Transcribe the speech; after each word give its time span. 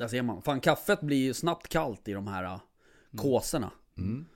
Där 0.00 0.08
ser 0.08 0.22
man. 0.22 0.42
Fan 0.42 0.60
kaffet 0.60 1.00
blir 1.00 1.16
ju 1.16 1.34
snabbt 1.34 1.68
kallt 1.68 2.08
i 2.08 2.12
de 2.12 2.26
här 2.26 2.44
uh, 2.44 2.60
kåsorna. 3.16 3.70
Mm. 3.98 4.26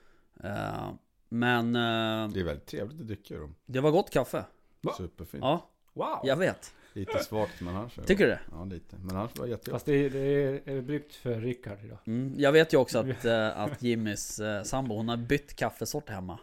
Eh, 0.45 0.93
men 1.29 1.77
uh, 1.77 2.29
Det 2.33 2.41
är 2.41 2.45
väldigt 2.45 2.67
trevligt 2.67 3.01
att 3.01 3.07
dricka 3.07 3.39
dem. 3.39 3.55
det 3.67 3.81
var 3.81 3.91
gott 3.91 4.11
kaffe. 4.11 4.45
Va? 4.81 4.95
Superfint. 4.97 5.45
Ja, 5.45 5.71
Wow! 5.93 6.21
jag 6.25 6.37
vet. 6.37 6.75
Lite 6.93 7.25
svagt 7.25 7.61
men 7.61 7.77
annars. 7.77 7.95
Tycker 8.07 8.25
du 8.25 8.31
det? 8.31 8.41
Ja, 8.51 8.65
lite. 8.65 8.97
Men 8.97 9.17
annars 9.17 9.39
var 9.39 9.45
det 9.47 9.51
jättegott. 9.51 9.75
Fast 9.75 9.87
det 9.87 9.93
är, 9.93 10.11
det 10.11 10.19
är, 10.19 10.77
är 10.77 10.83
bryggt 10.83 11.15
för 11.15 11.41
Rickard 11.41 11.79
idag. 11.85 11.99
Mm, 12.07 12.35
jag 12.39 12.53
vet 12.53 12.73
ju 12.73 12.77
också 12.77 12.99
att, 12.99 13.25
eh, 13.25 13.61
att 13.61 13.83
Jimmys 13.83 14.41
sambo, 14.65 14.95
hon 14.95 15.09
har 15.09 15.17
bytt 15.17 15.57
kaffesort 15.57 16.09
hemma. 16.09 16.39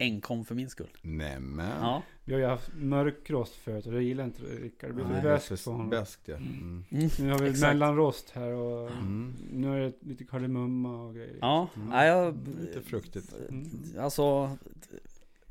Enkom 0.00 0.44
för 0.44 0.54
min 0.54 0.70
skull. 0.70 0.90
Nämen. 1.02 1.80
Ja. 1.80 2.02
Vi 2.24 2.32
har 2.32 2.40
ju 2.40 2.46
haft 2.46 2.70
mörkrost 2.74 3.54
förut 3.54 3.86
och 3.86 3.92
det 3.92 4.02
gillar 4.02 4.24
inte 4.24 4.42
Rickard. 4.42 4.90
Det 4.90 4.94
blir 4.94 5.04
Nej, 5.04 5.22
för 5.22 5.28
bäst 5.28 5.62
för 5.64 5.70
honom. 5.70 5.90
Bäst 5.90 6.20
ja. 6.24 6.36
Mm. 6.36 6.84
Nu 7.18 7.30
har 7.30 7.38
vi 7.38 7.50
Exakt. 7.50 7.60
mellanrost 7.72 8.30
här 8.30 8.50
och 8.52 8.90
Mm. 8.90 9.34
nu 9.52 9.76
är 9.76 9.80
det 9.80 9.92
lite 10.00 10.24
kardemumma 10.24 11.02
och 11.02 11.14
grejer. 11.14 11.38
Ja, 11.40 11.68
Mm. 11.76 11.88
nej, 11.88 12.08
jag, 12.08 12.48
Lite 12.60 12.82
fruktigt. 12.82 13.34
Mm. 13.48 13.70
alltså 14.00 14.56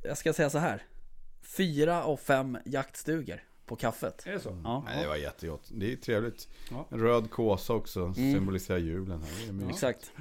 Jag 0.03 0.17
ska 0.17 0.33
säga 0.33 0.49
så 0.49 0.57
här 0.57 0.83
Fyra 1.41 2.03
av 2.03 2.17
fem 2.17 2.57
jaktstugor 2.65 3.43
på 3.65 3.75
kaffet 3.75 4.23
Är 4.27 4.31
det 4.31 4.39
så? 4.39 4.61
Ja, 4.63 4.83
Nej, 4.85 5.01
det 5.03 5.07
var 5.07 5.15
jättegott. 5.15 5.71
Det 5.75 5.91
är 5.91 5.95
trevligt. 5.95 6.47
Ja. 6.71 6.87
En 6.91 6.99
röd 6.99 7.29
kåsa 7.31 7.73
också. 7.73 7.99
Mm. 8.01 8.13
Symboliserar 8.13 8.77
julen 8.77 9.21
här. 9.21 9.29
Det 9.43 9.49
är 9.49 9.53
mysigt. 9.53 9.71
exakt 9.73 10.11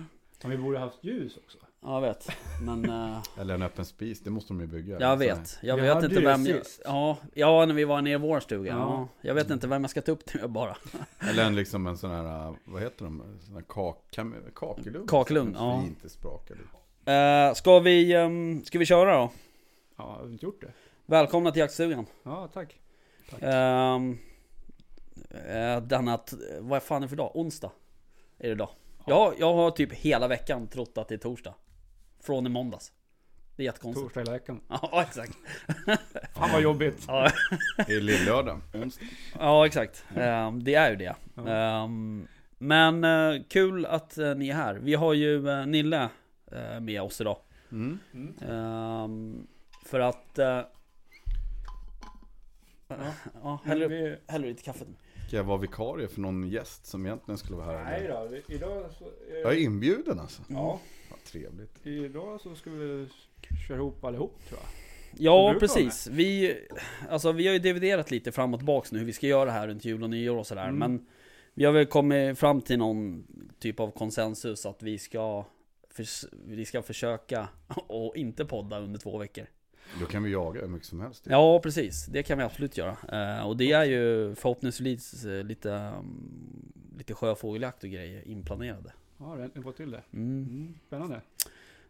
Men 0.43 0.51
vi 0.51 0.57
borde 0.57 0.79
haft 0.79 1.05
ljus 1.05 1.37
också. 1.37 1.59
Ja, 1.81 1.95
jag 1.95 2.01
vet 2.01 2.29
Men 2.63 2.91
eh, 2.91 3.23
Eller 3.41 3.55
en 3.55 3.63
öppen 3.63 3.85
spis. 3.85 4.21
Det 4.21 4.31
måste 4.31 4.53
de 4.53 4.61
ju 4.61 4.67
bygga. 4.67 5.01
jag 5.01 5.09
här. 5.09 5.17
vet 5.17 5.59
Jag 5.63 5.77
Vi 5.77 5.83
vet 5.83 6.05
inte 6.05 6.21
vem 6.21 6.47
jag, 6.47 6.61
ja, 6.85 7.17
ja, 7.35 7.67
när 7.67 7.75
vi 7.75 7.85
var 7.85 8.03
nere 8.03 8.15
i 8.15 8.17
vår 8.17 8.41
stuga 8.41 8.71
ja. 8.73 8.77
Ja. 8.79 9.09
Jag 9.29 9.35
vet 9.35 9.51
inte 9.51 9.67
vem 9.67 9.83
jag 9.83 9.91
ska 9.91 10.01
ta 10.03 10.13
upp 10.13 10.27
det 10.33 10.41
med 10.41 10.51
bara 10.51 10.77
Eller 11.19 11.45
en, 11.45 11.57
liksom 11.57 11.87
en 11.87 11.97
sån 11.97 12.11
här, 12.11 12.55
vad 12.65 12.83
heter 12.83 13.05
de? 13.05 13.39
Sån 13.41 13.55
här 13.55 13.65
kak, 13.69 14.19
kakelugn. 14.55 15.07
Kakelugn, 15.07 15.57
ja. 15.59 15.81
Fint 15.83 15.99
det 16.03 16.09
sprakar 16.09 16.55
lite. 16.55 17.49
uh, 17.49 17.55
Ska 17.55 17.79
vi, 17.81 18.15
ehm, 18.15 18.65
ska 18.65 18.79
vi 18.79 18.87
köra 18.87 19.17
då? 19.19 19.31
Ja, 19.97 20.05
har 20.05 20.25
vi 20.25 20.33
inte 20.33 20.47
gjort 20.47 20.61
det? 20.61 20.73
Välkomna 21.07 21.51
till 21.51 21.61
jaktstugan 21.61 22.07
Ja, 22.23 22.49
tack. 22.55 22.81
tack. 23.31 23.43
um, 23.43 24.19
Denna, 25.89 26.19
vad 26.61 26.83
fan 26.83 26.97
är 26.97 27.01
det 27.01 27.09
för 27.09 27.17
dag? 27.17 27.31
Onsdag 27.35 27.71
Är 28.39 28.47
det 28.47 28.53
idag 28.53 28.69
jag, 29.07 29.35
jag 29.39 29.55
har 29.55 29.71
typ 29.71 29.93
hela 29.93 30.29
veckan 30.29 30.67
trott 30.67 30.99
att 30.99 31.09
det 31.09 31.15
är 31.15 31.19
torsdag 31.19 31.55
Från 32.21 32.47
i 32.47 32.49
måndags 32.49 32.93
Det 33.57 33.63
är 33.63 33.65
jättekonstigt 33.65 34.05
Torsdag 34.05 34.21
hela 34.21 34.33
veckan. 34.33 34.61
Ja 34.69 35.03
exakt 35.09 35.33
Fan 36.35 36.51
vad 36.53 36.63
jobbigt. 36.63 37.05
Ja, 37.09 37.31
Det 37.87 37.93
är 37.95 38.01
lillördag. 38.01 38.61
Onsdag. 38.75 39.05
ja 39.39 39.67
exakt 39.67 40.05
Ehm, 40.17 40.65
Det 40.65 40.75
är 40.75 40.91
ju 40.91 40.97
det. 40.97 41.15
Ehm, 41.51 42.27
Men 42.59 43.05
eh, 43.05 43.43
kul 43.49 43.87
att 43.87 44.19
eh, 44.19 44.35
ni 44.35 44.49
är 44.49 44.55
här 44.55 44.75
Vi 44.75 44.95
har 44.95 45.15
ju 45.15 45.49
eh, 45.49 45.67
Nille 45.67 46.09
med 46.81 47.03
oss 47.03 47.21
idag 47.21 47.39
Mm. 47.73 47.99
Mm. 48.41 49.47
För 49.87 50.01
att 50.01 50.39
Ja, 53.43 53.59
häller, 53.65 53.89
vi... 53.89 54.17
häller 54.27 54.49
lite 54.49 54.63
kaffe 54.63 54.85
Ska 55.27 55.37
jag 55.37 55.45
vara 55.45 55.59
vikarie 55.59 56.09
för 56.09 56.21
någon 56.21 56.49
gäst 56.49 56.87
som 56.87 57.07
egentligen 57.07 57.39
skulle 57.39 57.57
vara 57.59 57.79
här? 57.79 57.85
Nej 57.85 58.09
då, 58.49 58.55
idag 58.55 58.85
så... 58.99 59.05
är- 59.05 59.41
Jag 59.43 59.53
är 59.53 59.57
inbjuden 59.57 60.21
alltså. 60.21 60.43
Ja, 60.49 60.81
Vad 61.11 61.25
trevligt. 61.25 61.87
idag 61.87 62.41
så 62.41 62.55
ska 62.55 62.71
vi 62.71 63.09
köra 63.69 63.77
ihop 63.77 64.05
allihop 64.05 64.49
tror 64.49 64.61
jag. 64.61 64.69
Ja 65.21 65.57
precis, 65.61 66.07
vi, 66.07 66.59
alltså, 67.09 67.33
vi 67.33 67.47
har 67.47 67.53
ju 67.53 67.59
dividerat 67.59 68.11
lite 68.11 68.33
fram 68.33 68.55
och 68.55 68.61
tillbaks 68.61 68.93
nu 68.93 68.99
hur 68.99 69.07
vi 69.07 69.13
ska 69.13 69.27
göra 69.27 69.51
här 69.51 69.69
runt 69.69 69.85
jul 69.85 70.03
och 70.03 70.11
nyår 70.11 70.37
och 70.37 70.47
sådär 70.47 70.65
Mm. 70.69 70.79
Men 70.79 71.07
vi 71.55 71.65
har 71.65 71.73
väl 71.73 71.87
kommit 71.87 72.39
fram 72.39 72.61
till 72.61 72.79
någon 72.79 73.27
typ 73.59 73.81
av 73.81 73.91
konsensus 73.91 74.67
att 74.67 74.83
vi 74.83 74.99
ska 74.99 75.45
Vi 76.47 76.65
ska 76.65 76.83
försöka 76.83 77.49
och 77.87 78.17
inte 78.17 78.45
podda 78.45 78.79
under 78.79 79.01
två 79.01 79.19
veckor 79.19 79.47
Då 80.01 80.07
kan 80.07 80.23
vi 80.23 80.31
jaga 80.31 80.61
hur 80.61 80.69
mycket 80.69 80.89
som 80.89 81.01
helst. 81.01 81.27
Ja 81.31 81.61
precis, 81.63 82.07
det 82.07 82.23
kan 82.23 82.39
vi 82.39 82.45
absolut 82.45 82.77
göra 82.77 82.97
Eh, 83.39 83.47
Och 83.47 83.57
det 83.57 83.73
är 83.73 83.85
ju 83.85 84.35
förhoppningsvis 84.35 85.25
lite 85.25 85.73
mm, 85.73 86.73
Lite 86.99 87.15
sjöfågeljakt 87.15 87.85
och 87.85 87.91
grejer 87.91 88.29
inplanerade 88.29 88.93
Ja, 89.19 89.39
äntligen 89.39 89.63
fått 89.63 89.77
till 89.77 89.91
det. 89.91 90.03
mm. 90.13 90.43
Mm, 90.51 90.75
spännande. 90.87 91.21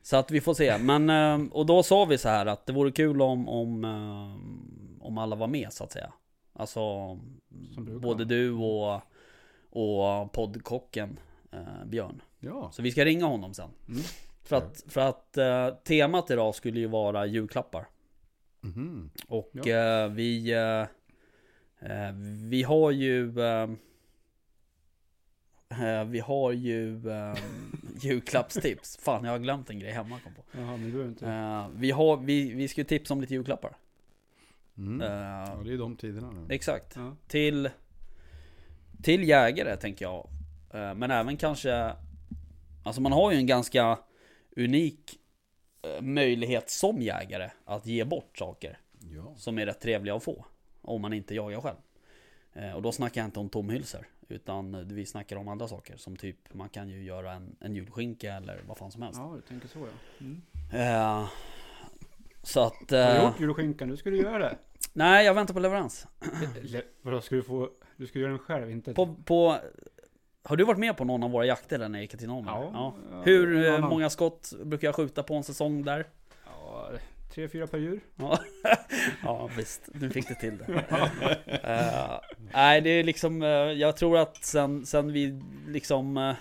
Så 0.03 0.17
att 0.17 0.31
vi 0.31 0.41
får 0.41 0.55
se, 0.55 0.79
men 0.79 1.11
eh, 1.11 1.53
och 1.53 1.67
då 1.67 1.83
sa 1.83 2.05
vi 2.05 2.19
så 2.19 2.29
här 2.29 2.47
att 2.47 2.67
det 2.67 2.73
vore 2.73 2.91
kul 2.93 3.23
om 3.23 3.49
om, 3.49 3.85
eh, 3.85 5.05
om 5.07 5.19
alla 5.19 5.37
var 5.37 5.47
med 5.47 5.73
så 5.73 5.85
att 5.85 5.93
säga 5.93 6.13
Alltså 6.53 7.15
både 8.01 8.25
du 8.25 8.53
och, 8.53 9.01
och 9.71 10.33
poddkocken 10.33 11.19
eh, 11.53 11.85
Björn 11.87 12.23
Ja. 12.41 12.71
Så 12.73 12.83
vi 12.83 12.91
ska 12.93 13.05
ringa 13.05 13.27
honom 13.27 13.55
sen 13.55 13.71
Mm. 13.89 14.01
För 14.43 14.57
att, 14.57 14.85
för 14.89 15.01
att 15.01 15.37
eh, 15.37 15.69
temat 15.85 16.31
idag 16.31 16.55
skulle 16.55 16.81
ju 16.81 16.87
vara 16.87 17.27
julklappar 17.27 17.87
Mhm. 18.61 19.11
Och 19.29 19.51
Ja. 19.53 19.69
eh, 20.05 20.09
vi 20.09 20.53
eh, 20.53 22.13
Vi 22.49 22.63
har 22.63 22.91
ju 22.91 23.33
Vi 26.07 26.21
har 26.21 26.53
ju 26.53 27.11
eh, 27.11 27.35
julklappstips 28.01 28.97
Fan 28.97 29.25
jag 29.25 29.33
har 29.33 29.39
glömt 29.39 29.71
en 29.71 29.79
grej 29.79 29.93
hemma 29.93 30.21
kom 30.25 30.35
på 30.35 30.43
Jaha, 30.59 30.77
men 30.77 30.91
du 30.93 31.05
inte... 31.05 31.29
Eh, 31.29 31.69
vi, 31.75 31.91
har, 31.91 32.17
vi, 32.17 32.53
vi 32.55 32.69
ska 32.69 32.81
ju 32.81 32.85
tipsa 32.85 33.15
om 33.15 33.21
lite 33.21 33.35
julklappar. 33.35 33.77
Mm. 34.79 35.01
Eh, 35.01 35.09
Ja, 35.09 35.61
det 35.65 35.73
är 35.73 35.79
de 35.79 35.97
tiderna 35.97 36.31
nu. 36.31 36.55
exakt. 36.55 36.97
Ja. 36.97 37.17
Till, 37.27 37.71
till 39.03 39.29
jägare 39.29 39.77
tänker 39.77 40.05
jag. 40.05 40.29
Eh, 40.75 40.95
men 40.95 41.11
även 41.11 41.37
kanske... 41.37 41.93
Alltså 42.85 43.01
man 43.01 43.13
har 43.13 43.33
ju 43.33 43.39
en 43.39 43.47
ganska 43.47 43.99
unik 44.57 45.19
eh, 45.83 46.03
möjlighet 46.03 46.71
som 46.71 47.03
jägare 47.03 47.51
att 47.65 47.87
ge 47.87 48.05
bort 48.05 48.39
saker 48.39 48.79
Ja. 49.15 49.35
som 49.37 49.59
är 49.59 49.67
rätt 49.67 49.81
trevliga 49.81 50.15
att 50.15 50.25
få. 50.25 50.45
Om 50.83 51.03
man 51.03 51.13
inte 51.13 51.35
jagar 51.35 51.61
själv. 51.61 51.77
Eh, 52.53 52.73
och 52.73 52.83
då 52.83 52.93
snackar 52.93 53.21
jag 53.21 53.29
inte 53.29 53.41
om 53.41 53.49
tomhylsor. 53.49 54.07
Utan 54.29 54.75
eh, 54.75 54.81
vi 54.81 55.07
snackar 55.07 55.37
om 55.37 55.49
andra 55.49 55.69
saker. 55.69 55.97
Som 55.97 56.17
typ 56.17 56.55
man 56.55 56.69
kan 56.69 56.89
ju 56.89 57.03
göra 57.03 57.33
en, 57.33 57.57
en 57.61 57.75
julskinka 57.75 58.35
eller 58.35 58.63
vad 58.67 58.79
fan 58.79 58.91
som 58.91 59.03
helst. 59.03 59.21
Ja, 59.23 59.33
du 59.37 59.41
tänker 59.41 59.69
så 59.69 59.79
ja. 59.79 60.27
Mm. 60.27 60.43
Eh, 60.73 61.29
så 62.43 62.61
att... 62.61 62.91
Har 62.91 62.97
du 62.97 62.97
eh, 62.97 63.25
gjort 63.25 63.41
julskinkan? 63.41 63.89
Du 63.89 63.97
skulle 63.97 64.17
göra 64.17 64.39
det. 64.39 64.57
nej, 64.93 65.27
jag 65.27 65.35
väntar 65.35 65.55
på 65.55 65.61
leverans. 65.61 66.07
Eller, 66.61 66.83
Vadå, 67.03 67.21
ska 67.21 67.35
du 67.35 67.43
få... 67.43 67.71
Du 67.97 68.07
ska 68.07 68.19
göra 68.19 68.31
den 68.31 68.39
själv, 68.39 68.71
inte... 68.71 68.95
På, 68.95 69.15
på, 69.25 69.57
har 70.43 70.57
du 70.57 70.65
varit 70.65 70.79
med 70.79 70.97
på 70.97 71.05
någon 71.05 71.23
av 71.23 71.31
våra 71.31 71.47
jakter 71.47 71.79
där 71.79 71.89
nere 71.89 72.03
i 72.03 72.07
Katrineholm? 72.07 72.47
Ja. 72.47 72.71
ja. 72.73 72.95
Ja, 73.11 73.23
Hur 73.23 73.67
eh, 73.67 73.89
många 73.89 74.11
skott 74.11 74.53
brukar 74.65 74.89
jag 74.89 74.95
skjuta 74.95 75.23
på 75.23 75.35
en 75.35 75.45
säsong 75.45 75.83
där? 75.83 76.07
Ja, 76.45 76.91
tre, 77.35 77.49
fyra 77.49 77.67
per 77.67 77.79
djur. 77.79 78.01
Ja, 78.17 78.39
ja 79.23 79.51
visst. 79.57 79.89
Nu 79.93 80.11
fick 80.11 80.29
du 80.29 80.35
till 80.35 80.59
det. 80.59 80.85
Eh, 81.63 82.21
nej, 82.55 82.81
det 82.81 82.91
är 82.91 83.05
liksom, 83.05 83.43
eh, 83.43 83.49
jag 83.49 83.97
tror 83.97 84.19
att 84.19 84.45
sen, 84.45 84.87
sen 84.87 85.13
vi 85.13 85.41
liksom, 85.69 86.17
uh, 86.17 86.35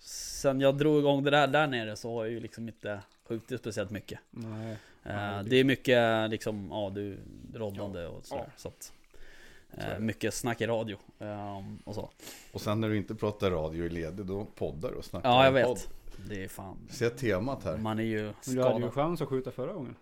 sen 0.00 0.60
jag 0.60 0.78
drog 0.78 0.98
igång 0.98 1.24
det 1.24 1.30
där 1.30 1.46
där 1.46 1.66
nere 1.66 1.96
så 1.96 2.14
har 2.14 2.24
jag 2.24 2.32
ju 2.32 2.40
liksom 2.40 2.68
inte 2.68 3.00
skjutit 3.28 3.60
speciellt 3.60 3.90
mycket. 3.90 4.18
Nej. 4.30 4.76
Ja, 5.02 5.12
det- 5.12 5.42
det 5.50 5.56
är 5.56 5.64
mycket 5.64 6.30
liksom, 6.30 6.68
ja 6.70 6.90
du, 6.94 7.18
roddande 7.54 8.06
och 8.06 8.26
sådär. 8.26 8.44
Ja. 8.46 8.52
Så 8.56 8.68
att, 8.68 8.92
Så 9.74 9.80
det. 9.88 9.98
mycket 10.00 10.34
snack 10.34 10.60
i 10.60 10.66
radio 10.66 10.96
eh, 11.18 11.62
och 11.84 11.94
så. 11.94 12.10
Och 12.52 12.60
sen 12.60 12.80
när 12.80 12.88
du 12.88 12.96
inte 12.96 13.14
pratar 13.14 13.50
radio 13.50 13.84
i 13.84 13.88
ledig, 13.88 14.26
då 14.26 14.44
poddar 14.44 14.90
du 14.90 14.94
och 14.96 15.04
snackar 15.04 15.28
Ja, 15.28 15.44
jag 15.44 15.52
vet. 15.52 15.66
podd. 15.66 15.78
Det 16.28 16.44
är 16.44 16.48
fan, 16.48 16.76
Se 16.90 17.10
temat 17.10 17.64
här. 17.64 17.76
man 17.76 17.98
är 17.98 18.02
ju 18.02 18.22
Men 18.22 18.54
du 18.54 18.62
hade 18.62 18.74
ju 18.74 18.78
skadad. 18.80 18.92
chans 18.94 19.22
att 19.22 19.28
skjuta 19.28 19.50
förra 19.50 19.72
gången. 19.72 19.94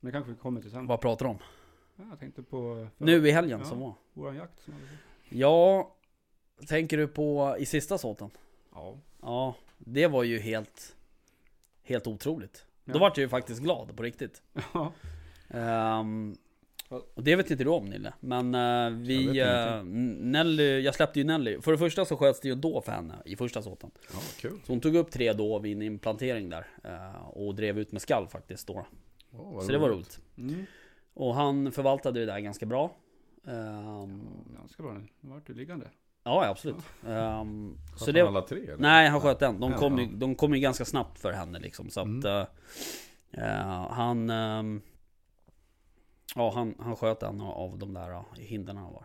Men 0.00 0.08
det 0.08 0.12
kanske 0.12 0.30
vi 0.32 0.38
kommer 0.38 0.60
till 0.60 0.70
sen. 0.70 0.86
Vad 0.86 1.00
pratar 1.00 1.24
du 1.26 1.30
om? 1.30 1.38
Ja, 1.96 2.04
jag 2.10 2.18
tänkte 2.20 2.42
på... 2.42 2.86
Nu 2.98 3.28
i 3.28 3.30
helgen 3.30 3.58
Ja. 3.60 3.66
som 3.66 3.80
var? 3.80 3.94
Våran 4.12 4.36
jakt 4.36 4.60
som 4.64 4.72
hade... 4.74 4.84
Ja, 5.28 5.94
tänker 6.68 6.96
du 6.96 7.08
på 7.08 7.56
i 7.58 7.66
sista 7.66 7.98
såten? 7.98 8.30
Ja. 8.74 8.96
Ja, 9.22 9.54
det 9.78 10.06
var 10.06 10.22
ju 10.22 10.38
helt, 10.38 10.96
helt 11.82 12.06
otroligt. 12.06 12.64
Då 12.84 12.92
Ja. 12.94 12.98
vart 12.98 13.16
jag 13.16 13.22
ju 13.22 13.28
faktiskt 13.28 13.62
glad 13.62 13.96
på 13.96 14.02
riktigt. 14.02 14.42
Ja. 14.74 14.92
Ehm, 15.48 16.36
och 17.14 17.22
det 17.22 17.36
vet 17.36 17.50
inte 17.50 17.64
du 17.64 17.70
om 17.70 17.84
Nille, 17.84 18.12
men 18.20 18.54
Jag 18.54 18.90
vi... 18.90 19.26
vet 19.26 19.74
Uh, 19.78 19.84
Nelly, 19.84 20.80
jag 20.80 20.94
släppte 20.94 21.18
ju 21.18 21.24
Nelly. 21.24 21.60
För 21.60 21.72
det 21.72 21.78
första 21.78 22.04
så 22.04 22.16
sköts 22.16 22.40
det 22.40 22.48
ju 22.48 22.54
då 22.54 22.80
för 22.80 22.92
henne 22.92 23.14
i 23.24 23.36
första 23.36 23.62
såten. 23.62 23.90
Ja, 24.12 24.18
kul. 24.40 24.60
Så 24.66 24.72
hon 24.72 24.80
tog 24.80 24.94
upp 24.96 25.10
tre 25.10 25.32
då 25.32 25.58
vid 25.58 25.76
en 25.76 25.82
implantering 25.82 26.48
där. 26.50 26.66
eh, 26.84 27.28
och 27.28 27.54
drev 27.54 27.78
ut 27.78 27.92
med 27.92 28.02
skall 28.02 28.28
faktiskt 28.28 28.66
då. 28.66 28.86
Vad 29.30 29.64
Så 29.64 29.72
det 29.72 29.78
var 29.78 29.88
roligt. 29.88 30.20
Mm. 30.38 30.64
Och 31.14 31.34
han 31.34 31.72
förvaltade 31.72 32.20
det 32.20 32.26
där 32.26 32.38
ganska 32.40 32.66
bra. 32.66 32.96
Ehm, 33.46 34.28
Ja, 34.54 34.58
ganska 34.60 34.82
bra. 34.82 34.92
Nu 35.20 35.30
vart 35.30 35.46
du 35.46 35.54
liggande. 35.54 35.86
ja, 36.24 36.46
absolut. 36.48 36.76
Ehm, 37.06 37.78
Sköt 37.90 37.98
så 37.98 38.04
han 38.04 38.14
det, 38.14 38.20
alla 38.20 38.42
tre? 38.42 38.62
Eller? 38.64 38.76
Nej, 38.76 39.08
han 39.08 39.20
sköt 39.20 39.42
en. 39.42 39.60
De 39.60 39.72
Ja, 39.72 39.78
kom, 39.78 39.98
ju, 39.98 40.06
de 40.06 40.34
kom 40.34 40.54
ju 40.54 40.60
ganska 40.60 40.84
snabbt 40.84 41.18
för 41.18 41.32
henne 41.32 41.58
liksom. 41.58 41.90
Så 41.90 42.00
att 42.00 42.06
Mm. 42.06 42.26
eh, 42.26 42.46
eh, 43.32 43.90
han... 43.90 44.30
ehm, 44.30 44.82
ja, 46.34 46.50
han, 46.54 46.74
han 46.78 46.96
sköt 46.96 47.22
en 47.22 47.40
av 47.40 47.78
de 47.78 47.94
där 47.94 48.10
uh, 48.10 48.22
hinderna 48.36 48.80
han 48.80 48.92
var. 48.92 49.04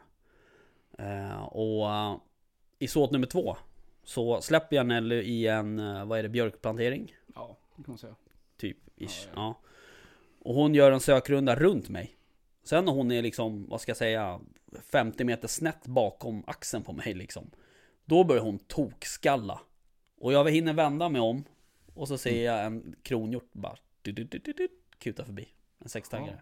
Eh, 0.97 1.43
och 1.43 1.85
uh, 1.89 2.17
i 2.79 2.87
såt 2.87 3.11
nummer 3.11 3.27
två 3.27 3.57
så 4.03 4.41
släpper 4.41 4.75
jag 4.75 4.85
Nelly 4.85 5.15
i 5.15 5.47
en, 5.47 5.79
eh, 5.79 6.05
vad 6.05 6.19
är 6.19 6.23
det, 6.23 6.29
björkplantering? 6.29 7.15
Ja, 7.35 7.57
det 7.75 7.83
kan 7.83 7.91
man 7.91 7.97
säga. 7.97 8.15
Typ, 8.57 8.77
ish. 8.95 9.27
Ja, 9.27 9.31
Ja, 9.35 9.41
ja. 9.41 9.69
Och 10.43 10.55
hon 10.55 10.75
gör 10.75 10.91
en 10.91 10.99
sökrunda 10.99 11.55
runt 11.55 11.89
mig. 11.89 12.15
Sen 12.63 12.85
när 12.85 12.91
hon 12.91 13.11
är 13.11 13.21
liksom, 13.21 13.69
vad 13.69 13.81
ska 13.81 13.89
jag 13.89 13.97
säga, 13.97 14.39
50 14.91 15.23
meter 15.23 15.47
snett 15.47 15.87
bakom 15.87 16.43
axeln 16.47 16.83
på 16.83 16.93
mig 16.93 17.13
liksom. 17.13 17.51
Då 18.05 18.23
börjar 18.23 18.43
hon 18.43 18.59
tokskalla. 18.59 19.59
Och 20.19 20.33
jag 20.33 20.51
hinner 20.51 20.73
vända 20.73 21.09
mig 21.09 21.21
om. 21.21 21.43
Och 21.93 22.07
så 22.07 22.17
ser 22.17 22.45
jag 22.45 22.65
en 22.65 22.95
kronhjort 23.03 23.49
bara 23.53 23.75
du, 24.01 24.11
du, 24.11 24.23
du, 24.23 24.37
du, 24.39 24.53
du, 24.53 24.67
kuta 24.97 25.25
förbi. 25.25 25.47
En 25.79 25.89
sextaggare. 25.89 26.41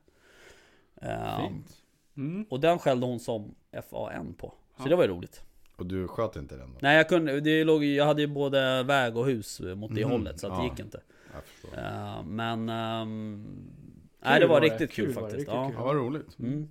Fint. 1.42 1.78
Mm. 2.18 2.46
och 2.50 2.60
den 2.60 2.80
skällde 2.80 3.06
hon 3.06 3.20
som 3.20 3.56
FAN 3.90 4.34
på. 4.38 4.54
Så 4.78 4.84
Ja. 4.84 4.90
det 4.90 4.96
var 4.96 5.04
ju 5.04 5.10
roligt. 5.10 5.44
Och 5.76 5.86
du 5.86 6.08
sköt 6.08 6.36
inte 6.36 6.58
den 6.58 6.72
då? 6.74 6.78
Nej 6.82 6.98
jag 6.98 7.10
kunde, 7.10 7.40
det 7.40 7.64
låg, 7.64 7.84
jag 7.84 8.06
hade 8.06 8.22
ju 8.22 8.28
både 8.28 8.84
väg 8.84 9.18
och 9.18 9.26
hus 9.26 9.60
mot 9.76 9.96
det 9.96 10.02
Mhm, 10.02 10.12
hållet 10.12 10.40
så 10.40 10.48
att 10.48 10.54
det 10.58 10.64
ja. 10.66 10.70
gick 10.70 10.80
inte. 10.80 11.02
Eh, 11.78 12.24
men... 12.24 12.70
ehm, 12.70 13.72
nej 14.22 14.40
det 14.40 14.48
var, 14.48 14.54
var 14.56 14.62
det, 14.62 14.68
riktigt 14.68 14.92
kul, 14.92 15.06
kul 15.06 15.14
var 15.16 15.22
det, 15.22 15.28
faktiskt. 15.28 15.40
riktigt 15.40 15.54
ja. 15.56 15.66
kul. 15.68 15.76
Ja, 15.78 15.84
vad 15.84 15.96
roligt. 15.96 16.40
Mm. 16.40 16.70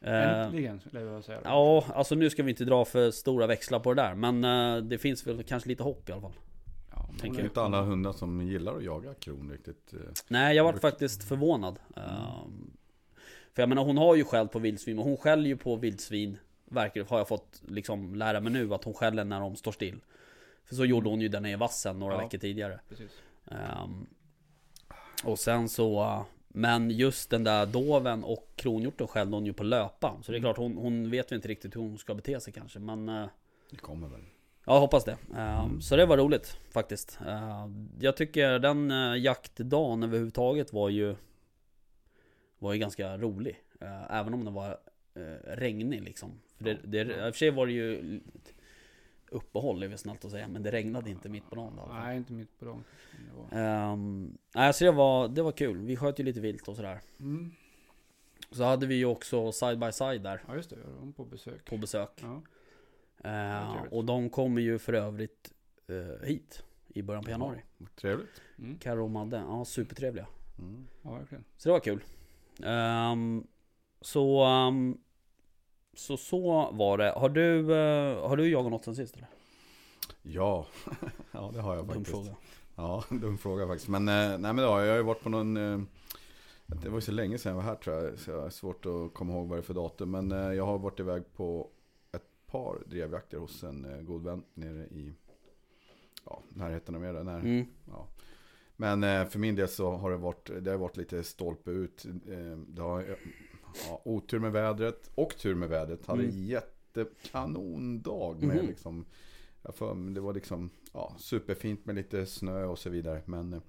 Eh, 0.00 0.40
Äntligen, 0.40 0.80
skulle 0.80 1.00
jag 1.00 1.06
vilja 1.06 1.22
säga. 1.22 1.40
ja, 1.44 1.84
alltså 1.94 2.14
nu 2.14 2.30
ska 2.30 2.42
vi 2.42 2.50
inte 2.50 2.64
dra 2.64 2.84
för 2.84 3.10
stora 3.10 3.46
växlar 3.46 3.80
på 3.80 3.94
det 3.94 4.02
där. 4.02 4.14
Men 4.14 4.44
eh, 4.44 4.82
det 4.82 4.98
finns 4.98 5.26
väl 5.26 5.42
kanske 5.42 5.68
lite 5.68 5.82
hopp 5.82 6.08
i 6.08 6.12
alla 6.12 6.20
fall. 6.20 6.32
Ja, 6.90 7.08
men 7.22 7.32
Det 7.32 7.40
är 7.40 7.44
inte 7.44 7.62
alla 7.62 7.82
hundar 7.82 8.12
som 8.12 8.40
gillar 8.42 8.76
att 8.76 8.84
jaga 8.84 9.14
kron 9.14 9.50
riktigt. 9.52 9.92
eh. 9.92 9.98
Nej, 10.28 10.56
jag 10.56 10.64
var 10.64 10.72
faktiskt 10.72 11.24
förvånad. 11.28 11.78
Ehm, 11.96 12.70
för 13.54 13.62
jag 13.62 13.68
menar, 13.68 13.84
hon 13.84 13.98
har 13.98 14.14
ju 14.14 14.24
skällt 14.24 14.52
på 14.52 14.58
vildsvin, 14.58 14.98
och 14.98 15.04
hon 15.04 15.16
skäller 15.16 15.46
ju 15.46 15.56
på 15.56 15.76
vildsvin. 15.76 16.38
Verkar 16.64 17.04
har 17.04 17.18
jag 17.18 17.28
fått 17.28 17.62
liksom 17.68 18.14
lära 18.14 18.40
mig 18.40 18.52
nu, 18.52 18.74
att 18.74 18.84
hon 18.84 18.94
skäller 18.94 19.24
när 19.24 19.40
de 19.40 19.56
står 19.56 19.72
still. 19.72 20.00
För 20.64 20.74
så 20.74 20.84
gjorde 20.84 21.08
hon 21.08 21.20
ju 21.20 21.28
där 21.28 21.40
nere 21.40 21.52
i 21.52 21.56
vassen 21.56 21.98
några 21.98 22.14
Ja. 22.14 22.20
veckor 22.20 22.38
tidigare. 22.38 22.80
Precis. 22.88 23.10
Ehm, 23.50 24.06
och 25.24 25.38
sen 25.38 25.68
så... 25.68 26.24
eh, 26.56 26.60
Men 26.60 26.90
just 26.90 27.30
den 27.30 27.44
där 27.44 27.66
doven 27.66 28.24
och 28.24 28.48
kronhjorten 28.56 29.06
skällde 29.06 29.36
hon 29.36 29.46
ju 29.46 29.52
på 29.52 29.64
löpa. 29.64 30.16
Så 30.22 30.32
det 30.32 30.38
är 30.38 30.40
klart, 30.40 30.56
hon, 30.56 30.76
hon 30.76 31.10
vet 31.10 31.32
ju 31.32 31.36
inte 31.36 31.48
riktigt 31.48 31.76
hur 31.76 31.80
hon 31.80 31.98
ska 31.98 32.14
bete 32.14 32.40
sig 32.40 32.52
kanske. 32.52 32.78
Men... 32.78 33.08
eh, 33.08 33.26
Det 33.70 33.76
kommer 33.76 34.08
väl. 34.08 34.20
Ja, 34.68 34.78
hoppas 34.78 35.04
det. 35.04 35.16
Ehm, 35.36 35.80
Så 35.80 35.96
det 35.96 36.06
var 36.06 36.16
roligt 36.16 36.56
faktiskt. 36.70 37.18
Ehm, 37.26 37.88
jag 38.00 38.16
tycker 38.16 38.58
den 38.58 38.90
jaktdagen 39.22 40.02
överhuvudtaget 40.02 40.72
var 40.72 40.88
ju 40.88 41.16
var 42.58 42.72
ju 42.72 42.78
ganska 42.78 43.16
rolig. 43.18 43.56
Eh, 43.80 44.16
även 44.16 44.34
om 44.34 44.44
den 44.44 44.54
var 44.54 44.78
eh, 45.14 45.20
regnig 45.56 46.02
liksom. 46.02 46.40
För 46.56 46.64
det, 46.64 46.78
det, 46.84 47.00
I 47.00 47.04
och 47.30 47.34
för 47.34 47.38
sig 47.38 47.50
var 47.50 47.66
det 47.66 47.72
ju 47.72 48.20
uppehåll 49.36 49.82
är 49.82 49.88
väl 49.88 49.98
snällt 49.98 50.24
att 50.24 50.30
säga. 50.30 50.48
Men 50.48 50.62
det 50.62 50.70
regnade 50.70 51.10
inte 51.10 51.28
mitt 51.28 51.50
på 51.50 51.54
dagen. 51.54 51.80
Nej, 51.88 52.16
inte 52.16 52.32
mitt 52.32 52.58
på 52.58 52.64
dagen. 52.64 52.84
Det 53.12 53.56
var... 53.56 53.62
Ehm, 53.62 54.38
nej, 54.54 54.72
så 54.74 54.84
det 54.84 54.90
var, 54.90 55.28
det 55.28 55.42
var 55.42 55.52
kul. 55.52 55.78
Vi 55.78 55.96
sköt 55.96 56.20
ju 56.20 56.24
lite 56.24 56.40
vilt 56.40 56.68
och 56.68 56.76
sådär. 56.76 57.00
Mm. 57.20 57.50
Så 58.50 58.64
hade 58.64 58.86
vi 58.86 58.94
ju 58.94 59.04
också 59.04 59.52
side 59.52 59.78
by 59.78 59.92
side 59.92 60.22
där 60.22 60.42
Ja, 60.48 60.54
just 60.54 60.70
det. 60.70 60.76
Var 60.76 61.12
på 61.12 61.24
besök. 61.24 61.64
på 61.64 61.76
besök. 61.76 62.10
Ja. 62.22 62.42
Trevligt. 63.22 63.92
och 63.92 64.04
de 64.04 64.30
kommer 64.30 64.60
ju 64.60 64.78
för 64.78 64.92
övrigt 64.92 65.52
eh, 65.86 66.26
hit 66.26 66.64
i 66.88 67.02
början 67.02 67.24
på 67.24 67.30
januari. 67.30 67.62
Trevligt. 67.96 68.42
Mm. 68.58 68.78
Carro 68.78 69.04
och 69.04 69.10
Madde, 69.10 69.36
ja 69.36 69.64
supertrevliga. 69.64 70.26
Mm. 70.58 70.86
ja, 71.02 71.14
verkligen. 71.14 71.44
Så 71.56 71.68
det 71.68 71.72
var 71.72 71.80
kul. 71.80 72.02
Ehm, 72.62 73.46
så, 74.00 74.44
ehm, 74.44 74.98
så 75.96 76.16
så 76.16 76.70
var 76.72 76.98
det. 76.98 77.10
Har 77.16 77.28
du, 77.28 77.74
eh, 77.74 78.28
har 78.28 78.36
du 78.36 78.48
jagat 78.50 78.70
något 78.70 78.84
sen 78.84 78.96
sist 78.96 79.16
eller? 79.16 79.28
Ja. 80.22 80.66
ja, 81.32 81.50
det 81.54 81.60
har 81.60 81.74
jag 81.76 81.84
Dum 81.86 81.94
faktiskt. 81.94 82.10
fråga. 82.10 82.36
Ja, 82.76 83.04
dum 83.10 83.38
fråga 83.38 83.66
faktiskt. 83.66 83.88
Men, 83.88 84.08
eh, 84.08 84.14
nej, 84.14 84.38
men 84.38 84.56
det 84.56 84.62
har 84.62 84.80
jag. 84.80 84.88
Har 84.90 84.96
ju 84.96 85.02
varit 85.02 85.22
på 85.22 85.28
någon... 85.28 85.56
eh, 85.56 85.80
Det 86.66 86.88
var 86.88 86.96
ju 86.96 87.00
så 87.00 87.12
länge 87.12 87.38
sedan 87.38 87.50
jag 87.50 87.56
var 87.56 87.62
här 87.62 87.74
tror 87.74 87.96
jag. 87.96 88.18
Så 88.18 88.30
jag 88.30 88.42
har 88.42 88.50
svårt 88.50 88.86
att 88.86 89.14
komma 89.14 89.32
ihåg 89.32 89.48
vad 89.48 89.58
det 89.58 89.60
är 89.60 89.62
för 89.62 89.74
datum. 89.74 90.10
Men 90.10 90.30
jag 90.56 90.66
har 90.66 90.78
varit 90.78 91.00
iväg 91.00 91.22
på 91.36 91.68
ett 92.12 92.46
par 92.46 92.78
drevjakter 92.86 93.38
hos 93.38 93.62
en 93.64 93.86
god 94.06 94.22
vän 94.24 94.42
nere 94.54 94.84
i... 94.86 95.12
Ja, 96.24 96.42
närheten 96.48 96.94
av 96.94 97.04
er. 97.04 97.12
När, 97.12 97.38
Mm. 97.38 97.66
ja. 97.90 98.06
Men 98.78 99.30
för 99.30 99.38
min 99.38 99.54
del 99.54 99.68
så 99.68 99.90
har 99.90 100.10
det 100.10 100.16
varit, 100.16 100.50
det 100.60 100.70
har 100.70 100.78
varit 100.78 100.96
lite 100.96 101.24
stolpe 101.24 101.70
ut. 101.70 102.06
Det 102.66 102.82
har, 102.82 103.16
ja, 103.88 104.00
otur 104.04 104.38
med 104.38 104.52
vädret 104.52 105.10
och 105.14 105.36
tur 105.36 105.54
med 105.54 105.68
vädret. 105.68 106.06
Hade 106.06 106.22
Mm. 106.22 106.44
jättekanondag 106.44 108.36
med 108.40 108.56
Mhm. 108.56 108.66
liksom 108.66 109.04
för, 109.64 110.14
det 110.14 110.20
var 110.20 110.34
liksom 110.34 110.70
ja, 110.92 111.14
superfint 111.18 111.86
med 111.86 111.94
lite 111.94 112.26
snö 112.26 112.64
och 112.64 112.78
så 112.78 112.90
vidare. 112.90 113.22
Men 113.24 113.52
eh, 113.52 113.60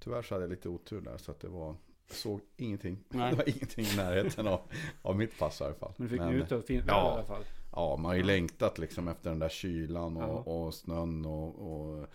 tyvärr 0.00 0.22
så 0.22 0.34
hade 0.34 0.44
jag 0.44 0.50
lite 0.50 0.68
otur 0.68 1.00
där. 1.00 1.18
Så 1.18 1.30
att 1.30 1.40
det 1.40 1.48
var, 1.48 1.74
såg 2.10 2.40
ingenting. 2.56 2.98
Nej. 3.08 3.30
Det 3.30 3.36
var 3.36 3.48
ingenting 3.48 3.84
i 3.86 3.96
närheten 3.96 4.46
av, 4.46 4.60
av 5.02 5.16
mitt 5.16 5.38
pass 5.38 5.60
i 5.60 5.64
alla 5.64 5.74
fall. 5.74 5.92
Men 5.96 6.06
du 6.08 6.10
fick 6.10 6.20
njuta 6.26 6.56
av 6.56 6.60
fint 6.62 6.84
ja. 6.88 7.10
i 7.10 7.14
alla 7.14 7.24
fall. 7.24 7.42
Ja, 7.72 7.96
man 7.96 8.04
har 8.04 8.14
ju 8.16 8.22
längtat 8.22 8.78
liksom 8.78 9.08
efter 9.08 9.30
den 9.30 9.38
där 9.38 9.48
kylan 9.48 10.16
och, 10.16 10.22
Ja. 10.22 10.52
och 10.52 10.74
snön 10.74 11.26
och, 11.26 11.54
och 11.72 12.06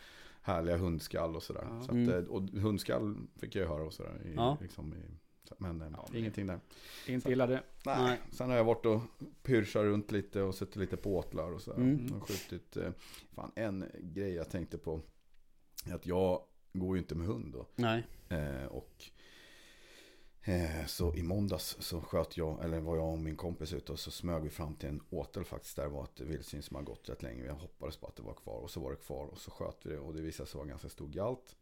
härliga 0.41 0.77
hundskall 0.77 1.35
och 1.35 1.43
sådär. 1.43 1.67
Ja. 1.69 1.79
Så 1.81 1.85
att, 1.85 1.91
Mm. 1.91 2.09
eh, 2.09 2.23
och 2.29 2.41
hundskall 2.41 3.15
fick 3.39 3.55
jag 3.55 3.61
ju 3.61 3.67
höra 3.69 3.83
och 3.83 3.93
sådär. 3.93 4.21
I, 4.59 4.63
liksom 4.63 4.93
i, 4.93 5.03
men 5.57 5.81
eh, 5.81 5.87
Ja, 5.91 6.17
ingenting 6.17 6.47
där. 6.47 6.59
Inte 7.07 7.31
illa 7.31 7.47
det. 7.47 7.63
Nej. 7.85 8.03
Nej. 8.03 8.19
Sen 8.31 8.49
har 8.49 8.57
jag 8.57 8.63
varit 8.63 8.85
och 8.85 9.01
pyrsat 9.43 9.83
runt 9.83 10.11
lite 10.11 10.41
och 10.41 10.55
suttit 10.55 10.75
lite 10.75 10.97
på 10.97 11.17
åtlar 11.17 11.51
och 11.51 11.61
sådär. 11.61 11.77
Mm. 11.77 12.13
Och 12.13 12.27
skjutit. 12.29 12.77
Eh, 12.77 12.91
fan, 13.35 13.51
en 13.55 13.85
grej 13.99 14.33
jag 14.33 14.49
tänkte 14.49 14.77
på. 14.77 15.01
är 15.89 15.93
Att 15.93 16.05
jag 16.05 16.41
går 16.73 16.95
ju 16.95 17.01
inte 17.01 17.15
med 17.15 17.27
hund 17.27 17.53
då. 17.53 17.67
Nej. 17.75 18.07
Eh, 18.29 18.65
och 18.65 19.03
eh, 20.41 20.85
så 20.85 21.15
i 21.15 21.23
måndags 21.23 21.77
så 21.79 22.01
sköt 22.01 22.37
jag, 22.37 22.63
eller 22.63 22.79
var 22.79 22.95
jag 22.95 23.11
och 23.11 23.19
min 23.19 23.35
kompis 23.35 23.73
ute 23.73 23.91
och 23.91 23.99
så 23.99 24.11
smög 24.11 24.43
vi 24.43 24.49
fram 24.49 24.75
till 24.75 24.89
en 24.89 25.01
åtel 25.09 25.45
faktiskt. 25.45 25.75
Där 25.75 25.83
det 25.83 25.89
var 25.89 26.03
ett 26.03 26.19
vildsvin 26.19 26.63
som 26.63 26.75
har 26.75 26.83
gått 26.83 27.09
rätt 27.09 27.23
länge. 27.23 27.45
Jag 27.45 27.55
hoppades 27.55 27.97
på 27.97 28.07
att 28.07 28.15
det 28.15 28.23
var 28.23 28.33
kvar 28.33 28.59
och 28.59 28.71
så 28.71 28.79
var 28.79 28.91
det 28.91 28.97
kvar 28.97 29.25
och 29.25 29.37
så 29.37 29.51
sköt 29.51 29.77
vi 29.83 29.89
det 29.89 29.99
och 29.99 30.13
det 30.13 30.21
visade 30.21 30.49
sig 30.49 30.57
vara 30.57 30.67
ganska 30.67 30.89
stor 30.89 31.07
galt. 31.07 31.55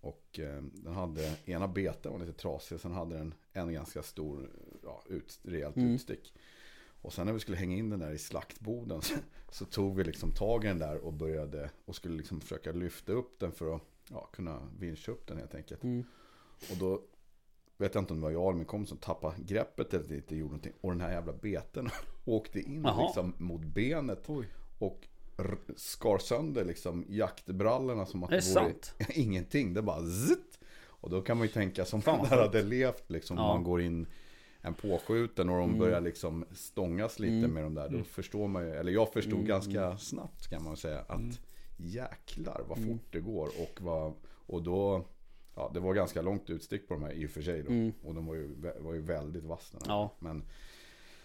Och 0.00 0.38
eh, 0.38 0.62
den 0.62 0.92
hade, 0.94 1.36
ena 1.44 1.68
beten 1.68 2.12
var 2.12 2.18
lite 2.18 2.32
trasig 2.32 2.80
sen 2.80 2.92
hade 2.92 3.16
den 3.16 3.34
en 3.52 3.72
ganska 3.72 4.02
stor, 4.02 4.50
ja, 4.84 5.02
ut, 5.08 5.38
rejält 5.42 5.76
Mm. 5.76 5.94
utstick. 5.94 6.34
Och 7.02 7.12
sen 7.12 7.26
när 7.26 7.32
vi 7.32 7.40
skulle 7.40 7.56
hänga 7.56 7.76
in 7.76 7.90
den 7.90 8.00
där 8.00 8.10
i 8.10 8.18
slaktboden 8.18 9.02
så, 9.02 9.14
så 9.50 9.64
tog 9.64 9.96
vi 9.96 10.04
liksom 10.04 10.30
tag 10.30 10.64
i 10.64 10.68
den 10.68 10.78
där 10.78 10.96
och 10.98 11.12
började 11.12 11.70
och 11.84 11.96
skulle 11.96 12.16
liksom 12.16 12.40
försöka 12.40 12.72
lyfta 12.72 13.12
upp 13.12 13.38
den 13.40 13.52
för 13.52 13.74
att 13.76 13.82
ja, 14.10 14.26
kunna 14.32 14.68
vinscha 14.78 15.12
upp 15.12 15.26
den 15.26 15.36
helt 15.36 15.54
enkelt. 15.54 15.82
Mm. 15.82 16.04
Och 16.70 16.76
då 16.76 17.02
vet 17.76 17.94
jag 17.94 18.02
inte 18.02 18.12
om 18.12 18.20
det 18.20 18.24
var 18.24 18.30
jag 18.30 18.42
eller 18.42 18.56
min 18.56 18.64
kompis 18.66 18.88
som 18.88 18.98
tappade 18.98 19.34
greppet 19.42 19.94
eller 19.94 20.14
inte 20.14 20.36
gjorde 20.36 20.50
någonting. 20.50 20.72
Och 20.80 20.90
den 20.90 21.00
här 21.00 21.10
jävla 21.12 21.32
beten 21.32 21.90
åkte 22.24 22.60
in 22.60 22.82
liksom 22.98 23.34
mot 23.38 23.60
benet 23.64 24.24
Oj. 24.30 24.46
och 24.78 25.08
skar 25.76 26.18
sönder 26.18 26.64
liksom 26.64 27.04
jaktbrallorna 27.08 28.06
som 28.06 28.24
att 28.24 28.30
det 28.30 28.36
det 28.36 28.54
vore 28.60 28.72
ingenting. 29.14 29.74
Det 29.74 29.82
bara 29.82 30.06
zitt. 30.06 30.58
Och 30.86 31.10
då 31.10 31.22
kan 31.22 31.36
man 31.38 31.46
ju 31.46 31.52
tänka 31.52 31.84
som 31.84 32.02
Fan, 32.02 32.18
vad 32.18 32.30
där 32.30 32.36
hade 32.42 32.62
levt 32.62 33.10
liksom. 33.10 33.36
Ja. 33.36 33.54
Man 33.54 33.64
går 33.64 33.80
in 33.82 34.06
en 34.60 34.74
påskjuten 34.74 35.48
och 35.48 35.56
de 35.58 35.64
Mm. 35.68 35.78
börjar 35.78 36.00
liksom 36.00 36.44
stångas 36.52 37.18
lite 37.18 37.32
Mm. 37.34 37.50
med 37.50 37.62
de 37.62 37.74
där. 37.74 37.88
Då 37.88 37.94
Mm. 37.94 38.04
förstår 38.04 38.48
man 38.48 38.66
ju, 38.66 38.70
eller 38.74 38.92
jag 38.92 39.12
förstod 39.12 39.32
Mm, 39.34 39.46
ganska 39.46 39.98
snabbt 39.98 40.48
kan 40.50 40.64
man 40.64 40.76
säga 40.76 41.00
att 41.00 41.18
Mm. 41.18 41.32
jäklar 41.76 42.64
vad 42.68 42.78
Mm. 42.78 42.90
fort 42.90 43.06
det 43.12 43.20
går. 43.20 43.46
Och, 43.46 43.78
vad, 43.80 44.12
och 44.46 44.62
då, 44.62 45.04
ja 45.54 45.70
det 45.74 45.80
var 45.80 45.94
ganska 45.94 46.22
långt 46.22 46.50
utstick 46.50 46.88
på 46.88 46.94
de 46.94 47.02
här 47.02 47.12
i 47.12 47.26
och 47.26 47.30
för 47.30 47.42
sig 47.42 47.62
då. 47.62 48.08
Och 48.08 48.14
de 48.14 48.26
var 48.26 48.34
ju, 48.34 48.54
var 48.80 48.94
ju 48.94 49.00
väldigt 49.00 49.44
vassa. 49.44 49.78
Ja. 49.86 50.12
Men, 50.18 50.42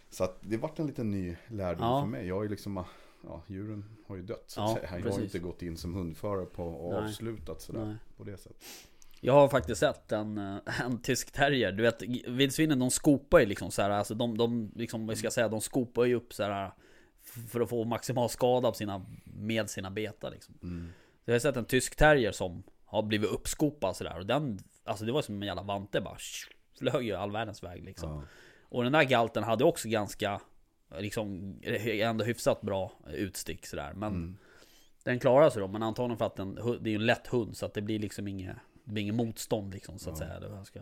så 0.09 0.23
att 0.23 0.37
det 0.41 0.57
vart 0.57 0.79
en 0.79 0.87
liten 0.87 1.11
ny 1.11 1.35
lärdom 1.47 1.87
Ja. 1.87 2.01
för 2.01 2.07
mig. 2.07 2.27
Jag 2.27 2.35
har 2.35 2.43
ju 2.43 2.49
liksom, 2.49 2.83
ja 3.27 3.43
djuren 3.47 3.85
har 4.07 4.15
ju 4.15 4.21
dött 4.21 4.43
så 4.47 4.59
Ja, 4.59 4.65
att 4.65 4.89
säga. 4.89 4.99
Jag 4.99 5.11
har 5.11 5.21
inte 5.21 5.39
gått 5.39 5.61
in 5.61 5.77
som 5.77 5.93
hundförare 5.93 6.45
på 6.45 6.63
och 6.63 6.93
Nej. 6.93 7.03
avslutat 7.03 7.61
sådär 7.61 7.85
Nej. 7.85 7.95
på 8.17 8.23
det 8.23 8.37
sättet. 8.37 8.63
Jag 9.21 9.33
har 9.33 9.47
faktiskt 9.47 9.79
sett 9.79 10.11
en, 10.11 10.37
eh, 10.37 10.81
en 10.81 11.01
tysk 11.01 11.31
terrier. 11.31 11.71
Du 11.71 11.83
vet, 11.83 12.01
vildsvinen 12.27 12.79
de 12.79 12.91
skopar 12.91 13.39
ju 13.39 13.45
liksom 13.45 13.71
så 13.71 13.81
här, 13.81 13.89
alltså 13.89 14.15
de, 14.15 14.37
de 14.37 14.71
liksom, 14.75 15.07
vad 15.07 15.17
ska 15.17 15.25
jag 15.25 15.33
säga, 15.33 15.47
de 15.47 15.61
skopar 15.61 16.05
ju 16.05 16.15
upp 16.15 16.33
så 16.33 16.43
här 16.43 16.71
för 17.49 17.61
att 17.61 17.69
få 17.69 17.83
maximal 17.83 18.29
skada 18.29 18.71
på 18.71 18.77
sina, 18.77 19.05
med 19.23 19.69
sina 19.69 19.91
betar 19.91 20.31
liksom. 20.31 20.55
Mm. 20.63 20.89
Så 21.25 21.31
jag 21.31 21.35
har 21.35 21.39
sett 21.39 21.57
en 21.57 21.65
tysk 21.65 21.95
terrier 21.95 22.31
som 22.31 22.63
har 22.85 23.03
blivit 23.03 23.29
uppskopad 23.29 23.95
sådär 23.95 24.17
och 24.19 24.25
den, 24.25 24.59
alltså 24.83 25.05
det 25.05 25.11
var 25.11 25.21
som 25.21 25.41
en 25.41 25.47
jävla 25.47 25.63
vante 25.63 26.01
bara 26.01 26.17
flög 26.79 27.05
ju 27.05 27.13
all 27.13 27.31
världens 27.31 27.63
väg 27.63 27.83
liksom. 27.83 28.09
Ja. 28.09 28.23
Och 28.69 28.83
den 28.83 28.91
där 28.91 29.03
galten 29.03 29.43
hade 29.43 29.63
också 29.63 29.89
ganska, 29.89 30.41
liksom, 30.97 31.59
ändå 31.85 32.23
hyfsat 32.25 32.61
bra 32.61 32.91
utstick 33.13 33.65
sådär. 33.65 33.93
Men 33.95 34.13
Mm. 34.13 34.37
den 35.03 35.19
klarar 35.19 35.49
sig 35.49 35.61
då, 35.61 35.67
men 35.67 35.83
antagligen 35.83 36.17
för 36.17 36.25
att 36.25 36.35
den, 36.35 36.55
det 36.81 36.89
är 36.91 36.95
en 36.95 37.05
lätt 37.05 37.27
hund 37.27 37.57
så 37.57 37.65
att 37.65 37.73
det 37.73 37.81
blir 37.81 37.99
liksom 37.99 38.27
inget, 38.27 38.55
det 38.83 38.91
blir 38.91 39.03
inget 39.03 39.15
motstånd 39.15 39.73
liksom 39.73 39.99
så 39.99 40.09
att 40.09 40.19
Ja. 40.19 40.25
säga. 40.25 40.39
Det 40.39 40.65
ska. 40.65 40.79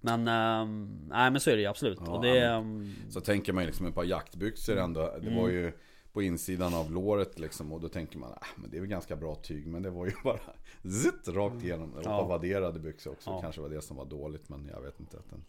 Men, 0.00 0.28
ehm, 0.28 0.98
nej 1.08 1.30
men 1.30 1.40
så 1.40 1.50
är 1.50 1.54
det 1.56 1.62
ju 1.62 1.68
absolut. 1.68 1.98
Ja, 2.06 2.18
det, 2.22 2.44
ehm, 2.46 2.94
Så 3.10 3.20
tänker 3.20 3.52
man 3.52 3.62
ju 3.62 3.66
liksom 3.66 3.86
ett 3.86 3.94
par 3.94 4.04
jaktbyxor 4.04 4.76
ändå. 4.76 5.00
Det 5.20 5.26
Mm. 5.28 5.42
var 5.42 5.48
ju 5.48 5.72
på 6.12 6.22
insidan 6.22 6.74
av 6.74 6.90
låret 6.92 7.38
liksom. 7.38 7.72
Och 7.72 7.80
då 7.80 7.88
tänker 7.88 8.18
man, 8.18 8.32
ah, 8.32 8.46
men 8.56 8.70
det 8.70 8.76
är 8.76 8.80
väl 8.80 8.90
ganska 8.90 9.16
bra 9.16 9.34
tyg. 9.34 9.66
Men 9.66 9.82
det 9.82 9.90
var 9.90 10.06
ju 10.06 10.12
bara 10.24 10.40
zitt, 11.02 11.28
rakt 11.28 11.64
igenom. 11.64 11.90
Det 11.90 12.08
var 12.08 12.16
Ja. 12.18 12.26
vadderade 12.26 12.78
byxor 12.80 13.10
också. 13.12 13.30
Ja. 13.30 13.40
Kanske 13.40 13.60
var 13.60 13.68
det 13.68 13.82
som 13.82 13.96
var 13.96 14.04
dåligt, 14.04 14.48
men 14.48 14.68
jag 14.72 14.80
vet 14.82 15.00
inte. 15.00 15.16
Att 15.18 15.30
den, 15.30 15.44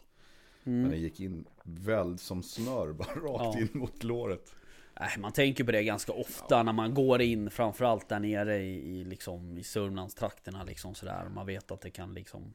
Mm. 0.68 0.82
Men 0.82 0.92
den 0.92 1.00
gick 1.02 1.20
in 1.20 1.46
väl 1.64 2.18
som 2.18 2.44
smör, 2.44 2.94
bara 2.94 3.08
rakt 3.16 3.56
Ja. 3.56 3.60
in 3.60 3.70
mot 3.74 4.04
låret. 4.04 4.54
Nej, 5.00 5.10
man 5.20 5.32
tänker 5.32 5.64
på 5.64 5.72
det 5.72 5.84
ganska 5.84 6.12
ofta 6.12 6.64
när 6.64 6.74
man 6.74 6.94
går 6.94 7.22
in, 7.22 7.50
framförallt 7.50 8.10
där 8.10 8.20
nere 8.20 8.58
i, 8.58 9.00
i, 9.00 9.04
liksom, 9.04 9.58
i 9.58 9.64
Sörmlandstrakterna 9.64 10.64
liksom 10.64 10.96
sådär. 10.96 11.30
Man 11.36 11.46
vet 11.46 11.72
att 11.72 11.82
det 11.82 11.90
kan 11.90 12.14
liksom 12.14 12.54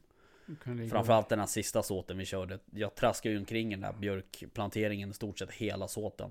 Framförallt 0.89 1.29
den 1.29 1.39
här 1.39 1.45
sista 1.45 1.83
såten 1.83 2.17
vi 2.17 2.25
körde. 2.25 2.59
Jag 2.71 2.95
traskade 2.95 3.33
ju 3.33 3.39
omkring 3.39 3.69
den 3.69 3.81
där 3.81 3.93
björkplanteringen 3.93 5.09
i 5.09 5.13
stort 5.13 5.39
sett 5.39 5.51
hela 5.51 5.87
såten. 5.87 6.29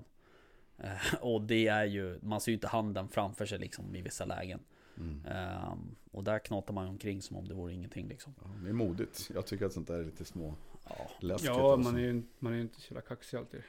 Eh, 0.77 1.15
och 1.21 1.41
det 1.41 1.67
är 1.67 1.85
ju, 1.85 2.19
man 2.21 2.41
ser 2.41 2.51
ju 2.51 2.53
inte 2.53 2.67
handen 2.67 3.07
framför 3.07 3.45
sig 3.45 3.59
liksom 3.59 3.95
i 3.95 4.01
vissa 4.01 4.25
lägen. 4.25 4.59
Mm. 4.97 5.25
Ehm, 5.25 5.95
och 6.11 6.23
där 6.23 6.39
knatar 6.39 6.73
man 6.73 6.87
omkring 6.87 7.21
som 7.21 7.37
om 7.37 7.47
det 7.47 7.53
vore 7.53 7.73
ingenting 7.73 8.07
liksom. 8.07 8.33
Ja, 8.43 8.49
det 8.63 8.69
är 8.69 8.73
modigt. 8.73 9.29
Jag 9.33 9.45
tycker 9.45 9.65
att 9.65 9.73
sånt 9.73 9.87
där 9.87 9.99
är 9.99 10.03
lite 10.05 10.25
små 10.25 10.55
Ja, 10.89 11.09
läskigt. 11.19 11.47
Ja, 11.47 11.73
alltså. 11.73 11.91
man 11.91 11.99
är 11.99 12.03
ju 12.03 12.23
man 12.39 12.51
är 12.53 12.57
ju 12.57 12.61
inte 12.61 12.81
så 12.81 12.93
jävla 12.93 13.01
kaxig 13.01 13.37
alltid. 13.37 13.61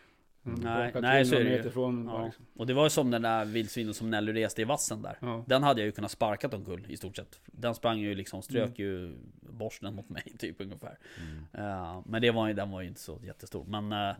Nej, 0.46 0.92
nej, 1.00 1.24
så 1.24 1.34
är 1.34 1.44
det 1.44 1.50
ju. 1.50 1.68
Ifrån, 1.68 2.06
ja. 2.12 2.24
liksom. 2.24 2.46
Och 2.56 2.66
det 2.66 2.74
var 2.74 2.84
ju 2.84 2.90
som 2.90 3.10
den 3.10 3.22
där 3.22 3.44
vildsvinen 3.44 3.94
som 3.94 4.10
Nelly 4.10 4.32
reste 4.32 4.62
i 4.62 4.64
vassen 4.64 5.02
där. 5.02 5.18
ja. 5.20 5.44
Den 5.46 5.62
hade 5.62 5.80
jag 5.80 5.86
ju 5.86 5.92
kunnat 5.92 6.10
sparkat 6.10 6.54
omkull 6.54 6.86
i 6.88 6.96
stort 6.96 7.16
sett. 7.16 7.40
Den 7.46 7.74
sprang 7.74 7.98
ju 7.98 8.14
liksom, 8.14 8.42
strök 8.42 8.78
Mm. 8.78 8.90
ju 8.90 9.16
borsten 9.40 9.94
mot 9.94 10.08
mig 10.08 10.22
typ 10.38 10.60
ungefär. 10.60 10.98
Mm. 11.20 11.68
Eh, 11.70 12.02
men 12.06 12.22
det 12.22 12.30
var 12.30 12.52
den 12.52 12.70
var 12.70 12.80
ju 12.80 12.88
inte 12.88 13.00
så 13.00 13.20
jättestor. 13.24 13.64
Men 13.68 13.92
Mm. 13.92 14.16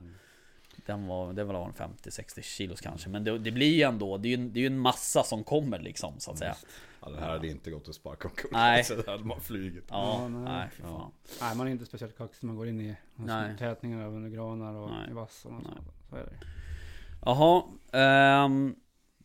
den 0.86 1.06
var, 1.06 1.32
det 1.32 1.44
var 1.44 1.66
en 1.66 1.72
50-60 1.72 2.40
kilos 2.42 2.80
kanske. 2.80 3.08
Men 3.08 3.24
det, 3.24 3.38
det 3.38 3.50
blir 3.50 3.74
ju 3.74 3.82
ändå, 3.82 4.18
det 4.18 4.28
är 4.28 4.36
ju, 4.36 4.48
det 4.48 4.58
är 4.58 4.62
ju 4.62 4.66
en 4.66 4.78
massa 4.78 5.22
som 5.22 5.44
kommer 5.44 5.78
liksom 5.78 6.14
så 6.18 6.30
att 6.30 6.38
säga. 6.38 6.56
Ja, 7.04 7.11
det 7.11 7.20
här 7.20 7.28
hade 7.30 7.49
inte 7.49 7.70
gått 7.70 7.88
att 7.88 7.94
sparka 7.94 8.28
omkull. 8.28 8.50
Nej. 8.52 8.84
Så 8.84 8.94
där 8.94 9.11
hade 9.12 9.25
man 9.25 9.40
flugit. 9.40 9.84
Ja, 9.88 10.18
Ja, 10.23 10.28
nej. 10.28 10.42
nej 10.44 10.68
fan. 10.70 11.12
Nej, 11.40 11.56
man 11.56 11.66
är 11.66 11.70
inte 11.70 11.87
speciellt 11.87 12.16
kaxig. 12.18 12.46
Man 12.46 12.56
går 12.56 12.68
in 12.68 12.80
i 12.80 12.96
tätningar 13.58 14.06
under 14.08 14.30
granar 14.30 14.75
och 14.75 14.90
Nej. 14.90 15.11
i 15.11 15.12
vass 15.12 15.44
och 15.44 15.52
Nej. 15.52 15.62
sånt. 15.64 15.78
Så 16.11 16.16
är 16.16 16.20
det. 16.25 16.37
Jaha, 17.25 17.62
um, 18.44 18.76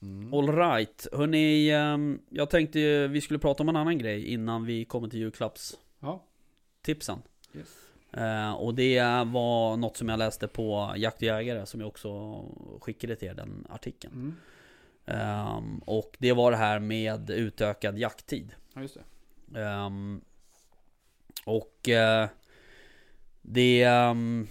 Mm. 0.02 0.34
alright. 0.34 1.08
Hörni, 1.14 1.70
ehm, 1.72 2.22
jag 2.30 2.50
tänkte 2.50 2.80
ju 2.80 3.08
vi 3.08 3.22
skulle 3.22 3.40
prata 3.40 3.64
om 3.64 3.70
en 3.70 3.76
annan 3.76 3.98
grej 3.98 4.26
innan 4.34 4.66
vi 4.66 4.86
kommer 4.86 5.08
till 5.08 5.20
julklappstipsen. 5.20 5.80
Ja, 7.52 7.60
yes. 7.60 7.76
Eh, 8.14 8.52
och 8.54 8.74
det 8.76 9.00
var 9.26 9.78
något 9.78 9.98
som 9.98 10.10
jag 10.10 10.18
läste 10.20 10.48
på 10.48 10.94
Jakt 10.98 11.18
och 11.18 11.24
Jägare 11.24 11.66
som 11.66 11.80
jag 11.80 11.88
också 11.88 12.42
skickade 12.82 13.16
till 13.16 13.28
er, 13.28 13.34
den 13.34 13.68
artikeln. 13.70 14.14
Mm. 14.14 14.36
Ehm, 15.10 15.80
och 15.86 16.16
det 16.20 16.34
var 16.34 16.52
det 16.52 16.58
här 16.58 16.80
med 16.80 17.30
utökad 17.30 17.98
jakttid. 17.98 18.52
Ja, 18.74 18.82
just 18.82 18.98
det. 19.46 19.62
Ehm, 19.62 20.22
och 21.46 21.90
eh, 21.90 22.30
det, 23.42 23.84
ehm, 23.84 24.48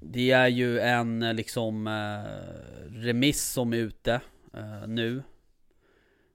det 0.00 0.30
är 0.30 0.48
ju 0.48 0.80
en 0.80 1.36
liksom 1.36 1.86
eh, 1.86 3.00
remiss 3.02 3.44
som 3.44 3.72
är 3.72 3.76
ute 3.76 4.20
eh, 4.54 4.86
nu. 4.86 5.22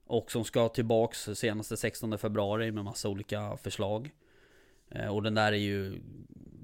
Och 0.06 0.30
som 0.30 0.44
ska 0.44 0.68
tillbaks 0.68 1.28
senaste 1.34 1.76
16 1.76 2.18
februari 2.18 2.72
med 2.72 2.84
massa 2.84 3.08
olika 3.08 3.56
förslag. 3.56 4.10
Och 5.10 5.22
den 5.22 5.34
där 5.34 5.52
är 5.52 5.56
ju 5.56 6.00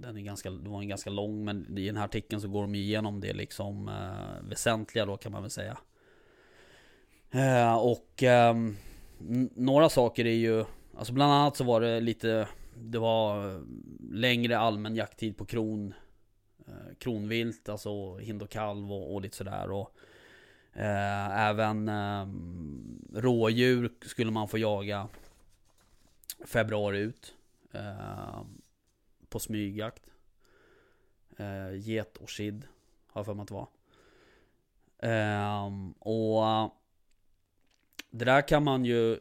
den 0.00 0.17
är 0.17 0.21
ganska, 0.21 0.50
det 0.50 0.71
var 0.71 0.81
en 0.81 0.88
ganska 0.88 1.11
lång 1.11 1.45
men 1.45 1.78
i 1.78 1.87
den 1.87 1.97
här 1.97 2.05
artikeln 2.05 2.40
så 2.40 2.49
går 2.49 2.62
de 2.62 2.75
igenom 2.75 3.21
det 3.21 3.33
liksom 3.33 3.88
eh, 3.88 4.49
väsentliga 4.49 5.07
då 5.07 5.17
kan 5.17 5.33
man 5.33 5.43
väl 5.43 5.50
säga. 5.50 5.78
Eh, 7.31 7.76
och 7.76 8.23
eh, 8.23 8.55
några 9.55 9.88
saker 9.88 10.26
är 10.26 10.35
ju, 10.35 10.64
alltså 10.97 11.12
bland 11.12 11.33
annat 11.33 11.57
så 11.57 11.64
var 11.64 11.81
det 11.81 12.00
lite, 12.00 12.49
det 12.75 12.99
var 12.99 13.61
längre 14.12 14.59
allmän 14.59 14.97
jakttid 14.97 15.37
på 15.37 15.45
kron, 15.45 15.95
eh, 16.67 16.95
kronvilt, 16.99 17.69
alltså 17.69 18.19
hind 18.19 18.43
och 18.43 18.50
kalv 18.50 18.93
och, 18.93 19.14
och 19.14 19.21
lite 19.21 19.37
sådär. 19.37 19.71
Och, 19.71 19.95
eh, 20.73 21.38
även 21.49 21.88
eh, 21.88 22.26
rådjur 23.21 23.93
skulle 24.02 24.31
man 24.31 24.49
få 24.49 24.59
jaga 24.59 25.09
februari 26.47 26.99
ut. 26.99 27.35
Eh, 27.73 28.40
på 29.29 29.39
smygjakt. 29.39 30.11
Eh, 31.37 31.75
get 31.75 32.17
och 32.17 32.29
kid, 32.29 32.67
har 33.07 33.19
jag 33.21 33.27
för 33.27 33.35
mig 33.35 33.43
att 33.43 33.49
det 33.49 33.55
var. 33.55 33.69
Ehm, 34.99 35.93
och 35.93 36.43
det 38.11 38.25
där 38.25 38.49
kan 38.49 38.65
man 38.65 38.85
ju 38.85 39.19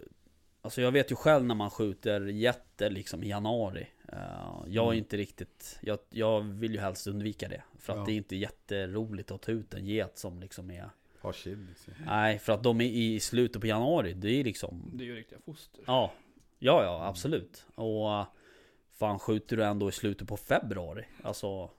Alltså 0.61 0.81
jag 0.81 0.91
vet 0.91 1.11
ju 1.11 1.15
själv 1.15 1.45
när 1.45 1.55
man 1.55 1.69
skjuter 1.69 2.21
getter 2.27 2.89
liksom 2.89 3.23
i 3.23 3.27
januari 3.29 3.87
Eh, 4.13 4.63
Jag 4.67 4.83
är 4.85 4.91
Mm. 4.91 4.97
inte 4.97 5.17
riktigt 5.17 5.79
jag, 5.81 5.99
jag 6.09 6.41
vill 6.41 6.73
ju 6.73 6.79
helst 6.79 7.07
undvika 7.07 7.47
det 7.47 7.63
För 7.79 7.93
att 7.93 7.99
Ja. 7.99 8.05
det 8.05 8.11
är 8.11 8.15
inte 8.17 8.35
jätteroligt 8.35 9.31
att 9.31 9.41
ta 9.41 9.51
ut 9.51 9.73
en 9.73 9.85
get 9.85 10.17
som 10.17 10.39
liksom 10.39 10.71
är 10.71 10.89
Ha 11.21 11.33
chill. 11.33 11.65
liksom. 11.69 11.93
Nej 12.05 12.39
för 12.39 12.53
att 12.53 12.63
de 12.63 12.81
är 12.81 12.85
i 12.85 13.19
slutet 13.19 13.61
på 13.61 13.67
januari 13.67 14.13
Det 14.13 14.29
är 14.29 14.43
liksom 14.43 14.91
Det 14.93 15.03
är 15.03 15.05
ju 15.05 15.15
riktiga 15.15 15.39
foster. 15.45 15.83
Ja 15.87 16.11
Ja 16.59 16.83
ja 16.83 17.05
absolut 17.07 17.65
Och 17.75 18.11
eh, 18.13 18.25
Fan 18.99 19.19
skjuter 19.19 19.57
du 19.57 19.63
ändå 19.65 19.89
i 19.89 19.91
slutet 19.91 20.27
på 20.27 20.37
februari 20.37 21.05
Alltså 21.23 21.69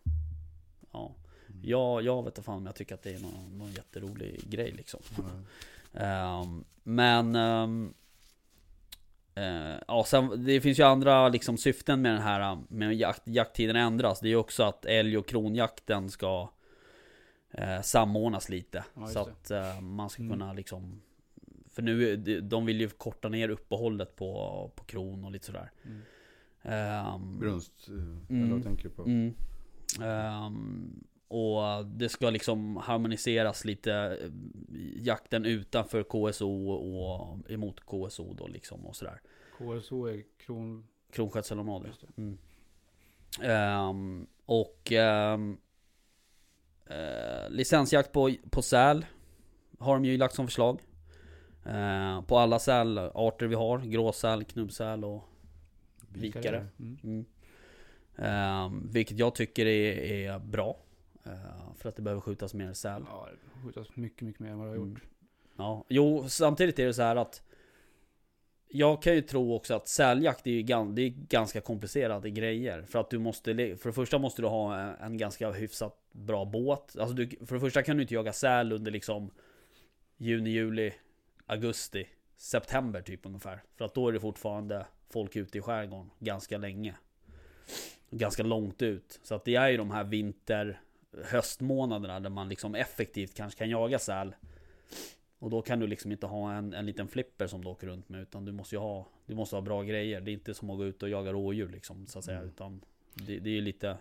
Ja 0.93 1.15
Jag, 1.63 2.03
jag 2.03 2.23
vet 2.23 2.33
inte 2.33 2.43
fan 2.43 2.57
om 2.57 2.67
jag 2.67 2.75
tycker 2.75 2.95
att 2.95 3.03
det 3.03 3.15
är 3.15 3.19
någon, 3.21 3.59
någon 3.59 3.73
jätterolig 3.73 4.51
grej 4.51 4.73
liksom 4.73 5.01
Mm. 5.19 5.45
Ehm, 5.95 6.65
men 6.83 7.37
ehm, 7.37 7.95
eh, 9.35 9.77
ja, 9.89 10.05
sen, 10.07 10.45
det 10.45 10.61
finns 10.61 10.79
ju 10.79 10.83
andra 10.83 11.29
liksom, 11.29 11.57
syften 11.59 12.03
med 12.03 12.13
den 12.13 12.23
här 12.23 12.59
med 12.69 12.95
jakt, 12.95 13.23
jakttiden 13.25 13.77
ändras. 13.77 14.21
Det 14.21 14.27
är 14.29 14.31
ju 14.31 14.37
också 14.37 14.63
att 14.63 14.85
älg 14.85 15.19
och 15.19 15.27
kronjakten 15.29 16.11
ska 16.11 16.51
eh, 17.51 17.81
samordnas 17.83 18.49
lite. 18.49 18.85
Ja, 18.95 19.07
så 19.07 19.19
att 19.19 19.51
eh, 19.51 19.81
man 19.81 20.11
ska 20.11 20.23
Mm. 20.23 20.33
kunna 20.39 20.53
liksom 20.53 21.03
För 21.73 21.83
nu, 21.83 22.17
de- 22.17 22.41
de 22.41 22.67
vill 22.67 22.81
ju 22.81 22.89
korta 22.89 23.29
ner 23.29 23.49
uppehållet 23.49 24.17
på, 24.17 24.71
på 24.77 24.85
kron 24.85 25.25
och 25.25 25.31
lite 25.31 25.47
sådär. 25.47 25.71
Mm. 25.85 26.03
Ehm, 26.63 27.39
Brunst, 27.39 27.89
eh, 27.89 27.95
Mm. 28.37 28.51
vad 28.51 28.63
tänker 28.63 28.89
på? 28.89 29.03
Mm. 29.03 29.35
Ehm, 30.03 31.05
och 31.29 31.87
det 31.87 32.09
ska 32.09 32.31
liksom 32.31 32.77
harmoniseras 32.77 33.65
lite 33.65 33.93
eh, 33.95 34.31
Jakten 35.03 35.45
utanför 35.45 36.03
KSO 36.03 36.69
och 36.71 37.51
emot 37.51 37.81
KSO 37.81 38.35
då 38.35 38.47
liksom 38.47 38.87
och 38.87 38.97
sådär 38.97 39.21
KSO 39.59 40.07
är 40.07 40.23
kron... 40.47 40.87
Kronskötselområde 41.13 41.87
Just 41.89 42.01
det. 42.01 42.23
mm. 42.23 42.39
Ehm, 43.43 44.27
Och 44.47 44.93
ehm, 44.93 45.59
eh, 46.87 47.51
Licensjakt 47.51 48.13
på, 48.13 48.35
på 48.51 48.63
säl 48.63 49.07
Har 49.79 49.95
de 49.95 50.05
ju 50.05 50.17
lagt 50.17 50.35
som 50.35 50.47
förslag 50.47 50.81
Ehm, 51.65 52.25
På 52.25 52.39
alla 52.39 52.59
sälarter 52.59 53.47
vi 53.47 53.55
har 53.55 53.79
Gråsäl, 53.79 54.45
knubbsäl 54.45 55.05
och 55.05 55.25
vikare 56.13 56.67
Mm. 56.79 56.99
Mm. 57.05 57.25
Ehm, 58.17 58.89
vilket 58.93 59.19
jag 59.19 59.35
tycker 59.35 59.67
är, 59.67 59.97
är 60.33 60.39
bra. 60.39 60.77
Ehm, 61.25 61.75
för 61.77 61.89
att 61.89 61.97
det 61.97 62.03
behöver 62.03 62.21
skjutas 62.21 62.55
mer 62.55 62.73
säl. 62.73 63.03
Ja, 63.07 63.29
det 63.55 63.63
skjutas 63.67 63.97
mycket, 63.97 64.23
mycket 64.23 64.41
mer 64.41 64.51
än 64.51 64.59
vad 64.59 64.67
det 64.67 64.71
har 64.71 64.77
Mm. 64.77 64.91
gjort. 64.91 65.03
Ja, 65.57 65.85
jo, 65.89 66.29
samtidigt 66.29 66.79
är 66.79 66.87
det 66.87 66.95
så 66.95 67.03
här 67.03 67.17
att 67.17 67.43
jag 68.71 69.03
kan 69.03 69.15
ju 69.15 69.21
tro 69.23 69.55
också 69.55 69.75
att 69.75 69.89
säljakt 69.89 70.47
är, 70.47 70.51
ju 70.51 70.63
gan- 70.63 70.95
det 70.95 71.03
är 71.03 71.09
ganska 71.09 71.61
komplicerade 71.61 72.31
grejer. 72.31 72.83
För 72.83 72.99
att 72.99 73.11
du 73.11 73.19
måste, 73.19 73.55
för 73.77 73.89
det 73.89 73.93
första 73.93 74.19
måste 74.19 74.43
du 74.43 74.49
ha 74.49 74.79
en, 74.81 74.95
en 75.01 75.19
ganska 75.19 75.51
hyfsat 75.53 76.01
bra 76.13 76.45
båt. 76.45 76.97
Alltså 76.99 77.15
du, 77.15 77.29
för 77.47 77.55
det 77.55 77.61
första 77.61 77.83
kan 77.83 77.97
du 77.97 78.03
inte 78.03 78.15
jaga 78.15 78.33
säl 78.33 78.73
under 78.73 78.91
liksom 78.91 79.31
juni, 80.17 80.51
juli, 80.51 80.93
augusti, 81.47 82.07
september 82.37 83.03
typ 83.03 83.27
ungefär. 83.27 83.63
För 83.77 83.85
att 83.85 83.95
då 83.95 84.09
är 84.09 84.13
det 84.13 84.21
fortfarande 84.21 84.87
folk 85.11 85.37
ute 85.37 85.59
i 85.59 85.61
skärgården 85.61 86.11
ganska 86.19 86.59
länge. 86.59 86.95
Ganska 88.11 88.43
långt 88.43 88.83
ut. 88.83 89.21
Så 89.23 89.35
att 89.35 89.45
det 89.45 89.55
är 89.55 89.69
ju 89.69 89.77
de 89.77 89.91
här 89.91 90.05
vinter, 90.05 90.81
höstmånaderna 91.25 92.21
där 92.21 92.31
man 92.31 92.49
liksom 92.49 92.75
effektivt 92.75 93.35
kanske 93.35 93.59
kan 93.59 93.71
jaga 93.71 93.99
säl. 93.99 94.35
Och 95.39 95.51
då 95.51 95.63
kan 95.63 95.81
du 95.81 95.87
liksom 95.87 96.13
inte 96.13 96.27
ha 96.27 96.53
en, 96.53 96.75
en 96.75 96.87
liten 96.87 97.09
flipper 97.09 97.47
som 97.47 97.65
du 97.65 97.69
åker 97.69 97.87
runt 97.87 98.09
med 98.09 98.23
utan 98.23 98.45
du 98.45 98.53
måste 98.53 98.75
ju 98.75 98.79
ha 98.79 99.07
Du 99.27 99.35
måste 99.35 99.57
ha 99.57 99.61
bra 99.61 99.83
grejer. 99.83 100.21
Det 100.21 100.31
är 100.31 100.33
inte 100.33 100.55
som 100.55 100.71
att 100.71 100.77
gå 100.77 100.85
ut 100.85 101.03
och 101.03 101.09
jaga 101.09 101.33
rådjur 101.33 101.69
liksom 101.69 102.07
så 102.07 102.19
att 102.19 102.25
säga 102.25 102.39
Mm. 102.39 102.49
utan 102.49 102.81
det, 103.15 103.39
det 103.39 103.51
är 103.51 103.55
ju 103.55 103.61
lite 103.61 103.97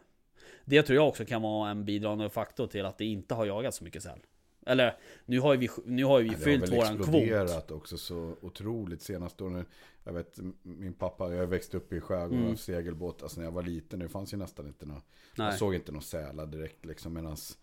Det 0.66 0.84
tror 0.84 0.96
jag 0.96 1.08
också 1.08 1.26
kan 1.26 1.42
vara 1.42 1.70
en 1.70 1.86
bidragande 1.86 2.30
faktor 2.30 2.68
till 2.68 2.86
att 2.86 2.98
det 2.98 3.06
inte 3.06 3.34
har 3.34 3.46
jagats 3.46 3.78
så 3.78 3.84
mycket 3.84 4.04
säl. 4.04 4.20
Eller 4.68 4.98
nu 5.26 5.40
har 5.40 5.54
ju 5.54 5.60
vi, 5.60 5.70
nu 5.86 6.04
har 6.04 6.20
vi 6.22 6.26
Ja, 6.28 6.32
det 6.38 6.38
fyllt 6.44 6.62
har 6.62 6.68
väl 6.70 6.78
våran 6.78 6.96
kvot. 6.96 7.08
exploderat 7.08 7.72
också 7.72 7.98
så 7.98 8.36
otroligt 8.42 9.02
senaste 9.02 9.44
åren. 9.44 9.66
Jag 10.04 10.14
vet, 10.14 10.40
min 10.62 10.94
pappa, 10.94 11.34
jag 11.34 11.48
växte 11.48 11.78
upp 11.78 11.94
i 11.94 12.02
skärgården 12.02 12.44
Mm. 12.44 12.58
segelbåt. 12.58 13.24
Alltså 13.24 13.40
när 13.40 13.46
jag 13.48 13.52
var 13.52 13.64
liten, 13.64 14.00
det 14.00 14.10
fanns 14.10 14.34
ju 14.34 14.38
nästan 14.38 14.68
inte 14.68 14.86
några, 14.86 15.02
jag 15.36 15.54
såg 15.58 15.76
inte 15.76 15.92
några 15.92 16.02
sälar 16.04 16.46
direkt 16.46 16.86
liksom. 16.86 17.14
Medans 17.14 17.58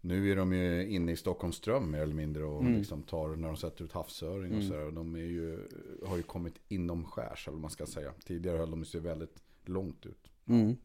Nu 0.00 0.30
är 0.32 0.36
de 0.36 0.52
ju 0.52 0.88
inne 0.88 1.12
i 1.12 1.16
Stockholms 1.16 1.56
ström 1.56 1.90
mer 1.90 1.98
eller 2.02 2.14
mindre 2.14 2.44
och 2.44 2.60
Mm. 2.60 2.78
liksom 2.78 3.02
tar 3.02 3.36
när 3.36 3.48
de 3.48 3.56
sätter 3.56 3.84
ut 3.84 3.92
havsöring 3.92 4.52
och 4.52 4.58
Mm. 4.58 4.68
sådär. 4.68 4.90
De 4.90 5.14
är 5.14 5.18
ju, 5.20 5.68
har 6.06 6.16
ju 6.16 6.22
kommit 6.22 6.54
inom 6.68 7.04
skärs 7.04 7.48
eller 7.48 7.52
vad 7.54 7.60
man 7.62 7.70
ska 7.70 7.86
säga. 7.86 8.12
Tidigare 8.24 8.56
höll 8.58 8.70
de 8.70 8.84
sig 8.84 9.00
väldigt 9.00 9.42
långt 9.64 10.06
ut. 10.06 10.28
Mm. 10.46 10.76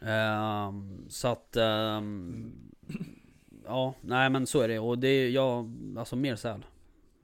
Ehm, 0.00 1.04
så 1.08 1.28
att... 1.28 1.56
ehm, 1.56 2.52
ja, 3.66 3.94
nej 4.00 4.30
men 4.30 4.46
så 4.46 4.60
är 4.60 4.68
det. 4.68 4.78
Och 4.78 4.98
det 4.98 5.08
är, 5.08 5.30
ja, 5.30 5.66
alltså 5.96 6.16
mer 6.16 6.36
säl. 6.36 6.64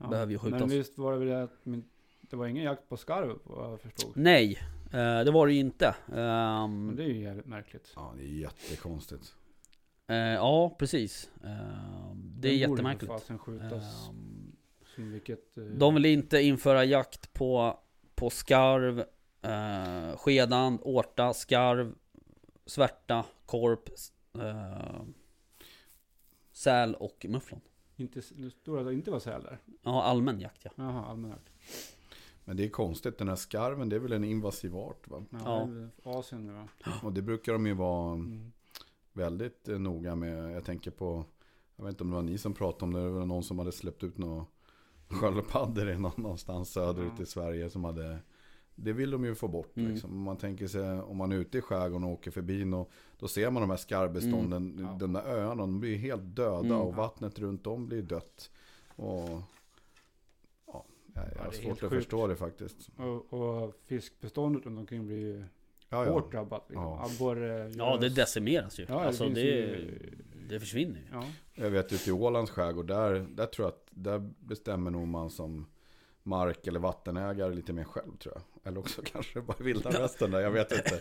Behöver 0.09 0.31
ju 0.31 0.39
skjutas. 0.39 0.59
Men 0.59 0.69
visst 0.69 0.97
var 0.97 1.11
det 1.13 1.17
väl 1.19 1.27
det 1.27 1.43
att 1.43 1.65
min, 1.65 1.83
det 2.21 2.35
var 2.35 2.47
ingen 2.47 2.63
jakt 2.63 2.89
på 2.89 2.97
skarv 2.97 3.39
vad 3.43 3.71
jag 3.71 3.81
förstod. 3.81 4.11
Nej, 4.15 4.57
eh, 4.85 5.23
det 5.23 5.31
var 5.31 5.47
det 5.47 5.53
ju 5.53 5.59
inte. 5.59 5.95
Ehm, 6.15 6.85
Men 6.85 6.95
det 6.95 7.03
är 7.03 7.07
ju 7.07 7.21
jävligt 7.21 7.45
märkligt. 7.45 7.93
Ja, 7.95 8.13
det 8.17 8.23
är 8.23 8.27
jättekonstigt. 8.27 9.33
eh, 10.07 10.15
ja, 10.17 10.75
precis. 10.79 11.29
Ehm, 11.43 12.33
det 12.39 12.49
är 12.49 12.53
jättemärkligt. 12.53 13.11
fasen 13.11 13.39
skjutas 13.39 14.07
Ehm, 14.09 14.51
som 14.95 15.11
vilket... 15.11 15.57
eh, 15.57 15.63
de 15.63 15.93
vill 15.95 16.05
inte 16.05 16.41
införa 16.41 16.83
jakt 16.85 17.33
på, 17.33 17.79
på 18.15 18.29
skarv, 18.29 18.99
eh, 19.41 20.17
skedan, 20.17 20.79
årta, 20.81 21.33
skarv, 21.33 21.93
svärta, 22.65 23.25
korp, 23.45 23.89
eh, 24.39 25.01
säl 26.59 26.95
och 26.95 27.25
mufflon. 27.29 27.61
Inte, 27.95 28.21
det 28.35 28.49
stod 28.51 28.79
att 28.79 28.85
det 28.85 28.93
inte 28.93 29.11
var 29.11 29.19
säl 29.19 29.43
där. 29.43 29.57
Ja, 29.81 30.03
allmän 30.03 30.39
jakt 30.39 30.65
ja. 30.65 30.71
Jaha, 30.75 31.05
allmän 31.05 31.31
jakt. 31.31 31.49
Men 32.45 32.57
det 32.57 32.65
är 32.65 32.69
konstigt, 32.69 33.17
den 33.17 33.27
här 33.29 33.35
skarven 33.35 33.89
det 33.89 33.95
är 33.95 33.99
väl 33.99 34.11
en 34.13 34.23
invasiv 34.23 34.77
art 34.77 35.07
va? 35.07 35.23
Ja, 35.29 35.39
Ja. 36.03 36.11
Asien 36.19 36.45
nu 36.47 36.53
va? 36.53 36.67
Och 37.03 37.13
det 37.13 37.21
brukar 37.21 37.53
de 37.53 37.65
ju 37.67 37.73
vara 37.73 38.13
Mm. 38.13 38.51
väldigt 39.13 39.67
eh, 39.69 39.79
noga 39.79 40.15
med. 40.15 40.51
Jag 40.55 40.65
tänker 40.65 40.91
på, 40.91 41.25
jag 41.75 41.83
vet 41.83 41.91
inte 41.93 42.03
om 42.03 42.09
det 42.09 42.15
var 42.15 42.23
ni 42.23 42.37
som 42.37 42.53
pratade 42.53 42.85
om 42.85 42.93
det, 42.93 43.03
det 43.03 43.09
var 43.09 43.25
någon 43.25 43.43
som 43.43 43.59
hade 43.59 43.71
släppt 43.71 44.03
ut 44.03 44.17
några 44.17 44.45
sköldpaddor 45.09 46.17
någonstans 46.21 46.69
söderut 46.71 47.13
Ja. 47.17 47.23
i 47.23 47.25
Sverige 47.25 47.69
som 47.69 47.83
hade 47.83 48.19
det 48.83 48.93
vill 48.93 49.11
de 49.11 49.25
ju 49.25 49.35
få 49.35 49.47
bort. 49.47 49.77
Mm. 49.77 49.91
Liksom. 49.91 50.11
Om 50.11 50.21
man 50.23 50.37
tänker 50.37 50.67
sig, 50.67 50.99
om 51.01 51.17
man 51.17 51.31
är 51.31 51.35
ute 51.35 51.57
i 51.57 51.61
skärgården 51.61 52.03
och 52.03 52.11
åker 52.13 52.31
förbi 52.31 52.73
och 52.73 52.91
då 53.19 53.27
ser 53.27 53.49
man 53.49 53.61
de 53.61 53.69
här 53.69 53.77
skarbestånden, 53.77 54.71
Mm. 54.71 54.85
Ja. 54.85 54.97
de 54.99 55.13
där 55.13 55.21
öarna, 55.21 55.55
de 55.55 55.79
blir 55.79 55.97
helt 55.97 56.35
döda 56.35 56.59
Mm. 56.59 56.77
och 56.77 56.95
vattnet 56.95 57.39
runt 57.39 57.67
om 57.67 57.87
blir 57.87 58.01
dött. 58.01 58.51
Och 58.95 59.29
ja, 60.67 60.85
jag, 61.13 61.23
Ja, 61.35 61.43
har 61.43 61.51
det 61.51 61.57
är 61.57 61.61
svårt 61.61 61.71
att 61.71 61.79
sjukt. 61.79 61.93
förstå 61.93 62.27
det 62.27 62.35
faktiskt. 62.35 62.89
Och, 62.97 63.33
och 63.33 63.75
fiskbeståndet 63.85 64.65
runt 64.65 64.79
omkring 64.79 65.05
blir 65.07 65.17
ju 65.17 65.43
Ja, 65.91 66.05
ja. 66.05 66.11
hårt 66.11 66.31
drabbat. 66.31 66.65
Liksom. 66.69 66.83
Ja. 66.83 67.05
Abborre, 67.15 67.71
Ja, 67.77 67.97
det 67.97 68.09
decimeras 68.09 68.79
ju. 68.79 68.85
Ja, 68.89 68.99
det 68.99 69.07
alltså 69.07 69.29
det, 69.29 69.41
ju- 69.41 70.17
det 70.49 70.59
försvinner 70.59 70.95
ju. 70.99 71.05
Ja, 71.11 71.23
Jag 71.55 71.69
vet 71.69 71.93
ute 71.93 72.09
i 72.09 72.13
Ålands 72.13 72.51
skärgård, 72.51 72.87
där, 72.87 73.25
där 73.29 73.45
tror 73.45 73.65
jag 73.65 73.73
att 73.73 73.87
där 73.91 74.29
bestämmer 74.39 74.91
nog 74.91 75.07
man 75.07 75.29
som 75.29 75.65
mark 76.29 76.67
eller 76.67 76.79
vattenägare 76.79 77.53
lite 77.53 77.73
mer 77.73 77.83
själv 77.83 78.17
tror 78.17 78.33
jag. 78.35 78.67
Eller 78.71 78.79
också 78.79 79.01
kanske 79.13 79.41
bara 79.41 79.57
vilda 79.59 79.89
västern 79.89 80.31
där, 80.31 80.39
jag 80.39 80.51
vet 80.51 80.71
inte. 80.71 80.99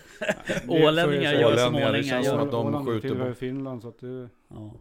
Ålänningar 0.87 1.33
gör 1.33 1.57
som 1.57 1.75
Ålänningar, 1.75 1.93
det 1.93 2.03
känns 2.05 2.29
som 2.29 2.41
att 2.41 2.51
de 2.51 2.67
Åland 2.67 2.87
skjuter 2.87 3.15
på- 3.29 3.35
Finland 3.35 3.83
så 3.83 3.89
att 3.89 3.99
det, 4.01 4.29
Ja. 4.49 4.75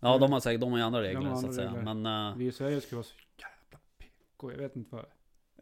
ja, 0.00 0.18
de 0.18 0.32
har 0.32 0.40
säkert 0.40 0.60
de 0.60 0.70
har 0.70 0.78
ju 0.78 0.84
andra 0.84 1.02
regler 1.02 1.34
så 1.34 1.46
att 1.48 1.54
säga. 1.54 1.68
regler. 1.72 1.94
Men... 1.94 2.28
eh, 2.30 2.36
vi 2.36 2.46
i 2.46 2.52
Sverige 2.52 2.80
ska 2.80 2.96
vara 2.96 3.04
så 3.04 3.14
jävla 3.38 3.78
PK. 3.98 4.50
Jag 4.52 4.58
vet 4.58 4.76
inte 4.76 4.94
vad. 4.96 5.04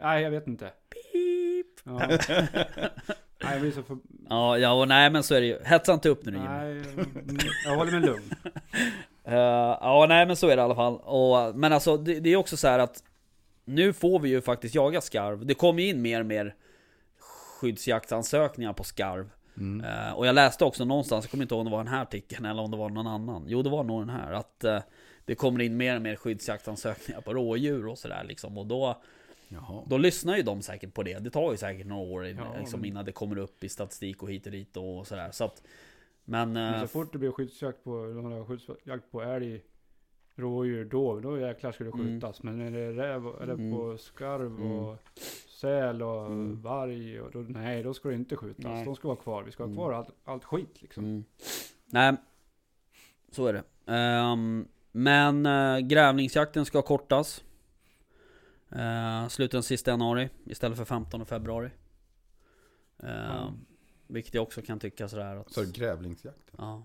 Nej, 0.00 0.22
jag 0.22 0.30
vet 0.30 0.46
inte. 0.46 0.70
Ja. 1.84 2.00
Nej, 3.44 3.52
jag 3.52 3.60
blir 3.60 3.70
så 3.70 3.82
för... 3.82 3.98
Ja, 4.28 4.58
ja, 4.58 4.72
och 4.72 4.88
nej 4.88 5.10
men 5.10 5.22
så 5.22 5.34
är 5.34 5.40
det 5.40 5.46
ju. 5.46 5.58
Hetsa 5.64 5.94
inte 5.94 6.08
upp 6.08 6.24
nu 6.24 6.32
Jimmy. 6.32 6.44
Nej, 6.48 6.82
jag 7.64 7.76
håller 7.76 7.92
mig 7.92 8.00
lugn. 8.00 8.30
Eh, 9.24 9.34
ja, 9.80 10.06
nej 10.08 10.26
men 10.26 10.36
så 10.36 10.48
är 10.48 10.56
det 10.56 10.60
i 10.60 10.64
alla 10.64 10.74
fall. 10.74 10.96
Och, 10.96 11.56
men 11.58 11.72
alltså 11.72 11.96
det, 11.96 12.20
det 12.20 12.32
är 12.32 12.36
också 12.36 12.56
så 12.56 12.68
här 12.68 12.78
att 12.78 13.02
nu 13.68 13.92
får 13.92 14.20
vi 14.20 14.28
ju 14.28 14.40
faktiskt 14.40 14.74
jaga 14.74 15.00
skarv. 15.00 15.46
Det 15.46 15.54
kommer 15.54 15.82
ju 15.82 15.88
in 15.88 16.02
mer 16.02 16.20
och 16.20 16.26
mer 16.26 16.54
skyddsjaktsansökningar 17.60 18.72
på 18.72 18.84
skarv. 18.84 19.30
Mm. 19.56 19.84
Eh, 19.86 20.12
och 20.12 20.26
jag 20.26 20.34
läste 20.34 20.64
också 20.64 20.84
någonstans, 20.84 21.24
jag 21.24 21.30
kommer 21.30 21.44
inte 21.44 21.54
ihåg 21.54 21.60
om 21.60 21.64
det 21.66 21.70
var 21.70 21.84
den 21.84 21.92
här 21.92 22.02
artikeln 22.02 22.44
eller 22.44 22.62
om 22.62 22.70
det 22.70 22.76
var 22.76 22.90
någon 22.90 23.06
annan. 23.06 23.44
Jo, 23.46 23.62
det 23.62 23.70
var 23.70 23.84
nog 23.84 24.00
den 24.00 24.10
här. 24.10 24.32
Att 24.32 24.64
eh, 24.64 24.78
det 25.24 25.34
kommer 25.34 25.60
in 25.60 25.76
mer 25.76 25.96
och 25.96 26.02
mer 26.02 26.16
skyddsjaktsansökningar 26.16 27.20
på 27.20 27.34
rådjur 27.34 27.86
och 27.86 27.98
sådär 27.98 28.24
liksom. 28.28 28.58
Och 28.58 28.66
då, 28.66 29.02
Jaha. 29.48 29.82
då 29.86 29.98
lyssnar 29.98 30.36
ju 30.36 30.42
de 30.42 30.62
säkert 30.62 30.94
på 30.94 31.02
det. 31.02 31.18
Det 31.18 31.30
tar 31.30 31.50
ju 31.50 31.56
säkert 31.56 31.86
några 31.86 32.02
år 32.02 32.26
Ja, 32.26 32.56
liksom, 32.58 32.80
men- 32.80 32.88
innan 32.88 33.04
det 33.04 33.12
kommer 33.12 33.38
upp 33.38 33.64
i 33.64 33.68
statistik 33.68 34.22
och 34.22 34.30
hit 34.30 34.46
och 34.46 34.52
dit 34.52 34.76
och 34.76 35.06
sådär. 35.06 35.30
Så 35.32 35.44
att, 35.44 35.62
men... 36.24 36.52
Men 36.52 36.74
eh, 36.74 36.80
så 36.80 36.86
fort 36.86 37.12
det 37.12 37.18
blir 37.18 37.30
skyddsjakt 37.30 37.84
på, 37.84 38.44
skyddsjakt 38.48 39.10
på 39.10 39.22
älg, 39.22 39.62
rådjur, 40.38 40.84
då, 40.84 41.20
då 41.20 41.38
jäklar 41.38 41.72
ska 41.72 41.84
det 41.84 41.90
Mm. 41.90 42.06
skjutas. 42.06 42.42
Men 42.42 42.58
när 42.58 42.70
det 42.70 42.78
är 42.80 42.92
räv, 42.92 43.26
eller 43.42 43.54
Mm. 43.54 43.72
på 43.72 43.98
skarv 43.98 44.46
Mm. 44.46 44.72
och 44.72 44.96
säl 45.48 46.02
och 46.02 46.26
Mm. 46.26 46.60
varg, 46.62 47.20
och 47.20 47.30
då, 47.30 47.38
nej 47.38 47.82
då 47.82 47.94
ska 47.94 48.08
det 48.08 48.14
inte 48.14 48.36
skjutas. 48.36 48.64
Nej. 48.64 48.84
De 48.84 48.96
ska 48.96 49.08
vara 49.08 49.18
kvar. 49.18 49.42
Vi 49.42 49.50
ska 49.52 49.62
ha 49.62 49.66
Mm. 49.66 49.76
kvar 49.76 49.92
allt, 49.92 50.08
allt 50.24 50.44
skit 50.44 50.82
liksom. 50.82 51.04
Mm. 51.04 51.24
Nej, 51.86 52.16
så 53.30 53.46
är 53.46 53.52
det. 53.52 53.64
Ehm, 53.92 54.68
men 54.92 55.46
uh, 55.46 55.78
grävlingsjakten 55.78 56.64
ska 56.64 56.82
kortas. 56.82 57.44
Uh, 58.72 59.28
slutar 59.28 59.56
den 59.58 59.62
sista 59.62 59.90
januari 59.90 60.28
istället 60.44 60.78
för 60.78 60.84
15 60.84 61.26
februari. 61.26 61.70
Ja. 62.96 63.52
Vilket 64.06 64.34
jag 64.34 64.42
också 64.42 64.62
kan 64.62 64.78
tycka 64.78 65.08
sådär 65.08 65.36
att... 65.36 65.52
Så 65.52 65.60
är 65.60 65.64
det 65.66 65.72
grävlingsjakten. 65.72 66.54
Ja. 66.58 66.82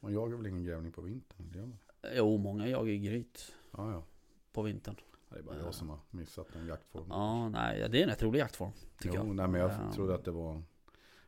Man 0.00 0.12
jagar 0.12 0.36
väl 0.36 0.46
ingen 0.46 0.64
grävling 0.64 0.92
på 0.92 1.00
vintern? 1.00 1.48
Det 1.52 1.58
gör 1.58 1.66
man. 1.66 1.78
Jo, 2.14 2.36
många 2.38 2.68
jagar 2.68 2.92
ju 2.92 2.98
gryt 2.98 3.52
Ja, 3.76 3.92
ja. 3.92 4.02
på 4.52 4.62
vintern. 4.62 4.96
Det 5.28 5.38
är 5.38 5.42
bara 5.42 5.58
jag 5.58 5.74
som 5.74 5.88
har 5.88 5.98
missat 6.10 6.46
en 6.56 6.66
jaktform. 6.66 7.06
Ja, 7.08 7.48
nej, 7.48 7.88
det 7.90 7.98
är 7.98 8.02
en 8.02 8.08
rätt 8.08 8.22
rolig 8.22 8.38
jaktform. 8.38 8.72
Tycker 9.00 9.16
jo, 9.16 9.26
jag. 9.26 9.34
nej 9.36 9.48
men 9.48 9.60
jag 9.60 9.70
trodde 9.94 10.14
att 10.14 10.24
det 10.24 10.30
var 10.30 10.62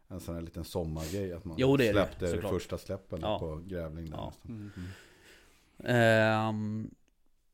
en 0.09 0.21
sån 0.21 0.35
här 0.35 0.43
liten 0.43 0.65
sommargrej. 0.65 1.33
Att 1.33 1.45
man 1.45 1.57
Jo, 1.59 1.77
det 1.77 1.89
är 1.89 1.95
det, 1.95 2.05
släppte 2.07 2.29
såklart. 2.29 2.53
första 2.53 2.79
släppen 2.79 3.19
Ja. 3.23 3.39
på 3.39 3.57
grävling. 3.67 4.11
Där 4.11 4.17
Ja. 4.17 4.33
Mm. 4.49 4.71
Mm. 4.77 4.89
Ehm, 5.85 6.91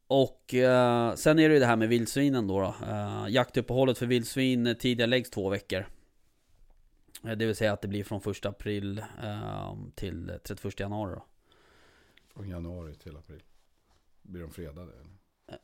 och 0.07 0.55
eh, 0.55 1.14
sen 1.14 1.38
är 1.38 1.48
det 1.48 1.55
ju 1.55 1.61
det 1.61 1.66
här 1.66 1.77
med 1.77 1.88
vildsvinen 1.88 2.46
då. 2.46 2.61
då. 2.61 2.74
Uh, 2.87 3.27
jaktuppehållet 3.29 3.98
för 3.98 4.07
vildsvin 4.07 4.77
tidigare 4.79 5.11
läggs 5.11 5.31
två 5.31 5.48
veckor. 5.48 5.87
Eh, 7.24 7.31
Det 7.37 7.46
vill 7.46 7.57
säga 7.57 7.72
att 7.72 7.83
det 7.83 7.88
blir 7.88 8.05
från 8.05 8.20
1 8.31 8.46
april 8.46 9.05
ehm, 9.22 9.92
till 9.94 10.38
31 10.44 10.81
januari 10.81 11.14
då. 11.14 11.24
Från 12.35 12.49
januari 12.49 12.94
till 12.94 13.16
april. 13.16 13.42
Blir 14.23 14.40
de 14.40 14.51
fredade? 14.51 14.92
Eller? 14.92 15.59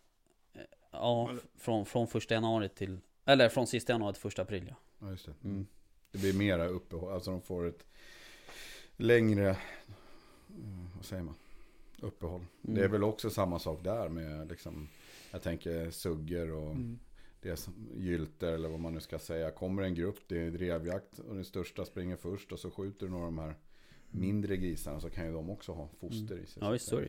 Ja, 0.93 1.35
från, 1.57 1.87
från 1.87 2.07
1 2.15 2.31
januari 2.31 2.69
till... 2.69 3.01
Eller 3.25 3.49
från 3.49 3.67
sista 3.67 3.93
januari 3.93 4.15
till 4.15 4.29
1 4.29 4.39
april 4.39 4.67
ja. 4.69 4.75
Ja, 4.99 5.11
just 5.11 5.27
det. 5.27 5.35
Mm. 5.45 5.67
Det 6.13 6.19
blir 6.19 6.33
mera 6.35 6.67
uppehåll. 6.67 7.13
Alltså 7.13 7.31
de 7.31 7.43
får 7.43 7.67
ett 7.67 7.87
längre, 8.97 9.57
mm, 10.49 10.89
vad 10.97 11.05
säger 11.05 11.23
man, 11.23 11.35
uppehåll. 12.01 12.41
Mm. 12.63 12.75
Det 12.77 12.85
är 12.85 12.89
väl 12.89 13.05
också 13.05 13.31
samma 13.31 13.59
sak 13.59 13.85
där 13.85 14.09
med 14.09 14.49
liksom, 14.49 14.89
jag 15.31 15.43
tänker 15.43 15.91
suggor 15.91 16.51
och 16.51 16.71
Mm. 16.71 16.99
det 17.41 17.57
som 17.57 17.89
gylter 17.97 18.53
eller 18.53 18.69
vad 18.69 18.81
man 18.81 18.95
nu 18.95 19.01
ska 19.01 19.19
säga. 19.19 19.51
Kommer 19.51 19.83
en 19.83 19.95
grupp, 19.95 20.19
det 20.29 20.39
är 20.39 20.51
drevjakt 20.51 21.19
och 21.19 21.35
den 21.35 21.45
största 21.45 21.85
springer 21.85 22.17
först 22.17 22.53
och 22.53 22.59
så 22.59 22.71
skjuter 22.71 23.07
du 23.07 23.13
några 23.13 23.27
av 23.27 23.33
de 23.33 23.39
här 23.39 23.55
mindre 24.11 24.57
grisarna 24.57 25.01
så 25.01 25.11
kan 25.11 25.27
ju 25.27 25.33
de 25.33 25.51
också 25.51 25.73
ha 25.73 25.89
foster 26.01 26.39
i 26.39 26.47
sig. 26.47 26.63
Ja 26.63 26.71
visst 26.71 26.89
så 26.89 26.97
är 26.97 27.01
det. 27.01 27.09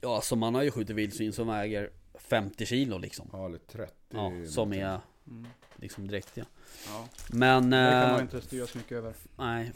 Ja 0.00 0.14
alltså 0.16 0.36
man 0.36 0.54
har 0.54 0.62
ju 0.62 0.70
skjutit 0.70 0.96
vildsvin 0.96 1.32
som 1.32 1.46
väger 1.46 1.90
50 2.14 2.66
kilo 2.66 2.98
liksom. 2.98 3.28
Ja, 3.32 3.46
eller 3.46 3.58
30. 3.58 3.92
Ja, 4.08 4.32
som 4.48 4.72
är 4.72 5.00
Mm. 5.26 5.46
liksom 5.76 6.06
dräktiga. 6.08 6.46
Ja. 6.86 7.08
Men... 7.32 7.70
Det 7.70 7.90
kan 7.90 8.02
eh, 8.06 8.12
man 8.12 8.20
inte 8.20 8.40
styra 8.40 8.66
så 8.66 8.78
mycket 8.78 8.92
över. 8.92 9.14
nej, 9.36 9.64
Nej. 9.64 9.72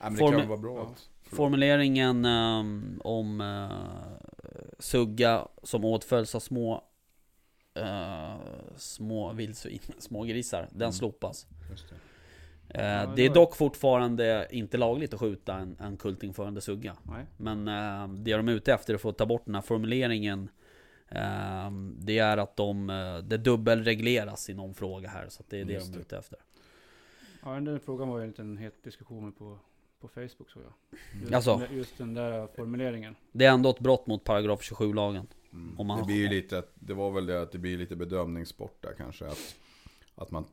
Nej, 0.00 0.10
men 0.10 0.14
det 0.14 0.38
kan 0.38 0.48
vara 0.48 0.58
bra. 0.58 0.76
Ja. 0.76 0.82
att- 0.82 1.08
Formuleringen 1.22 2.24
ehm, 2.24 3.00
om 3.04 3.40
uh, 3.40 3.72
sugga 4.78 5.48
som 5.62 5.84
åtföljs 5.84 6.34
av 6.34 6.40
små 6.40 6.84
eh, 7.74 8.36
små 8.76 9.32
vildsvin, 9.32 9.80
små 9.98 10.22
grisar, 10.24 10.68
den 10.70 10.82
Mm. 10.82 10.92
slopas. 10.92 11.46
Just 11.70 11.88
det. 11.88 11.94
Eh, 12.68 12.84
Ja, 12.84 13.06
det 13.06 13.12
det 13.16 13.24
är 13.26 13.34
dock 13.34 13.56
fortfarande 13.56 14.48
inte 14.50 14.76
lagligt 14.76 15.14
att 15.14 15.20
skjuta 15.20 15.54
en, 15.54 15.76
en 15.80 15.96
kultingförande 15.96 16.60
sugga. 16.60 16.96
Nej. 17.02 17.24
Men 17.36 17.68
eh, 17.68 18.08
det 18.18 18.36
de 18.36 18.48
är 18.48 18.52
ute 18.52 18.72
efter 18.74 18.96
för 18.96 19.08
att 19.08 19.18
ta 19.18 19.26
bort 19.26 19.42
den 19.44 19.54
här 19.54 19.62
formuleringen 19.62 20.48
eh, 21.08 21.70
Det 21.98 22.18
är 22.18 22.36
att 22.36 22.56
de, 22.56 22.90
eh, 22.90 23.18
det 23.18 23.36
dubbelregleras 23.36 24.50
i 24.50 24.54
någon 24.54 24.74
fråga 24.74 25.08
här. 25.08 25.28
Så 25.28 25.42
att 25.42 25.50
det 25.50 25.60
är 25.60 25.64
det 25.64 25.72
Just 25.72 25.86
de 25.86 25.92
är 25.92 25.96
det. 25.96 26.00
ute 26.02 26.18
efter. 26.18 26.38
Ja, 27.42 27.50
den 27.50 27.64
där 27.64 27.78
frågan 27.78 28.08
var 28.08 28.18
ju 28.18 28.22
en 28.22 28.28
liten 28.28 28.56
het 28.58 28.84
diskussion 28.84 29.32
på, 29.32 29.58
på 30.00 30.08
Facebook 30.08 30.50
såg 30.50 30.62
jag. 30.62 30.98
Just, 31.20 31.34
Alltså? 31.34 31.50
den, 31.56 31.60
där- 31.68 31.76
just 31.76 31.98
den 31.98 32.14
där 32.14 32.46
formuleringen. 32.56 33.16
Det 33.32 33.44
är 33.44 33.52
ändå 33.52 33.70
ett 33.70 33.80
brott 33.80 34.06
mot 34.06 34.24
paragraf 34.24 34.60
27-lagen. 34.60 35.26
Mm. 35.52 35.96
Det 35.98 36.04
blir 36.06 36.16
ju 36.16 36.28
lite, 36.28 36.62
det 36.74 36.94
var 36.94 37.10
väl 37.10 37.26
det 37.26 37.42
att 37.42 37.52
det 37.52 37.58
blir 37.58 37.78
lite 37.78 37.96
bedömningssport 37.96 38.82
där 38.82 38.94
kanske. 38.96 39.26
Att, 39.26 39.56
att 40.14 40.30
man, 40.30 40.44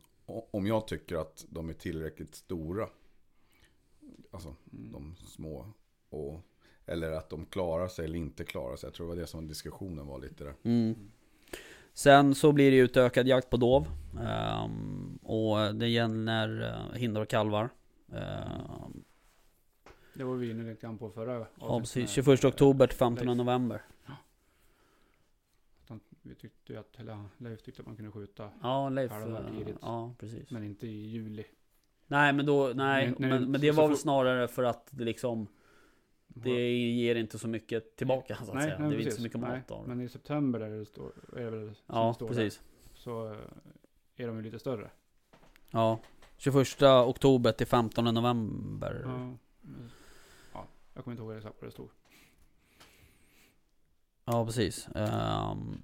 om 0.52 0.68
jag 0.68 0.88
tycker 0.88 1.16
att 1.16 1.46
de 1.50 1.70
är 1.70 1.74
tillräckligt 1.74 2.36
stora, 2.36 2.88
alltså 4.32 4.56
Mm. 4.74 4.92
de 4.92 5.16
små, 5.16 5.66
och 6.10 6.42
Eller 6.86 7.12
att 7.12 7.30
de 7.30 7.46
klarar 7.46 7.88
sig 7.88 8.06
eller 8.06 8.18
inte 8.18 8.44
klarar 8.44 8.76
sig. 8.76 8.88
Jag 8.88 8.94
tror 8.94 9.08
det 9.08 9.16
var 9.16 9.22
det 9.22 9.28
som 9.28 9.48
diskussionen 9.48 10.08
var 10.08 10.20
lite 10.20 10.44
där. 10.44 10.54
Mm. 10.64 10.96
Sen 11.94 12.36
så 12.36 12.52
blir 12.52 12.72
det 12.72 12.78
utökad 12.78 13.28
jakt 13.28 13.50
på 13.50 13.58
dov. 13.58 13.88
Ehm, 14.22 15.20
och 15.24 15.76
det 15.76 15.88
gäller 15.88 16.62
uh, 16.64 16.94
hindar 16.98 17.22
och 17.22 17.28
kalvar. 17.28 17.70
Ehm, 18.14 19.04
Det 20.14 20.24
var 20.24 20.36
vi 20.36 20.52
inne 20.52 20.64
lite 20.70 20.82
grann 20.82 20.98
på 20.98 21.10
förra 21.10 21.34
ja, 21.34 21.46
avsnittet 21.60 22.08
precis. 22.10 22.18
med- 22.28 22.40
21 22.40 22.46
oktober 22.46 22.88
till 22.88 22.98
15 22.98 23.28
Leif. 23.28 23.38
november. 23.38 23.82
Vi 26.22 26.36
tyckte 26.36 26.80
att, 26.80 27.00
eller 27.00 27.24
Leif 27.38 27.62
tyckte 27.62 27.82
att 27.82 27.86
man 27.88 27.96
kunde 27.96 28.12
skjuta, 28.12 28.50
Ja, 28.62 28.90
Leif. 28.90 29.12
Eh, 29.12 29.58
tidigt. 29.58 29.78
Ja, 29.82 30.16
precis. 30.20 30.52
men 30.52 30.64
inte 30.64 30.88
i 30.88 31.08
juli. 31.08 31.46
Nej, 32.08 32.34
men 32.34 32.46
då, 32.46 32.72
nej. 32.76 33.06
Men- 33.08 33.16
nej, 33.20 33.30
men, 33.30 33.52
men 33.52 33.62
det 33.62 33.72
var 33.72 33.88
väl 33.88 33.98
snarare 33.98 34.48
för 34.48 34.64
att 34.64 34.88
det 34.92 35.04
liksom, 35.04 35.48
det 36.28 36.72
ger 36.78 37.16
inte 37.16 37.40
så 37.40 37.48
mycket 37.48 37.96
tillbaka 37.96 38.36
så 38.36 38.42
att 38.52 38.64
säga. 38.64 38.78
det 38.78 38.96
är 38.96 39.00
inte 39.00 39.12
så 39.12 39.22
mycket 39.22 39.40
nej, 39.40 39.58
mat 39.58 39.72
av 39.72 39.82
det. 39.84 39.88
Men 39.96 40.02
i 40.02 40.10
september 40.10 40.60
där 40.60 40.70
det 40.70 40.86
står, 40.86 41.12
är 41.38 41.52
det 41.52 41.58
väl 41.58 41.74
Ja, 41.86 42.14
står 42.14 42.28
precis. 42.28 42.58
Där, 42.58 43.00
så 43.00 43.28
eh, 43.32 43.38
är 44.16 44.28
de 44.28 44.38
ju 44.38 44.42
lite 44.44 44.60
större. 44.60 44.92
Ja. 45.72 46.00
21 46.38 46.82
oktober 46.82 47.52
till 47.52 47.68
15 47.68 48.06
november. 48.14 49.02
Ja, 49.06 49.18
men- 49.62 49.92
ja, 50.54 50.68
jag 50.94 51.04
kommer 51.04 51.14
inte 51.14 51.24
ihåg 51.24 51.38
exakt 51.38 51.56
vad 51.62 51.68
det 51.68 51.72
stod. 51.72 51.90
Ja, 54.26 54.46
precis. 54.46 54.88
Ehm, 54.96 55.82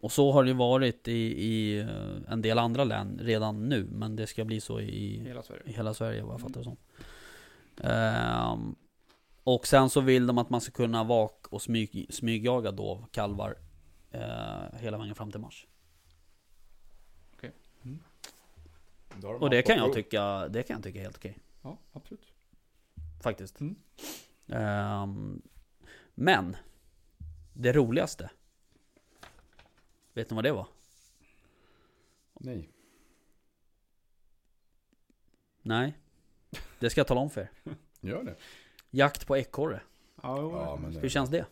och 0.00 0.12
så 0.12 0.32
har 0.32 0.44
det 0.44 0.50
ju 0.50 0.56
varit 0.56 1.08
i, 1.08 1.12
i 1.44 1.80
eh, 1.80 1.88
en 2.32 2.42
del 2.42 2.58
andra 2.58 2.84
län 2.84 3.18
redan 3.22 3.68
nu. 3.68 3.84
Men 3.84 4.16
det 4.16 4.26
ska 4.26 4.44
bli 4.44 4.60
så 4.60 4.80
i, 4.80 5.20
Hela 5.26 5.42
Sverige. 5.42 5.62
i 5.66 5.72
hela 5.72 5.94
Sverige 5.94 6.22
vad 6.22 6.32
jag 6.32 6.40
Mm. 6.40 6.48
fattar 6.48 6.60
det 6.60 6.64
som. 6.64 6.76
Ehm, 7.90 8.74
och 9.44 9.66
sen 9.66 9.90
så 9.90 10.00
vill 10.00 10.26
de 10.26 10.38
att 10.38 10.50
man 10.50 10.60
ska 10.60 10.72
kunna 10.72 11.04
vak 11.04 11.46
och 11.50 11.62
smyg, 11.62 12.06
smygjaga 12.10 12.70
dov, 12.72 13.06
kalvar, 13.12 13.54
eh, 14.10 14.78
hela 14.80 14.98
vägen 14.98 15.14
fram 15.14 15.30
till 15.30 15.40
mars. 15.40 15.66
Har 19.22 19.32
de 19.32 19.42
Och 19.42 19.50
det 19.50 19.62
kan 19.62 19.76
jag 19.76 19.84
prov. 19.86 19.94
tycka, 19.94 20.48
det 20.48 20.62
kan 20.62 20.74
jag 20.74 20.84
tycka 20.84 20.98
är 20.98 21.02
helt 21.02 21.16
okej. 21.16 21.38
Ja, 21.62 21.78
absolut. 21.92 22.32
Faktiskt. 23.22 23.60
Mm. 23.60 23.74
Ehm, 24.48 25.42
men, 26.14 26.56
det 27.52 27.72
roligaste. 27.72 28.30
Vet 30.14 30.30
ni 30.30 30.34
vad 30.34 30.44
det 30.44 30.52
var? 30.52 30.66
Nej. 32.34 32.70
Nej. 35.62 35.98
Det 36.78 36.90
ska 36.90 37.00
jag 37.00 37.06
tala 37.06 37.20
om 37.20 37.30
för 37.30 37.40
er. 37.40 37.50
Gör 38.00 38.22
det. 38.24 38.34
Jakt 38.90 39.26
på 39.26 39.36
ekorre. 39.36 39.80
Ja, 40.22 40.38
Ja, 40.66 40.78
men 40.82 40.92
det- 40.94 41.00
Hur 41.00 41.08
känns 41.08 41.30
det? 41.30 41.46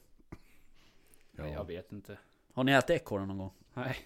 Nej, 1.33 1.47
Ja. 1.53 1.59
jag 1.59 1.64
vet 1.64 1.92
inte. 1.92 2.18
Har 2.53 2.64
ni 2.64 2.73
ätit 2.73 2.90
ekorre 2.90 3.27
någon 3.27 3.38
gång? 3.38 3.51
Nej, 3.75 3.97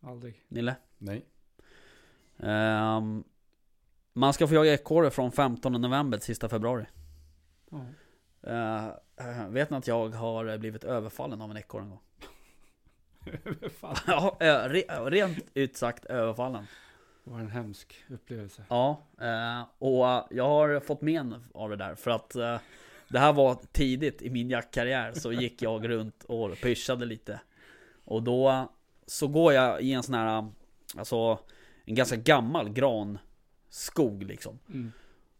aldrig. 0.00 0.44
Nille? 0.48 0.76
Nej. 0.98 1.26
Ehm, 2.38 3.24
man 4.12 4.32
ska 4.32 4.48
få 4.48 4.54
jaga 4.54 4.74
ekorre 4.74 5.10
från 5.10 5.32
15 5.32 5.72
november 5.72 6.18
till 6.18 6.26
sista 6.26 6.48
februari. 6.48 6.86
Eh, 8.42 8.86
eh, 9.16 9.48
vet 9.48 9.70
ni 9.70 9.76
att 9.76 9.86
jag 9.86 10.08
har 10.08 10.58
blivit 10.58 10.84
överfallen 10.84 11.40
av 11.42 11.50
en 11.50 11.56
ekorre 11.56 11.82
en 11.82 11.90
gång? 11.90 12.00
Fan, 13.80 13.96
ja, 14.06 14.36
eh, 14.40 14.68
re, 14.68 14.82
rent 15.10 15.38
ut 15.54 15.76
sagt 15.76 16.04
överfallen. 16.04 16.66
det 17.24 17.30
var 17.30 17.38
en 17.38 17.50
hemsk 17.50 18.04
upplevelse. 18.08 18.64
Ja, 18.68 19.06
eh, 19.20 19.62
och 19.78 20.26
jag 20.30 20.48
har 20.48 20.80
fått 20.80 21.00
men 21.00 21.44
av 21.54 21.70
det 21.70 21.76
där 21.76 21.94
för 21.94 22.10
att 22.10 22.34
eh, 22.34 22.58
det 23.08 23.18
här 23.18 23.32
var 23.32 23.58
tidigt 23.72 24.22
i 24.22 24.30
min 24.30 24.50
jaktkarriär 24.50 25.12
så 25.12 25.32
gick 25.32 25.62
jag 25.62 25.88
runt 25.88 26.24
och 26.24 26.60
pyschade 26.60 27.06
lite. 27.06 27.40
Och 28.04 28.22
då 28.22 28.68
så 29.06 29.28
går 29.28 29.52
jag 29.52 29.82
i 29.82 29.92
en 29.92 30.02
sån 30.02 30.14
här, 30.14 30.48
alltså 30.96 31.38
en 31.84 31.94
ganska 31.94 32.16
gammal 32.16 32.68
granskog 32.68 34.22
liksom. 34.22 34.58
Mm. 34.68 34.92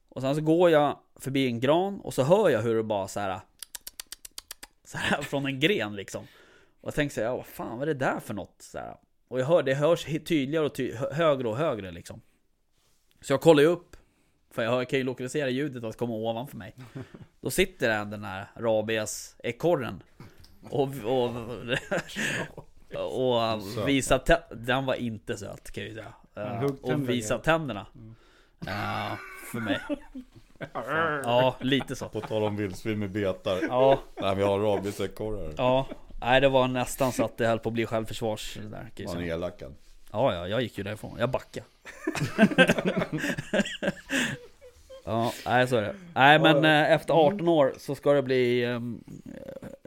Och 0.09 0.23
sen 0.23 0.35
så 0.35 0.41
går 0.41 0.71
jag 0.71 0.99
förbi 1.17 1.47
en 1.47 1.61
gran 1.61 2.01
och 2.01 2.15
så 2.15 2.23
hör 2.23 2.51
jag 2.51 2.63
hur 2.63 2.77
det 2.77 2.83
bara 2.83 3.09
så 3.09 3.21
här. 3.21 3.41
Så 4.85 4.99
här 4.99 5.23
från 5.23 5.47
en 5.47 5.61
gren 5.61 5.97
liksom. 5.97 6.25
Och 6.87 6.89
jag 6.89 6.95
tänker 6.95 7.15
så 7.15 7.21
här, 7.21 7.29
ja, 7.29 7.37
vad 7.37 7.47
fan 7.47 7.79
vad 7.79 7.89
är 7.89 7.95
det 7.95 8.01
där 8.07 8.21
för 8.21 8.35
något? 8.35 8.55
Så 8.59 8.79
här. 8.79 8.97
Och 9.29 9.41
jag 9.41 9.47
hör, 9.47 9.63
det 9.63 9.75
hörs 9.75 10.05
tydligare 10.05 10.67
och 10.67 10.75
ty 10.75 10.95
hö- 10.95 11.13
högre 11.13 11.49
och 11.49 11.57
högre 11.57 11.91
liksom. 11.91 12.21
Så 13.21 13.33
jag 13.33 13.41
kollar 13.41 13.63
ju 13.63 13.69
upp. 13.69 13.97
För 14.51 14.63
jag 14.63 14.89
kan 14.89 14.99
ju 14.99 15.05
lokalisera 15.05 15.49
ljudet 15.49 15.85
att 15.85 15.97
komma 15.97 16.13
ovanför 16.15 16.57
mig. 16.57 16.75
Då 17.41 17.51
sitter 17.51 17.89
den, 17.89 18.11
den 18.11 18.25
här 18.25 18.47
rabies-ekorren. 18.57 20.03
Och, 20.71 20.89
och, 21.05 21.31
och, 22.97 23.53
och 23.55 23.89
visa 23.89 24.19
tä- 24.19 24.55
Den 24.55 24.87
var 24.87 24.95
inte 24.95 25.37
söt 25.37 25.71
kan 25.71 25.85
jag 25.85 25.91
ju 25.93 25.95
säga. 25.97 26.15
Eh, 26.37 26.63
och 26.83 27.09
visa 27.09 27.35
igen. 27.35 27.43
tänderna. 27.43 27.87
Ja, 28.67 29.19
för 29.53 29.61
mig. 29.61 29.81
Ja, 31.25 31.57
lite 31.61 31.97
så. 31.97 32.09
På 32.09 32.21
tal 32.21 32.43
om 32.43 32.57
vildsvin 32.57 32.99
med 32.99 33.11
betar. 33.11 33.59
Ja, 33.63 33.99
Nej, 34.21 34.37
vi 34.37 34.43
har 34.43 34.59
rabiesekorrar. 34.59 35.53
ja. 35.57 35.87
Nej, 36.21 36.41
det 36.41 36.49
var 36.49 36.69
nästan 36.69 37.13
så 37.13 37.25
att 37.25 37.37
det 37.37 37.47
höll 37.47 37.59
på 37.59 37.69
att 37.69 37.73
bli 37.73 37.87
självförsvars 37.87 38.59
där. 38.71 38.91
är 38.97 39.07
säga. 39.07 39.35
elakad. 39.35 39.75
Ja, 40.13 40.35
ja, 40.35 40.49
jag 40.49 40.63
gick 40.63 40.79
ju 40.79 40.85
därifrån. 40.85 41.17
Jag 41.19 41.31
backade. 41.31 41.67
ja, 45.05 45.33
nej 45.47 45.69
så 45.69 45.77
är 45.77 45.83
det. 45.83 45.95
Nej 46.15 46.39
men 46.39 46.65
eh, 46.65 46.93
efter 46.93 47.15
18 47.15 47.49
år 47.49 47.75
så 47.79 47.95
ska 47.95 48.13
det 48.13 48.23
bli... 48.23 48.65
ehm, 48.65 49.05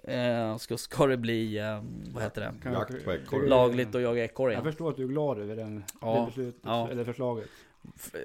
eh, 0.03 0.57
ska, 0.57 0.77
ska 0.77 1.05
det 1.07 1.17
bli... 1.17 1.57
ehm, 1.59 2.03
vad 2.13 2.23
heter 2.23 2.41
det? 2.41 2.53
Kan 2.63 2.73
Jakt 2.73 2.91
jag- 2.93 3.03
på 3.05 3.13
ekorre. 3.13 3.47
Lagligt 3.49 3.95
att 3.95 4.01
jaga 4.01 4.23
ekorre 4.23 4.53
Jag 4.53 4.61
igen. 4.61 4.71
förstår 4.71 4.89
att 4.89 4.95
du 4.97 5.03
är 5.03 5.07
glad 5.07 5.39
över 5.39 5.55
den, 5.55 5.83
Ja, 6.01 6.19
det 6.19 6.25
beslutet, 6.25 6.61
ja. 6.65 6.89
eller 6.89 7.03
förslaget. 7.03 7.49
F- 7.95 8.11
eh, 8.15 8.19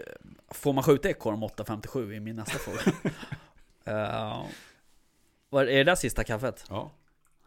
Får 0.49 0.73
man 0.73 0.85
skjuta 0.85 1.09
ekorre 1.11 1.35
om 1.35 1.45
8.57 1.45 2.13
i 2.13 2.21
min 2.21 2.37
nästa 2.37 2.59
fråga? 2.59 2.79
uh, 3.89 4.45
vad 5.51 5.63
är 5.63 5.67
det 5.77 5.85
där 5.85 5.95
sista 5.95 6.25
kaffet? 6.25 6.65
Ja. 6.71 6.91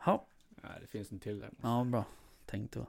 Ja, 0.06 0.26
Nej, 0.68 0.78
det 0.82 0.88
finns 0.88 1.12
en 1.12 1.20
till 1.20 1.40
där. 1.40 1.50
ja 1.62 1.84
bra. 1.84 2.06
Tänkte 2.46 2.80
jag. 2.80 2.88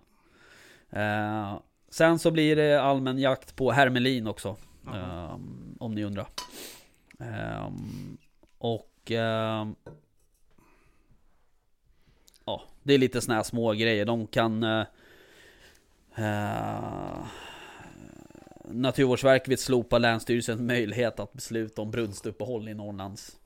Eh, 1.02 1.58
sen 1.88 2.18
så 2.18 2.30
blir 2.30 2.56
det 2.56 2.82
allmän 2.82 3.18
jakt 3.18 3.56
på 3.56 3.70
hermelin 3.72 4.26
också. 4.26 4.56
Ehm, 4.94 5.76
om 5.80 5.94
ni 5.94 6.04
undrar. 6.04 6.28
Ehm, 7.18 8.18
och... 8.58 9.10
ehm, 9.10 9.74
ja, 12.44 12.62
det 12.82 12.94
är 12.94 12.98
lite 12.98 13.20
såna 13.20 13.34
här 13.36 13.42
små 13.42 13.72
grejer. 13.72 14.04
De 14.06 14.26
kan... 14.26 14.64
Uh, 14.64 14.84
Naturvårdsverket 18.70 19.48
vill 19.48 19.58
slopa 19.58 19.98
Länsstyrelsens 19.98 20.60
möjlighet 20.60 21.20
att 21.20 21.32
besluta 21.32 21.82
om 21.82 21.90
brunstuppehåll 21.90 22.68
i 22.68 22.74
Norrlands... 22.74 23.36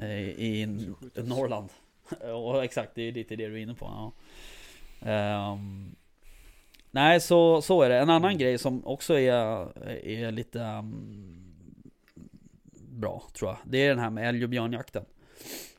Eh, 0.00 0.18
I 0.28 0.62
n- 0.62 0.96
Norrland. 1.14 1.68
Och 2.34 2.64
exakt, 2.64 2.94
det 2.94 3.02
är 3.02 3.12
lite 3.12 3.36
det 3.36 3.48
du 3.48 3.54
är 3.54 3.62
inne 3.62 3.74
på. 3.74 3.86
Ja. 3.86 4.12
Ehm, 5.10 5.94
nej, 6.90 7.20
så, 7.20 7.62
så 7.62 7.82
är 7.82 7.88
det. 7.88 7.98
En 7.98 8.10
annan 8.10 8.38
grej 8.38 8.58
som 8.58 8.86
också 8.86 9.18
är, 9.18 9.78
är 10.06 10.30
lite 10.30 10.58
um, 10.58 11.54
bra, 12.72 13.22
tror 13.32 13.50
jag. 13.50 13.58
Det 13.64 13.78
är 13.78 13.88
den 13.88 13.98
här 13.98 14.10
med 14.10 14.28
älg 14.28 14.44
och 14.44 14.50
björnjakten. 14.50 15.04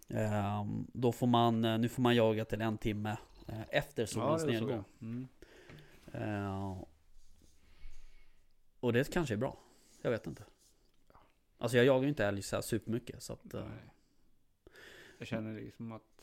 Ehm, 0.10 0.88
då 0.94 1.12
får 1.12 1.28
man, 1.28 1.62
nu 1.62 1.90
får 1.90 2.02
man 2.02 2.16
jaga 2.16 2.46
till 2.46 2.62
en 2.62 2.78
timme 2.78 3.18
eh, 3.48 3.62
efter 3.70 4.04
Ja, 4.04 4.08
solens 4.08 4.42
såg 4.42 4.52
nedgång. 4.52 4.84
Mm. 5.02 5.28
Ehm, 6.14 6.76
och 8.80 8.94
det 8.94 9.14
kanske 9.14 9.34
är 9.34 9.38
bra. 9.38 9.58
Jag 10.02 10.12
vet 10.12 10.28
inte. 10.28 10.44
Alltså 11.58 11.78
jag 11.78 11.86
jagar 11.86 12.04
ju 12.04 12.10
inte 12.10 12.26
älg 12.26 12.42
så 12.42 12.56
här 12.56 12.62
supermycket 12.62 13.24
så 13.24 13.34
att... 13.34 13.54
Nej. 13.54 13.64
Jag 15.18 15.28
känner 15.28 15.62
liksom 15.62 15.92
att 15.92 16.15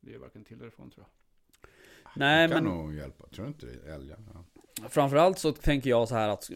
det 0.00 0.14
är 0.14 0.18
varken 0.18 0.44
till 0.44 0.60
eller 0.60 0.70
från 0.70 0.90
tror 0.90 1.06
jag. 1.06 1.70
nej 2.16 2.48
det 2.48 2.54
kan 2.54 2.64
men... 2.64 2.74
nog 2.74 2.94
hjälpa. 2.94 3.26
Tror 3.26 3.44
du 3.44 3.48
inte 3.48 3.66
det? 3.66 3.92
Älgar? 3.94 4.18
Ja. 4.34 4.88
Framförallt 4.88 5.38
så 5.38 5.52
tänker 5.52 5.90
jag 5.90 6.08
så 6.08 6.14
här 6.14 6.28
att 6.28 6.50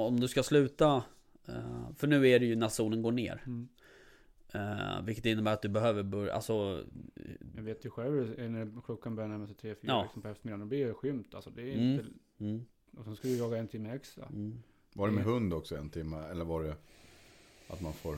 om 0.00 0.20
du 0.20 0.28
ska 0.28 0.42
sluta 0.42 1.02
eh, 1.48 1.90
För 1.96 2.06
nu 2.06 2.28
är 2.28 2.38
det 2.40 2.46
ju 2.46 2.56
när 2.56 2.68
solen 2.68 3.02
går 3.02 3.12
ner 3.12 3.42
Mm. 3.46 3.68
eh, 4.52 5.02
Vilket 5.04 5.26
innebär 5.26 5.52
att 5.52 5.62
du 5.62 5.68
behöver 5.68 6.02
börja, 6.02 6.32
alltså 6.34 6.84
Jag 7.56 7.62
vet 7.62 7.84
ju 7.84 7.90
själv 7.90 8.34
när 8.50 8.80
klockan 8.84 9.14
börjar 9.16 9.28
närma 9.28 9.46
sig 9.46 9.56
3-4 9.56 9.76
Ja. 9.80 10.02
liksom 10.02 10.22
på 10.22 10.28
eftermiddagen. 10.28 10.60
Då 10.60 10.66
blir 10.66 10.86
det 10.86 10.94
skymt 10.94 11.34
alltså. 11.34 11.50
Det 11.50 11.62
är 11.62 11.74
Mm. 11.74 11.92
inte... 11.92 12.04
mm, 12.40 12.64
Och 12.98 13.04
sen 13.04 13.16
ska 13.16 13.28
du 13.28 13.36
jaga 13.36 13.56
en 13.56 13.68
timme 13.68 13.90
extra. 13.94 14.26
mm. 14.26 14.62
Var 14.94 15.08
det 15.08 15.14
med 15.14 15.24
hund 15.24 15.54
också 15.54 15.76
en 15.76 15.90
timme? 15.90 16.16
Eller 16.30 16.44
var 16.44 16.62
det 16.62 16.74
att 17.68 17.80
man 17.80 17.92
får... 17.92 18.16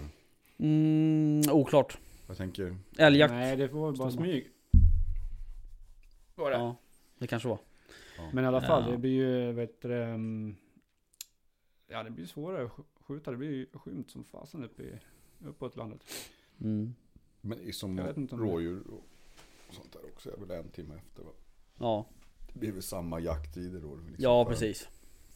Mm, 0.59 1.43
oklart 1.53 1.99
Jag 2.29 2.37
tänker... 2.37 2.77
Älgjakt 2.99 3.33
Nej, 3.33 3.57
det 3.57 3.67
var 3.69 3.93
bara 3.93 4.11
Står 4.11 4.23
smyg. 4.23 4.51
Var 6.39 6.51
det. 6.51 6.57
Ja, 6.57 6.77
det 7.19 7.27
kanske 7.27 7.49
var 7.49 7.59
Men 8.33 8.45
i 8.45 8.47
alla 8.47 8.61
fall, 8.61 8.85
Ja. 8.85 8.91
det 8.91 8.99
blir 8.99 9.11
ju, 9.11 9.53
vet 9.53 9.83
du, 9.83 9.89
um, 9.95 10.57
Ja, 11.91 12.03
det 12.03 12.11
blir 12.11 12.27
svårare 12.27 12.65
att 12.65 12.71
sk- 12.71 12.85
skjuta. 13.01 13.31
Det 13.31 13.37
blir 13.37 13.51
ju 13.51 13.67
skymt 13.73 14.11
som 14.11 14.25
fasen 14.25 14.65
uppe 14.65 14.83
i, 14.83 14.99
uppåt 15.45 15.77
landet. 15.77 16.05
mm. 16.61 16.95
Men 17.41 17.73
som 17.73 17.99
rådjur 18.31 18.83
och 18.91 19.05
sånt 19.75 19.93
där 19.93 20.05
också 20.13 20.33
är 20.33 20.37
väl 20.37 20.51
en 20.51 20.69
timme 20.71 20.95
efter 20.97 21.23
va? 21.23 21.31
Ja, 21.79 22.07
Det 22.53 22.59
blir 22.59 22.73
väl 22.73 22.83
samma 22.83 23.21
jakttider 23.21 23.81
då? 23.81 23.95
Liksom 23.97 24.15
ja 24.19 24.45
för, 24.45 24.51
precis. 24.53 24.89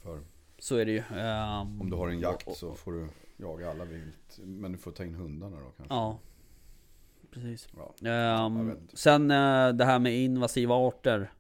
För, 0.02 0.20
Så 0.58 0.76
är 0.76 0.84
det 0.84 0.92
ju. 0.92 0.98
Ehm, 1.16 1.80
om 1.80 1.90
du 1.90 1.96
har 1.96 2.08
en 2.08 2.20
jakt 2.20 2.46
och- 2.48 2.56
så 2.56 2.74
får 2.74 2.92
du 2.92 3.08
jaga 3.36 3.70
alla 3.70 3.84
vilt. 3.84 4.38
Men 4.44 4.72
du 4.72 4.78
får 4.78 4.92
ta 4.92 5.04
in 5.04 5.14
hundarna 5.14 5.56
då 5.60 5.70
kanske? 5.76 5.94
Ja, 5.94 6.18
precis. 7.32 7.68
Ja. 8.00 8.46
Inte. 8.46 8.96
sen 8.96 9.30
eh, 9.30 9.68
det 9.68 9.84
här 9.84 9.98
med 9.98 10.14
invasiva 10.14 10.74
arter. 10.74 11.32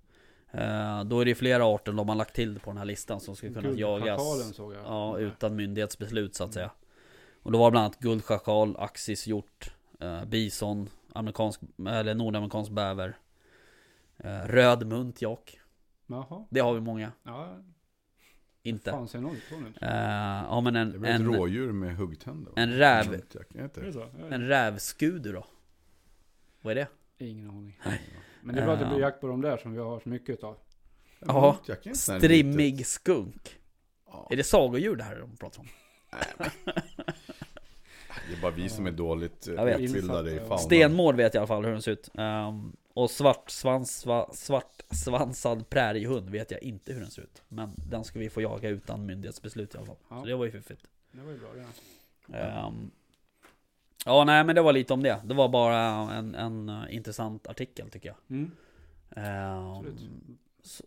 Eh, 0.50 1.04
då 1.04 1.20
är 1.20 1.24
det 1.24 1.34
flera 1.34 1.64
arter 1.64 1.92
de 1.92 2.08
har 2.08 2.16
lagt 2.16 2.34
till 2.34 2.60
på 2.60 2.70
den 2.70 2.78
här 2.78 2.84
listan 2.84 3.20
som 3.20 3.36
ska 3.36 3.52
kunna 3.52 3.70
jagas. 3.70 4.56
såg 4.56 4.74
jag. 4.74 4.82
Ja, 4.84 5.18
utan 5.18 5.56
myndighetsbeslut 5.56 6.34
så 6.34 6.44
att 6.44 6.52
säga. 6.54 6.70
Och 7.42 7.52
då 7.52 7.58
var 7.58 7.66
det 7.66 7.70
bland 7.70 7.84
annat 7.84 7.98
guldschakal, 7.98 8.76
axishjort, 8.78 9.74
eh, 10.00 10.24
bison, 10.24 10.88
amerikansk, 11.12 11.60
eller 11.88 12.14
nordamerikansk 12.14 12.70
bäver. 12.72 13.16
Eh, 14.16 14.40
röd 14.46 14.86
muntjock. 14.86 15.58
Jaha. 16.06 16.44
Det 16.50 16.60
har 16.60 16.74
vi 16.74 16.80
många. 16.80 17.12
Ja, 17.22 17.56
Inte. 18.62 18.90
fan 18.90 19.08
ser 19.08 19.20
någon 19.20 19.36
på 19.50 19.56
nu. 19.56 19.72
Eh, 19.80 20.44
ja 20.48 20.60
men 20.60 20.74
Det 20.74 20.80
är 20.80 20.82
en, 20.82 21.00
väl 21.02 21.10
ett 21.14 21.20
en, 21.20 21.34
rådjur 21.34 21.72
med 21.72 21.96
huggtänder? 21.96 22.52
en 22.56 22.72
räv. 22.72 23.10
Muntjack, 23.10 23.46
det 23.52 23.68
det? 23.90 24.34
en 24.34 24.48
rävskudu 24.48 25.32
då? 25.32 25.44
Vad 26.62 26.70
är 26.70 26.74
det? 26.74 26.88
Ingen 27.26 27.50
aning. 27.50 27.80
Nej. 27.86 28.00
Men 28.42 28.54
det 28.54 28.60
är 28.60 28.64
bra 28.64 28.74
att 28.74 28.80
det 28.80 28.86
blir 28.86 28.98
Ja. 29.00 29.06
jakt 29.06 29.20
på 29.20 29.26
de 29.26 29.40
där 29.40 29.56
som 29.56 29.72
vi 29.72 29.78
har 29.78 30.00
så 30.00 30.08
mycket 30.08 30.28
utav. 30.30 30.56
Ja. 31.20 31.58
Strimmig 31.94 32.86
skunk. 32.86 33.58
Ja. 34.06 34.28
Är 34.30 34.36
det 34.36 34.44
sagodjur 34.44 34.96
det 34.96 35.04
här 35.04 35.18
de 35.20 35.36
pratar 35.36 35.60
om? 35.60 35.68
Det 38.28 38.36
är 38.36 38.40
bara 38.42 38.52
vi 38.52 38.68
som 38.68 38.86
är 38.86 38.90
dåligt 38.90 39.48
eh, 39.48 39.54
Jag 39.54 39.64
vet. 39.64 39.80
utbildade 39.80 40.30
i 40.30 40.34
ja. 40.36 40.40
faunan. 40.40 40.58
Stenmård 40.58 41.16
vet 41.16 41.34
jag 41.34 41.40
i 41.40 41.42
alla 41.42 41.46
fall 41.46 41.64
hur 41.64 41.72
den 41.72 41.82
ser 41.82 41.92
ut. 41.92 42.10
Ehm, 42.14 42.76
och 42.94 43.10
svart, 43.10 43.50
svans, 43.50 44.06
va, 44.06 44.30
svart 44.32 44.82
svansad 44.90 45.68
präriehund 45.70 46.30
vet 46.30 46.50
jag 46.50 46.62
inte 46.62 46.92
hur 46.92 47.00
den 47.00 47.10
ser 47.10 47.22
ut. 47.22 47.42
Men 47.48 47.70
den 47.76 48.04
ska 48.04 48.18
vi 48.18 48.30
få 48.30 48.40
jaga 48.42 48.68
utan 48.68 49.06
myndighetsbeslut 49.06 49.74
i 49.74 49.78
alla 49.78 49.86
fall. 49.86 49.96
Ja. 50.08 50.20
Så 50.20 50.26
det 50.26 50.34
var 50.34 50.44
ju 50.44 50.50
fiffigt. 50.50 50.86
Det 51.12 51.20
var 51.22 51.32
ju 51.32 51.38
bra 51.38 51.48
det. 52.26 52.38
Ehm, 52.38 52.90
ja, 54.06 54.24
nej 54.24 54.44
men 54.44 54.54
det 54.54 54.62
var 54.62 54.72
lite 54.72 54.92
om 54.92 55.02
det. 55.02 55.20
Det 55.24 55.34
var 55.34 55.48
bara 55.48 55.78
en, 56.14 56.34
en 56.34 56.68
eh, 56.68 56.94
intressant 56.96 57.46
artikel 57.46 57.90
tycker 57.90 58.08
jag. 58.08 58.16
Mm. 58.38 58.50
Absolut. 59.76 60.00
så- 60.62 60.84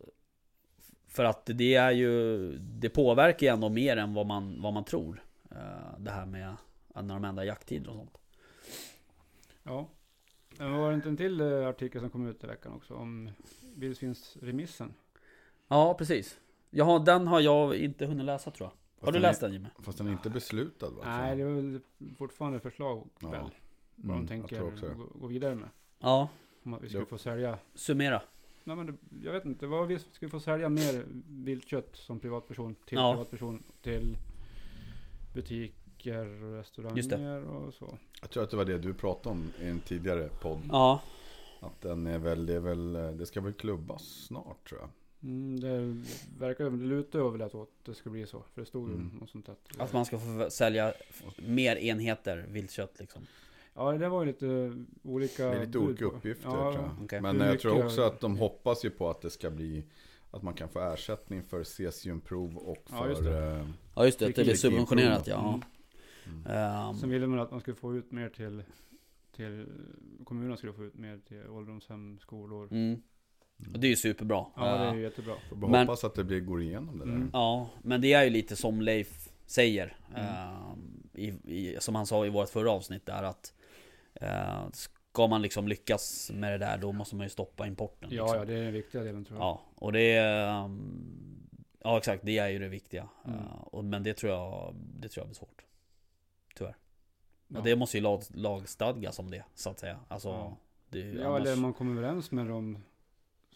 för 1.08 1.23
att 1.23 1.45
det 1.45 1.75
är 1.75 1.91
ju 1.91 2.51
Det 2.58 2.89
påverkar 2.89 3.47
ju 3.47 3.54
ändå 3.54 3.69
mer 3.69 3.97
än 3.97 4.13
vad 4.13 4.25
man, 4.25 4.62
vad 4.62 4.73
man 4.73 4.84
tror. 4.84 5.23
Eh, 5.51 5.97
det 5.99 6.12
här 6.12 6.25
med 6.25 6.56
att 6.93 7.06
när 7.06 7.13
de 7.13 7.23
ändrar 7.25 7.43
jakttider 7.43 7.89
och 7.89 7.95
sånt. 7.95 8.17
Ja. 9.63 9.88
Men 10.58 10.73
var 10.73 10.89
det 10.89 10.95
inte 10.95 11.10
en 11.10 11.17
till 11.17 11.41
eh, 11.41 11.67
artikel 11.67 12.01
som 12.01 12.10
kom 12.10 12.28
ut 12.28 12.43
i 12.43 12.47
veckan 12.47 12.73
också 12.73 12.93
om 12.95 13.30
vildsvinsremissen? 13.75 14.93
Ja, 15.67 15.93
precis. 15.93 16.39
Jaha, 16.69 16.99
den 16.99 17.28
har 17.28 17.39
jag 17.39 17.75
inte 17.75 18.06
hunnit 18.06 18.25
läsa 18.25 18.51
tror 18.51 18.69
jag. 18.69 18.73
Har 19.05 19.11
Fast 19.11 19.13
du 19.13 19.19
läst 19.19 19.41
den 19.41 19.53
Jimmy? 19.53 19.67
Fast 19.79 19.97
den 19.97 20.07
är 20.07 20.11
inte 20.11 20.29
beslutad 20.29 20.89
va? 20.89 21.01
Nej, 21.05 21.35
det 21.35 21.41
är 21.41 21.47
väl 21.47 21.79
fortfarande 22.17 22.59
förslag 22.59 23.07
Ja. 23.19 23.29
väl? 23.29 23.49
Vad 23.95 24.15
Mm, 24.15 24.25
de 24.25 24.27
tänker 24.27 24.59
gå, 24.95 25.05
gå 25.19 25.27
vidare 25.27 25.55
med. 25.55 25.69
Ja, 25.99 26.29
Om 26.63 26.73
att 26.73 26.81
vi 26.83 26.89
skulle 26.89 27.05
få 27.05 27.17
sälja. 27.17 27.57
summera. 27.75 28.21
Nej 28.63 28.75
men 28.75 28.85
det, 28.85 28.93
jag 29.23 29.31
vet 29.33 29.45
inte, 29.45 29.67
vad 29.67 29.87
vi 29.87 29.99
skulle 29.99 30.31
få 30.31 30.39
sälja 30.39 30.69
mer 30.69 31.05
viltkött 31.27 31.95
som 31.95 32.19
privatperson 32.19 32.75
till 32.85 32.97
Ja. 32.97 33.11
privatperson 33.13 33.63
till 33.81 34.17
butiker 35.33 36.25
restauranger 36.57 37.43
och 37.45 37.73
så. 37.73 37.97
Jag 38.21 38.29
tror 38.29 38.43
att 38.43 38.49
det 38.51 38.57
var 38.57 38.65
det 38.65 38.77
du 38.77 38.93
pratade 38.93 39.29
om 39.35 39.51
i 39.61 39.67
en 39.67 39.79
tidigare 39.79 40.29
podd. 40.41 40.59
Ja, 40.71 41.01
Att 41.59 41.81
den 41.81 42.07
är 42.07 42.19
väl, 42.19 42.45
det 42.45 42.53
är 42.53 42.59
väl, 42.59 42.93
det 42.93 43.25
ska 43.25 43.41
väl 43.41 43.53
klubbas 43.53 44.03
snart 44.03 44.69
tror 44.69 44.81
jag. 44.81 44.89
Mm, 45.25 45.59
det 45.59 46.03
verkar 46.39 46.69
det 46.69 46.85
lutar 46.85 47.19
över 47.19 47.39
att 47.63 47.69
det 47.83 47.93
ska 47.93 48.09
bli 48.09 48.25
så. 48.27 48.43
För 48.53 48.61
det 48.61 48.65
stod 48.67 48.89
ju 48.89 48.95
Mm. 48.95 49.17
något 49.19 49.29
sånt 49.29 49.49
att. 49.49 49.59
att 49.79 49.93
man 49.93 50.05
ska 50.05 50.19
få 50.19 50.49
sälja 50.49 50.93
mer 51.38 51.75
enheter 51.75 52.45
viltkött 52.49 52.99
liksom. 52.99 53.21
Ja, 53.73 53.91
det 53.91 54.09
var 54.09 54.21
ju 54.21 54.27
lite 54.27 54.73
olika. 55.03 55.45
Det 55.49 55.55
är 55.55 55.65
lite 55.65 55.77
olika 55.77 56.05
uppgifter 56.05 56.49
Ja, 56.49 56.73
tror 56.73 56.85
jag. 56.85 56.91
Okej. 57.03 57.21
Men 57.21 57.39
jag 57.39 57.59
tror 57.59 57.85
också 57.85 58.01
att 58.01 58.19
de 58.21 58.38
hoppas 58.38 58.85
ju 58.85 58.89
på 58.89 59.09
att 59.09 59.21
det 59.21 59.29
ska 59.29 59.49
bli 59.51 59.83
att 60.31 60.41
man 60.43 60.53
kan 60.53 60.69
få 60.69 60.79
ersättning 60.93 61.43
för 61.43 61.63
cesiumprov 61.63 62.57
och 62.57 62.83
Ja, 62.89 62.97
för... 62.97 63.09
just 63.09 63.23
det. 63.23 63.45
eh, 63.45 63.69
Ja 63.95 64.05
just 64.05 64.19
det, 64.19 64.25
att 64.27 64.35
det 64.35 64.43
blir 64.43 64.55
subventionerat 64.55 65.27
ja. 65.27 65.61
mm. 66.25 66.45
Ehm, 66.47 66.95
Sen 66.95 67.09
ville 67.09 67.27
man 67.27 67.39
att 67.39 67.51
man 67.51 67.59
skulle 67.61 67.75
få 67.75 67.95
ut 67.95 68.11
mer 68.11 68.29
till, 68.29 68.63
till 69.35 69.65
kommunerna 70.23 70.57
skulle 70.57 70.73
få 70.73 70.83
ut 70.85 70.95
mer 70.95 71.19
till 71.27 71.47
ålderdomshem, 71.49 72.19
skolor. 72.19 72.67
mm. 72.71 73.01
Och 73.73 73.79
det 73.79 73.87
är 73.87 73.89
ju 73.89 73.95
superbra. 73.95 74.45
Ja, 74.55 74.63
det 74.63 74.85
är 74.85 74.93
ju 74.95 75.01
jättebra. 75.01 75.33
Får 75.49 75.55
bara 75.55 75.71
Men- 75.71 75.87
hoppas 75.87 76.03
att 76.03 76.15
det 76.15 76.23
blir, 76.23 76.39
går 76.39 76.61
igenom 76.61 76.99
det 76.99 77.05
där. 77.05 77.11
Mm. 77.11 77.29
Ja, 77.33 77.69
men 77.81 78.01
det 78.01 78.13
är 78.13 78.23
ju 78.23 78.29
lite 78.29 78.55
som 78.55 78.81
Leif 78.81 79.29
säger. 79.45 79.97
Mm. 80.15 80.25
ehm, 80.25 81.09
i, 81.13 81.27
i, 81.43 81.77
som 81.79 81.95
han 81.95 82.05
sa 82.05 82.25
i 82.25 82.29
vårt 82.29 82.49
förra 82.49 82.71
avsnitt 82.71 83.05
där 83.05 83.23
att 83.23 83.53
eh, 84.13 84.69
Ska 84.73 85.27
man 85.27 85.41
liksom 85.41 85.67
lyckas 85.67 86.31
med 86.33 86.51
det 86.53 86.57
där 86.57 86.77
då 86.77 86.91
måste 86.91 87.15
man 87.15 87.25
ju 87.25 87.29
stoppa 87.29 87.67
importen. 87.67 88.09
Ja, 88.11 88.23
liksom. 88.23 88.39
ja, 88.39 88.45
det 88.45 88.53
är 88.53 88.63
den 88.63 88.73
viktiga 88.73 89.03
delen 89.03 89.25
tror 89.25 89.39
jag. 89.39 89.45
Ja, 89.45 89.61
och 89.75 89.91
det 89.91 90.01
är... 90.13 90.47
ehm, 90.65 91.41
Ja 91.87 91.97
exakt, 91.97 92.25
det 92.25 92.37
är 92.37 92.47
ju 92.49 92.59
det 92.59 92.67
viktiga. 92.67 93.09
Mm. 93.25 93.39
Eh, 93.39 93.45
och, 93.61 93.85
men 93.85 94.03
det 94.03 94.13
tror 94.13 94.31
jag 94.31 94.75
Det 94.99 95.09
tror 95.09 95.21
jag 95.21 95.27
blir 95.27 95.35
svårt. 95.35 95.61
Tyvärr. 96.55 96.75
Ja. 97.47 97.57
Och 97.59 97.65
det 97.65 97.75
måste 97.75 97.97
ju 97.97 98.03
lag, 98.03 98.21
lagstadgas 98.33 99.19
om 99.19 99.31
det, 99.31 99.43
så 99.55 99.69
att 99.69 99.79
säga. 99.79 99.99
Alltså... 100.07 100.29
Ja. 100.29 100.57
Det, 100.89 101.01
är 101.01 101.05
ju 101.05 101.19
Ja, 101.19 101.27
annars- 101.27 101.41
eller 101.41 101.55
man 101.55 101.73
kommer 101.73 102.01
överens 102.01 102.31
med 102.31 102.47
dem 102.47 102.77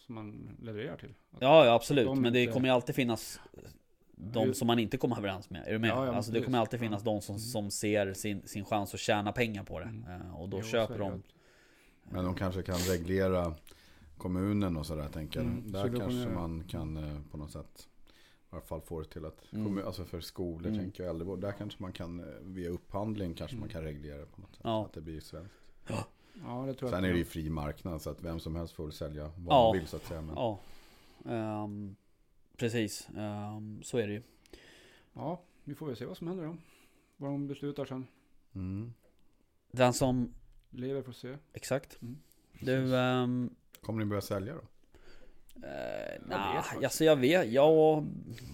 som 0.10 0.16
man 0.16 0.58
levererar 0.62 0.98
till. 0.98 1.14
Att- 1.32 1.42
Ja, 1.42 1.66
ja 1.66 1.74
absolut. 1.74 2.06
de 2.06 2.22
Men 2.22 2.34
det 2.34 2.42
inte- 2.42 2.54
kommer 2.54 2.68
ju 2.68 2.74
alltid 2.74 2.96
finnas 2.96 3.40
De 4.16 4.54
som 4.54 4.68
man 4.68 4.80
inte 4.80 4.98
kommer 4.98 5.18
överens 5.18 5.50
med. 5.50 5.68
Är 5.68 5.72
du 5.72 5.80
med? 5.80 5.90
Ja, 5.90 6.06
ja, 6.06 6.14
alltså 6.14 6.32
det 6.32 6.36
precis. 6.36 6.46
kommer 6.46 6.58
alltid 6.58 6.80
finnas 6.80 7.04
de 7.04 7.22
som, 7.22 7.36
Mm. 7.36 7.40
som 7.40 7.72
ser 7.72 8.14
sin, 8.14 8.48
sin 8.48 8.66
chans 8.66 8.94
att 8.94 9.00
tjäna 9.00 9.32
pengar 9.32 9.64
på 9.64 9.80
det. 9.80 9.86
Mm. 9.86 10.22
Eh, 10.22 10.36
Och 10.42 10.50
då 10.50 10.58
Jo, 10.58 10.64
köper 10.64 11.00
de... 11.00 11.24
Men 12.04 12.26
de 12.26 12.36
kanske 12.36 12.62
kan 12.62 12.76
reglera 12.78 13.54
kommunen 14.18 14.78
och 14.78 14.86
sådär 14.86 15.08
tänker 15.10 15.40
jag. 15.40 15.48
Mm, 15.50 15.72
Där 15.72 15.98
kanske 15.98 16.30
man 16.30 16.64
kan 16.64 16.98
eh, 16.98 17.22
på 17.32 17.38
något 17.38 17.52
sätt 17.52 17.88
i 18.52 18.56
alla 18.56 18.62
fall 18.62 18.82
få 18.82 19.00
det 19.02 19.08
till 19.10 19.26
att, 19.26 19.54
Mm. 19.54 19.86
alltså 19.88 20.06
för 20.06 20.22
skolor 20.22 20.68
Mm. 20.68 20.80
tänker 20.80 21.04
jag, 21.04 21.10
äldrevård, 21.10 21.42
där 21.42 21.52
kanske 21.52 21.82
man 21.84 21.92
kan 21.94 22.20
eh, 22.20 22.26
via 22.42 22.70
upphandling 22.70 23.34
kanske 23.34 23.58
man 23.58 23.70
Mm. 23.70 23.74
kan 23.74 23.84
reglera 23.84 24.18
det 24.18 24.26
på 24.26 24.42
något 24.42 24.50
sätt. 24.56 24.62
Ja. 24.64 24.86
Att 24.86 24.94
det 24.94 25.02
blir 25.02 25.20
svenskt. 25.20 25.54
Ja, 25.88 26.08
det 26.42 26.46
tror 26.48 26.66
jag. 26.66 26.76
Sen 26.78 26.88
att 26.88 27.04
är 27.10 27.12
det 27.12 27.18
ju 27.18 27.26
fri 27.26 27.50
marknad 27.50 28.02
så 28.02 28.10
att 28.10 28.22
vem 28.22 28.40
som 28.40 28.56
helst 28.56 28.74
får 28.74 28.84
väl 28.84 28.94
sälja 28.94 29.24
vad 29.38 29.56
Ja. 29.56 29.64
man 29.68 29.78
vill 29.80 29.88
så 29.88 29.96
att 29.96 30.06
säga. 30.06 30.22
Men 30.22 30.36
Ja. 30.36 30.60
Ehm, 31.26 31.96
precis, 32.58 33.08
Ehm, 33.18 33.84
så 33.84 33.98
är 33.98 34.08
det 34.08 34.14
ju. 34.14 34.22
Ja, 35.14 35.42
vi 35.64 35.76
får 35.76 35.88
väl 35.88 35.96
se 35.96 36.06
vad 36.06 36.18
som 36.18 36.28
händer 36.28 36.46
då. 36.46 36.58
Vad 37.18 37.32
de 37.32 37.48
beslutar 37.48 37.86
sen. 37.86 38.08
mm. 38.56 38.94
Den 39.72 39.94
som... 39.94 40.34
Lever 40.70 41.02
får 41.02 41.12
se. 41.12 41.38
Exakt. 41.54 42.02
Mm. 42.02 42.18
Du... 42.60 42.98
ehm, 42.98 43.50
Kommer 43.82 44.00
ni 44.00 44.06
börja 44.06 44.22
sälja 44.22 44.54
då? 44.54 44.62
eh, 45.68 46.20
vet 46.20 46.28
nah, 46.28 46.74
alltså 46.84 47.04
jag 47.04 47.16
vet, 47.16 47.50
jag... 47.52 48.06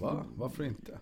Va? 0.02 0.26
Varför 0.36 0.64
inte? 0.64 1.00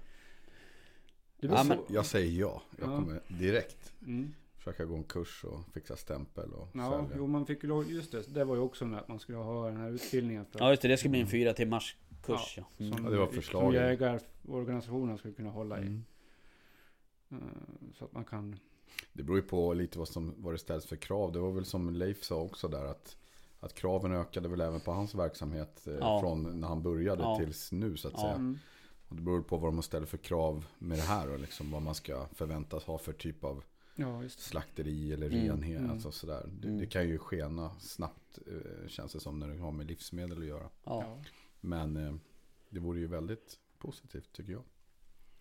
Det 1.39 1.47
Ja, 1.47 1.63
men- 1.63 1.77
Jag 1.89 2.05
säger 2.05 2.39
ja. 2.41 2.61
Jag 2.79 2.89
Ja. 2.91 2.95
kommer 2.97 3.21
direkt 3.27 3.93
Mm. 4.01 4.33
Försöka 4.63 4.85
gå 4.85 4.95
en 4.95 5.03
kurs 5.03 5.43
och 5.43 5.59
fixa 5.73 5.95
stämpel 5.95 6.53
och 6.53 6.67
Ja, 6.73 6.91
sälja. 6.91 7.15
jo 7.17 7.27
man 7.27 7.45
fick 7.45 7.63
ju 7.63 7.83
just 7.83 8.11
det. 8.11 8.33
Det 8.33 8.43
var 8.43 8.55
ju 8.55 8.61
också 8.61 8.85
med 8.85 8.99
att 8.99 9.07
man 9.07 9.19
skulle 9.19 9.37
ha 9.37 9.67
den 9.67 9.77
här 9.77 9.89
utbildningen. 9.89 10.45
För 10.45 10.59
Ja 10.59 10.69
just 10.69 10.81
det, 10.81 10.87
det 10.87 10.97
ska 10.97 11.09
bli 11.09 11.21
en 11.21 11.27
fyra 11.27 11.53
timmars 11.53 11.95
kurs 12.23 12.53
ja. 12.57 12.63
som, 12.77 12.85
Mm. 12.87 13.03
Ja, 13.05 13.09
det 13.11 13.17
var 13.17 13.25
som 13.25 13.35
förslaget. 13.35 13.81
jägarorganisationen 13.81 15.17
skulle 15.17 15.33
kunna 15.33 15.49
hålla 15.49 15.79
i. 15.79 15.81
Mm. 15.87 16.03
Eh, 17.31 17.37
Så 17.97 18.05
att 18.05 18.13
man 18.13 18.23
kan... 18.25 18.59
Det 19.13 19.23
beror 19.23 19.37
ju 19.37 19.43
på 19.43 19.73
lite 19.73 19.99
vad, 19.99 20.07
som, 20.07 20.33
vad 20.37 20.53
det 20.53 20.57
ställs 20.57 20.85
för 20.85 20.95
krav. 20.95 21.31
Det 21.31 21.39
var 21.39 21.51
väl 21.51 21.65
som 21.65 21.89
Leif 21.93 22.23
sa 22.23 22.41
också 22.41 22.67
där 22.67 22.85
att, 22.85 23.17
att 23.59 23.73
kraven 23.73 24.11
ökade 24.13 24.49
väl 24.49 24.61
även 24.61 24.79
på 24.79 24.91
hans 24.91 25.15
verksamhet 25.15 25.87
eh, 25.87 25.93
Ja. 25.93 26.19
från 26.21 26.59
när 26.61 26.67
han 26.67 26.81
började 26.83 27.23
Ja. 27.23 27.37
tills 27.39 27.71
nu 27.71 27.97
så 27.97 28.07
att 28.07 28.13
Ja. 28.13 28.19
säga. 28.21 28.33
Mm. 28.33 28.59
Och 29.07 29.15
det 29.15 29.21
beror 29.21 29.41
på 29.41 29.57
vad 29.57 29.73
de 29.73 29.81
ställer 29.81 30.05
för 30.05 30.17
krav 30.17 30.65
med 30.79 30.97
det 30.97 31.01
här 31.03 31.29
och 31.29 31.39
liksom 31.39 31.71
vad 31.71 31.81
man 31.81 31.95
ska 31.95 32.27
förväntas 32.27 32.83
ha 32.83 32.97
för 32.97 33.13
typ 33.13 33.43
av 33.43 33.63
Ja, 33.95 34.23
just 34.23 34.37
det. 34.37 34.43
slakteri 34.43 35.13
eller 35.13 35.27
Mm. 35.27 35.39
renhet. 35.47 35.79
Mm. 35.79 35.91
Alltså 35.91 36.11
sådär. 36.11 36.49
Det, 36.61 36.67
Mm. 36.67 36.79
det 36.79 36.85
kan 36.85 37.07
ju 37.09 37.17
skena 37.17 37.79
snabbt 37.79 38.39
eh, 38.47 38.87
känns 38.87 39.13
det 39.13 39.19
som 39.19 39.39
när 39.39 39.47
det 39.47 39.57
har 39.57 39.71
med 39.71 39.87
livsmedel 39.87 40.37
att 40.37 40.45
göra. 40.45 40.69
Ja. 40.83 41.17
Men 41.61 41.97
eh, 41.97 42.15
det 42.69 42.79
vore 42.79 42.99
ju 42.99 43.07
väldigt 43.07 43.59
positivt 43.77 44.33
tycker 44.33 44.51
jag. 44.51 44.63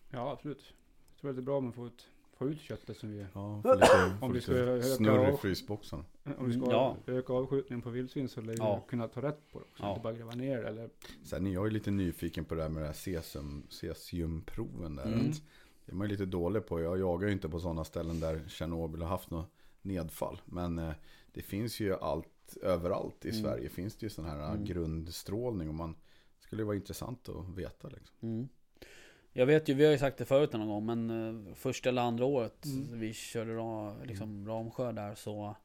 ja, 0.09 0.31
absolut. 0.31 0.73
Jag 1.13 1.19
tror 1.21 1.29
att 1.29 1.35
det 1.35 1.39
är 1.41 1.43
bra 1.43 1.57
om 1.57 1.63
man 1.63 1.73
får 1.73 1.87
ut, 1.87 2.07
får 2.37 2.49
ut 2.49 2.59
köttet 2.61 2.97
som 2.97 3.09
vi... 3.11 3.25
Ja, 3.33 3.61
få 3.61 3.73
lite, 3.75 3.87
få 4.19 4.25
Om 4.25 4.33
vi 4.33 4.41
ska 4.41 4.51
öka 4.53 4.83
snurr 4.87 5.33
i 5.33 5.37
frysboxen. 5.37 6.05
Om 6.37 6.45
vi 6.45 6.53
ska 6.53 6.61
Mm, 6.61 6.71
ja. 6.71 6.97
öka 7.07 7.33
avskjutningen 7.33 7.81
på 7.81 7.89
vildsvin 7.89 8.29
så 8.29 8.41
lär 8.41 8.53
vi 8.53 8.57
Ja. 8.59 8.85
kunna 8.87 9.07
ta 9.07 9.21
rätt 9.21 9.51
på 9.51 9.59
det 9.59 9.65
också. 9.65 9.83
Ja. 9.83 9.89
Inte 9.89 10.01
bara 10.03 10.13
gräva 10.13 10.31
ner 10.35 10.63
eller... 10.63 10.89
Sen 11.23 11.47
är 11.47 11.51
jag 11.53 11.65
ju 11.65 11.71
lite 11.71 11.91
nyfiken 11.91 12.45
på 12.45 12.55
det 12.55 12.61
här 12.61 12.69
med 12.69 12.83
det 12.83 12.87
här 12.87 12.93
cesium, 12.93 13.63
cesiumproven 13.69 14.95
där. 14.95 15.05
Mm. 15.05 15.29
Att 15.29 15.41
är 15.93 15.97
man 15.97 16.07
ju 16.07 16.11
lite 16.11 16.25
dålig 16.25 16.65
på. 16.65 16.81
Jag 16.81 16.99
jagar 16.99 17.27
ju 17.27 17.33
inte 17.33 17.49
på 17.49 17.59
sådana 17.59 17.83
ställen 17.83 18.19
där 18.19 18.41
Tjernobyl 18.47 19.01
har 19.01 19.09
haft 19.09 19.29
några 19.31 19.45
nedfall. 19.81 20.41
Men 20.45 20.79
eh, 20.79 20.91
det 21.33 21.41
finns 21.41 21.79
ju 21.79 21.93
allt, 21.95 22.57
överallt 22.61 23.25
i 23.25 23.29
Mm. 23.29 23.41
Sverige 23.43 23.69
finns 23.69 23.95
det 23.95 24.05
ju 24.05 24.09
sån 24.09 24.25
här 24.25 24.51
Mm. 24.53 24.65
grundstrålning. 24.65 25.67
Och 25.69 25.75
man 25.75 25.95
skulle 26.39 26.63
vara 26.63 26.75
intressant 26.75 27.29
att 27.29 27.49
veta 27.57 27.87
liksom. 27.89 28.15
Mm. 28.21 28.47
Jag 29.35 29.45
vet 29.45 29.69
ju, 29.69 29.73
vi 29.73 29.85
har 29.85 29.91
ju 29.91 29.97
sagt 29.97 30.17
det 30.17 30.25
förut 30.25 30.53
någon 30.53 30.67
gång, 30.67 30.85
men 30.85 31.09
eh, 31.49 31.53
första 31.55 31.89
eller 31.89 32.01
andra 32.01 32.25
året 32.25 32.65
Mm. 32.65 32.99
vi 32.99 33.13
körde 33.13 33.55
ra, 33.55 33.95
liksom 34.03 34.47
Ramsjö 34.47 34.91
där 34.91 35.15
så 35.15 35.55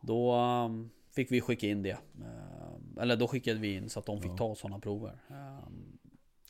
Då 0.00 0.34
um, 0.66 0.90
fick 1.10 1.32
vi 1.32 1.40
skicka 1.40 1.66
in 1.66 1.82
det. 1.82 1.90
Eh, 2.20 3.02
eller 3.02 3.16
då 3.16 3.28
skickade 3.28 3.60
vi 3.60 3.74
in 3.74 3.88
så 3.88 3.98
att 3.98 4.06
de 4.06 4.20
fick 4.22 4.30
Ja. 4.30 4.36
ta 4.36 4.54
sådana 4.54 4.78
prover. 4.78 5.18
Um, 5.28 5.98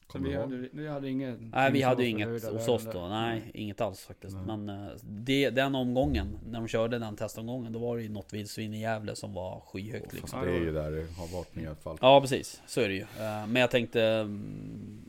Så 0.07 0.13
Kommer 0.13 0.29
vi 0.29 0.37
hade, 0.37 0.69
vi 0.73 0.89
hade 0.89 1.11
inget... 1.11 1.41
nej 1.41 1.73
vi 1.73 1.83
hade 1.83 2.03
ju 2.05 2.09
inget 2.09 2.29
hos 2.53 2.69
oss 2.69 2.89
då. 2.93 3.09
Nej, 3.09 3.51
inget 3.55 3.81
alls 3.81 4.01
faktiskt. 4.05 4.37
Nej. 4.37 4.57
Men 4.57 4.69
eh, 4.69 4.93
det, 5.03 5.51
den 5.51 5.75
omgången, 5.75 6.39
när 6.47 6.59
de 6.59 6.69
körde 6.69 6.99
den 6.99 7.17
testomgången, 7.17 7.73
då 7.73 7.79
var 7.79 7.97
det 7.97 8.03
ju 8.03 8.09
något 8.09 8.33
vildsvin 8.33 8.75
i 8.75 8.81
Gävle 8.81 9.17
som 9.17 9.35
var 9.35 9.61
skyhögt 9.61 10.05
Fast 10.05 10.15
liksom. 10.15 10.41
det 10.41 10.51
är 10.51 10.61
ju 10.61 10.73
där 10.73 10.91
det 10.91 11.07
har 11.13 11.37
varit 11.37 11.55
nedfall. 11.55 11.99
Ja 12.01 12.21
precis, 12.21 12.63
så 12.67 12.81
är 12.81 12.89
det 12.89 12.95
ju. 12.95 13.01
Eh, 13.01 13.47
Men 13.47 13.57
jag 13.57 13.71
tänkte 13.71 14.03
mm, 14.03 15.03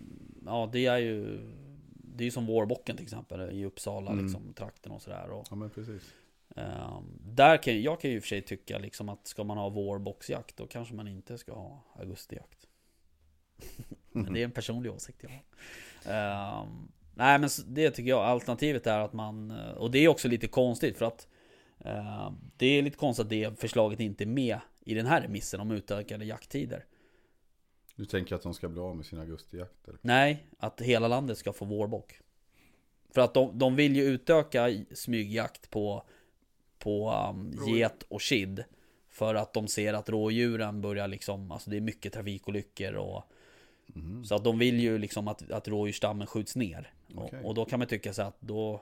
Ja 0.46 0.70
det 0.72 0.86
är 0.86 0.98
ju 0.98 1.40
Det 2.16 2.24
är 2.24 2.26
ju 2.26 2.32
som 2.32 2.46
vårbocken 2.46 2.96
till 2.96 3.04
exempel 3.06 3.52
i 3.52 3.66
Uppsala 3.66 4.12
Mm. 4.12 4.26
liksom 4.26 4.54
trakten 4.54 4.92
och 4.92 5.02
sådär 5.02 5.30
och, 5.30 5.48
Ja 5.50 5.56
men 5.56 5.70
precis. 5.70 6.14
eh, 6.56 7.02
Där 7.26 7.58
kan 7.58 7.82
jag 7.82 8.02
kan 8.02 8.10
ju 8.12 8.16
i 8.16 8.20
och 8.20 8.24
för 8.24 8.28
sig 8.28 8.42
tycka 8.42 8.78
liksom 8.78 9.10
att 9.10 9.28
ska 9.28 9.44
man 9.44 9.58
ha 9.58 9.70
vårboxjakt 9.70 10.58
då 10.58 10.68
kanske 10.68 10.94
man 10.94 11.08
inte 11.08 11.38
ska 11.38 11.54
ha 11.54 11.84
augustijakt 12.00 12.68
Men 14.12 14.34
det 14.34 14.40
är 14.40 14.44
en 14.44 14.52
personlig 14.52 14.92
åsikt 14.92 15.24
jag 15.24 15.30
har 15.30 15.44
Eh, 16.06 16.66
Nej 17.16 17.40
men 17.40 17.50
det 17.68 17.92
tycker 17.92 18.10
jag, 18.10 18.26
alternativet 18.26 18.88
är 18.88 19.00
att 19.00 19.14
man 19.14 19.52
eh, 19.52 19.72
Och 19.72 19.92
det 19.92 20.00
är 20.00 20.08
också 20.08 20.28
lite 20.28 20.48
konstigt 20.48 20.98
för 20.98 21.06
att 21.06 21.28
eh, 21.80 22.32
Det 22.58 22.66
är 22.66 22.82
lite 22.82 22.98
konstigt 22.98 23.24
att 23.24 23.30
det 23.30 23.60
förslaget 23.60 24.00
inte 24.00 24.24
är 24.24 24.28
med 24.28 24.60
i 24.80 24.94
den 24.94 25.06
här 25.06 25.22
remissen 25.22 25.60
om 25.60 25.72
utökade 25.72 26.26
jakttider 26.26 26.86
Du 27.96 28.06
tänker 28.06 28.36
att 28.36 28.42
de 28.42 28.54
ska 28.54 28.70
bli 28.70 28.80
av 28.80 28.96
med 28.96 29.06
sin 29.06 29.20
augustijakt? 29.20 29.88
Eller? 29.88 30.00
Nej, 30.02 30.48
att 30.60 30.82
hela 30.82 31.08
landet 31.08 31.38
ska 31.38 31.54
få 31.54 31.66
vårbock. 31.66 32.20
För 33.10 33.22
att 33.22 33.34
de, 33.34 33.60
de 33.60 33.76
vill 33.76 33.96
ju 33.96 34.04
utöka 34.04 34.76
smygjakt 34.94 35.70
på, 35.70 36.04
på 36.80 37.12
um, 37.30 37.68
get 37.68 38.04
och 38.08 38.22
kid. 38.22 38.64
För 39.10 39.36
att 39.36 39.54
de 39.54 39.68
ser 39.68 39.94
att 39.94 40.10
rådjuren 40.10 40.82
börjar 40.82 41.08
liksom, 41.08 41.52
alltså 41.52 41.70
det 41.70 41.78
är 41.78 41.82
mycket 41.82 42.14
trafikolyckor 42.14 42.94
och 42.94 43.32
Mhm. 43.88 44.26
Så 44.26 44.36
att 44.36 44.44
de 44.44 44.60
vill 44.60 44.80
ju 44.80 44.98
liksom 44.98 45.28
att, 45.28 45.52
att 45.52 45.68
rådjursstammen 45.68 46.28
skjuts 46.28 46.56
ner. 46.56 46.94
Okej. 47.16 47.40
Och, 47.40 47.46
och 47.46 47.56
då 47.56 47.66
kan 47.66 47.80
man 47.80 47.88
tycka 47.88 48.14
så 48.14 48.22
att 48.22 48.42
då 48.42 48.82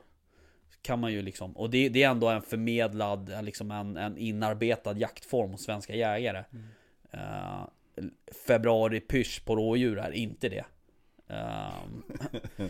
kan 0.82 1.00
man 1.00 1.13
ju 1.13 1.22
liksom, 1.22 1.58
och 1.58 1.70
det, 1.70 1.89
det 1.89 2.04
är 2.04 2.10
ändå 2.10 2.30
en 2.30 2.41
förmedlad, 2.41 3.32
liksom 3.41 3.72
en, 3.72 3.98
en 3.98 4.18
inarbetad 4.18 4.98
jaktform 4.98 5.52
hos 5.52 5.63
svenska 5.63 5.96
jägare. 5.96 6.44
Mm. 6.52 6.65
Eh, 7.12 7.65
februari 8.48 9.00
pysch 9.00 9.46
på 9.46 9.56
rådjur 9.56 9.98
är 9.98 10.12
inte 10.12 10.50
det. 10.50 10.65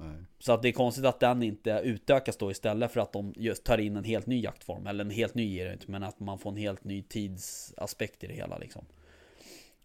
Nej. 0.00 0.16
så 0.38 0.52
att 0.52 0.62
det 0.62 0.68
är 0.68 0.72
konstigt 0.72 1.04
att 1.04 1.20
den 1.20 1.42
inte 1.42 1.80
utökas 1.84 2.36
då 2.36 2.50
istället 2.50 2.92
för 2.92 3.00
att 3.00 3.12
de 3.12 3.34
just 3.36 3.64
tar 3.64 3.78
in 3.78 3.96
en 3.96 4.04
helt 4.04 4.26
ny 4.26 4.40
jaktform. 4.40 4.86
Eller 4.86 5.04
en 5.04 5.10
helt 5.10 5.34
ny 5.34 5.58
är 5.58 5.66
det 5.66 5.72
inte, 5.72 5.90
men 5.90 6.02
att 6.02 6.20
man 6.20 6.38
får 6.38 6.50
en 6.50 6.56
helt 6.56 6.84
ny 6.84 7.02
tidsaspekt 7.02 8.24
i 8.24 8.26
det 8.26 8.34
hela 8.34 8.58
liksom. 8.58 8.84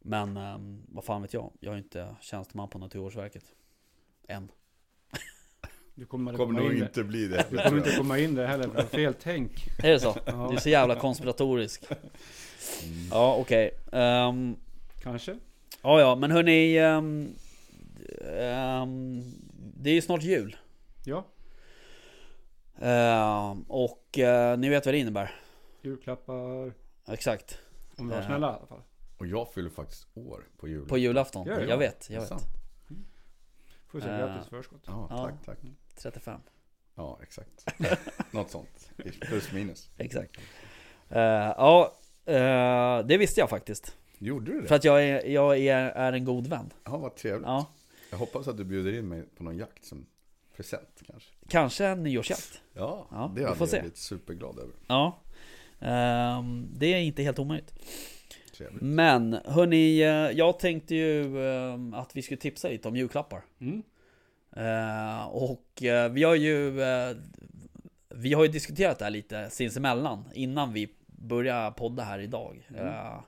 Men 0.06 0.38
ehm, 0.38 0.84
vad 0.88 1.04
fan 1.04 1.22
vet 1.22 1.34
jag? 1.34 1.52
Jag 1.60 1.74
är 1.74 1.78
inte 1.78 2.16
tjänsteman 2.22 2.70
på 2.70 2.78
Naturvårdsverket. 2.80 3.44
Än. 4.28 4.52
Du 5.96 6.06
kommer, 6.06 6.34
Kommer 6.34 6.62
nog 6.62 6.74
in 6.74 6.84
inte 6.84 7.04
bli 7.04 7.28
det. 7.28 7.46
Du 7.50 7.58
kommer 7.58 7.78
inte 7.78 7.96
komma 7.98 8.20
in 8.20 8.36
där 8.36 8.48
heller, 8.48 8.68
för 8.70 8.84
fel 8.84 9.14
tänk. 9.22 9.68
Är 9.84 9.92
det 9.92 10.00
så? 10.00 10.18
Ja. 10.26 10.48
Du 10.50 10.56
är 10.56 10.60
så 10.60 10.70
jävla 10.70 10.96
konspiratorisk. 10.96 11.84
Mm. 12.84 13.08
Ja 13.12 13.36
okej. 13.36 13.72
Ehm, 13.92 14.56
Kanske. 15.02 15.38
ja 15.82 16.00
ja 16.00 16.16
men 16.16 16.32
hörni. 16.32 16.80
Um, 16.80 17.36
det 19.78 19.90
är 19.90 19.94
ju 19.94 20.02
snart 20.02 20.24
jul. 20.24 20.56
Ja, 21.06 21.26
Ehm, 22.82 23.62
och 23.68 24.20
eh, 24.20 24.58
ni 24.58 24.70
vet 24.70 24.86
vad 24.86 24.94
det 24.94 25.00
innebär. 25.00 25.36
julklappar. 25.82 26.74
Exakt. 27.08 27.60
Om 27.98 28.08
vi 28.08 28.14
var 28.14 28.22
Ja. 28.22 28.28
snälla 28.28 28.48
i 28.48 28.56
alla 28.56 28.68
fall. 28.68 28.82
Och 29.24 29.28
jag 29.28 29.54
fyller 29.54 29.70
faktiskt 29.70 30.08
år 30.14 30.48
på 30.58 30.68
jul. 30.68 30.88
På 30.88 30.98
julafton. 30.98 31.48
Det? 31.48 31.66
Jag 31.66 31.78
vet, 31.78 32.10
jag 32.10 32.20
vet. 32.20 32.30
sant? 32.30 32.44
Får 33.88 33.98
vi 34.00 34.04
säga 34.04 34.20
Eh. 34.20 34.20
grattis 34.36 34.50
förskott. 34.50 34.82
Ja, 34.88 35.08
Ja. 35.10 35.18
tack, 35.18 35.46
tack. 35.46 35.58
35. 35.98 36.42
Ja, 36.96 37.20
exakt. 37.24 37.66
Något 38.32 38.52
sånt. 38.52 38.90
Plus 39.22 39.52
minus. 39.52 39.90
Exakt. 39.98 40.38
Eh, 41.10 41.22
ja, 41.22 41.94
eh, 42.26 43.06
det 43.06 43.18
visste 43.18 43.40
jag 43.40 43.50
faktiskt. 43.50 43.98
Gjorde 44.18 44.52
du 44.54 44.62
För 44.62 44.70
det? 44.70 44.76
att 44.76 44.84
jag 44.84 45.04
är, 45.04 45.26
jag 45.26 45.58
är, 45.58 45.76
är 45.92 46.14
en 46.14 46.26
god 46.26 46.48
vän. 46.48 46.74
Ja, 46.84 46.98
vad 46.98 47.16
trevligt. 47.16 47.48
Ja, 47.48 47.66
Jag 48.10 48.18
hoppas 48.18 48.48
att 48.48 48.58
du 48.58 48.64
bjuder 48.64 48.94
in 48.94 49.08
mig 49.08 49.24
på 49.38 49.44
någon 49.44 49.58
jakt 49.58 49.86
som 49.86 50.06
present 50.56 51.02
kanske. 51.08 51.30
kanske 51.48 51.86
en 51.86 52.04
nyårsjakt. 52.04 52.62
Ja, 52.74 53.08
Ja, 53.12 53.32
det 53.36 53.44
hade 53.44 53.56
får 53.56 53.66
jag 53.66 53.70
se. 53.70 53.80
blivit 53.80 53.98
superglad 53.98 54.60
över. 54.60 54.74
Ja. 54.88 55.20
Ehm, 55.80 56.68
det 56.78 56.86
är 56.94 56.98
inte 57.00 57.24
helt 57.24 57.40
omöjligt. 57.40 57.74
Trevligt. 58.58 58.82
Men 58.82 59.38
hörni, 59.46 60.02
eh, 60.02 60.08
jag 60.10 60.60
tänkte 60.60 60.96
ju 60.96 61.46
ehm, 61.48 61.94
att 61.94 62.16
vi 62.16 62.22
skulle 62.22 62.38
tipsa 62.38 62.68
lite 62.68 62.88
om 62.88 62.96
julklappar. 62.96 63.42
Mm. 63.62 63.84
Eh, 64.56 65.26
och 65.28 65.84
eh, 65.84 66.12
vi 66.12 66.24
har 66.24 66.36
ju 66.36 66.82
eh, 66.82 67.16
Vi 68.10 68.34
har 68.34 68.44
ju 68.44 68.52
diskuterat 68.52 69.00
det 69.00 69.06
här 69.06 69.12
lite 69.12 69.50
sinsemellan 69.50 70.26
innan 70.34 70.74
vi 70.74 70.90
börjar 71.08 71.72
podda 71.72 72.04
här 72.04 72.20
idag. 72.20 72.68
Mm. 72.70 72.88
Eh, 72.88 73.20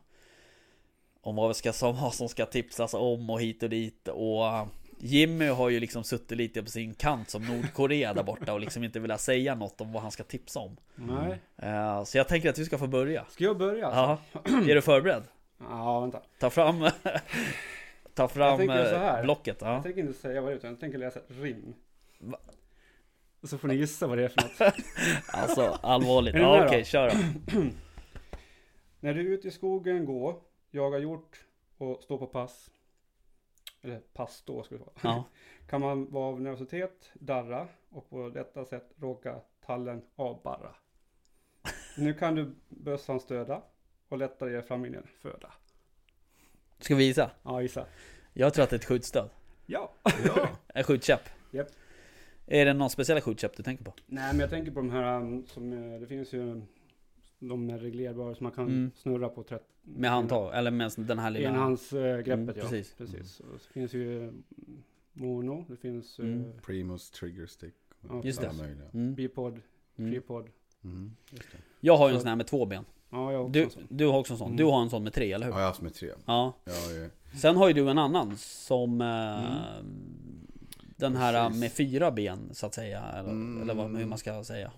om 1.21 1.35
vad 1.35 1.47
vi 1.47 1.53
ska 1.53 1.73
som, 1.73 1.95
vad 1.95 2.13
som 2.13 2.29
ska 2.29 2.45
tipsas 2.45 2.93
om 2.93 3.29
och 3.29 3.41
hit 3.41 3.63
och 3.63 3.69
dit 3.69 4.07
och 4.07 4.45
eh, 4.45 4.65
Jimmy 5.05 5.47
har 5.47 5.69
ju 5.69 5.79
liksom 5.79 6.03
suttit 6.03 6.37
lite 6.37 6.63
på 6.63 6.69
sin 6.69 6.93
kant 6.93 7.29
som 7.29 7.45
Nordkorea 7.45 8.13
där 8.13 8.23
borta 8.23 8.53
och 8.53 8.59
liksom 8.59 8.83
inte 8.83 8.99
velat 8.99 9.21
säga 9.21 9.55
något 9.55 9.81
om 9.81 9.91
vad 9.91 10.01
han 10.01 10.11
ska 10.11 10.23
tipsa 10.23 10.59
om. 10.59 10.77
Nej. 10.95 11.39
Eh, 11.57 12.03
så 12.03 12.17
jag 12.17 12.27
tänker 12.27 12.49
att 12.49 12.59
vi 12.59 12.65
ska 12.65 12.77
få 12.77 12.87
börja. 12.87 13.25
Ska 13.29 13.43
jag 13.43 13.57
börja? 13.57 13.89
Ja, 13.89 14.17
är 14.43 14.75
du 14.75 14.81
förberedd? 14.81 15.23
Ja, 15.59 15.99
vänta. 15.99 16.21
Ta 16.39 16.49
fram 16.49 16.89
Ta 18.13 18.27
fram 18.27 18.57
tänker 18.57 18.85
så 18.85 18.95
eh, 18.95 18.99
här. 18.99 19.23
blocket. 19.23 19.57
Ja. 19.61 19.73
Jag 19.73 19.83
tänker 19.83 20.01
inte 20.01 20.13
säga 20.13 20.41
vad 20.41 20.49
det 20.51 20.53
är, 20.53 20.57
utan 20.57 20.69
jag 20.69 20.79
tänker 20.79 20.97
läsa 20.97 21.19
rim. 21.27 21.73
Va? 22.19 22.37
Och 23.41 23.49
så 23.49 23.57
får 23.57 23.67
ni 23.67 23.75
gissa 23.75 24.07
vad 24.07 24.17
det 24.17 24.23
är 24.23 24.29
för 24.29 24.41
något. 24.41 24.75
Alltså 25.27 25.79
allvarligt. 25.81 26.35
Ja, 26.35 26.65
okej, 26.65 26.85
kör 26.85 27.09
då. 27.09 27.61
När 28.99 29.13
du 29.13 29.19
är 29.21 29.37
ute 29.37 29.47
i 29.47 29.51
skogen 29.51 30.05
går, 30.05 30.35
jagar 30.71 30.99
hjort 30.99 31.45
och 31.77 32.03
står 32.03 32.17
på 32.17 32.27
pass. 32.27 32.69
Eller 33.85 33.99
pass 33.99 34.43
då 34.45 34.63
ska 34.63 34.75
det 34.75 34.81
vara. 34.81 34.91
Ja. 35.03 35.23
Kan 35.69 35.81
man 35.81 36.11
vara 36.11 36.25
av 36.25 36.41
nervositet, 36.41 37.11
darra 37.13 37.67
och 37.89 38.09
på 38.09 38.29
detta 38.29 38.65
sätt 38.65 38.91
råka 38.97 39.41
tallen 39.65 40.01
avbarra. 40.15 40.75
Nu 41.97 42.13
kan 42.13 42.35
du 42.35 42.55
bössan 42.69 43.19
stöda 43.19 43.61
och 44.07 44.17
lättare 44.17 44.51
ge 44.51 44.61
familjen 44.61 45.07
föda. 45.21 45.53
Ska 46.79 46.95
vi 46.95 47.03
gissa? 47.03 47.31
Ja, 47.43 47.61
gissa. 47.61 47.85
Jag 48.33 48.53
tror 48.53 48.63
att 48.63 48.69
det 48.69 48.75
är 48.75 48.79
ett 48.79 48.85
skjutstöd. 48.85 49.29
Ja. 49.65 49.93
Ja, 50.25 50.49
En 50.67 50.83
skjutkäpp. 50.83 51.29
Japp. 51.51 51.67
Är 52.47 52.65
det 52.65 52.73
någon 52.73 52.89
speciell 52.89 53.21
skjutkäpp 53.21 53.57
du 53.57 53.63
tänker 53.63 53.83
på? 53.83 53.93
Nej, 54.05 54.33
men 54.33 54.39
jag 54.39 54.49
tänker 54.49 54.71
på 54.71 54.79
de 54.79 54.89
här 54.89 55.17
um, 55.17 55.45
som, 55.47 55.73
eh, 55.93 55.99
det 55.99 56.07
finns 56.07 56.33
ju 56.33 56.61
de 57.39 57.69
är 57.69 57.77
reglerbara 57.77 58.35
som 58.35 58.43
man 58.43 58.51
kan 58.53 58.67
Mm. 58.67 58.91
snurra 58.95 59.29
på 59.29 59.43
30, 59.43 59.65
Med 59.81 60.09
handtag? 60.11 60.55
Eller 60.55 60.71
med 60.71 60.91
den 60.97 61.19
här 61.19 61.29
lilla... 61.29 61.49
Enhandsgreppet, 61.49 62.27
Mm, 62.27 62.47
ja. 62.47 62.53
precis. 62.61 62.93
Precis. 62.97 63.39
Och 63.39 63.61
så 63.61 63.69
finns 63.71 63.93
ju 63.93 64.23
mm, 64.23 64.43
mono, 65.13 65.65
det 65.69 65.75
finns 65.77 66.19
eh, 66.19 66.25
Mm. 66.25 66.51
Primus 66.65 67.11
Trigger 67.11 67.45
Stick. 67.45 67.73
Ja, 68.09 68.21
Just 68.23 68.41
det. 68.41 68.51
Mm. 68.93 69.15
bipod, 69.15 69.61
Mm. 69.97 70.11
tripod. 70.11 70.49
Mm, 70.83 71.15
just 71.31 71.51
det. 71.51 71.57
Jag 71.79 71.97
har 71.97 72.07
ju 72.07 72.13
en 72.13 72.19
Så- 72.19 72.21
sån 72.21 72.29
här 72.29 72.35
med 72.35 72.47
två 72.47 72.65
ben. 72.65 72.85
Ja, 73.09 73.31
jag 73.31 73.39
har 73.39 73.45
också 73.65 73.79
Du, 73.89 73.95
du 73.95 74.05
har 74.07 74.19
också 74.19 74.33
en 74.33 74.37
sån. 74.39 74.47
Mm. 74.47 74.57
Du 74.57 74.63
har 74.65 74.81
en 74.81 74.89
sån 74.89 75.03
med 75.03 75.13
tre, 75.13 75.31
eller 75.33 75.45
hur? 75.45 75.51
Ja, 75.53 75.57
jag 75.57 75.63
har 75.63 75.67
haft 75.69 75.81
med 75.81 75.93
tre. 75.93 76.09
Ja. 76.25 76.53
Jag 76.65 76.75
är, 76.75 77.09
Sen 77.37 77.55
har 77.55 77.67
ju 77.67 77.73
du 77.73 77.89
en 77.89 77.97
annan 77.97 78.37
som... 78.37 79.01
Eh, 79.01 79.83
Den 80.97 81.15
här 81.15 81.33
Mm. 81.33 81.47
Precis. 81.47 81.61
med 81.61 81.71
fyra 81.71 82.11
ben, 82.11 82.49
så 82.51 82.65
att 82.65 82.73
säga. 82.73 83.03
Eller, 83.03 83.29
Mm. 83.29 83.61
eller 83.61 83.73
vad, 83.73 83.97
hur 83.97 84.05
man 84.05 84.17
ska 84.17 84.43
säga. 84.43 84.71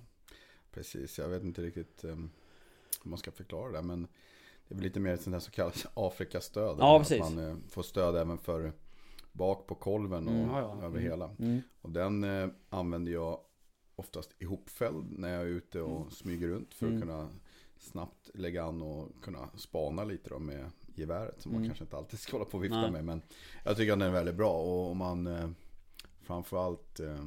precis, 0.74 1.18
jag 1.18 1.30
vet 1.30 1.43
inte 1.43 1.62
riktigt 1.62 2.03
um, 2.03 2.30
hur 3.03 3.09
man 3.09 3.19
ska 3.19 3.31
förklara 3.31 3.71
det. 3.71 3.81
Men 3.81 4.01
det 4.67 4.73
är 4.73 4.75
väl 4.75 4.83
lite 4.83 4.99
mer 4.99 5.13
ett 5.13 5.21
sånt 5.21 5.33
där 5.33 5.39
så 5.39 5.51
kallat 5.51 5.85
Afrikastöd. 5.93 6.77
Ja, 6.79 6.95
Att 6.95 7.01
precis. 7.07 7.19
Man 7.19 7.39
eh, 7.49 7.55
får 7.69 7.83
stöd 7.83 8.15
även 8.15 8.38
för 8.38 8.71
bak 9.31 9.67
på 9.67 9.75
kolven 9.75 10.27
och 10.27 10.33
Mm. 10.33 10.49
Ja, 10.49 10.59
ja. 10.59 10.75
över 10.85 10.88
Mm. 10.99 11.03
hela. 11.03 11.29
Mm. 11.39 11.61
Och 11.81 11.91
den 11.91 12.23
eh, 12.23 12.47
använder 12.69 13.11
jag 13.11 13.39
oftast 13.95 14.35
ihopfälld 14.39 15.05
när 15.19 15.29
jag 15.33 15.41
är 15.41 15.45
ute 15.45 15.81
och 15.81 15.97
Mm. 15.97 16.11
smyger 16.11 16.47
runt 16.47 16.73
för 16.73 16.85
Mm. 16.88 16.97
att 16.97 17.03
kunna 17.03 17.29
snabbt 17.79 18.29
lägga 18.33 18.63
an 18.63 18.81
och 18.81 19.07
kunna 19.23 19.49
spana 19.57 20.03
lite 20.03 20.29
då 20.29 20.39
med 20.39 20.71
geväret 20.95 21.41
som 21.41 21.51
man 21.51 21.57
Mm. 21.61 21.69
kanske 21.69 21.83
inte 21.83 21.97
alltid 21.97 22.19
ska 22.19 22.31
hålla 22.38 22.45
på 22.49 22.57
och 22.57 22.63
vifta 22.63 22.81
Nej. 22.81 22.91
med. 22.91 23.05
Men 23.05 23.21
jag 23.63 23.77
tycker 23.77 23.93
att 23.93 23.99
den 23.99 24.07
är 24.07 24.13
väldigt 24.13 24.35
bra 24.35 24.53
och 24.53 24.91
om 24.91 24.97
man 24.97 25.27
eh, 25.27 25.49
framförallt 26.21 26.99
eh, 26.99 27.25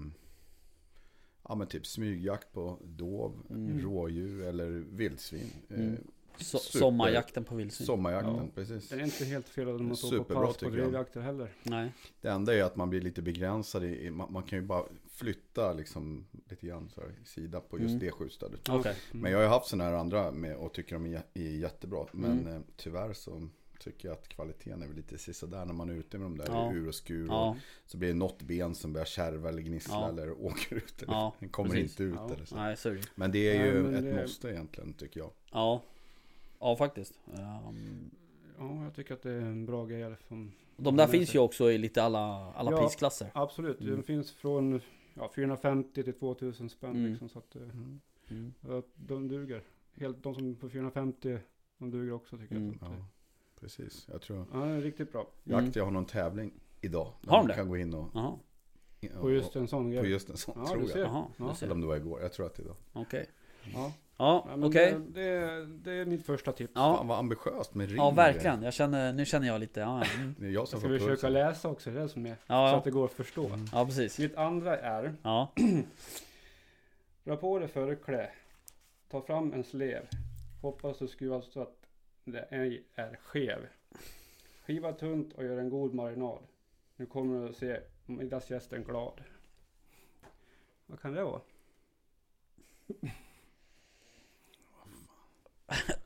ja 1.50 1.54
men 1.54 1.66
typ 1.66 1.86
smygjakt 1.86 2.52
på 2.52 2.78
dov, 2.84 3.42
Mm. 3.50 3.80
rådjur 3.80 4.42
eller 4.42 4.66
vildsvin. 4.70 5.50
Mm. 5.70 5.92
Eh, 5.92 5.98
So 6.36 6.58
Super. 6.58 6.78
sommarjakten 6.78 7.44
på 7.44 7.54
vildsvin. 7.54 7.86
Sommarjakten, 7.86 8.34
Ja. 8.36 8.42
precis. 8.54 8.88
Det 8.88 8.94
är 8.96 9.04
inte 9.04 9.24
helt 9.24 9.48
fel 9.48 9.68
om 9.68 9.86
man 9.86 9.96
står 9.96 10.18
på 10.18 10.34
pass 10.34 10.56
på 10.56 10.68
drevjakter 10.70 11.20
heller. 11.20 11.48
Nej. 11.62 11.92
Det 12.20 12.28
enda 12.28 12.54
är 12.54 12.62
att 12.62 12.76
man 12.76 12.90
blir 12.90 13.00
lite 13.00 13.22
begränsad 13.22 13.84
i, 13.84 14.10
man, 14.10 14.32
man 14.32 14.42
kan 14.42 14.58
ju 14.58 14.64
bara 14.64 14.84
flytta 15.08 15.72
liksom 15.72 16.26
lite 16.48 16.66
grann 16.66 16.88
så 16.94 17.00
här, 17.00 17.10
sida 17.24 17.60
på 17.60 17.78
just 17.78 17.88
Mm. 17.88 17.98
det 17.98 18.10
skjutstället. 18.10 18.68
Okej. 18.68 18.96
Mm. 19.10 19.22
Men 19.22 19.30
jag 19.32 19.38
har 19.38 19.42
ju 19.44 19.48
haft 19.50 19.66
sådana 19.66 19.84
här 19.90 19.92
andra 19.96 20.30
med 20.32 20.56
och 20.56 20.72
tycker 20.74 20.94
de 20.94 21.06
är, 21.06 21.22
är 21.34 21.40
jättebra. 21.56 22.06
Men 22.12 22.40
Mm. 22.40 22.46
eh, 22.54 22.60
tyvärr 22.76 23.12
så 23.12 23.48
tycker 23.80 24.08
jag 24.08 24.12
att 24.12 24.28
kvaliteten 24.28 24.82
är 24.82 24.86
väl 24.86 24.96
lite 24.96 25.18
sisådär 25.18 25.64
när 25.64 25.74
man 25.74 25.90
är 25.90 25.94
ute 25.94 26.18
med 26.18 26.26
de 26.26 26.38
där 26.38 26.46
Ja. 26.48 26.72
ur 26.72 26.88
och 26.88 26.94
skur. 26.94 27.26
Ja. 27.26 27.50
Och 27.50 27.90
så 27.90 27.96
blir 27.98 28.08
det 28.08 28.14
något 28.14 28.42
ben 28.42 28.74
som 28.74 28.92
börjar 28.92 29.04
kärva 29.06 29.48
eller 29.48 29.62
gnissla 29.62 29.94
Ja. 29.94 30.08
eller 30.08 30.30
åker 30.44 30.76
ut. 30.76 31.02
Eller 31.02 31.12
Ja, 31.12 31.34
den 31.38 31.48
kommer 31.56 31.70
precis. 31.70 31.90
inte 31.90 32.02
ut 32.02 32.14
Ja. 32.16 32.34
eller 32.34 32.44
så. 32.76 32.88
Nej. 32.90 33.02
Men 33.14 33.32
det 33.32 33.56
är 33.56 33.64
ju 33.64 33.94
ett 33.96 34.02
det- 34.04 34.22
måste 34.22 34.48
egentligen 34.48 34.92
tycker 34.92 35.20
jag. 35.20 35.30
Ja. 35.52 35.82
Ja, 36.60 36.76
faktiskt. 36.76 37.20
Ehm, 37.38 38.10
Ja, 38.58 38.84
jag 38.84 38.94
tycker 38.94 39.14
att 39.14 39.22
det 39.22 39.30
är 39.30 39.40
en 39.40 39.66
bra 39.66 39.86
grej. 39.86 40.16
fall. 40.16 40.50
de 40.76 40.96
där 40.96 41.06
finns 41.06 41.34
ju 41.34 41.38
också 41.38 41.70
i 41.72 41.78
lite 41.78 42.02
alla, 42.02 42.52
alla 42.52 42.70
Ja. 42.70 42.82
prisklasser. 42.82 43.30
Absolut, 43.34 43.80
Mm. 43.80 43.92
den 43.94 44.02
finns 44.02 44.32
från 44.32 44.80
ja, 45.14 45.30
450 45.34 46.02
till 46.04 46.14
2000 46.14 46.68
spänn. 46.68 46.90
Mm. 46.90 47.10
Liksom, 47.10 47.28
så 47.28 47.38
att, 47.38 47.56
eh, 47.56 47.62
Mm. 48.30 48.54
att 48.62 48.86
de 48.94 49.28
duger. 49.28 49.62
Helt, 49.96 50.22
de 50.22 50.34
som 50.34 50.56
på 50.56 50.68
450, 50.68 51.38
de 51.78 51.90
duger 51.90 52.12
också 52.12 52.38
tycker 52.38 52.56
Mm. 52.56 52.68
jag. 52.68 52.78
Så 52.78 52.84
att, 52.84 52.90
Ja, 52.92 52.96
eh, 52.96 53.04
precis. 53.60 54.06
Jag 54.12 54.22
tror 54.22 54.46
ja, 54.52 54.58
det 54.58 54.66
är 54.72 54.80
riktigt 54.80 55.12
bra. 55.12 55.26
Mm. 55.46 55.64
Jakt, 55.64 55.76
jag 55.76 55.84
har 55.84 55.90
någon 55.90 56.04
tävling 56.04 56.52
idag. 56.80 57.12
Har 57.26 57.38
de 57.38 57.46
det? 57.48 57.54
kan 57.54 57.68
gå 57.68 57.76
in 57.76 57.94
och... 57.94 58.08
Jaha, 58.14 58.38
På 59.20 59.30
just 59.30 59.56
en 59.56 59.68
sån 59.68 59.84
på 59.84 59.90
grej. 59.90 60.10
just 60.10 60.30
en 60.30 60.36
sån, 60.36 60.54
Ja, 60.56 60.66
tror 60.72 60.90
jag. 60.90 60.98
jaha, 60.98 61.24
Ja. 61.36 61.54
Eller 61.62 61.72
om 61.72 61.80
det 61.80 61.86
var 61.86 61.96
igår. 61.96 62.20
Jag 62.22 62.32
tror 62.32 62.46
att 62.46 62.54
det 62.54 62.62
är 62.62 62.64
idag. 62.64 62.76
Okej. 62.92 63.26
Ja, 63.74 63.92
Ja, 64.18 64.46
ja 64.60 64.66
okej. 64.66 64.96
det, 65.08 65.22
det, 65.22 65.66
det 65.66 65.92
är 65.92 66.04
mitt 66.04 66.26
första 66.26 66.52
tips. 66.52 66.72
Ja. 66.74 66.96
Fan 66.96 67.08
vad 67.08 67.18
ambitiöst 67.18 67.74
med 67.74 67.88
ring. 67.88 67.96
Ja, 67.96 68.10
verkligen. 68.10 68.62
Jag 68.62 68.74
känner, 68.74 69.12
nu 69.12 69.24
känner 69.24 69.46
jag 69.46 69.60
lite, 69.60 69.80
ja. 69.80 70.04
Mm. 70.04 70.52
Jag 70.52 70.68
som 70.68 70.80
Ska 70.80 70.88
försöka 70.88 71.08
pulsen. 71.10 71.32
läsa 71.32 71.68
också, 71.68 71.90
det 71.90 71.98
är 71.98 72.02
det 72.02 72.08
som 72.08 72.26
är. 72.26 72.34
Så 72.34 72.40
Ja, 72.46 72.76
att 72.76 72.84
det 72.84 72.90
går 72.90 73.04
att 73.04 73.12
förstå. 73.12 73.46
Mm. 73.46 73.66
ja, 73.72 73.86
precis. 73.86 74.18
Mitt 74.18 74.36
andra 74.36 74.78
är, 74.78 75.14
Ja, 75.22 75.52
dra 77.24 77.36
på 77.36 77.58
dig 77.58 77.68
förkläde. 77.68 78.30
Ta 79.10 79.20
fram 79.20 79.52
en 79.52 79.64
slev. 79.64 80.02
Hoppas 80.62 80.98
du 80.98 81.08
skruvar 81.08 81.40
så 81.40 81.62
att 81.62 81.79
det 82.24 82.40
ej 82.50 82.84
är 82.94 83.16
skev. 83.16 83.68
Skiva 84.66 84.92
tunt 84.92 85.32
och 85.32 85.44
gör 85.44 85.58
en 85.58 85.70
god 85.70 85.94
marinad. 85.94 86.42
Nu 86.96 87.06
kommer 87.06 87.40
du 87.42 87.48
att 87.48 87.56
se 87.56 87.80
middagsgästen 88.06 88.84
glad. 88.84 89.20
Vad 90.86 91.00
kan 91.00 91.12
det 91.14 91.24
vara? 91.24 91.40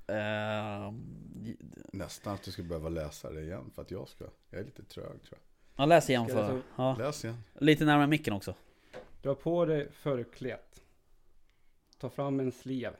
Ehm, 0.06 1.02
Nästan 1.92 2.34
att 2.34 2.42
du 2.42 2.52
skulle 2.52 2.68
behöva 2.68 2.88
läsa 2.88 3.30
det 3.30 3.40
igen 3.42 3.70
för 3.74 3.82
att 3.82 3.90
jag 3.90 4.08
ska. 4.08 4.24
Jag 4.50 4.60
är 4.60 4.64
lite 4.64 4.82
trög 4.84 5.22
tror 5.22 5.38
ja, 5.76 5.86
läs 5.86 6.10
igen 6.10 6.28
Ska 6.28 6.38
jag 6.38 6.46
för. 6.46 6.54
läsa? 6.54 6.66
Ja. 6.76 6.88
jag. 6.98 7.06
Läs 7.06 7.24
igen. 7.24 7.36
Lite 7.54 7.84
närmare 7.84 8.06
micken 8.06 8.34
också. 8.34 8.54
Dra 9.22 9.34
på 9.34 9.64
dig 9.64 9.92
förklädet. 9.92 10.82
Ta 11.98 12.10
fram 12.10 12.40
en 12.40 12.52
slev. 12.52 12.96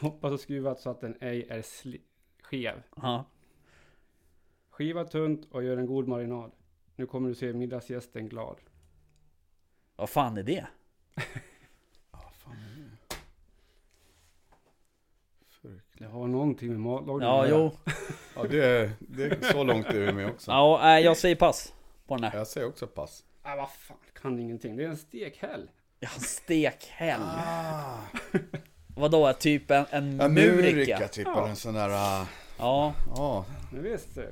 Hoppas 0.00 0.32
du 0.32 0.38
skruvat 0.38 0.80
så 0.80 0.90
att 0.90 1.00
den 1.00 1.16
ej 1.20 1.46
är 1.48 1.62
sli- 1.62 2.00
skev. 2.50 2.82
Ja. 2.96 3.24
Skiva 4.70 5.04
tunt 5.04 5.48
och 5.50 5.62
gör 5.64 5.76
en 5.76 5.86
god 5.86 6.08
marinad. 6.08 6.52
Nu 6.96 7.06
kommer 7.06 7.28
du 7.28 7.34
se 7.34 7.52
middagsgästen 7.52 8.28
glad. 8.28 8.56
Vad 9.96 10.10
fan 10.10 10.36
är 10.36 10.42
det? 10.42 10.66
Ja, 12.12 12.30
fan 12.38 12.52
är 12.56 12.80
det? 12.80 13.16
Det 15.98 16.04
har 16.04 16.26
någonting 16.26 16.68
med 16.70 16.80
matlagning 16.80 17.28
Ja, 17.28 17.42
att 17.42 17.48
göra. 17.48 17.58
jo. 17.60 17.92
Ja, 18.34 18.42
det 18.50 18.64
är, 18.64 18.90
det 19.00 19.24
är 19.24 19.40
så 19.52 19.64
långt 19.64 19.86
är 19.86 20.00
vi 20.06 20.12
med 20.12 20.28
också. 20.30 20.50
Ja, 20.50 20.78
nej, 20.82 21.04
jag 21.04 21.16
säger 21.16 21.36
pass 21.36 21.74
på 22.06 22.14
den 22.16 22.22
där. 22.30 22.38
Jag 22.38 22.46
säger 22.46 22.66
också 22.66 22.86
pass. 22.86 23.24
Ah, 23.42 23.56
vad 23.56 23.70
fan, 23.70 23.96
kan 24.22 24.38
ingenting. 24.38 24.76
Det 24.76 24.84
är 24.84 24.88
en 24.88 24.96
stekhäll. 24.96 25.70
Ja, 26.00 26.08
stekhäll. 26.08 27.20
Ah, 27.22 27.98
Vadå, 28.96 29.32
typ 29.32 29.70
en, 29.70 29.84
en 29.90 30.20
en 30.20 30.34
murika? 30.34 30.72
murika 30.72 31.08
typ, 31.08 31.26
Ja. 31.26 31.38
eller 31.38 31.48
en 31.50 31.56
sån 31.56 31.74
där... 31.74 31.88
ah, 31.90 32.26
Ja, 32.58 32.94
Ja, 33.16 33.44
Men 33.72 33.82
visst 33.82 34.14
du. 34.14 34.28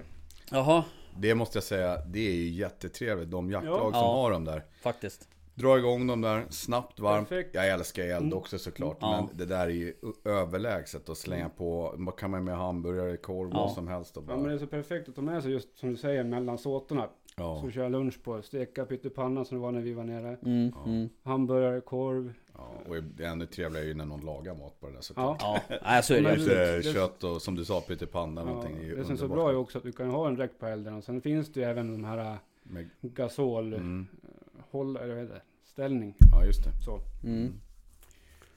jaha, 0.51 0.85
det 1.19 1.35
måste 1.35 1.57
jag 1.57 1.65
säga, 1.65 1.97
det 2.07 2.29
är 2.29 2.33
ju 2.35 2.49
jättetrevligt. 2.49 3.31
De 3.31 3.51
jaktlag 3.51 3.79
Ja. 3.79 3.81
som 3.93 4.01
Ja. 4.09 4.13
har 4.15 4.31
dem 4.31 4.45
där. 4.45 4.65
faktiskt. 4.83 5.29
Dra 5.57 5.79
igång 5.79 6.07
dem 6.07 6.21
där, 6.21 6.45
snabbt, 6.51 7.01
varmt. 7.01 7.29
Perfekt. 7.29 7.55
Jag 7.55 7.69
älskar 7.69 8.03
eld 8.03 8.25
Mm. 8.27 8.39
också 8.39 8.59
såklart. 8.59 8.97
Ja. 9.01 9.17
Men 9.29 9.37
det 9.39 9.45
där 9.47 9.61
är 9.67 9.69
ju 9.71 9.95
överlägset 10.25 11.09
att 11.09 11.19
slänga 11.19 11.49
på. 11.49 11.95
Vad 11.97 12.17
kan 12.19 12.31
man 12.31 12.45
med 12.45 12.57
hamburgare, 12.57 13.17
korv, 13.17 13.51
Ja. 13.53 13.59
vad 13.59 13.73
som 13.73 13.89
helst. 13.89 14.17
Och 14.17 14.23
Ja, 14.23 14.27
men 14.29 14.37
det 14.39 14.43
bara, 14.45 14.55
är 14.55 14.59
så 14.59 14.67
perfekt 14.67 15.09
att 15.09 15.15
ta 15.15 15.23
med 15.23 15.43
sig 15.43 15.53
just 15.53 15.79
som 15.79 15.91
du 15.91 15.97
säger 15.97 16.25
mellan 16.25 16.59
såterna. 16.59 17.09
Ja, 17.37 17.61
Så 17.61 17.71
kör 17.71 17.89
lunch 17.91 18.23
på. 18.23 18.43
Steka 18.43 18.85
pyttipanna 18.85 19.45
som 19.45 19.57
det 19.59 19.63
var 19.63 19.73
när 19.73 19.81
vi 19.81 19.93
var 19.93 20.05
nere. 20.05 20.37
Mm, 20.43 20.73
Ja. 20.75 20.85
mm. 20.91 21.09
Hamburgare, 21.23 21.81
korv. 21.81 22.33
ja, 22.55 22.71
och 22.89 23.03
det 23.03 23.25
ännu 23.25 23.47
trevligare 23.47 23.85
är 23.85 23.89
ju 23.89 23.95
när 23.95 24.05
någon 24.07 24.21
lagar 24.21 24.55
mat 24.55 24.81
på 24.81 24.87
det 24.87 24.93
där 24.93 25.01
såklart. 25.01 25.37
Ja. 25.41 25.61
Ja, 25.85 26.03
så 26.03 26.15
är 26.15 26.23
det 26.23 26.37
Lite 26.37 26.77
det- 26.77 26.83
kött 26.83 27.25
och 27.25 27.43
som 27.43 27.55
du 27.55 27.65
sa 27.65 27.81
pyttipanna 27.81 28.41
Ja, 28.41 28.45
någonting. 28.47 28.77
är 28.77 28.83
ju 28.83 28.97
det 28.97 29.05
som 29.05 29.13
är 29.13 29.17
så 29.17 29.29
bra 29.29 29.51
är 29.51 29.57
också 29.57 29.79
att 29.79 29.85
du 29.85 29.93
kan 29.93 30.11
ha 30.11 30.29
en 30.29 30.35
direkt 30.35 30.59
på 30.59 30.67
elden. 30.67 30.95
Och 30.95 31.05
sen 31.05 31.21
finns 31.21 31.53
det 31.53 31.61
ju 31.61 31.67
även 31.67 31.93
de 31.93 32.05
här 32.05 32.19
äh, 32.33 32.37
Med, 32.63 32.89
gasol 33.01 33.75
mm, 33.75 34.07
håll, 34.71 34.97
eller 34.97 35.15
vad 35.15 35.23
heter 35.23 35.35
det? 35.35 35.43
Ställning. 35.65 36.15
ja, 36.33 36.45
just 36.47 36.65
det. 36.65 36.71
Så. 36.85 37.01
Mm. 37.25 37.53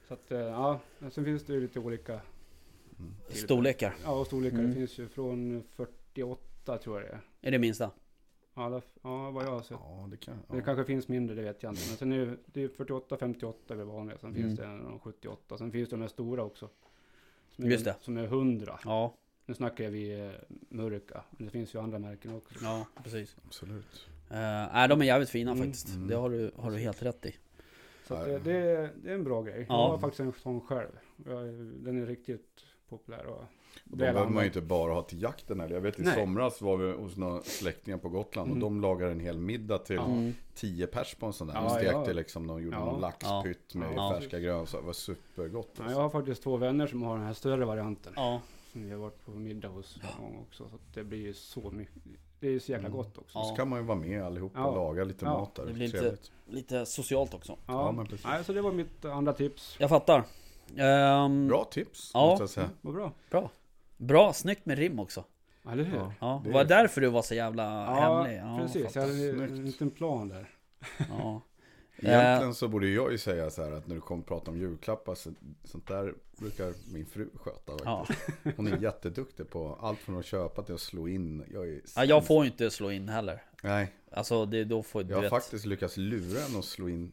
Så 0.08 0.14
att 0.14 0.32
äh, 0.32 0.38
ja, 0.38 0.80
sen 1.10 1.24
finns 1.24 1.44
det 1.44 1.52
ju 1.52 1.60
lite 1.60 1.80
olika 1.80 2.20
Mm. 2.98 3.14
Storlekar. 3.28 3.94
ja, 4.04 4.20
och 4.20 4.26
storlekar. 4.26 4.58
Mm. 4.58 4.68
Det 4.70 4.74
finns 4.76 4.98
ju 4.98 5.08
från 5.08 5.62
48 5.70 6.78
tror 6.78 7.00
jag 7.00 7.08
det 7.08 7.12
är. 7.12 7.20
Är 7.42 7.50
det 7.50 7.58
minsta? 7.58 7.90
Alla, 8.58 8.82
ja, 9.02 9.30
vad 9.30 9.44
jag 9.44 9.50
har 9.50 9.62
sett. 9.62 9.76
Ja, 9.80 10.08
det 10.10 10.16
kan 10.16 10.34
Det 10.50 10.56
ja. 10.56 10.62
kanske 10.64 10.84
finns 10.84 11.08
mindre, 11.08 11.34
det 11.36 11.42
vet 11.42 11.62
jag 11.62 11.72
inte. 11.72 11.82
Men 11.88 11.96
sen 11.96 12.12
är 12.12 12.26
det, 12.26 12.36
det 12.46 12.62
är 12.64 12.68
48, 12.68 13.16
58 13.16 13.74
är 13.74 13.78
det 13.78 13.84
vanliga. 13.84 14.18
Sen 14.18 14.30
Mm. 14.30 14.42
finns 14.42 14.58
det 14.58 14.64
en 14.66 14.98
78. 14.98 15.58
Sen 15.58 15.72
finns 15.72 15.88
det 15.88 15.96
de 15.96 16.00
här 16.02 16.08
stora 16.08 16.42
också. 16.44 16.68
Som 17.56 17.64
är, 17.64 17.68
Just 17.70 17.84
det. 17.84 17.94
Som 18.00 18.16
är 18.16 18.24
100. 18.24 18.78
Ja, 18.84 19.14
Nu 19.46 19.54
snackar 19.54 19.90
vi 19.90 20.20
eh, 20.26 20.30
mörka. 20.68 21.22
Men 21.30 21.46
det 21.46 21.50
finns 21.52 21.74
ju 21.74 21.78
andra 21.80 21.98
märken 21.98 22.34
också. 22.36 22.54
ja 22.62 22.86
precis. 23.02 23.36
Absolut. 23.46 24.08
Uh, 24.30 24.36
nej, 24.72 24.88
de 24.88 25.00
är 25.00 25.04
jävligt 25.04 25.30
fina 25.30 25.50
Mm. 25.52 25.64
faktiskt. 25.64 25.88
Mm. 25.94 26.08
Det 26.08 26.14
har 26.16 26.30
du, 26.30 26.50
har 26.56 26.70
du 26.70 26.76
helt 26.78 27.02
rätt 27.02 27.26
i. 27.26 27.36
Så 28.06 28.14
det, 28.24 28.38
det, 28.38 28.52
är- 28.52 28.90
det 29.02 29.12
en 29.12 29.24
bra 29.24 29.42
grej. 29.42 29.66
Ja. 29.68 29.74
Jag 29.82 29.88
har 29.88 29.98
faktiskt 29.98 30.20
en 30.20 30.32
sån 30.32 30.60
själv. 30.60 30.90
Den 31.84 32.02
är 32.02 32.06
riktigt 32.06 32.64
populär. 32.88 33.26
Och 33.26 33.44
Väl 33.84 33.98
behöver 33.98 34.30
man 34.30 34.42
ju 34.42 34.46
inte 34.46 34.60
bara 34.60 34.92
ha 34.94 35.02
till 35.02 35.22
jakten 35.22 35.60
eller 35.60 35.74
Jag 35.74 35.80
vet 35.80 35.98
i 35.98 36.02
Nej. 36.02 36.14
somras 36.14 36.60
var 36.60 36.76
vi 36.76 36.92
hos 36.92 37.16
några 37.16 37.42
släktingar 37.42 37.98
på 37.98 38.08
Gotland 38.08 38.50
Mm. 38.50 38.62
och 38.62 38.70
de 38.70 38.80
lagade 38.80 39.12
en 39.12 39.20
hel 39.20 39.38
middag 39.38 39.78
till 39.78 39.96
Ja. 39.96 40.04
Mm. 40.04 40.34
10 40.54 40.86
pers 40.86 41.14
på 41.14 41.26
en 41.26 41.32
sån 41.32 41.46
där. 41.46 41.54
Ja, 41.54 41.60
de 41.62 41.70
stekte 41.70 41.92
ja. 42.06 42.12
liksom, 42.12 42.46
de 42.46 42.62
gjorde 42.62 42.76
Ja. 42.76 42.84
någon 42.84 43.00
laxpytt 43.00 43.74
med 43.74 43.88
Ja. 43.96 44.12
färska 44.14 44.38
grönsaker. 44.38 44.80
Det 44.82 44.86
var 44.86 44.92
supergott. 44.92 45.70
Ja, 45.76 45.82
Alltså. 45.82 45.96
jag 45.98 46.02
har 46.02 46.10
faktiskt 46.10 46.42
två 46.42 46.56
vänner 46.56 46.86
som 46.86 47.02
har 47.02 47.16
den 47.16 47.26
här 47.26 47.32
större 47.34 47.64
varianten. 47.64 48.12
Ja, 48.16 48.40
Som 48.72 48.84
vi 48.84 48.90
har 48.90 48.98
varit 48.98 49.24
på 49.24 49.30
middag 49.30 49.68
hos 49.68 49.98
någon 50.20 50.38
också. 50.48 50.68
Så 50.68 50.76
det 50.94 51.04
blir 51.04 51.18
ju 51.18 51.34
så 51.34 51.70
mycket. 51.70 52.02
Det 52.40 52.46
är 52.46 52.50
ju 52.50 52.60
så 52.60 52.72
jäkla 52.72 52.86
Mm. 52.88 52.96
gott 52.98 53.18
också. 53.18 53.38
Ja. 53.38 53.44
Så 53.44 53.54
kan 53.56 53.68
man 53.68 53.78
ju 53.80 53.84
vara 53.84 53.98
med 53.98 54.22
allihopa 54.24 54.58
Ja. 54.60 54.66
och 54.66 54.74
laga 54.76 55.04
lite 55.04 55.24
Ja. 55.24 55.30
mat 55.38 55.54
där. 55.54 55.66
Det 55.66 55.72
blir 55.72 55.86
lite- 55.88 56.16
lite 56.46 56.86
socialt 56.86 57.34
också. 57.34 57.52
Ja, 57.52 57.72
Ja, 57.72 57.92
men 57.92 58.06
precis. 58.06 58.26
Nej, 58.26 58.44
så 58.44 58.52
det 58.52 58.60
var 58.62 58.72
mitt 58.72 59.04
andra 59.04 59.32
tips. 59.32 59.76
Jag 59.80 59.88
fattar. 59.90 60.24
Ehm, 60.76 61.48
Bra 61.48 61.64
tips, 61.64 62.10
Ja. 62.14 62.26
måste 62.26 62.42
jag 62.42 62.50
säga. 62.50 62.70
Vad 62.80 62.94
bra. 62.94 63.12
Bra. 63.30 63.50
Bra, 63.98 64.32
snyggt 64.32 64.66
med 64.66 64.78
rim 64.78 64.98
också. 64.98 65.24
Ja, 65.62 65.72
eller 65.72 65.84
hur? 65.84 65.96
Ja. 65.96 66.12
Ja, 66.20 66.42
Det 66.44 66.50
var 66.50 66.64
det 66.64 66.68
därför 66.74 67.00
du 67.00 67.08
var 67.08 67.22
så 67.22 67.34
jävla 67.34 67.62
Ja, 67.64 68.22
hemlig? 68.22 68.38
Ja, 68.40 68.58
precis. 68.62 68.94
Jag 68.96 69.02
hade 69.02 69.14
en 69.44 69.64
liten 69.64 69.90
plan 69.90 70.28
där. 70.28 70.48
Ja. 71.08 71.40
Egentligen 72.02 72.54
så 72.54 72.68
borde 72.68 72.88
jag 72.88 73.12
ju 73.12 73.18
säga 73.18 73.50
så 73.50 73.64
här 73.64 73.72
att 73.72 73.86
när 73.86 73.94
du 73.94 74.00
kommer 74.00 74.22
prata 74.22 74.50
om 74.50 74.58
julklappar 74.58 75.14
så, 75.14 75.30
sånt 75.64 75.86
där 75.88 76.14
brukar 76.38 76.72
min 76.92 77.06
fru 77.06 77.28
sköta 77.34 77.72
Ja. 77.84 78.04
faktiskt. 78.04 78.56
Hon 78.56 78.66
är 78.66 78.76
jätteduktig 78.78 79.50
på 79.50 79.78
allt 79.82 79.98
från 79.98 80.18
att 80.18 80.24
köpa 80.24 80.62
till 80.62 80.74
att 80.74 80.80
slå 80.80 81.08
in. 81.08 81.44
Jag 81.52 81.68
är 81.68 81.80
ja, 81.96 82.04
jag 82.04 82.26
får 82.26 82.44
ju 82.44 82.50
inte 82.50 82.70
slå 82.70 82.90
in 82.90 83.08
heller. 83.08 83.42
Nej, 83.62 83.92
Alltså 84.10 84.46
det, 84.46 84.64
då 84.64 84.82
får 84.82 85.02
du 85.02 85.08
jag 85.10 85.16
har 85.16 85.22
vet. 85.22 85.30
faktiskt 85.30 85.66
lyckats 85.66 85.96
lura 85.96 86.40
henne 86.40 86.58
att 86.58 86.64
slå 86.64 86.88
in 86.88 87.12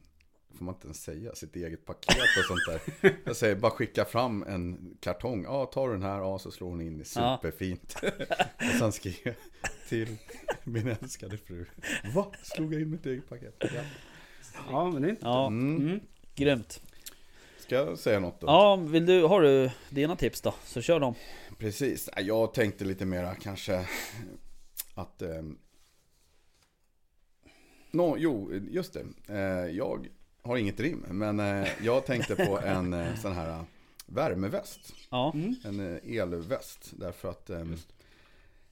Får 0.57 0.65
man 0.65 0.75
inte 0.75 0.87
ens 0.87 1.03
säga 1.03 1.35
sitt 1.35 1.55
eget 1.55 1.85
paket 1.85 2.17
och 2.39 2.45
sånt 2.45 2.61
där 3.01 3.15
Jag 3.25 3.35
säger 3.35 3.55
bara 3.55 3.71
skicka 3.71 4.05
fram 4.05 4.43
en 4.43 4.97
kartong 4.99 5.43
Ja, 5.43 5.65
tar 5.65 5.87
du 5.87 5.93
den 5.93 6.03
här? 6.03 6.17
Ja, 6.19 6.39
så 6.39 6.51
slår 6.51 6.69
hon 6.69 6.81
in 6.81 6.97
det 6.97 7.15
Ja. 7.15 7.39
superfint 7.41 7.95
Och 8.55 8.79
sen 8.79 8.91
skriver 8.91 9.19
jag 9.23 9.35
till 9.89 10.17
min 10.63 10.87
älskade 10.87 11.37
fru 11.37 11.65
Va? 12.15 12.31
Slog 12.43 12.73
jag 12.73 12.81
in 12.81 12.89
mitt 12.89 13.05
eget 13.05 13.29
paket? 13.29 13.55
Ja. 13.59 13.67
Ja, 14.69 14.89
men 14.91 15.01
det 15.01 15.07
är 15.07 15.09
inte... 15.09 15.25
Ja, 15.25 15.47
Mm. 15.47 15.77
Mm. 15.87 15.99
grymt. 16.35 16.81
Ska 17.59 17.75
jag 17.75 17.99
säga 17.99 18.19
något 18.19 18.41
då? 18.41 18.47
Ja, 18.47 18.75
vill 18.75 19.05
du, 19.05 19.23
har 19.23 19.41
du 19.41 19.69
dina 19.89 20.15
tips 20.15 20.41
då? 20.41 20.53
Så 20.63 20.81
kör 20.81 20.99
dem. 20.99 21.13
Precis, 21.57 22.09
jag 22.17 22.53
tänkte 22.53 22.85
lite 22.85 23.05
mera 23.05 23.35
kanske 23.35 23.87
att 24.95 25.21
ehm, 25.21 25.57
Nå, 27.91 28.17
jo, 28.17 28.53
just 28.69 28.93
det. 28.93 29.05
Eh, 29.27 29.75
jag 29.75 30.07
har 30.45 30.57
inget 30.57 30.79
rim, 30.79 31.05
men 31.09 31.39
eh, 31.39 31.67
jag 31.85 32.05
tänkte 32.05 32.35
på 32.35 32.59
en 32.59 32.93
eh, 32.93 33.15
sån 33.15 33.31
här 33.31 33.49
eh, 33.49 33.63
värmeväst. 34.05 34.93
Ja. 35.09 35.31
Mm. 35.33 35.55
En 35.63 35.79
eh, 35.79 36.17
elväst. 36.19 36.93
Därför 36.95 37.29
att 37.29 37.49
eh, 37.49 37.65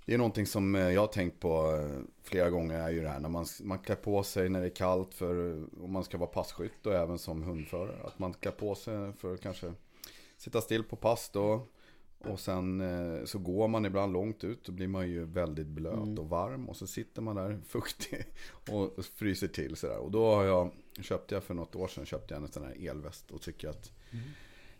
det 0.06 0.14
är 0.14 0.18
någonting 0.18 0.46
som 0.46 0.76
jag 0.76 1.02
har 1.02 1.08
tänkt 1.08 1.40
på 1.40 1.82
flera 2.24 2.50
gånger 2.50 2.80
är 2.80 2.90
ju 2.90 3.02
det 3.02 3.10
här 3.10 3.20
när 3.20 3.30
man, 3.30 3.46
man 3.64 3.80
klär 3.80 3.96
på 3.96 4.24
sig 4.24 4.50
när 4.50 4.62
det 4.62 4.68
är 4.68 4.76
kallt 4.76 5.14
för 5.14 5.64
om 5.84 5.92
man 5.92 6.04
ska 6.04 6.18
vara 6.18 6.30
passkytt 6.30 6.86
och 6.86 6.94
även 6.94 7.20
som 7.20 7.44
hundförare. 7.44 7.96
Att 8.04 8.20
man 8.20 8.34
klär 8.34 8.52
på 8.52 8.76
sig 8.76 9.14
för 9.14 9.34
att 9.34 9.42
kanske 9.42 9.74
sitta 10.38 10.62
still 10.62 10.84
på 10.84 10.96
pass 10.96 11.30
då. 11.34 11.68
Och 12.28 12.40
sen 12.40 12.82
eh, 12.82 13.26
så 13.26 13.40
går 13.40 13.68
man 13.68 13.86
ibland 13.86 14.14
långt 14.14 14.44
ut, 14.44 14.64
då 14.66 14.72
blir 14.72 14.88
man 14.88 15.10
ju 15.10 15.26
väldigt 15.26 15.68
blöt 15.68 15.94
Mm. 15.94 16.20
och 16.20 16.30
varm. 16.30 16.70
Och 16.70 16.76
så 16.76 16.88
sitter 16.88 17.22
man 17.22 17.36
där 17.36 17.60
fuktig 17.68 18.26
och 18.70 19.06
fryser 19.06 19.48
till 19.48 19.76
sådär. 19.76 19.98
Och 19.98 20.12
då 20.12 20.36
har 20.36 20.44
jag, 20.44 20.72
köpte 21.02 21.36
jag 21.36 21.44
för 21.44 21.54
något 21.54 21.76
år 21.76 21.88
sedan, 21.88 22.06
köpte 22.06 22.34
jag 22.34 22.44
en 22.44 22.52
sån 22.52 22.64
här 22.64 22.88
elväst 22.90 23.32
och 23.32 23.42
tycker 23.42 23.70
att 23.70 23.92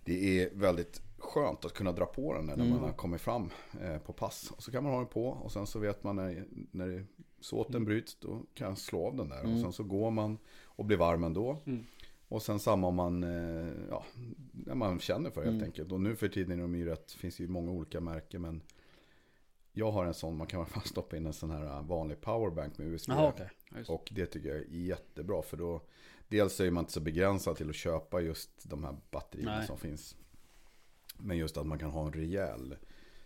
det 0.06 0.42
är 0.42 0.50
väldigt 0.54 1.02
skönt 1.18 1.66
att 1.66 1.74
kunna 1.74 1.92
dra 1.92 2.06
på 2.06 2.34
den 2.34 2.46
när 2.46 2.54
Mm. 2.54 2.70
man 2.70 2.80
har 2.80 2.92
kommit 2.94 3.22
fram 3.22 3.50
eh, 3.82 3.98
på 3.98 4.14
pass. 4.14 4.52
Och 4.52 4.64
så 4.64 4.72
kan 4.72 4.84
man 4.84 4.92
ha 4.92 5.00
den 5.00 5.08
på 5.10 5.28
och 5.28 5.52
sen 5.52 5.68
så 5.68 5.80
vet 5.80 6.04
man 6.04 6.16
när, 6.16 6.46
när 6.72 7.06
såten 7.40 7.86
bryts 7.86 8.18
då 8.20 8.42
kan 8.54 8.68
jag 8.68 8.78
slå 8.78 9.08
av 9.08 9.16
den 9.16 9.30
där. 9.30 9.40
Mm. 9.40 9.54
Och 9.56 9.60
sen 9.62 9.74
så 9.74 9.84
går 9.84 10.12
man 10.12 10.38
och 10.64 10.86
blir 10.86 10.98
varm 10.98 11.24
ändå. 11.24 11.58
Mm. 11.66 11.86
Och 12.34 12.42
sen 12.42 12.60
samma 12.60 12.88
om 12.88 12.96
man, 12.96 13.24
eh, 13.24 13.74
ja, 13.90 14.06
när 14.52 14.76
man 14.76 15.00
känner 15.00 15.30
för 15.30 15.44
helt 15.44 15.54
Mm. 15.54 15.64
enkelt. 15.64 15.92
Och 15.92 16.02
nu 16.02 16.16
för 16.16 16.28
tiden 16.28 16.60
är 16.60 16.62
de 16.62 16.76
ju 16.76 16.86
rätt, 16.86 17.12
finns 17.12 17.40
ju 17.40 17.48
många 17.48 17.72
olika 17.72 18.02
märken 18.02 18.42
men 18.42 18.62
jag 19.74 19.92
har 19.92 20.06
en 20.06 20.14
sån, 20.14 20.38
man 20.38 20.48
kan 20.48 20.66
bara 20.74 20.82
stoppa 20.82 21.18
in 21.18 21.26
en 21.26 21.34
sån 21.34 21.52
här 21.52 21.66
eh, 21.66 21.82
vanlig 21.84 22.22
powerbank 22.22 22.78
med 22.78 22.88
USB. 22.88 23.10
Ja, 23.10 23.34
just. 23.78 23.90
Och 23.90 24.10
det 24.12 24.26
tycker 24.26 24.50
jag 24.50 24.58
är 24.58 24.66
jättebra 24.70 25.42
för 25.42 25.58
då 25.58 25.82
Dels 26.28 26.60
är 26.60 26.72
man 26.72 26.82
inte 26.82 26.94
så 26.94 27.00
begränsad 27.00 27.56
till 27.56 27.70
att 27.70 27.76
köpa 27.76 28.22
just 28.22 28.70
de 28.70 28.84
här 28.84 28.96
batterierna 29.12 29.58
Nej. 29.58 29.68
som 29.68 29.78
finns 29.78 30.16
Men 31.18 31.38
just 31.38 31.58
att 31.58 31.66
man 31.68 31.80
kan 31.80 31.92
ha 31.92 32.06
en 32.08 32.14
rejäl 32.14 32.76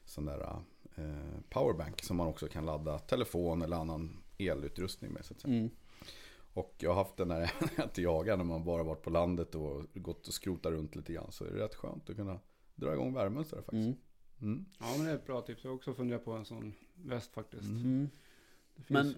sån 0.06 0.26
där 0.26 0.60
eh, 0.96 1.40
powerbank 1.50 2.02
som 2.04 2.18
man 2.18 2.28
också 2.28 2.48
kan 2.48 2.66
ladda 2.66 3.00
telefon 3.00 3.62
eller 3.62 3.78
annan 3.78 4.18
elutrustning 4.38 5.12
med 5.12 5.26
så 5.26 5.34
att 5.34 5.40
säga. 5.42 5.54
Mm. 5.54 5.70
Och 6.58 6.76
jag 6.78 6.90
har 6.90 6.96
haft 6.96 7.18
den 7.18 7.28
när 7.28 7.52
jag 7.76 7.86
inte 7.86 8.02
jagar 8.02 8.38
när 8.38 8.44
man 8.44 8.64
bara 8.64 8.84
varit 8.84 9.02
på 9.02 9.10
landet 9.10 9.56
och 9.56 9.86
gått 9.94 10.28
och 10.28 10.34
skrotat 10.34 10.72
runt 10.72 10.96
lite 10.96 11.14
grann 11.14 11.32
så 11.32 11.46
är 11.46 11.52
det 11.52 11.64
rätt 11.64 11.76
skönt 11.76 12.10
att 12.10 12.16
kunna 12.16 12.40
dra 12.76 12.94
igång 12.94 13.14
värmen 13.14 13.46
sådär 13.46 13.64
faktiskt. 13.64 13.86
Mm. 13.88 13.98
Mm. 14.42 14.66
Ja 14.80 14.86
men 14.98 15.06
det 15.06 15.12
är 15.12 15.16
ett 15.16 15.26
bra 15.26 15.42
tips. 15.42 15.64
Jag 15.64 15.72
har 15.72 15.76
också 15.76 15.94
funderat 15.94 16.26
på 16.26 16.32
en 16.32 16.46
sån 16.46 16.74
väst 16.96 17.34
faktiskt. 17.34 17.64
Mm. 17.64 18.10
Mm. 18.90 19.06
Men 19.08 19.16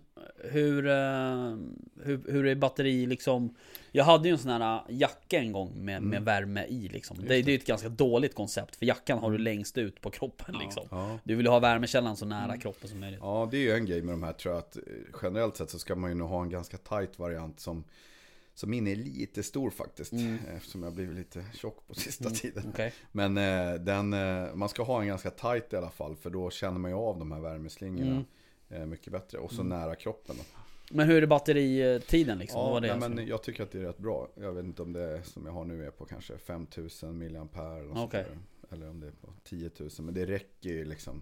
hur, 0.52 0.88
eh, 0.88 1.58
hur, 2.06 2.32
hur 2.32 2.46
är 2.48 2.56
batteri 2.56 3.06
liksom? 3.06 3.56
Jag 3.92 4.04
hade 4.04 4.28
ju 4.28 4.32
en 4.32 4.38
sån 4.40 4.52
här 4.62 4.82
jacka 4.90 5.40
en 5.40 5.52
gång 5.52 5.70
med, 5.76 5.84
med 6.04 6.18
Mm. 6.18 6.24
värme 6.24 6.66
i 6.66 6.88
liksom. 6.88 7.18
Det, 7.18 7.28
det 7.28 7.36
är 7.36 7.44
det. 7.44 7.52
ju 7.52 7.58
ett 7.58 7.66
ganska 7.66 7.90
dåligt 7.90 8.36
koncept 8.36 8.76
för 8.76 8.86
jackan 8.86 9.20
har 9.20 9.32
du 9.32 9.38
längst 9.38 9.78
ut 9.78 10.02
på 10.02 10.10
kroppen 10.10 10.56
Ja. 10.60 10.62
liksom. 10.66 10.88
Ja. 10.92 11.20
Du 11.24 11.36
vill 11.36 11.48
ha 11.48 11.60
värmekällan 11.60 12.18
så 12.18 12.26
nära 12.26 12.44
Mm. 12.44 12.60
kroppen 12.60 12.90
som 12.90 13.00
möjligt. 13.00 13.20
Ja, 13.24 13.48
det 13.52 13.58
är 13.58 13.62
ju 13.62 13.72
en 13.72 13.86
grej 13.86 14.02
med 14.02 14.14
de 14.14 14.24
här 14.24 14.34
tror 14.34 14.54
jag 14.54 14.60
att 14.60 14.78
eh, 14.78 14.82
generellt 15.24 15.58
sett 15.58 15.70
så 15.70 15.80
ska 15.80 15.96
man 15.96 16.10
ju 16.12 16.16
nog 16.16 16.30
ha 16.30 16.42
en 16.42 16.50
ganska 16.50 16.78
tight 16.78 17.20
variant 17.20 17.60
som 17.60 17.84
som 18.54 18.70
min 18.70 18.88
är 18.88 18.96
lite 18.96 19.44
stor 19.44 19.70
faktiskt. 19.70 20.12
Mm. 20.12 20.38
Eftersom 20.58 20.84
jag 20.84 20.94
blivit 20.94 21.16
lite 21.16 21.46
tjock 21.54 21.88
på 21.88 21.94
sista 21.94 22.24
Mm, 22.26 22.36
tiden. 22.36 22.64
Okej. 22.74 22.94
Men 23.12 23.38
eh, 23.38 23.74
den, 23.74 24.14
eh, 24.14 24.56
man 24.56 24.70
ska 24.70 24.84
ha 24.84 25.02
en 25.02 25.08
ganska 25.08 25.30
tight 25.32 25.74
i 25.74 25.76
alla 25.76 25.90
fall. 25.90 26.16
För 26.16 26.30
då 26.30 26.50
känner 26.50 26.80
man 26.80 26.92
ju 26.92 26.98
av 26.98 27.20
de 27.20 27.32
här 27.32 27.40
värmeslingorna 27.40 28.06
Mm. 28.06 28.18
eh, 28.18 28.24
mycket 28.70 29.14
bättre. 29.14 29.38
Och 29.38 29.52
så 29.52 29.62
Mm. 29.62 29.80
nära 29.80 29.96
kroppen. 29.96 30.36
Då. 30.38 30.44
Men 30.92 31.08
hur 31.08 31.24
är 31.24 31.28
batteritiden 31.28 32.38
liksom? 32.38 32.74
Det 32.74 32.80
nej, 32.80 32.90
jag 32.90 33.00
men 33.00 33.28
jag 33.28 33.44
tycker 33.44 33.64
att 33.64 33.72
det 33.72 33.78
är 33.80 33.84
rätt 33.84 33.98
bra. 33.98 34.30
Jag 34.36 34.52
vet 34.54 34.66
inte 34.66 34.82
om 34.82 34.94
det 34.94 35.24
som 35.24 35.46
jag 35.46 35.54
har 35.54 35.66
nu 35.66 35.86
är 35.86 35.92
på 35.92 36.06
kanske 36.06 36.38
5000 36.38 37.18
milliampere. 37.18 37.80
Eller, 37.80 38.08
där. 38.12 38.38
eller 38.72 38.90
om 38.90 39.00
det 39.00 39.08
är 39.08 39.12
på 39.12 39.34
10 39.44 39.70
000. 39.80 39.90
Men 40.00 40.14
det 40.14 40.26
räcker 40.26 40.70
ju 40.70 40.86
liksom. 40.86 41.22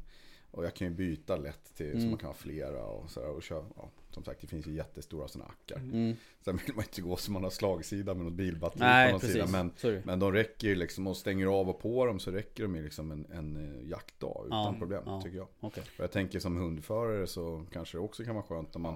Och 0.58 0.66
jag 0.66 0.74
kan 0.74 0.88
ju 0.88 0.94
byta 0.94 1.36
lätt 1.38 1.76
till 1.76 1.92
så 1.92 1.98
Mm. 1.98 2.10
man 2.10 2.18
kan 2.20 2.28
ha 2.28 2.34
flera. 2.34 2.86
Och 2.86 3.10
så 3.10 3.20
där, 3.20 3.30
och 3.30 3.44
köra, 3.44 3.66
ja, 3.76 3.90
som 4.12 4.24
sagt 4.24 4.42
det 4.42 4.48
finns 4.48 4.68
ju 4.68 4.72
jättestora 4.72 5.28
sådana 5.28 5.50
ackar. 5.52 5.76
Mm. 5.78 6.16
Sen 6.42 6.58
vill 6.66 6.76
man 6.76 6.84
inte 6.86 7.02
gå 7.02 7.16
som 7.16 7.34
man 7.34 7.44
har 7.44 7.50
slagsida 7.52 8.14
med 8.14 8.26
något 8.26 8.34
bilbatteri 8.34 8.80
på 8.80 8.86
Nej 8.86 9.12
någon 9.12 9.20
precis. 9.20 9.34
sida. 9.36 9.48
Men, 9.48 9.72
Så 9.78 10.00
men 10.06 10.20
de 10.20 10.34
räcker 10.34 10.68
ju 10.68 10.76
liksom, 10.76 11.08
och 11.08 11.18
stänger 11.18 11.46
av 11.48 11.70
och 11.70 11.80
på 11.80 12.06
dem 12.06 12.20
så 12.20 12.32
räcker 12.32 12.64
de 12.64 12.76
ju 12.76 12.84
liksom 12.84 13.12
en, 13.12 13.26
en 13.32 13.56
eh, 13.82 13.90
jaktdag 13.90 14.44
utan 14.46 14.74
Ja, 14.74 14.76
problem 14.80 15.04
ja. 15.06 15.22
tycker 15.22 15.38
jag. 15.38 15.48
Okej. 15.60 15.84
Och 15.98 16.04
jag 16.04 16.12
tänker 16.12 16.40
som 16.40 16.58
hundförare 16.58 17.28
så 17.28 17.66
kanske 17.72 17.98
det 17.98 18.02
också 18.02 18.24
kan 18.24 18.36
vara 18.36 18.46
skönt 18.46 18.76
om 18.76 18.82
man 18.82 18.96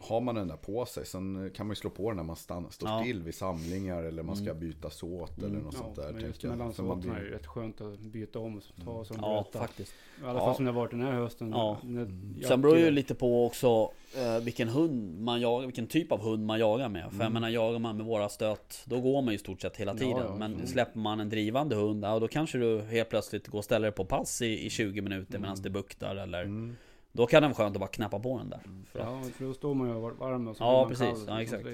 har 0.00 0.20
man 0.20 0.34
den 0.34 0.48
där 0.48 0.56
på 0.56 0.86
sig, 0.86 1.06
sen 1.06 1.50
kan 1.54 1.66
man 1.66 1.72
ju 1.72 1.76
slå 1.76 1.90
på 1.90 2.10
den 2.10 2.16
när 2.16 2.24
man 2.24 2.36
stannar, 2.36 2.70
står 2.70 2.88
Ja. 2.88 3.00
still 3.02 3.22
vid 3.22 3.34
samlingar 3.34 4.02
eller 4.02 4.22
man 4.22 4.36
ska 4.36 4.50
Mm. 4.50 4.60
byta 4.60 4.90
såt 4.90 5.38
Mm. 5.38 5.50
eller 5.50 5.60
något 5.64 5.74
Ja, 5.74 5.80
sånt 5.80 5.96
där. 5.96 6.12
men 6.12 6.14
just 6.14 6.22
tänker 6.40 6.48
jag. 6.48 6.58
mellan 6.58 6.72
För 6.74 6.82
man 6.82 6.96
såterna 6.96 7.16
är 7.16 7.20
blir- 7.20 7.30
det 7.30 7.36
rätt 7.36 7.46
skönt 7.46 7.80
att 7.80 7.98
byta 8.00 8.38
om 8.38 8.56
och 8.56 8.84
ta 8.84 9.04
som 9.04 9.16
Ja 9.20 9.28
berättar. 9.42 9.60
faktiskt. 9.60 9.92
I 10.22 10.24
alla 10.24 10.38
Ja. 10.38 10.44
fall 10.44 10.54
som 10.56 10.64
det 10.64 10.70
har 10.70 10.80
varit 10.80 10.90
den 10.90 11.00
här 11.00 11.12
hösten. 11.12 11.50
Ja. 11.50 11.78
När 11.84 12.02
Mm. 12.02 12.34
jag- 12.38 12.48
Sen 12.48 12.62
beror 12.62 12.78
ju 12.78 12.90
lite 12.90 13.14
på 13.14 13.46
också 13.46 13.90
eh, 14.16 14.38
vilken 14.40 14.68
hund 14.68 15.20
man 15.20 15.40
jagar, 15.40 15.66
vilken 15.66 15.86
typ 15.86 16.12
av 16.12 16.20
hund 16.20 16.46
man 16.46 16.58
jagar 16.58 16.88
med. 16.88 17.02
För 17.02 17.16
jag 17.16 17.20
Mm. 17.20 17.32
menar 17.32 17.48
jagar 17.48 17.78
man 17.78 17.96
med 17.96 18.06
våra 18.06 18.28
stöt, 18.28 18.82
då 18.84 19.00
går 19.00 19.22
man 19.22 19.28
ju 19.32 19.34
i 19.34 19.38
stort 19.38 19.60
sett 19.62 19.76
hela 19.76 19.92
Ja, 19.92 19.98
tiden. 19.98 20.16
ja, 20.28 20.36
Men 20.38 20.54
mm. 20.54 20.66
släpper 20.66 20.98
man 20.98 21.20
en 21.20 21.28
drivande 21.28 21.76
hund, 21.76 22.04
ja, 22.04 22.18
då 22.18 22.28
kanske 22.28 22.58
du 22.58 22.80
helt 22.82 23.08
plötsligt 23.08 23.48
går 23.48 23.58
och 23.58 23.64
ställer 23.64 23.86
dig 23.86 23.92
på 23.96 24.04
pass 24.04 24.42
i, 24.42 24.66
i 24.66 24.70
20 24.70 25.00
minuter 25.00 25.38
medan 25.38 25.52
Mm. 25.52 25.62
det 25.62 25.70
buktar 25.70 26.16
eller 26.16 26.42
Mm. 26.42 26.76
Då 27.16 27.26
kan 27.26 27.42
det 27.42 27.48
vara 27.48 27.54
skönt 27.56 27.76
att 27.76 27.80
bara 27.80 27.90
knappa 27.90 28.18
på 28.18 28.38
den 28.38 28.50
där. 28.50 28.60
För 28.92 28.98
att, 28.98 29.06
Ja, 29.06 29.30
för 29.34 29.44
då 29.44 29.54
står 29.54 29.74
man 29.74 29.88
ju 29.88 29.94
och 29.94 30.02
var- 30.02 30.12
varm 30.12 30.48
och 30.48 30.56
så 30.56 30.64
Ja, 30.64 30.86
precis. 30.88 31.06
kall. 31.06 31.24
Ja, 31.26 31.42
exakt. 31.42 31.64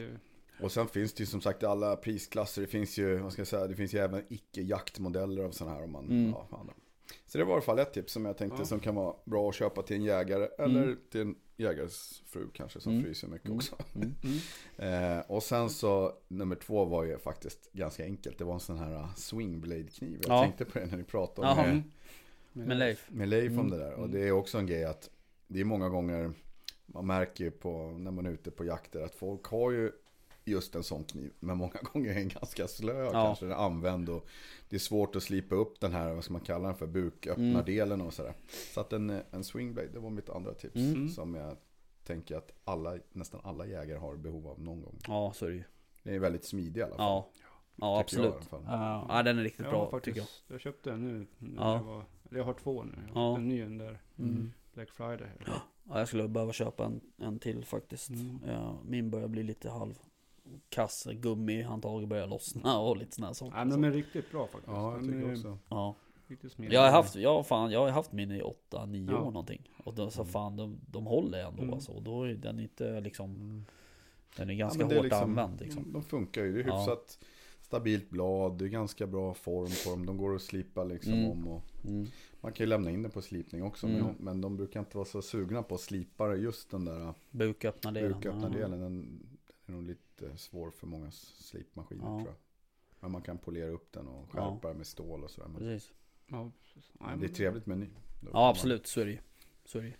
Och 0.61 0.73
sen 0.73 0.89
finns 0.89 1.13
det 1.13 1.21
ju 1.23 1.27
som 1.27 1.41
sagt 1.41 1.63
alla 1.65 1.97
prisklasser. 1.97 2.63
Det 2.63 2.69
finns 2.69 2.99
ju, 2.99 3.17
vad 3.19 3.33
ska 3.33 3.41
jag 3.41 3.47
säga, 3.47 3.67
det 3.67 3.75
finns 3.75 3.95
ju 3.95 3.99
även 3.99 4.23
icke-jaktmodeller 4.29 5.43
av 5.45 5.51
sådana 5.51 5.77
här. 5.77 5.85
Om 5.85 5.93
man, 5.93 6.05
Mm. 6.05 6.31
ja. 6.51 6.65
Så 7.27 7.39
det 7.39 7.45
var 7.45 7.51
i 7.51 7.55
alla 7.55 7.63
fall 7.63 7.79
ett 7.79 7.93
tips 7.93 8.13
som 8.13 8.25
jag 8.25 8.37
tänkte 8.37 8.57
Ja. 8.61 8.65
som 8.67 8.81
kan 8.81 8.95
vara 8.95 9.15
bra 9.25 9.49
att 9.49 9.55
köpa 9.55 9.83
till 9.83 9.97
en 9.97 10.03
jägare. 10.05 10.49
Eller 10.59 10.83
Mm. 10.83 10.99
till 11.11 11.21
en 11.21 11.35
jägares 11.57 12.23
fru 12.27 12.47
kanske 12.55 12.81
som 12.81 12.93
Mm. 12.93 13.05
fryser 13.05 13.29
mycket 13.29 13.47
Mm. 13.47 13.57
också. 13.59 13.77
mm. 13.95 14.15
Mm. 14.25 14.39
Eh, 15.19 15.21
och 15.31 15.43
sen 15.43 15.71
så, 15.71 16.13
nummer 16.29 16.57
två 16.57 16.85
var 16.85 17.05
ju 17.05 17.19
faktiskt 17.19 17.73
ganska 17.73 18.05
enkelt. 18.05 18.39
Det 18.39 18.45
var 18.45 18.55
en 18.55 18.61
sån 18.61 18.79
här 18.79 18.93
uh, 18.95 19.15
swingblade-kniv. 19.15 20.19
Jag 20.27 20.37
Ja. 20.37 20.43
tänkte 20.43 20.65
på 20.65 20.79
det 20.79 20.87
när 20.87 20.97
ni 20.97 21.05
pratade 21.05 21.49
Jaha. 21.49 21.57
med, 21.67 21.71
Mm. 22.55 22.69
Men 22.69 22.79
Leif, 22.79 23.07
med 23.11 23.29
Leif 23.29 23.53
om 23.53 23.59
Mm. 23.59 23.71
det 23.71 23.79
där. 23.79 23.93
Och 23.93 23.99
Mm. 24.05 24.11
det 24.11 24.21
är 24.29 24.33
också 24.33 24.59
en 24.59 24.67
grej 24.67 24.85
att 24.85 25.11
det 25.53 25.61
är 25.61 25.65
många 25.65 25.89
gånger, 25.89 26.33
man 26.87 27.07
märker 27.07 27.45
ju 27.45 27.51
på 27.51 27.91
när 27.99 28.11
man 28.11 28.27
är 28.27 28.31
ute 28.31 28.51
på 28.51 28.65
jakter 28.65 29.01
att 29.03 29.15
folk 29.15 29.45
har 29.47 29.71
ju 29.71 29.93
just 30.45 30.75
en 30.75 30.83
sån 30.83 31.05
kniv. 31.05 31.33
Men 31.41 31.57
många 31.57 31.73
gånger 31.93 32.11
är 32.11 32.15
den 32.15 32.29
ganska 32.29 32.69
slö 32.69 33.05
Ja. 33.05 33.11
kanske 33.13 33.45
den 33.45 33.53
är 33.53 33.57
använd. 33.67 34.09
Och 34.09 34.27
det 34.69 34.77
är 34.77 34.81
svårt 34.81 35.17
att 35.17 35.23
slipa 35.23 35.55
upp 35.55 35.81
den 35.81 35.93
här, 35.93 36.15
vad 36.15 36.25
ska 36.25 36.33
man 36.33 36.43
kalla 36.43 36.67
den 36.69 36.77
för, 36.77 36.87
buköppnardelen 36.87 38.01
och 38.01 38.15
sådär. 38.15 38.35
Så 38.75 38.81
att 38.81 38.93
en, 38.93 39.11
en 39.31 39.45
swingblade, 39.45 39.89
det 39.89 39.99
var 39.99 40.11
mitt 40.11 40.29
andra 40.31 40.55
tips. 40.55 40.77
Mm. 40.77 41.09
Som 41.09 41.35
jag 41.35 41.57
tänker 42.05 42.37
att 42.37 42.53
alla, 42.65 42.99
nästan 43.13 43.41
alla 43.45 43.67
jägare 43.67 43.99
har 43.99 44.17
behov 44.17 44.49
av 44.49 44.61
någon 44.61 44.81
gång. 44.83 44.99
ja 45.07 45.33
så 45.35 45.45
är 45.47 45.51
det 45.51 45.57
ju. 45.57 45.65
Det 46.03 46.15
är 46.15 46.19
väldigt 46.19 46.45
smidig 46.45 46.81
i 46.81 46.83
alla 46.85 46.97
fall. 46.97 47.05
Ja, 47.07 47.29
ja 47.77 47.93
jag 47.95 48.01
absolut. 48.01 48.33
alla 48.35 48.43
fall. 48.43 48.63
Ja, 48.67 49.07
ja, 49.09 49.23
den 49.23 49.39
är 49.39 49.43
riktigt 49.43 49.65
Ja, 49.67 49.71
bra 49.71 49.91
faktiskt. 49.91 50.05
tycker 50.17 50.29
jag. 50.49 50.55
Jag 50.55 50.61
köpte 50.61 50.93
en 50.93 51.05
nu. 51.05 51.27
när 51.39 51.63
Ja. 51.63 51.75
Jag, 51.77 51.83
var, 51.83 52.05
jag 52.31 52.45
har 52.45 52.55
två 52.55 52.83
nu. 52.83 52.93
Jag 53.09 53.15
har 53.15 53.31
Ja. 53.31 53.37
En 53.37 53.49
ny 53.49 53.65
där. 53.79 54.01
Mm. 54.19 54.53
Black 54.75 54.91
Friday. 54.91 55.29
Ja, 55.89 55.99
jag 55.99 56.09
skulle 56.09 56.29
behöva 56.29 56.53
köpa 56.53 56.85
en, 56.85 57.01
en 57.19 57.39
till 57.39 57.65
faktiskt. 57.65 58.11
Mm. 58.11 58.39
Ja, 58.47 58.79
min 58.85 59.11
börjar 59.11 59.29
bli 59.29 59.43
lite 59.43 59.71
halv 59.71 59.99
kass. 60.69 61.07
Gummihandtaget 61.13 62.09
börjar 62.09 62.27
lossna 62.27 62.79
och 62.81 62.97
lite 62.97 63.15
sådana 63.15 63.35
saker. 63.35 63.57
Men 63.57 63.71
de 63.71 63.85
är 63.85 63.91
riktigt 63.91 64.31
bra 64.31 64.47
faktiskt. 64.47 64.67
Ja, 64.73 64.93
jag 64.95 65.05
tycker 65.05 65.19
är 65.19 65.33
också. 65.33 65.59
Ja. 65.69 65.95
Jag 66.57 66.81
har 66.83 66.91
haft, 66.91 67.15
ja, 67.17 67.43
fan, 67.43 67.71
jag 67.71 67.81
har 67.81 67.89
haft 67.91 68.13
min 68.13 68.31
i 68.31 68.43
8-9 68.71 69.11
Ja. 69.11 69.19
år 69.21 69.25
någonting. 69.25 69.71
Och 69.85 69.95
då 69.95 70.11
så 70.11 70.21
Mm. 70.21 70.33
fan, 70.33 70.57
de, 70.57 70.81
de 70.91 71.07
håller 71.07 71.39
ändå 71.45 71.63
Mm. 71.63 71.75
alltså. 71.75 71.93
Och 71.93 72.03
då 72.03 72.23
är 72.23 72.35
den 72.35 72.61
inte 72.61 73.01
liksom, 73.01 73.31
Mm. 73.35 73.65
den 74.37 74.51
är 74.51 74.55
Ja, 74.55 74.59
ganska 74.59 74.85
är 74.85 74.95
hårt 74.95 75.05
liksom- 75.05 75.23
använd 75.23 75.61
liksom. 75.61 75.93
De 75.93 76.03
funkar 76.03 76.43
ju, 76.45 76.53
det 76.53 76.61
är 76.61 76.67
Ja. 76.69 76.85
Stabilt 77.73 78.11
blad, 78.11 78.59
det 78.59 78.65
är 78.65 78.69
ganska 78.69 79.07
bra 79.07 79.35
form 79.35 79.71
på 79.85 79.91
dem. 79.91 80.07
De 80.07 80.17
går 80.17 80.35
att 80.35 80.43
slipa 80.43 80.85
liksom 80.85 81.13
Mm. 81.13 81.31
om. 81.31 81.49
Och 81.49 81.63
Mm. 81.85 82.07
man 82.41 82.53
kan 82.53 82.65
ju 82.65 82.69
lämna 82.69 82.91
in 82.91 83.03
det 83.03 83.09
på 83.09 83.23
slipning 83.23 83.63
också. 83.63 83.87
Mm. 83.87 83.99
Men, 84.07 84.15
men 84.19 84.41
de 84.41 84.57
brukar 84.57 84.81
inte 84.81 84.97
vara 84.97 85.05
så 85.05 85.23
sugna 85.23 85.63
på 85.63 85.75
att 85.75 85.81
slipa 85.81 86.35
just 86.37 86.71
den 86.71 86.85
där 86.85 87.15
Buköppnardelen. 87.31 88.13
buköppnardelen. 88.13 88.81
Den, 88.81 88.81
den 88.81 89.27
är 89.67 89.73
nog 89.73 89.83
lite 89.83 90.37
svår 90.37 90.71
för 90.71 90.87
många 90.87 91.11
slipmaskiner 91.11 92.05
Ja. 92.05 92.17
tror 92.17 92.27
jag. 92.29 92.35
Men 93.01 93.11
man 93.13 93.23
kan 93.23 93.39
polera 93.39 93.71
upp 93.71 93.93
den 93.93 94.09
och 94.09 94.25
Ja. 94.35 94.51
skärpa 94.51 94.69
den 94.69 94.77
med 94.77 94.87
stål 94.87 95.25
och 95.25 95.31
sådär. 95.31 95.49
Ja, 95.49 95.53
Men 95.53 95.59
precis. 95.69 95.93
Ja, 96.27 96.51
precis. 96.63 96.91
Nej, 97.01 97.09
det 97.09 97.15
är 97.15 97.17
men- 97.19 97.35
trevligt 97.35 97.67
med 97.67 97.79
ny. 97.79 97.89
Ja 98.33 98.49
absolut, 98.49 98.87
så 98.87 99.01
är 99.01 99.05
det 99.05 99.11
ju. 99.11 99.19
Så 99.65 99.79
är 99.79 99.83
det 99.83 99.89
ju. 99.89 99.95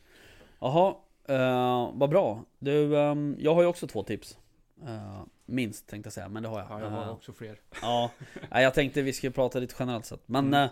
Jaha, 0.61 0.95
eh, 1.25 1.91
vad 1.95 2.11
bra. 2.11 2.45
Du, 2.59 2.99
ehm, 2.99 3.37
jag 3.39 3.55
har 3.55 3.63
ju 3.63 3.69
också 3.69 3.87
två 3.87 4.03
tips. 4.03 4.39
Eh, 4.83 5.23
minst 5.53 5.87
tänkte 5.87 6.07
jag 6.07 6.13
säga, 6.13 6.29
men 6.29 6.43
det 6.43 6.49
har 6.49 6.59
jag. 6.59 6.69
Ja, 6.71 6.81
jag 6.81 6.91
har 6.91 7.03
Eh, 7.05 7.11
också 7.13 7.33
fler. 7.33 7.61
Ja, 7.83 8.11
jag 8.51 8.75
tänkte 8.75 9.03
vi 9.03 9.13
skulle 9.13 9.33
prata 9.33 9.59
lite 9.59 9.75
generellt 9.79 10.07
sett. 10.07 10.29
Men 10.29 10.47
Mm. 10.55 10.69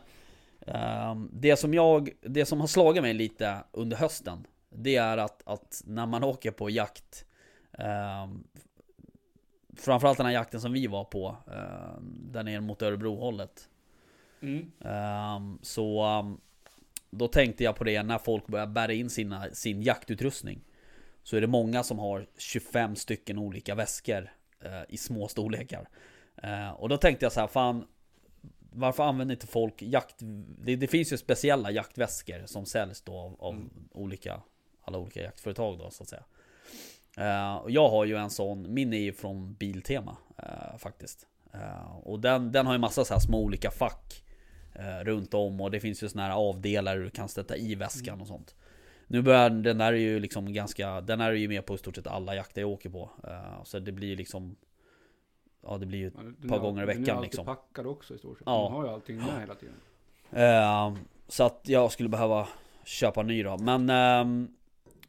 ehm, 0.66 1.30
det 1.32 1.56
som 1.56 1.74
jag, 1.74 2.10
det 2.20 2.46
som 2.46 2.60
har 2.60 2.66
slagit 2.66 3.02
mig 3.02 3.14
lite 3.14 3.64
under 3.72 3.96
hösten. 3.96 4.46
Det 4.70 4.96
är 4.96 5.16
att, 5.18 5.42
att 5.46 5.82
när 5.86 6.06
man 6.06 6.24
åker 6.24 6.50
på 6.50 6.70
jakt 6.70 7.24
ehm, 7.78 8.44
framförallt 9.76 10.16
den 10.16 10.26
här 10.26 10.32
jakten 10.32 10.60
som 10.60 10.72
vi 10.72 10.86
var 10.86 11.04
på, 11.04 11.36
eh, 11.46 12.00
där 12.02 12.42
nere 12.42 12.60
mot 12.60 12.82
Örebro-hållet. 12.82 13.68
Mm. 14.40 14.70
Ehm, 14.80 15.58
så 15.62 16.02
ehm, 16.04 16.40
då 17.10 17.28
tänkte 17.28 17.64
jag 17.64 17.76
på 17.76 17.84
det 17.84 18.02
när 18.02 18.18
folk 18.18 18.46
börjar 18.46 18.66
bära 18.66 18.92
in 18.92 19.10
sina, 19.10 19.44
sin 19.52 19.82
jaktutrustning. 19.82 20.60
Så 21.22 21.36
är 21.36 21.40
det 21.40 21.46
många 21.46 21.82
som 21.82 21.98
har 21.98 22.26
25 22.36 22.96
stycken 22.96 23.38
olika 23.38 23.74
väskor 23.74 24.30
eh, 24.64 24.82
i 24.88 24.96
små 24.96 25.28
storlekar. 25.28 25.88
Eh, 26.42 26.70
och 26.70 26.88
då 26.88 26.96
tänkte 26.96 27.24
jag 27.24 27.32
så 27.32 27.40
här, 27.40 27.46
fan 27.46 27.86
varför 28.72 29.02
använder 29.02 29.34
inte 29.34 29.46
folk 29.46 29.82
jakt... 29.82 30.16
Det, 30.58 30.76
det 30.76 30.86
finns 30.86 31.12
ju 31.12 31.16
speciella 31.16 31.70
jaktväskor 31.70 32.46
som 32.46 32.66
säljs 32.66 33.02
då 33.02 33.18
av, 33.18 33.36
av 33.38 33.54
Mm. 33.54 33.70
olika, 33.90 34.40
alla 34.82 34.98
olika 34.98 35.22
jaktföretag 35.22 35.78
då 35.78 35.90
så 35.90 36.02
att 36.02 36.08
säga. 36.08 36.24
Eh, 37.16 37.54
och 37.56 37.70
jag 37.70 37.88
har 37.88 38.04
ju 38.04 38.16
en 38.16 38.30
sån, 38.30 38.74
min 38.74 38.92
är 38.92 38.98
ju 38.98 39.12
från 39.12 39.54
Biltema 39.54 40.16
eh, 40.38 40.78
faktiskt. 40.78 41.26
Eh, 41.52 41.96
och 41.96 42.20
den, 42.20 42.52
den 42.52 42.66
har 42.66 42.72
ju 42.72 42.78
massa 42.78 43.04
så 43.04 43.14
här 43.14 43.20
små 43.20 43.38
olika 43.38 43.70
fack 43.70 44.24
eh, 44.74 45.04
runt 45.04 45.34
om 45.34 45.60
och 45.60 45.70
det 45.70 45.80
finns 45.80 46.02
ju 46.02 46.08
såna 46.08 46.22
här 46.22 46.30
avdelare 46.32 46.98
du 46.98 47.10
kan 47.10 47.28
sätta 47.28 47.56
i 47.56 47.74
väskan 47.74 48.20
och 48.20 48.26
sånt. 48.26 48.54
Nu 49.12 49.22
börjar 49.22 49.50
den 49.50 49.78
där 49.78 49.92
är 49.92 49.96
ju 49.96 50.20
liksom 50.20 50.52
ganska, 50.52 51.00
den 51.00 51.20
är 51.20 51.32
ju 51.32 51.48
med 51.48 51.66
på 51.66 51.74
i 51.74 51.78
stort 51.78 51.96
sett 51.96 52.06
alla 52.06 52.34
jakter 52.34 52.60
jag 52.60 52.70
åker 52.70 52.90
på. 52.90 53.10
Eh, 53.24 53.62
så 53.64 53.78
det 53.78 53.92
blir 53.92 54.16
liksom 54.16 54.56
Ja 55.66 55.78
det 55.78 55.86
blir 55.86 55.98
ju 55.98 56.10
Ja, 56.16 56.22
den 56.38 56.48
par 56.50 56.56
är- 56.56 56.60
gånger 56.60 56.82
i 56.82 56.86
Den 56.86 56.96
är 56.96 57.00
veckan, 57.00 57.22
liksom. 57.22 57.44
packad 57.46 57.86
också 57.86 58.14
i 58.14 58.18
stort 58.18 58.38
sett. 58.38 58.46
Ja. 58.46 58.62
Man 58.62 58.72
har 58.72 58.84
ju 58.84 58.90
allting 58.92 59.16
med 59.16 59.40
hela 59.40 59.54
tiden. 59.54 59.74
Eh, 60.32 60.94
så 61.28 61.44
att 61.44 61.60
jag 61.62 61.92
skulle 61.92 62.08
behöva 62.08 62.48
köpa 62.84 63.20
en 63.20 63.26
ny 63.26 63.42
då. 63.42 63.58
Men 63.58 63.90
ehm, 63.90 64.48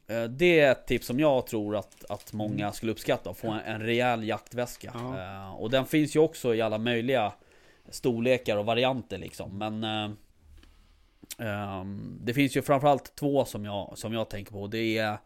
eh, 0.06 0.22
det 0.24 0.60
är 0.60 0.72
ett 0.72 0.86
tips 0.86 1.06
som 1.06 1.20
jag 1.20 1.46
tror 1.46 1.76
att, 1.76 2.04
att 2.10 2.32
många 2.32 2.72
skulle 2.72 2.92
uppskatta. 2.92 3.30
Att 3.30 3.38
få 3.38 3.48
en, 3.50 3.60
en 3.60 3.80
rejäl 3.80 4.24
jaktväska. 4.28 4.90
Ja. 4.94 5.20
Eh, 5.48 5.54
och 5.54 5.70
den 5.70 5.86
finns 5.86 6.16
ju 6.16 6.20
också 6.20 6.54
i 6.54 6.60
alla 6.60 6.78
möjliga 6.78 7.32
storlekar 7.88 8.56
och 8.56 8.66
varianter 8.66 9.18
liksom. 9.18 9.58
Men 9.58 9.84
ehm, 11.38 12.18
det 12.20 12.34
finns 12.34 12.56
ju 12.56 12.62
framförallt 12.62 13.14
två 13.14 13.44
som 13.44 13.64
jag, 13.64 13.98
som 13.98 14.12
jag 14.12 14.30
tänker 14.30 14.52
på. 14.52 14.66
Det 14.66 14.98
är, 14.98 15.18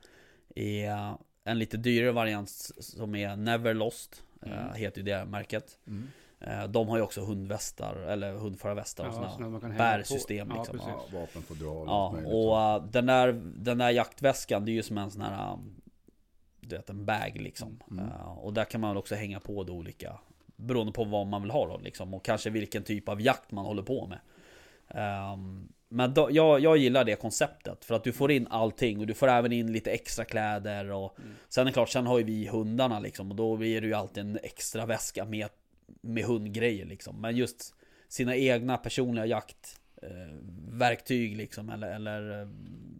är 0.55 1.15
en 1.45 1.59
lite 1.59 1.77
dyrare 1.77 2.13
variant 2.13 2.49
som 2.79 3.15
är 3.15 3.37
Never 3.37 3.75
Lost. 3.75 4.23
eh, 4.43 4.53
Mm. 4.53 4.75
heter 4.75 4.99
ju 4.99 5.05
det 5.05 5.25
märket. 5.25 5.79
Mm. 5.87 6.09
Eh, 6.41 6.65
de 6.69 6.89
har 6.89 6.97
ju 6.97 7.03
också 7.03 7.21
hundvästar, 7.25 7.97
eller 7.97 8.33
hundförarvästar 8.33 9.07
och 9.09 9.15
sådana. 9.15 9.33
så 9.33 9.39
när 9.41 9.49
man 9.49 9.61
kan 9.61 9.71
hänga 9.71 9.93
på. 9.93 9.99
bärsystem, 9.99 10.49
Ja, 10.51 10.57
liksom. 10.57 10.79
precis. 10.79 10.93
Ja, 11.13 11.19
vapenfodral 11.21 11.77
och 11.89 11.89
Ja, 11.89 12.09
och 12.27 12.77
äh, 12.85 12.91
den, 12.91 13.07
där, 13.07 13.33
den 13.57 13.79
där 13.79 13.91
jaktväskan, 13.91 14.65
det 14.65 14.71
är 14.71 14.75
ju 14.75 14.83
som 14.83 14.99
en 14.99 15.11
sån 15.11 15.23
här 15.23 15.59
Du 16.61 16.77
vet, 16.77 16.91
en 16.91 17.05
bag 17.05 17.33
liksom 17.41 17.83
Mm. 17.91 18.05
Äh, 18.05 18.39
Och 18.39 18.53
där 18.53 18.65
kan 18.65 18.81
man 18.81 18.97
också 18.97 19.15
hänga 19.15 19.41
på 19.41 19.65
det 19.65 19.73
olika 19.73 20.19
Beroende 20.57 20.93
på 20.93 21.05
vad 21.05 21.27
man 21.27 21.43
vill 21.43 21.51
ha 21.51 21.67
då 21.67 21.79
liksom 21.79 22.15
Och 22.15 22.25
kanske 22.25 22.51
vilken 22.51 22.83
typ 22.83 23.09
av 23.09 23.21
jakt 23.21 23.51
man 23.53 23.65
håller 23.65 23.83
på 23.83 24.07
med 24.07 24.19
Ehm, 24.89 25.69
Men 25.97 26.15
då, 26.15 26.29
jag, 26.33 26.61
jag 26.61 26.77
gillar 26.77 27.05
det 27.05 27.17
konceptet 27.17 27.85
För 27.85 27.95
att 27.95 28.05
du 28.05 28.13
får 28.13 28.31
in 28.31 28.47
allting 28.51 29.01
och 29.01 29.07
du 29.07 29.15
får 29.15 29.29
även 29.29 29.53
in 29.53 29.73
lite 29.73 29.91
extra 29.91 30.25
kläder 30.25 30.91
och 30.91 31.19
Mm. 31.19 31.35
Sen 31.49 31.63
är 31.63 31.71
det 31.71 31.73
klart, 31.73 31.89
sen 31.89 32.07
har 32.07 32.19
ju 32.19 32.25
vi 32.25 32.47
hundarna 32.47 33.01
liksom 33.01 33.31
Och 33.31 33.37
då 33.37 33.57
blir 33.57 33.81
det 33.81 33.87
ju 33.87 33.95
alltid 33.95 34.21
en 34.21 34.39
extra 34.43 34.87
väska 34.87 35.25
med, 35.25 35.49
med 36.01 36.25
hundgrejer 36.25 36.87
liksom 36.87 37.21
Men 37.21 37.37
just 37.37 37.75
sina 38.09 38.37
egna 38.37 38.77
personliga 38.77 39.27
jakt 39.27 39.81
eh, 40.03 41.37
liksom 41.37 41.71
eller, 41.71 41.95
eller 41.95 42.41
eh, 42.41 42.49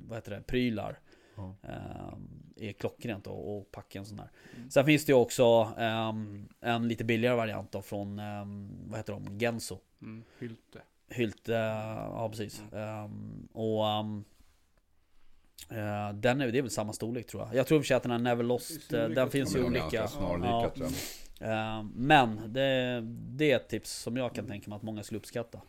vad 0.09 0.19
heter 0.19 0.31
det, 0.31 0.43
prylar. 0.43 0.99
Ja. 1.37 1.57
Eh, 1.63 2.69
är 2.69 2.73
klockrent 2.73 3.25
då, 3.25 3.31
och 3.31 3.71
packa 3.73 3.99
en 3.99 4.05
sån 4.05 4.17
där. 4.17 4.31
Mm. 4.57 4.71
Sen 4.71 4.87
finns 4.87 5.05
det 5.05 5.13
ju 5.13 5.19
också 5.19 5.73
ehm, 5.79 6.49
en 6.61 6.89
lite 6.89 7.05
billigare 7.05 7.37
variant 7.37 7.73
då 7.73 7.83
från, 7.83 8.19
ehm, 8.19 8.71
vad 8.87 8.99
heter 8.99 9.13
de, 9.13 9.39
Genso. 9.39 9.79
Mm. 10.03 10.25
Hylte. 10.39 10.81
Hylte, 11.09 11.53
ja 11.53 12.29
precis. 12.31 12.63
Ehm, 12.73 13.49
och 13.53 13.87
ehm, 13.89 14.25
eh, 15.71 16.13
den 16.15 16.41
är, 16.41 16.53
det 16.53 16.59
är 16.59 16.63
väl 16.63 16.71
samma 16.71 16.93
storlek 16.93 17.27
tror 17.27 17.43
jag. 17.43 17.55
Jag 17.55 17.67
tror 17.67 17.77
i 17.77 17.81
och 17.81 17.85
för 17.85 17.87
sig 17.87 17.97
att 17.97 18.03
den 18.03 18.13
här 18.13 18.19
Never 18.19 18.45
Lost, 18.45 18.93
eh, 18.93 19.09
den 19.09 19.31
finns 19.31 19.57
ju 19.57 19.65
olika. 19.65 20.09
Ja. 20.21 20.71
jag. 20.75 20.91
Ehm, 21.41 21.93
men 21.95 22.53
det, 22.53 23.01
det 23.11 23.53
är 23.53 23.57
ett 23.57 23.69
tips 23.69 23.93
som 23.93 24.17
jag 24.17 24.35
kan 24.35 24.47
tänka 24.47 24.71
mig 24.71 24.77
att 24.77 24.83
många 24.83 25.03
skulle 25.03 25.19
uppskatta. 25.19 25.61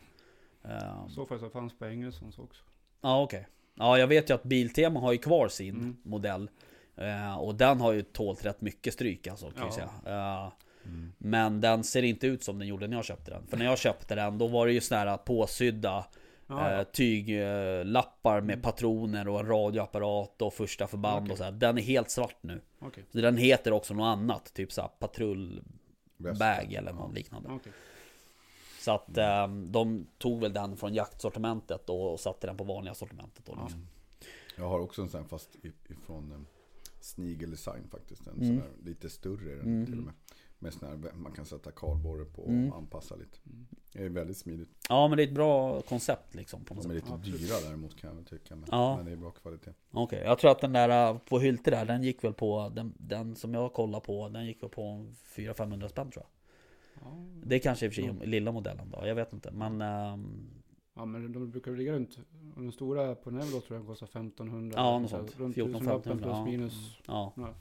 Ehm, 0.64 1.08
Så 1.08 1.26
så 1.38 1.50
fanns 1.50 1.78
på 1.78 1.86
Engelsons 1.86 2.38
också. 2.38 2.62
Ja 3.00 3.22
okej. 3.22 3.46
Ja 3.74 3.98
jag 3.98 4.06
vet 4.06 4.30
ju 4.30 4.34
att 4.34 4.42
Biltema 4.42 5.00
har 5.00 5.12
ju 5.12 5.18
kvar 5.18 5.48
sin 5.48 5.74
Mm. 5.76 5.96
modell. 6.02 6.50
Eh, 6.96 7.38
och 7.38 7.54
den 7.54 7.80
har 7.80 7.92
ju 7.92 8.02
tålt 8.02 8.44
rätt 8.44 8.60
mycket 8.60 8.94
stryk 8.94 9.26
alltså 9.26 9.50
kan 9.50 9.58
jag 9.58 9.66
Ja. 9.68 9.72
säga. 9.72 10.52
Mm. 10.88 11.12
men 11.18 11.60
den 11.60 11.84
ser 11.84 12.02
inte 12.02 12.26
ut 12.26 12.42
som 12.42 12.58
den 12.58 12.68
gjorde 12.68 12.86
när 12.88 12.96
jag 12.96 13.04
köpte 13.04 13.30
den. 13.30 13.46
För 13.46 13.56
när 13.56 13.64
jag 13.64 13.78
köpte 13.78 14.14
den 14.14 14.38
då 14.38 14.46
var 14.46 14.66
det 14.66 14.72
ju 14.72 14.80
sådana 14.80 15.10
här 15.10 15.16
påsydda 15.18 16.06
Ja, 16.50 16.70
eh, 16.70 16.76
ja. 16.78 16.84
tyglappar 16.84 18.40
med 18.40 18.62
patroner 18.62 19.28
och 19.28 19.40
en 19.40 19.46
radioapparat 19.46 20.42
och 20.42 20.54
första 20.54 20.86
förband 20.86 21.22
Okej. 21.22 21.32
och 21.32 21.38
så 21.38 21.44
här. 21.44 21.52
Den 21.52 21.78
är 21.78 21.82
helt 21.82 22.10
svart 22.10 22.36
nu. 22.40 22.60
Okej. 22.78 23.04
Så 23.12 23.18
den 23.20 23.36
heter 23.36 23.72
också 23.72 23.94
något 23.94 24.04
annat. 24.18 24.54
Typ 24.54 24.72
såhär 24.72 24.88
patrullbag 24.98 26.72
eller 26.72 26.92
något 26.92 27.14
liknande. 27.14 27.48
Okej. 27.52 27.72
Så 28.80 28.90
att 28.92 29.18
eh, 29.18 29.48
de 29.48 30.06
tog 30.18 30.40
väl 30.40 30.52
den 30.52 30.76
från 30.76 30.94
jaktsortimentet 30.94 31.88
och, 31.90 32.12
och 32.12 32.20
satte 32.20 32.46
den 32.46 32.56
på 32.56 32.64
vanliga 32.64 32.94
sortimentet 32.94 33.44
då 33.46 33.58
liksom. 33.62 33.86
Jag 34.56 34.68
har 34.68 34.80
också 34.80 35.02
en 35.02 35.08
sån 35.08 35.28
fast 35.28 35.50
ifrån 35.88 36.32
um, 36.32 36.46
Snigel 37.00 37.50
Design 37.50 37.88
faktiskt. 37.90 38.26
En 38.26 38.34
Mm. 38.34 38.46
sån 38.46 38.56
här 38.56 38.84
lite 38.84 39.10
större 39.10 39.52
Mm. 39.52 39.86
till 39.86 39.98
och 39.98 40.04
med. 40.04 40.14
Med 40.60 40.72
sån 40.74 40.88
här, 40.88 41.12
man 41.14 41.32
kan 41.32 41.46
sätta 41.46 41.70
kardborre 41.70 42.24
på 42.24 42.42
och 42.42 42.48
Mm. 42.48 42.72
anpassa 42.72 43.16
lite. 43.16 43.38
Mm. 43.46 43.66
Det 43.92 44.04
är 44.04 44.08
väldigt 44.08 44.36
smidigt. 44.36 44.68
Ja 44.88 45.08
men 45.08 45.16
det 45.16 45.22
är 45.22 45.26
ett 45.26 45.34
bra 45.34 45.80
koncept 45.80 46.34
liksom 46.34 46.64
på 46.64 46.74
något 46.74 46.84
De 46.84 46.90
är 46.90 47.00
sätt. 47.00 47.26
lite 47.26 47.38
dyra 47.38 47.54
däremot 47.66 47.96
kan 48.00 48.16
jag 48.16 48.26
tycka. 48.26 48.56
Men, 48.56 48.68
Ja. 48.70 48.96
men 48.96 49.06
det 49.06 49.12
är 49.12 49.16
bra 49.16 49.30
kvalitet. 49.30 49.70
Okej, 49.90 50.22
jag 50.24 50.38
tror 50.38 50.50
att 50.50 50.60
den 50.60 50.72
där 50.72 51.12
uh, 51.12 51.18
på 51.18 51.38
Hylte 51.38 51.70
där, 51.70 51.84
den 51.84 52.02
gick 52.02 52.24
väl 52.24 52.32
på, 52.32 52.72
den, 52.74 52.94
den 52.98 53.36
som 53.36 53.54
jag 53.54 53.72
kollade 53.72 54.04
på, 54.06 54.28
den 54.28 54.46
gick 54.46 54.62
väl 54.62 54.70
på 54.70 55.06
400-500 55.36 55.88
spänn 55.88 56.10
tror 56.10 56.24
jag. 56.24 56.30
Ja. 57.04 57.16
Det 57.44 57.54
är 57.54 57.58
kanske 57.58 57.86
i 57.86 57.88
och 57.88 57.92
för 57.94 58.02
sig 58.02 58.26
lilla 58.26 58.52
modellen 58.52 58.90
då, 58.90 59.06
jag 59.06 59.14
vet 59.14 59.32
inte. 59.32 59.50
Men 59.50 59.80
ehm, 59.82 60.50
ja 60.94 61.04
men 61.04 61.32
de 61.32 61.50
brukar 61.50 61.72
ligga 61.72 61.92
runt. 61.92 62.18
Och 62.56 62.62
den 62.62 62.72
stora 62.72 63.14
på 63.14 63.30
Nevlo 63.30 63.60
tror 63.60 63.78
jag 63.78 63.86
kostar 63.86 64.06
1500. 64.06 64.74
Ja, 64.78 64.98
något 64.98 65.10
Så 65.10 65.16
sånt. 65.16 65.38
Runt 65.40 65.54
14, 65.54 65.72
14 65.80 65.98
1500, 65.98 66.24
plus 66.24 66.36
ja. 66.36 66.44
minus. 66.44 66.96
ja, 67.06 67.32
Ja. 67.36 67.54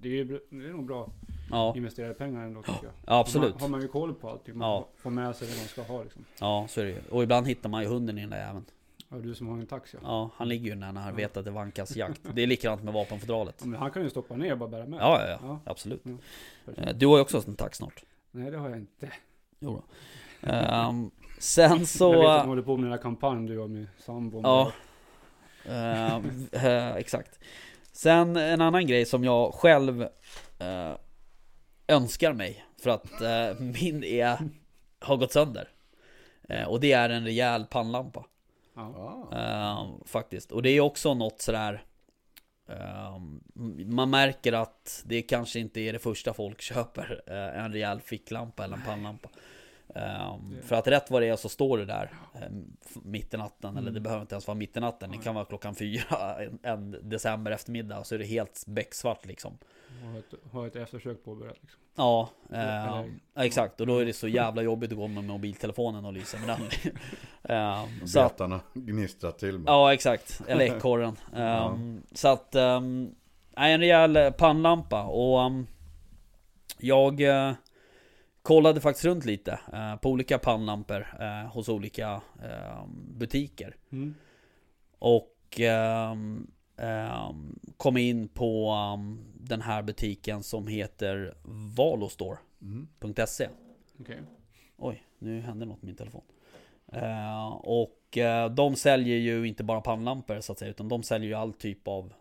Det 0.00 0.08
är, 0.08 0.12
ju 0.12 0.24
det 0.24 0.56
är 0.68 0.72
nog 0.72 0.86
bra 0.86 1.10
ja, 1.50 1.72
investerade 1.76 2.14
pengar 2.14 2.44
ändå 2.44 2.62
tycker 2.62 2.84
jag. 2.84 2.92
ja 3.06 3.18
absolut. 3.20 3.52
Har 3.52 3.60
man, 3.60 3.62
har 3.62 3.68
man 3.68 3.80
ju 3.80 3.88
koll 3.88 4.14
på 4.14 4.30
allting. 4.30 4.58
Man 4.58 4.68
Ja. 4.68 4.88
får 4.96 5.10
med 5.10 5.36
sig 5.36 5.48
det 5.48 5.56
man 5.56 5.66
ska 5.66 5.82
ha 5.82 6.02
liksom. 6.02 6.24
Ja, 6.40 6.66
så 6.68 6.80
är 6.80 6.84
det 6.84 6.90
ju. 6.90 7.00
Och 7.10 7.22
ibland 7.22 7.46
hittar 7.46 7.68
man 7.68 7.82
ju 7.82 7.88
hunden 7.88 8.18
i 8.18 8.20
den 8.20 8.30
där 8.30 8.38
jäveln. 8.46 8.64
Ja, 9.08 9.16
du 9.16 9.34
som 9.34 9.48
har 9.48 9.54
en 9.58 9.66
taxi. 9.66 9.96
Ja. 10.02 10.08
Ja, 10.08 10.30
han 10.36 10.48
ligger 10.48 10.64
ju 10.74 10.80
där 10.80 10.92
när 10.92 11.00
han 11.00 11.16
vet 11.16 11.36
att 11.36 11.44
det 11.44 11.50
vankas 11.50 11.96
jakt. 11.96 12.20
Det 12.34 12.42
är 12.42 12.46
likadant 12.46 12.82
med 12.82 12.94
vapenfodralet. 12.94 13.54
Ja, 13.60 13.66
Men 13.66 13.80
han 13.80 13.90
kan 13.90 14.02
ju 14.02 14.10
stoppa 14.10 14.36
ner 14.36 14.52
och 14.52 14.58
bara 14.58 14.68
bära 14.68 14.86
med. 14.86 15.00
Ja, 15.00 15.20
ja, 15.28 15.38
ja, 15.42 15.60
absolut. 15.64 16.02
Eh, 16.76 16.94
Du 16.96 17.06
har 17.06 17.16
ju 17.16 17.22
också 17.22 17.42
en 17.46 17.56
tax 17.56 17.76
snart. 17.78 18.04
Nej 18.30 18.50
det 18.50 18.56
har 18.58 18.68
jag 18.68 18.78
inte. 18.78 19.12
Jo 19.60 19.82
då. 20.40 20.48
Ehm, 20.48 21.10
sen 21.38 21.86
så... 21.86 22.12
Jag 22.14 22.20
vet 22.20 22.28
att 22.28 22.42
de 22.42 22.48
håller 22.48 22.62
på 22.62 22.76
med 22.76 22.84
den 22.84 22.92
här 22.92 23.02
kampanjen 23.02 23.46
du 23.46 23.54
gör 23.54 23.66
med 23.68 23.86
sambon. 23.98 24.42
Ja. 24.44 24.72
Eh, 25.64 26.16
eh, 26.64 26.96
exakt. 26.96 27.38
Sen 27.98 28.36
en 28.36 28.60
annan 28.60 28.86
grej 28.86 29.06
som 29.06 29.24
jag 29.24 29.54
själv 29.54 30.02
eh, 30.58 30.92
önskar 31.88 32.32
mig 32.32 32.64
för 32.82 32.90
att 32.90 33.20
eh, 33.20 33.60
min 33.60 34.04
är, 34.04 34.38
har 35.00 35.16
gått 35.16 35.32
sönder. 35.32 35.68
Eh, 36.48 36.68
och 36.68 36.80
det 36.80 36.92
är 36.92 37.10
en 37.10 37.24
rejäl 37.24 37.64
pannlampa. 37.64 38.24
Eh, 39.32 39.88
faktiskt. 40.04 40.52
Och 40.52 40.62
det 40.62 40.70
är 40.70 40.80
också 40.80 41.14
något 41.14 41.40
sådär 41.40 41.82
eh, 42.68 43.18
Man 43.86 44.10
märker 44.10 44.52
att 44.52 45.02
det 45.06 45.22
kanske 45.22 45.58
inte 45.58 45.80
är 45.80 45.92
det 45.92 45.98
första 45.98 46.34
folk 46.34 46.60
köper 46.60 47.22
eh, 47.26 47.64
En 47.64 47.72
rejäl 47.72 48.00
ficklampa 48.00 48.64
eller 48.64 48.76
en 48.76 48.82
pannlampa 48.82 49.28
eh, 49.94 50.36
För 50.62 50.76
att 50.76 50.86
rätt 50.86 51.10
vad 51.10 51.22
det 51.22 51.28
är 51.28 51.36
så 51.36 51.48
står 51.48 51.78
det 51.78 51.84
där 51.84 52.10
eh, 52.34 52.40
f- 52.86 52.96
Mitt 53.04 53.34
i 53.34 53.36
natten, 53.36 53.76
eller 53.76 53.86
det 53.90 53.90
Mm. 53.90 54.02
behöver 54.02 54.20
inte 54.22 54.34
ens 54.34 54.46
vara 54.46 54.54
mitt 54.58 54.76
i 54.76 54.80
natten 54.80 55.10
Det 55.10 55.18
kan 55.18 55.34
vara 55.34 55.44
klockan 55.44 55.74
fyra 55.74 56.36
en, 56.44 56.58
en 56.62 57.08
december 57.08 57.50
eftermiddag 57.50 58.04
Så 58.04 58.14
är 58.14 58.18
det 58.18 58.24
helt 58.24 58.64
becksvart 58.66 59.26
liksom 59.26 59.58
Ha 60.12 60.18
ett, 60.18 60.52
ha 60.52 60.66
ett 60.66 60.76
eftersök 60.76 61.24
påbörjat 61.24 61.56
liksom. 61.60 61.80
Ja, 61.96 62.28
Eller- 62.50 63.00
eh, 63.00 63.06
ja, 63.34 63.44
exakt. 63.44 63.80
Och 63.80 63.86
då 63.86 63.98
är 63.98 64.04
det 64.06 64.12
så 64.12 64.28
jävla 64.28 64.62
jobbigt 64.62 64.90
att 64.92 64.98
gå 64.98 65.06
med 65.08 65.24
mobiltelefonen 65.24 66.04
och 66.04 66.12
lysa 66.12 66.38
med 66.38 66.48
den. 66.48 66.92
Eh, 67.42 67.84
så 68.06 68.20
att, 68.20 68.32
Betarna 68.32 68.60
gnistrar 68.74 69.30
till. 69.32 69.52
mig. 69.58 69.64
ja, 69.66 69.92
exakt. 69.94 70.40
Eller 70.46 70.64
ekorren. 70.76 71.16
Um, 71.36 72.02
Så 72.12 72.28
att, 72.28 72.54
um, 72.54 73.14
nej, 73.56 73.72
en 73.74 73.80
rejäl 73.80 74.16
eh, 74.16 74.30
pannlampa. 74.30 75.02
Och 75.04 75.38
um, 75.46 75.66
jag 76.78 77.20
eh, 77.20 77.52
kollade 78.48 78.80
faktiskt 78.80 79.04
runt 79.04 79.24
lite 79.24 79.60
eh, 79.72 79.96
på 79.96 80.10
olika 80.10 80.38
pannlampor 80.38 81.06
eh, 81.20 81.52
hos 81.52 81.68
olika 81.68 82.22
eh, 82.42 82.86
butiker. 83.18 83.76
Mm. 83.92 84.14
Och 84.98 85.60
ehm, 85.60 86.50
ehm, 86.76 87.58
kom 87.76 87.96
in 87.96 88.28
på 88.28 88.70
ehm, 88.70 89.18
den 89.34 89.60
här 89.60 89.82
butiken 89.82 90.42
som 90.42 90.66
heter 90.66 91.34
valostore.se. 91.76 93.44
Mm. 93.44 93.56
Okej. 94.00 94.20
Oj, 94.76 95.02
nu 95.18 95.40
hände 95.40 95.66
något 95.66 95.82
med 95.82 95.86
min 95.86 95.96
telefon. 95.96 96.22
Eh, 96.92 97.48
och 97.52 98.18
eh, 98.18 98.50
de 98.50 98.76
säljer 98.76 99.16
ju 99.16 99.48
inte 99.48 99.64
bara 99.64 99.80
pannlampor 99.80 100.40
så 100.40 100.52
att 100.52 100.58
säga, 100.58 100.70
utan 100.70 100.88
de 100.88 101.02
säljer 101.02 101.28
ju 101.28 101.34
all 101.34 101.52
typ 101.52 101.88
av 101.88 102.12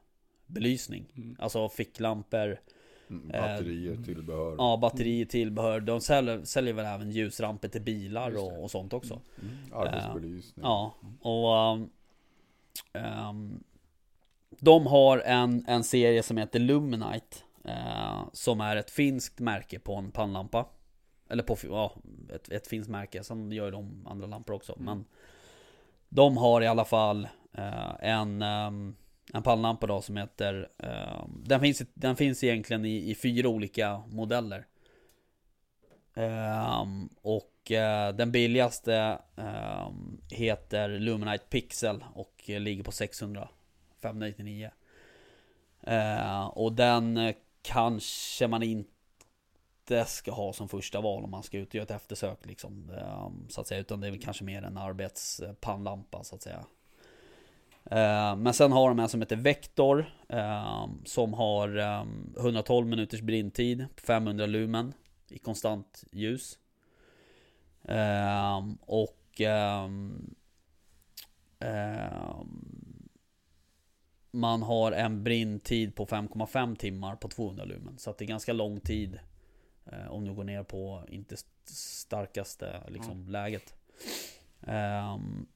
belysning. 0.45 1.05
Mm. 1.15 1.36
Alltså 1.39 1.69
ficklampor, 1.69 2.59
batterier, 3.08 3.95
tillbehör. 4.05 4.55
ja, 4.58 4.78
batterier, 4.78 5.26
tillbehör. 5.26 5.80
De 5.80 6.01
säljer, 6.01 6.43
säljer 6.43 6.74
väl 6.74 6.86
även 6.86 7.12
ljusramper 7.12 7.68
till 7.68 7.82
bilar 7.82 8.38
och, 8.38 8.64
och 8.64 8.72
sånt 8.72 8.93
också. 8.93 9.22
Mm, 9.41 9.58
arbetsbelysning. 9.74 10.66
Ja, 10.66 10.95
och 11.22 11.74
um, 11.74 11.89
ehm, 12.93 13.64
de 14.60 14.88
har 14.88 15.20
en, 15.20 15.66
en 15.68 15.84
serie 15.84 16.24
som 16.24 16.38
heter 16.38 16.60
Luminite 16.60 17.38
eh, 17.64 18.24
Som 18.34 18.62
är 18.62 18.76
ett 18.76 18.89
finskt 18.91 19.39
märke 19.39 19.80
på 19.80 19.95
en 19.95 20.12
pannlampa 20.12 20.66
Eller 21.30 21.43
på, 21.43 21.58
ja, 21.64 21.95
ett, 22.34 22.49
ett 22.49 22.68
finskt 22.68 22.91
märke, 22.91 23.24
sen 23.24 23.51
gör 23.51 23.72
de 23.72 24.08
andra 24.08 24.28
lampor 24.28 24.53
också 24.55 24.74
Mm. 24.74 24.86
Men 24.86 25.05
De 26.10 26.38
har 26.38 26.62
i 26.62 26.68
alla 26.68 26.86
fall 26.86 27.28
eh, 27.53 27.95
en, 27.99 28.41
ehm, 28.41 28.95
en 29.34 29.43
pannlampa 29.43 29.88
då 29.88 30.01
som 30.01 30.17
heter 30.17 30.69
uh, 30.84 31.25
den, 31.45 31.59
finns, 31.59 31.82
den 31.93 32.15
finns 32.15 32.43
egentligen 32.43 32.86
i, 32.86 33.11
i 33.11 33.15
fyra 33.15 33.49
olika 33.49 34.03
modeller. 34.07 34.65
Um, 36.13 37.09
Och 37.21 37.71
uh, 37.71 38.15
den 38.15 38.32
billigaste 38.32 39.19
um, 39.36 40.21
heter 40.30 40.89
Luminite 40.89 41.45
Pixel 41.49 42.03
och 42.13 42.43
ligger 42.47 42.84
på 42.84 42.91
600 42.91 43.49
599 44.01 44.71
uh, 45.88 46.45
Och 46.45 46.73
den 46.73 47.17
eh, 47.17 47.36
kanske 47.61 48.47
man 48.47 48.63
inte 48.63 50.05
ska 50.05 50.32
ha 50.32 50.53
som 50.53 50.69
första 50.69 51.01
val 51.01 51.23
om 51.23 51.32
man 51.32 51.43
ska 51.43 51.57
ut 51.57 51.67
och 51.67 51.75
göra 51.75 51.84
ett 51.84 51.91
eftersök 51.91 52.45
liksom 52.45 52.89
um, 52.89 53.49
Så 53.49 53.61
att 53.61 53.67
säga, 53.67 53.82
utan 53.82 54.01
det 54.01 54.07
är 54.07 54.11
väl 54.11 54.21
kanske 54.21 54.43
mer 54.43 54.61
en 54.61 54.78
arbetspannlampa 54.78 56.23
så 56.23 56.36
att 56.36 56.41
säga. 56.41 56.65
Men 58.38 58.53
sen 58.53 58.71
har 58.71 58.89
de 58.89 58.99
en 58.99 59.09
som 59.09 59.21
heter 59.21 59.35
Vector 59.35 60.05
ehm, 60.29 61.05
Som 61.05 61.33
har 61.33 61.77
ehm, 61.77 62.33
112 62.38 62.88
minuters 62.88 63.21
brintid 63.21 63.85
500 63.97 64.45
lumen 64.45 64.93
i 65.29 65.38
konstant 65.38 66.03
ljus. 66.11 66.59
Ehm, 67.83 68.77
Och 68.81 69.41
ehm, 69.41 70.35
ehm, 71.59 73.09
Man 74.31 74.61
har 74.63 74.91
en 74.91 75.23
brintid 75.23 75.95
på 75.95 76.05
5,5 76.05 76.75
timmar 76.75 77.15
på 77.15 77.27
200 77.29 77.65
lumen. 77.65 77.97
Så 77.97 78.13
det 78.17 78.25
är 78.25 78.27
ganska 78.27 78.53
lång 78.53 78.79
tid 78.79 79.19
eh, 79.85 80.07
Om 80.11 80.25
du 80.25 80.33
går 80.33 80.43
ner 80.43 80.63
på 80.63 81.03
inte 81.09 81.33
st- 81.33 81.49
starkaste 81.73 82.83
liksom, 82.88 83.27
läget. 83.27 83.75
Ehm, 84.61 85.47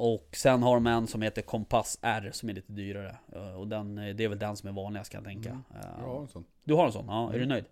Och 0.00 0.28
sen 0.32 0.62
har 0.62 0.74
de 0.74 0.86
en 0.86 1.06
som 1.06 1.22
heter 1.22 1.42
Kompass 1.42 1.98
R 2.02 2.30
som 2.32 2.48
är 2.48 2.52
lite 2.54 2.72
dyrare 2.72 3.16
Eh, 3.32 3.54
Och 3.60 3.68
den, 3.68 3.98
eh, 3.98 4.14
det 4.16 4.24
är 4.24 4.28
väl 4.28 4.38
den 4.38 4.56
som 4.56 4.68
är 4.68 4.72
vanligast 4.72 5.10
kan 5.12 5.24
jag 5.24 5.32
tänka 5.32 5.48
Mm. 5.50 5.62
Ehm, 5.70 6.00
Jag 6.00 6.06
har 6.08 6.20
en 6.20 6.28
sån. 6.28 6.44
Du 6.64 6.74
har 6.74 6.86
en 6.86 6.92
sån? 6.92 7.06
Ja, 7.08 7.28
är 7.28 7.32
du 7.32 7.36
Mm. 7.38 7.48
nöjd? 7.48 7.64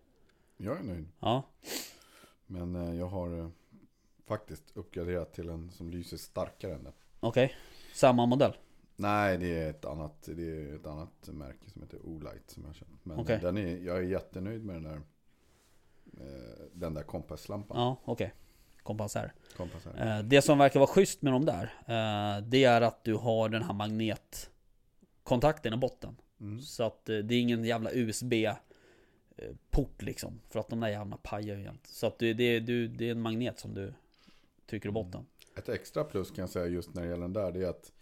Jag 0.56 0.78
är 0.78 0.82
nöjd. 0.82 1.08
Ja, 1.20 1.42
Men 2.46 2.76
eh, 2.76 2.94
jag 2.94 3.06
har 3.06 3.38
eh, 3.38 3.48
faktiskt 4.26 4.76
uppgraderat 4.76 5.32
till 5.32 5.48
en 5.48 5.70
som 5.70 5.90
lyser 5.90 6.16
starkare 6.16 6.74
än 6.74 6.84
den. 6.84 6.92
okej 7.20 7.54
Samma 7.94 8.26
modell? 8.26 8.56
Nej, 8.96 9.38
det 9.38 9.58
är 9.58 9.70
ett 9.70 9.84
annat, 9.84 10.22
det 10.22 10.42
är 10.70 10.74
ett 10.74 10.86
annat 10.86 11.28
märke 11.28 11.70
som 11.70 11.82
heter 11.82 12.06
Olight 12.06 12.50
som 12.50 12.64
jag 12.66 12.74
köpt. 12.74 12.90
Men 13.02 13.18
eh, 13.18 13.40
den 13.40 13.56
är, 13.58 13.76
jag 13.76 13.96
är 13.96 14.02
jättenöjd 14.02 14.64
med 14.64 14.76
den 14.76 14.82
där 14.82 15.00
eh, 16.20 16.64
den 16.72 16.94
där 16.94 17.02
kompasslampan. 17.02 17.76
Ja, 17.80 17.96
okej 18.04 18.34
Kompass 18.86 19.16
R 19.16 19.32
Kompass. 19.56 19.86
Eh, 19.86 20.18
Det 20.22 20.42
som 20.42 20.58
verkar 20.58 20.80
vara 20.80 20.90
schysst 20.90 21.22
med 21.22 21.32
de 21.32 21.44
där 21.44 21.62
eh, 21.86 22.44
Det 22.46 22.64
är 22.64 22.80
att 22.80 23.04
du 23.04 23.14
har 23.14 23.48
den 23.48 23.62
här 23.62 23.72
magnetkontakten 23.72 25.74
i 25.74 25.76
botten 25.76 26.16
Mm. 26.40 26.62
Så 26.62 26.82
att 26.82 27.08
eh, 27.08 27.18
det 27.18 27.34
är 27.34 27.40
ingen 27.40 27.64
jävla 27.64 27.90
USB 27.92 28.32
eh, 28.32 28.54
Port 29.70 30.02
liksom 30.02 30.40
För 30.50 30.60
att 30.60 30.68
de 30.68 30.80
där 30.80 30.88
jävlarna 30.88 31.16
pajar 31.22 31.56
ju 31.56 31.62
jämt 31.62 31.86
Så 31.86 32.06
att 32.06 32.18
det, 32.18 32.34
det, 32.34 32.60
det 32.60 33.06
är 33.06 33.10
en 33.10 33.20
magnet 33.20 33.58
som 33.58 33.74
du 33.74 33.92
Trycker 34.66 34.88
i 34.88 34.92
botten 34.92 35.26
Ett 35.58 35.68
extra 35.68 36.04
plus 36.04 36.30
kan 36.30 36.42
jag 36.42 36.50
säga 36.50 36.66
just 36.66 36.94
när 36.94 37.02
det 37.02 37.08
gäller 37.08 37.22
den 37.22 37.32
där, 37.32 37.52
det 37.52 37.64
är 37.64 37.68
att 37.68 37.92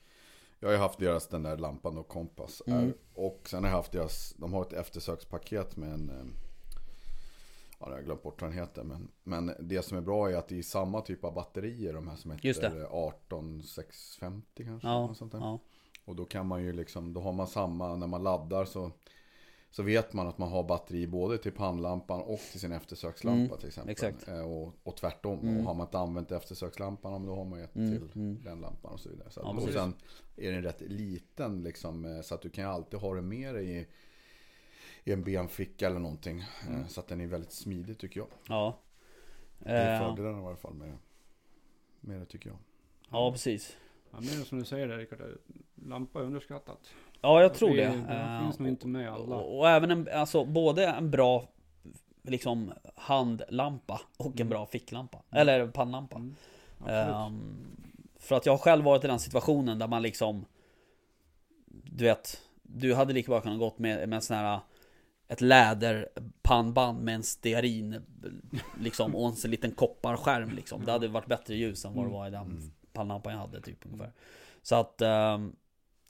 jag 0.61 0.69
har 0.69 0.77
haft 0.77 0.99
deras 0.99 1.27
den 1.27 1.43
där 1.43 1.57
lampan 1.57 1.99
och 1.99 2.09
kompass 2.09 2.63
Mm. 2.67 2.93
Och 3.15 3.41
sen 3.47 3.63
har 3.65 3.71
jag 3.71 3.77
haft 3.77 3.93
deras, 3.93 4.35
de 4.37 4.53
har 4.53 4.63
ett 4.63 4.73
eftersökspaket 4.73 5.77
med 5.77 5.93
en 5.93 6.11
Ja, 7.85 7.91
jag 7.91 7.97
har 7.99 8.03
glömt 8.03 8.23
bort 8.23 8.43
vad 8.43 8.51
den 8.51 8.59
heter. 8.59 8.83
Men, 8.85 9.09
men 9.25 9.53
det 9.61 9.83
som 9.83 9.99
är 9.99 10.03
bra 10.03 10.31
är 10.31 10.37
att 10.37 10.49
det 10.49 10.59
är 10.59 10.63
samma 10.63 11.01
typ 11.01 11.25
av 11.25 11.35
batterier. 11.35 11.93
De 11.93 12.09
här 12.09 12.17
som 12.17 12.31
heter 12.31 12.49
18650 12.93 14.65
kanske. 14.65 14.89
Ja, 14.89 15.15
sånt 15.15 15.33
ja, 15.33 15.59
Och 16.05 16.17
då 16.17 16.25
kan 16.25 16.47
man 16.47 16.63
ju 16.65 16.73
liksom, 16.73 17.13
då 17.13 17.21
har 17.21 17.33
man 17.33 17.47
samma, 17.47 17.97
när 17.97 18.07
man 18.07 18.23
laddar 18.23 18.65
så 18.65 18.91
Så 19.71 19.83
vet 19.83 20.13
man 20.13 20.27
att 20.27 20.39
man 20.39 20.49
har 20.49 20.63
batteri 20.63 21.07
både 21.07 21.39
till 21.39 21.53
pannlampan 21.53 22.21
och 22.21 22.39
till 22.39 22.61
sin 22.61 22.73
eftersökslampa 22.73 23.45
Mm, 23.45 23.59
till 23.59 23.69
exempel. 23.69 23.91
exakt. 23.93 24.29
Eh, 24.29 24.41
Och, 24.41 24.75
och 24.83 24.97
tvärtom. 24.97 25.39
Mm. 25.41 25.57
Och 25.59 25.65
har 25.65 25.75
man 25.75 25.87
inte 25.87 25.99
använt 25.99 26.33
eftersökslampan, 26.33 27.27
då 27.27 27.35
har 27.35 27.45
man 27.45 27.59
ju 27.59 27.65
ett 27.65 27.77
Mm, 27.77 27.91
till 28.09 28.21
mm. 28.23 28.43
den 28.45 28.61
lampan 28.61 28.93
och 28.93 29.01
så 29.01 29.09
vidare. 29.09 29.31
Så 29.31 29.41
Ja, 29.45 29.51
och 29.51 29.63
sen 29.73 29.95
är 30.37 30.53
den 30.53 30.63
rätt 30.63 30.81
liten 30.81 31.63
liksom, 31.63 32.05
eh, 32.05 32.21
så 32.21 32.35
att 32.35 32.43
du 32.43 32.51
kan 32.51 32.71
alltid 32.71 33.01
ha 33.01 33.15
den 33.15 33.29
med 33.29 33.55
dig 33.55 33.79
i, 33.81 33.87
i 35.05 35.13
en 35.13 35.25
benficka 35.25 35.87
eller 35.87 35.99
någonting. 35.99 36.39
Eh, 36.41 36.69
Mm. 36.69 36.89
Så 36.89 37.01
att 37.01 37.09
den 37.09 37.21
är 37.21 37.27
väldigt 37.27 37.53
smidig 37.53 37.99
tycker 37.99 38.21
jag. 38.21 38.29
ja. 38.49 38.79
Det 39.59 39.71
är 39.71 40.03
Eh, 40.03 40.09
fördelarna 40.09 40.39
i 40.39 40.43
varje 40.43 40.57
fall 40.57 40.75
med, 40.75 40.97
med 42.01 42.21
det 42.21 42.27
tycker 42.27 42.49
jag. 42.51 42.59
ja 43.11 43.33
precis 43.33 43.77
Ja, 44.11 44.19
men 44.21 44.45
som 44.45 44.59
du 44.59 44.65
säger 44.65 44.89
där 44.89 44.99
Rickard, 44.99 45.21
lampa 45.75 46.21
är 46.21 46.25
underskattat. 46.25 46.79
Ja 47.21 47.43
jag 47.43 47.55
tror 47.55 47.69
det, 47.77 47.87
det. 47.87 48.05
Det 48.09 48.15
Eh, 48.15 48.43
finns 48.43 48.59
nog 48.59 48.69
inte 48.69 48.87
med 48.89 49.13
alla. 49.13 49.37
och, 49.37 49.59
och 49.59 49.69
även 49.69 49.91
en, 49.91 50.09
alltså 50.13 50.45
både 50.45 50.87
en 50.87 51.11
bra 51.11 51.49
Liksom 52.27 52.73
handlampa 52.97 54.01
och 54.17 54.27
en 54.27 54.33
Mm. 54.41 54.49
bra 54.49 54.67
ficklampa 54.67 55.23
Eller 55.31 55.67
pannlampa 55.67 56.17
Mm. 56.17 56.35
Ehm, 56.87 57.67
för 58.17 58.37
att 58.37 58.47
jag 58.47 58.53
har 58.53 58.59
själv 58.59 58.85
varit 58.85 59.05
i 59.05 59.07
den 59.07 59.19
situationen 59.19 59.79
där 59.79 59.89
man 59.89 60.03
liksom 60.03 60.45
Du 61.71 62.05
vet 62.05 62.43
Du 62.63 62.95
hade 62.95 63.13
lika 63.13 63.31
bra 63.33 63.41
kunnat 63.41 63.59
gått 63.59 63.79
med, 63.79 64.09
med 64.09 64.17
en 64.17 64.23
sån 64.23 64.37
här 64.37 64.61
Ett 65.29 65.41
läderpannband 65.41 67.03
med 67.05 67.15
en 67.15 67.23
stearin 67.23 68.03
Liksom 68.81 69.15
och 69.15 69.45
en 69.45 69.51
liten 69.51 69.73
kopparskärm 69.73 70.51
liksom 70.51 70.85
Det 70.85 70.93
hade 70.93 71.09
varit 71.09 71.27
bättre 71.27 71.55
ljus 71.57 71.85
än 71.85 71.95
vad 71.95 72.07
det 72.07 72.11
var 72.13 72.27
i 72.27 72.31
den 72.31 72.43
Mm. 72.47 72.63
pannlampan 72.93 73.33
jag 73.33 73.41
hade 73.41 73.61
typ 73.61 73.87
ungefär 73.87 74.13
Så 74.63 74.75
att 74.77 75.03
um, 75.03 75.57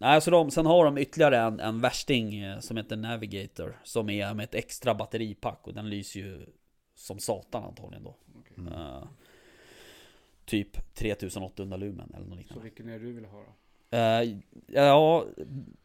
Nej 0.00 0.20
så 0.20 0.30
de, 0.30 0.50
sen 0.50 0.66
har 0.66 0.84
de 0.84 0.98
ytterligare 0.98 1.38
en, 1.38 1.60
en 1.60 1.80
värsting 1.80 2.34
eh, 2.38 2.58
som 2.60 2.76
heter 2.76 2.96
Navigator 2.96 3.80
Som 3.84 4.10
är 4.10 4.34
med 4.34 4.44
ett 4.44 4.54
extra 4.54 4.94
batteripack 4.94 5.66
och 5.66 5.74
den 5.74 5.90
lyser 5.90 6.20
ju 6.20 6.46
Som 6.94 7.18
satan 7.18 7.64
antagligen 7.64 8.04
då 8.04 8.16
Mm. 8.58 8.72
Eh, 8.72 9.02
Typ 10.44 10.94
3800 10.94 11.76
lumen 11.76 12.12
eller 12.14 12.26
något 12.26 12.30
Så 12.34 12.36
liknande. 12.40 12.62
vilken 12.62 12.88
är 12.88 12.92
det 12.98 13.04
du 13.06 13.12
vill 13.12 13.24
ha 13.24 13.38
då? 13.42 13.96
Eh, 13.96 14.38
ja, 14.66 15.24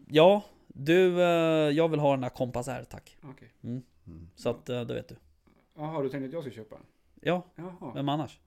ja, 0.08 0.42
du, 0.86 1.22
eh, 1.22 1.28
jag 1.72 1.90
vill 1.90 2.00
ha 2.00 2.12
den 2.12 2.22
där 2.22 2.30
Kompass 2.30 2.68
R 2.68 2.86
tack. 2.90 3.18
Okej. 3.24 3.54
Mm. 3.64 3.84
Så 4.36 4.50
att, 4.50 4.70
uh, 4.70 4.82
då 4.82 4.94
vet 4.94 5.08
du. 5.10 5.16
Jaha, 5.76 6.02
du 6.02 6.10
tänkte 6.10 6.28
att 6.28 6.34
jag 6.34 6.44
ska 6.44 6.52
köpa 6.52 6.76
den? 6.76 6.86
Ja, 7.22 7.44
Jaha. 7.56 7.92
vem 7.96 8.10
annars? 8.10 8.40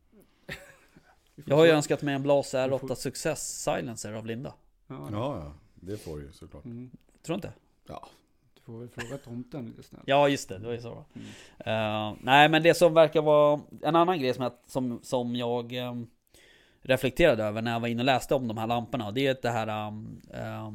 Jag 1.46 1.56
har 1.56 1.64
ju 1.64 1.70
önskat 1.70 2.02
mig 2.02 2.14
en 2.14 2.22
Blase 2.22 2.66
Du 2.66 2.72
R8 2.74 2.78
får- 2.78 2.94
Success 2.94 3.62
Silencer 3.62 4.12
av 4.12 4.26
Linda. 4.26 4.54
Ja, 4.86 5.08
Ja, 5.10 5.36
ja. 5.38 5.52
Det 5.74 5.96
får 5.96 6.16
du 6.16 6.22
ju 6.22 6.32
såklart. 6.32 6.64
Mm. 6.64 6.90
Tror 7.22 7.34
du 7.34 7.36
inte? 7.36 7.52
Ja. 7.88 8.08
Du 8.54 8.60
får 8.62 8.78
väl 8.78 8.88
fråga 8.88 9.18
tomten 9.18 9.66
lite 9.66 9.82
snällt. 9.82 10.04
Ja, 10.06 10.28
just 10.28 10.48
det. 10.48 10.58
Det 10.58 10.66
var 10.66 10.72
ju 10.74 10.80
så. 10.80 11.04
Mm. 11.14 11.26
Eh, 11.58 12.16
nej, 12.22 12.48
men 12.48 12.62
det 12.62 12.74
som 12.74 12.94
verkar 12.94 13.22
vara 13.22 13.60
en 13.82 13.96
annan 13.96 14.18
grej 14.20 14.34
som 14.34 14.42
jag, 14.42 14.52
som, 14.66 15.00
som 15.02 15.36
jag 15.36 15.72
ehm, 15.72 16.06
reflekterade 16.82 17.44
över 17.44 17.62
när 17.62 17.72
jag 17.72 17.80
var 17.80 17.88
inne 17.88 18.02
och 18.02 18.06
läste 18.06 18.34
om 18.34 18.48
de 18.48 18.58
här 18.58 18.66
lamporna. 18.66 19.10
Det 19.10 19.26
är 19.26 19.36
det 19.42 19.50
här, 19.50 19.88
um, 19.88 20.20
um, 20.30 20.34
eh, 20.34 20.72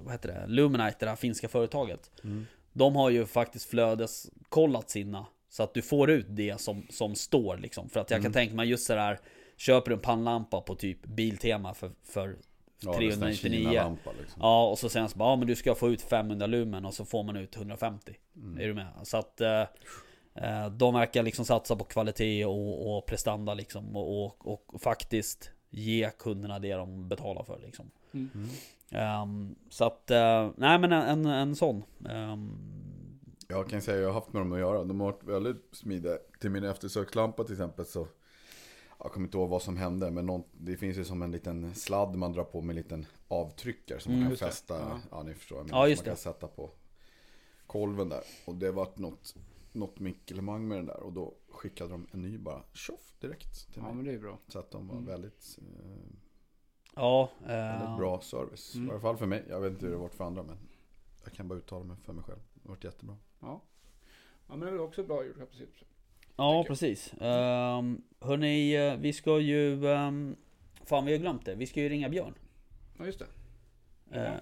vad 0.00 0.12
heter 0.12 0.28
det? 0.28 0.46
Luminite, 0.46 0.96
det 1.00 1.08
här 1.08 1.16
finska 1.16 1.48
företaget. 1.48 2.10
Mm. 2.24 2.46
De 2.72 2.96
har 2.96 3.10
ju 3.10 3.26
faktiskt 3.26 3.70
flödeskollat 3.70 4.90
sina 4.90 5.26
Så 5.48 5.62
att 5.62 5.74
du 5.74 5.82
får 5.82 6.10
ut 6.10 6.26
det 6.28 6.60
som, 6.60 6.86
som 6.90 7.14
står 7.14 7.56
liksom 7.56 7.88
För 7.88 8.00
att 8.00 8.10
jag 8.10 8.18
kan 8.18 8.26
Mm. 8.26 8.32
tänka 8.32 8.54
mig 8.54 8.68
just 8.68 8.86
sådär 8.86 9.18
Köper 9.56 9.90
du 9.90 9.94
en 9.94 10.00
pannlampa 10.00 10.60
på 10.60 10.74
typ 10.74 11.06
Biltema 11.06 11.74
för, 11.74 11.90
för 12.04 12.36
Ja, 12.82 12.96
det 12.98 13.06
är 13.06 13.10
sån 13.10 13.22
här 13.22 13.34
399. 13.34 13.58
Kina-lampa 13.58 14.10
liksom. 14.20 14.38
Ja 14.42 14.68
och 14.68 14.78
så 14.78 14.88
sen 14.88 15.08
så 15.08 15.18
bara, 15.18 15.30
ja 15.30 15.36
men 15.36 15.46
du 15.48 15.56
ska 15.56 15.74
få 15.74 15.88
ut 15.88 16.02
500 16.02 16.46
lumen 16.46 16.84
och 16.84 16.94
så 16.94 17.04
får 17.04 17.22
man 17.22 17.36
ut 17.36 17.56
150 17.56 18.14
Mm. 18.36 18.60
Är 18.60 18.66
du 18.66 18.74
med? 18.74 18.86
Så 19.02 19.16
att 19.16 19.40
eh, 19.40 19.60
eh, 20.34 20.70
De 20.70 20.94
verkar 20.94 21.22
liksom 21.22 21.44
satsa 21.44 21.76
på 21.76 21.84
kvalitet 21.84 22.44
och, 22.44 22.96
och 22.96 23.06
prestanda 23.06 23.54
liksom 23.54 23.96
och, 23.96 24.26
och, 24.26 24.74
och 24.74 24.80
faktiskt 24.82 25.50
ge 25.70 26.10
kunderna 26.18 26.58
det 26.58 26.74
de 26.74 27.08
betalar 27.08 27.44
för 27.44 27.58
liksom. 27.58 27.90
Mm. 28.12 28.48
Ehm, 28.90 29.54
så 29.68 29.84
att, 29.84 30.10
eh, 30.10 30.50
nej 30.56 30.78
men 30.78 30.92
en, 30.92 31.02
en, 31.02 31.26
en 31.26 31.56
sån. 31.56 31.82
Ehm, 32.08 32.56
Jag 33.48 33.68
kan 33.68 33.82
säga 33.82 33.96
att 33.96 34.02
jag 34.02 34.08
har 34.08 34.20
haft 34.20 34.32
med 34.32 34.40
dem 34.42 34.52
att 34.52 34.58
göra. 34.58 34.84
De 34.84 35.00
har 35.00 35.12
varit 35.12 35.24
väldigt 35.24 35.68
smidiga. 35.72 36.18
Till 36.40 36.50
min 36.50 36.64
eftersökslampa 36.64 37.44
till 37.44 37.52
exempel 37.54 37.86
så 37.86 38.06
jag 38.98 39.12
kommer 39.12 39.26
inte 39.26 39.38
ihåg 39.38 39.48
vad 39.48 39.62
som 39.62 39.76
hände, 39.76 40.10
men 40.10 40.26
någon, 40.26 40.42
det 40.52 40.76
finns 40.76 40.96
ju 40.98 41.04
som 41.04 41.22
en 41.22 41.30
liten 41.30 41.74
sladd 41.74 42.16
man 42.16 42.32
drar 42.32 42.44
på 42.44 42.60
med 42.60 42.70
en 42.70 42.76
liten 42.82 43.06
avtryckare 43.28 44.00
som 44.00 44.12
Mm, 44.12 44.24
man 44.24 44.36
kan 44.36 44.48
fästa, 44.48 44.78
ja. 44.78 45.00
Ja. 45.10 45.22
ni 45.22 45.34
förstår, 45.34 45.66
Ja, 45.70 45.88
just 45.88 46.00
man 46.00 46.04
kan 46.04 46.14
det. 46.14 46.20
sätta 46.20 46.46
på 46.48 46.70
kolven 47.66 48.08
där. 48.08 48.20
Och 48.44 48.54
det 48.54 48.72
vart 48.72 48.98
något, 48.98 49.34
något 49.72 49.98
mickelemang 50.00 50.68
med 50.68 50.78
den 50.78 50.86
där 50.86 51.00
och 51.00 51.12
då 51.12 51.34
skickade 51.50 51.90
de 51.90 52.06
en 52.12 52.22
ny 52.22 52.38
bara, 52.38 52.62
tjoff, 52.72 53.14
direkt 53.20 53.54
till 53.72 53.82
Ja 53.82 53.82
mig. 53.82 53.94
men 53.94 54.04
det 54.04 54.12
är 54.12 54.18
bra. 54.18 54.38
Så 54.48 54.58
att 54.58 54.70
de 54.70 54.88
var 54.88 54.94
Mm. 54.94 55.06
väldigt, 55.06 55.58
eh, 55.58 56.14
ja, 56.96 57.30
väldigt 57.46 57.88
eh, 57.88 57.96
bra 57.96 58.20
service. 58.20 58.74
Mm. 58.74 58.88
I 58.88 58.90
alla 58.90 59.00
fall 59.00 59.16
för 59.16 59.26
mig. 59.26 59.44
Jag 59.48 59.60
vet 59.60 59.72
inte 59.72 59.84
hur 59.84 59.90
det 59.90 59.96
har 59.98 60.02
varit 60.02 60.14
för 60.14 60.24
andra 60.24 60.42
men 60.42 60.56
jag 61.24 61.32
kan 61.32 61.48
bara 61.48 61.58
uttala 61.58 61.84
mig 61.84 61.96
för 62.04 62.12
mig 62.12 62.24
själv. 62.24 62.38
Det 62.54 62.68
har 62.68 62.74
varit 62.74 62.84
jättebra. 62.84 63.16
Ja. 63.40 63.62
Ja 64.46 64.56
men 64.56 64.60
det 64.60 64.66
är 64.66 64.72
väl 64.72 64.80
också 64.80 65.02
bra 65.02 65.24
julklappstips. 65.24 65.84
ja 66.36 66.54
jag. 66.54 66.66
precis. 66.66 67.12
Um, 67.12 68.02
hörni, 68.20 68.74
eh, 68.74 68.96
vi 68.96 69.12
ska 69.12 69.38
ju... 69.38 69.92
ehm, 69.92 70.36
fan 70.84 71.04
vi 71.04 71.12
har 71.12 71.18
glömt 71.18 71.44
det. 71.44 71.54
Vi 71.54 71.66
ska 71.66 71.80
ju 71.80 71.88
ringa 71.88 72.08
Björn. 72.08 72.34
Ja 72.98 73.06
just 73.06 73.18
det. 73.18 73.26
Eh. 74.18 74.34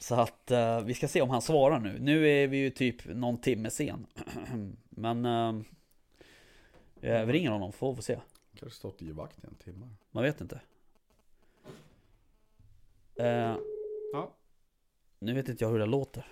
Så 0.00 0.14
att 0.14 0.50
eh, 0.50 0.80
vi 0.80 0.94
ska 0.94 1.08
se 1.08 1.22
om 1.22 1.30
han 1.30 1.42
svarar 1.42 1.80
nu. 1.80 1.98
Nu 1.98 2.28
är 2.28 2.48
vi 2.48 2.56
ju 2.56 2.70
typ 2.70 3.04
någon 3.04 3.38
timme 3.38 3.70
sen. 3.70 4.06
Men 4.90 5.24
eh, 5.24 5.62
vi 7.00 7.32
ringer 7.32 7.50
honom, 7.50 7.72
får 7.72 7.94
vi 7.94 8.02
se. 8.02 8.18
Kanske 8.62 8.78
stått 8.78 9.02
i 9.02 9.12
vakt 9.12 9.44
i 9.44 9.46
en 9.46 9.54
timme. 9.54 9.88
Man 10.10 10.22
vet 10.24 10.40
inte. 10.40 10.60
Eh, 13.14 13.56
Ja. 14.12 14.32
nu 15.18 15.34
vet 15.34 15.48
inte 15.48 15.64
jag 15.64 15.70
hur 15.70 15.78
det 15.78 15.86
låter. 15.86 16.26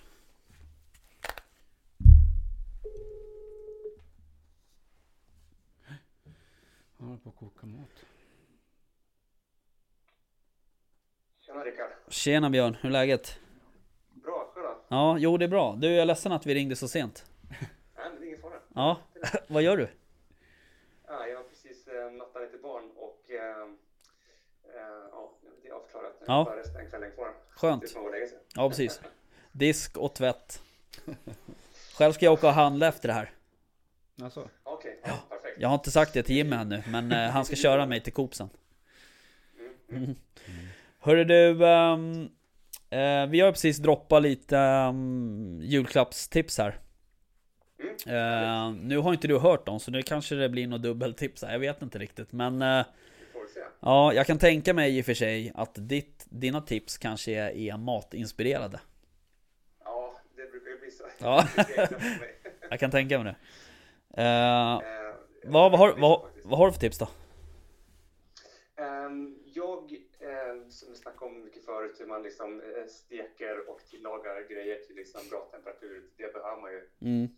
Han 6.98 7.08
håller 7.08 7.20
på 7.20 7.28
att 7.28 7.36
koka 7.36 7.66
mat. 7.66 8.04
Tjena 11.40 11.64
Rickard. 11.64 11.90
Tjena 12.08 12.50
Björn, 12.50 12.74
hur 12.80 12.88
är 12.88 12.92
läget? 12.92 13.38
Bra, 14.14 14.50
själv 14.54 14.66
då? 14.66 14.74
Ja, 14.88 15.16
jo 15.18 15.36
det 15.36 15.44
är 15.44 15.48
bra. 15.48 15.76
Du, 15.76 15.86
jag 15.92 16.02
är 16.02 16.04
ledsen 16.06 16.32
att 16.32 16.46
vi 16.46 16.54
ringde 16.54 16.76
så 16.76 16.88
sent. 16.88 17.24
Nej, 17.50 17.58
men 17.96 18.20
det 18.20 18.24
är 18.24 18.28
ingen 18.28 18.40
fara. 18.40 18.60
Ja, 18.74 19.00
vad 19.48 19.62
gör 19.62 19.76
du? 19.76 19.88
Ja, 21.06 21.26
jag 21.26 21.36
har 21.36 21.44
precis 21.44 21.86
eh, 21.88 22.12
nattat 22.12 22.42
lite 22.42 22.58
barn 22.58 22.90
och 22.96 23.30
eh, 23.30 23.62
eh, 24.74 25.08
ja, 25.12 25.32
det 25.62 25.68
är 25.68 25.72
avklarat. 25.72 26.04
Jag 26.04 26.09
Ja. 26.26 26.44
kvar. 27.14 27.32
Skönt. 27.50 27.96
Ja, 28.56 28.68
precis. 28.68 29.00
Disk 29.52 29.96
och 29.96 30.14
tvätt. 30.14 30.62
Själv 31.94 32.12
ska 32.12 32.24
jag 32.24 32.32
åka 32.32 32.46
och 32.46 32.52
handla 32.52 32.88
efter 32.88 33.08
det 33.08 33.14
här. 33.14 33.30
Alltså. 34.22 34.48
Okej, 34.62 35.00
ja, 35.04 35.12
perfekt. 35.28 35.60
Jag 35.60 35.68
har 35.68 35.74
inte 35.74 35.90
sagt 35.90 36.12
det 36.12 36.22
till 36.22 36.36
Jimmy 36.36 36.56
ännu, 36.56 36.82
men 36.88 37.12
eh, 37.12 37.30
han 37.30 37.44
ska 37.44 37.56
köra 37.56 37.86
mig 37.86 38.00
till 38.00 38.12
Coop 38.12 38.34
sen. 38.34 38.50
Mm, 39.90 40.04
mm. 40.04 40.16
Hörru 40.98 41.24
du, 41.24 41.66
ehm, 41.66 42.28
eh, 42.90 43.26
vi 43.26 43.40
har 43.40 43.52
precis 43.52 43.78
droppat 43.78 44.22
lite 44.22 44.56
um, 44.56 45.60
julklappstips 45.62 46.58
här. 46.58 46.78
Mm. 48.06 48.44
Eh, 48.44 48.72
nu 48.82 48.98
har 48.98 49.12
inte 49.12 49.28
du 49.28 49.38
hört 49.38 49.66
dem, 49.66 49.80
så 49.80 49.90
nu 49.90 50.02
kanske 50.02 50.34
det 50.34 50.48
blir 50.48 50.66
något 50.66 50.82
dubbeltips 50.82 51.42
här. 51.42 51.52
Jag 51.52 51.58
vet 51.58 51.82
inte 51.82 51.98
riktigt, 51.98 52.32
men 52.32 52.62
eh, 52.62 52.84
Se. 53.54 53.60
ja, 53.80 54.12
jag 54.14 54.26
kan 54.26 54.38
tänka 54.38 54.74
mig 54.74 54.98
i 54.98 55.02
och 55.02 55.06
för 55.06 55.14
sig 55.14 55.52
att 55.54 55.74
ditt, 55.74 56.26
dina 56.30 56.60
tips 56.60 56.98
kanske 56.98 57.32
är, 57.32 57.50
är 57.50 57.76
matinspirerade. 57.76 58.80
Ja, 59.84 60.20
det 60.36 60.50
brukar 60.50 60.70
ju 60.70 60.78
bli 60.78 60.90
så. 60.90 61.04
Ja. 61.18 61.48
Jag 62.70 62.80
kan 62.80 62.90
tänka 62.90 63.18
mig 63.18 63.34
det. 64.14 64.22
Eh, 64.22 64.74
Eh, 64.74 65.50
vad, 65.50 65.70
vad, 65.70 65.80
har, 65.80 65.92
vad, 66.00 66.22
vad 66.44 66.58
har 66.58 66.66
du 66.66 66.72
för 66.72 66.80
tips 66.80 66.98
då? 66.98 67.08
Ehm, 68.76 69.38
jag, 69.44 69.92
eh, 70.20 70.68
som 70.68 70.88
vi 70.90 70.96
snackade 70.96 71.26
om 71.26 71.44
mycket 71.44 71.64
förut, 71.64 71.96
hur 72.00 72.06
man 72.06 72.22
liksom 72.22 72.60
eh, 72.60 72.86
steker 72.88 73.70
och 73.70 73.80
tillagar 73.90 74.48
grejer 74.50 74.78
till 74.86 74.96
liksom 74.96 75.20
bra 75.30 75.48
temperatur. 75.52 76.02
Det 76.16 76.32
behöver 76.32 76.60
man 76.62 76.70
ju 76.72 76.88
Mm, 77.00 77.28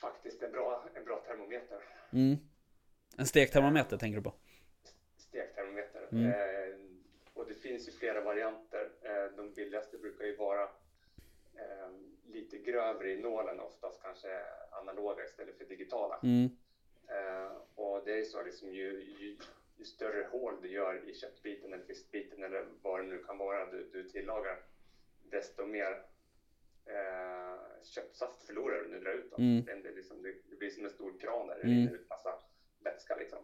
faktiskt 0.00 0.42
en 0.42 0.52
bra, 0.52 0.84
en 0.94 1.04
bra 1.04 1.16
termometer. 1.26 1.78
mm. 2.12 2.36
En 3.18 3.26
stektermometer 3.26 3.96
tänker 3.96 4.16
du 4.16 4.22
på? 4.22 4.34
Mm. 6.12 6.26
Eh, 6.26 6.76
och 7.34 7.46
det 7.48 7.54
finns 7.54 7.88
ju 7.88 7.92
flera 7.92 8.20
varianter. 8.20 8.90
Eh, 9.02 9.36
de 9.36 9.52
billigaste 9.52 9.98
brukar 9.98 10.24
ju 10.24 10.36
vara 10.36 10.62
eh, 11.54 11.90
lite 12.26 12.58
grövre 12.58 13.12
i 13.12 13.20
nålen, 13.20 13.60
oftast 13.60 14.02
kanske 14.02 14.28
analoga 14.70 15.24
istället 15.24 15.58
för 15.58 15.64
digitala. 15.64 16.20
Mm, 16.22 16.48
och 17.74 18.04
det 18.04 18.18
är 18.20 18.24
så 18.24 18.42
liksom 18.42 18.72
ju, 18.74 19.02
ju, 19.18 19.36
ju 19.76 19.84
större 19.84 20.26
hål 20.30 20.54
du 20.62 20.68
gör 20.68 21.08
i 21.08 21.14
köttbiten 21.14 21.72
eller 21.72 21.84
fiskbiten 21.84 22.44
eller 22.44 22.66
vad 22.82 23.00
det 23.00 23.06
nu 23.06 23.18
kan 23.24 23.38
vara 23.38 23.70
du, 23.70 23.88
du 23.92 24.08
tillagar, 24.08 24.58
desto 25.30 25.66
mer 25.66 26.02
eh, 26.86 27.58
köttsaft 27.84 28.42
förlorar 28.42 28.82
du 28.82 28.88
när 28.88 28.98
du 28.98 29.04
drar 29.04 29.12
ut 29.12 29.30
dem. 29.30 29.42
Mm. 29.66 29.82
Det, 29.82 29.90
liksom, 29.90 30.22
det, 30.22 30.34
det 30.50 30.56
blir 30.56 30.70
som 30.70 30.84
en 30.84 30.90
stor 30.90 31.18
kran 31.20 31.46
där 31.46 31.54
det 31.54 31.62
Mm. 31.62 31.76
rinner 31.76 31.94
ut 31.94 32.08
massa 32.08 32.38
vätska 32.84 33.16
liksom. 33.16 33.38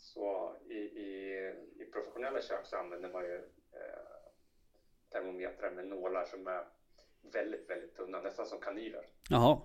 Så 0.00 0.56
i, 0.68 0.74
i, 0.78 1.36
i 1.78 1.84
professionella 1.92 2.40
kök 2.42 2.66
så 2.66 2.76
använder 2.76 3.08
man 3.12 3.24
ju 3.24 3.34
eh, 3.72 4.30
termometrar 5.12 5.70
med 5.70 5.86
nålar 5.86 6.24
som 6.24 6.46
är 6.46 6.64
väldigt, 7.32 7.70
väldigt 7.70 7.96
tunna, 7.96 8.20
nästan 8.22 8.46
som 8.46 8.60
kanyler 8.60 9.06
jaha. 9.30 9.60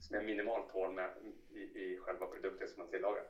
som 0.00 0.16
är 0.16 0.22
minimalt 0.22 0.70
hål 0.72 0.92
med 0.94 1.10
i, 1.50 1.58
i 1.60 1.98
själva 1.98 2.26
produkten 2.26 2.68
som 2.68 2.78
man 2.82 2.90
tillagar. 2.90 3.24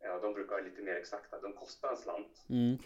Ja, 0.00 0.18
de 0.18 0.32
brukar 0.34 0.50
vara 0.50 0.64
lite 0.64 0.82
mer 0.82 0.94
exakta. 0.96 1.40
De 1.40 1.52
kostar 1.52 1.90
en 1.90 1.96
slant, 1.96 2.46
Mm, 2.48 2.78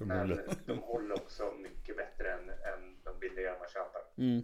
men 0.00 0.38
de 0.66 0.78
håller 0.78 1.14
också 1.14 1.52
mycket 1.52 1.96
bättre 1.96 2.32
än, 2.32 2.48
än 2.50 3.02
de 3.04 3.18
billigare 3.18 3.58
man 3.58 3.68
köper. 3.68 4.00
mm, 4.18 4.40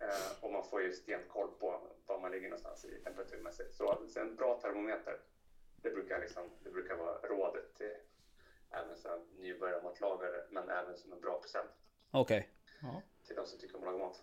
Eh, 0.00 0.44
och 0.44 0.52
man 0.52 0.64
får 0.64 0.82
ju 0.82 0.92
stenkoll 0.92 1.50
på 1.60 1.90
var 2.06 2.20
man 2.20 2.30
ligger 2.30 2.48
någonstans 2.48 2.84
i 2.84 3.00
temperaturmässigt. 3.04 3.74
Så 3.74 3.88
alltså, 3.88 4.20
en 4.20 4.36
bra 4.36 4.60
termometer, 4.60 5.20
det 5.82 5.90
brukar, 5.90 6.20
liksom, 6.20 6.42
det 6.64 6.70
brukar 6.70 6.96
vara 6.96 7.14
rådet 7.28 7.74
till 7.78 7.86
även 8.70 8.96
så 8.96 9.08
här 9.08 9.18
nybörjarmatlagare, 9.40 10.36
men 10.50 10.68
även 10.68 10.96
som 10.96 11.12
en 11.12 11.20
bra 11.20 11.40
present 11.40 11.70
okej. 12.10 12.48
Ja. 12.82 13.02
till 13.26 13.36
de 13.36 13.46
som 13.46 13.58
tycker 13.58 13.76
om 13.76 13.82
att 13.82 13.92
laga 13.92 13.98
mat. 14.04 14.22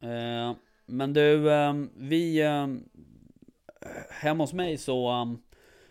Eh, 0.00 0.56
men 0.86 1.12
du, 1.12 1.52
ehm, 1.52 1.90
vi... 1.96 2.40
ehm, 2.42 2.88
hemma 4.10 4.42
hos 4.44 4.52
mig 4.52 4.78
så 4.78 5.08
ehm, 5.08 5.38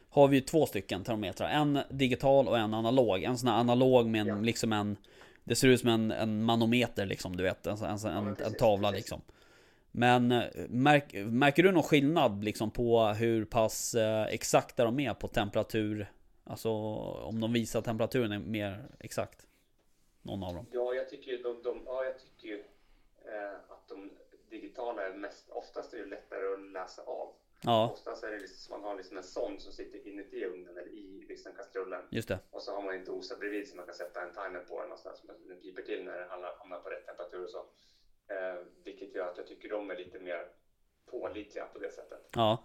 har 0.09 0.27
vi 0.27 0.35
ju 0.37 0.41
två 0.41 0.65
stycken 0.65 1.03
termometrar. 1.03 1.49
En 1.49 1.79
digital 1.89 2.47
och 2.47 2.57
en 2.57 2.73
analog. 2.73 3.23
En 3.23 3.37
sån 3.37 3.49
här 3.49 3.59
analog 3.59 4.07
med 4.07 4.21
en, 4.21 4.27
Ja. 4.27 4.35
liksom 4.35 4.73
en... 4.73 4.97
Det 5.43 5.55
ser 5.55 5.67
ut 5.67 5.79
som 5.79 5.89
en, 5.89 6.11
en 6.11 6.43
manometer 6.43 7.05
liksom, 7.05 7.35
du 7.37 7.43
vet. 7.43 7.67
En, 7.67 7.77
en, 7.77 7.97
en, 8.05 8.23
men 8.23 8.35
en 8.45 8.53
tavla 8.53 8.89
precis. 8.89 9.01
liksom. 9.03 9.21
Men 9.95 10.31
eh, 10.31 10.43
märk, 10.69 11.13
märker 11.13 11.63
du 11.63 11.71
någon 11.71 11.83
skillnad 11.83 12.43
liksom 12.43 12.71
på 12.71 13.05
hur 13.05 13.45
pass 13.45 13.95
eh, 13.95 14.23
exakta 14.23 14.85
de 14.85 14.99
är 14.99 15.13
på 15.13 15.27
temperatur? 15.27 16.11
Alltså 16.43 16.69
om 17.29 17.41
de 17.41 17.53
visar 17.53 17.81
temperaturen 17.81 18.31
är 18.31 18.39
mer 18.39 18.85
exakt? 18.99 19.47
Någon 20.21 20.43
av 20.43 20.53
dem. 20.55 20.65
Ja, 20.71 20.93
jag 20.93 21.09
tycker 21.09 21.43
de, 21.43 21.61
de, 21.63 21.81
ja, 21.85 22.05
jag 22.05 22.15
tycker 22.19 22.53
eh, 23.25 23.53
att 23.69 23.87
de 23.87 24.11
digitala 24.49 25.07
är 25.07 25.13
mest, 25.13 25.49
oftast 25.49 25.93
är 25.93 25.97
det 25.97 26.05
lättare 26.05 26.53
att 26.53 26.71
läsa 26.71 27.01
av. 27.01 27.33
Ja, 27.65 27.89
Oftast 27.93 28.23
är 28.23 28.31
det 28.31 28.39
liksom, 28.39 28.81
man 28.81 28.89
har 28.89 28.97
liksom 28.97 29.17
en 29.17 29.23
sond 29.23 29.61
som 29.61 29.73
sitter 29.73 30.07
inuti 30.07 30.45
ugnen 30.45 30.77
eller 30.77 30.87
i 30.87 31.25
liksom 31.29 31.51
kastrullen. 31.57 32.03
just 32.09 32.27
det. 32.27 32.39
Och 32.51 32.61
så 32.61 32.75
har 32.75 32.81
man 32.81 32.95
en 32.95 33.05
dosa 33.05 33.35
bredvid 33.35 33.67
som 33.67 33.77
man 33.77 33.85
kan 33.85 33.95
sätta 33.95 34.21
en 34.21 34.33
timer 34.33 34.59
på 34.69 34.79
den 34.79 34.89
någonstans 34.89 35.17
som 35.19 35.29
piper 35.61 35.81
till 35.81 36.03
när 36.03 36.19
den 36.19 36.29
hamnar 36.59 36.79
på 36.79 36.89
rätt 36.89 37.05
temperatur 37.05 37.43
och 37.43 37.49
så. 37.49 37.65
Eh, 38.27 38.61
vilket 38.83 39.15
gör 39.15 39.27
att 39.31 39.37
jag 39.37 39.47
tycker 39.47 39.69
de 39.69 39.91
är 39.91 39.95
lite 39.95 40.19
mer 40.19 40.47
pålitliga 41.05 41.65
på 41.65 41.79
det 41.79 41.91
sättet. 41.91 42.29
Ja. 42.35 42.63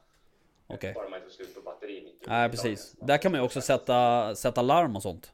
Okej. 0.66 0.94
Bara 0.94 1.08
man 1.08 1.20
inte 1.22 1.34
slut 1.34 1.54
på 1.54 1.60
batteri 1.60 2.04
mitt 2.04 2.22
i 2.22 2.26
Nej 2.28 2.40
dagen. 2.40 2.50
precis. 2.50 2.92
Där 2.92 3.18
kan 3.18 3.32
man 3.32 3.40
ju 3.40 3.44
också 3.44 3.60
sätta, 3.60 4.34
sätta 4.34 4.62
larm 4.62 4.96
och 4.96 5.02
sånt. 5.02 5.32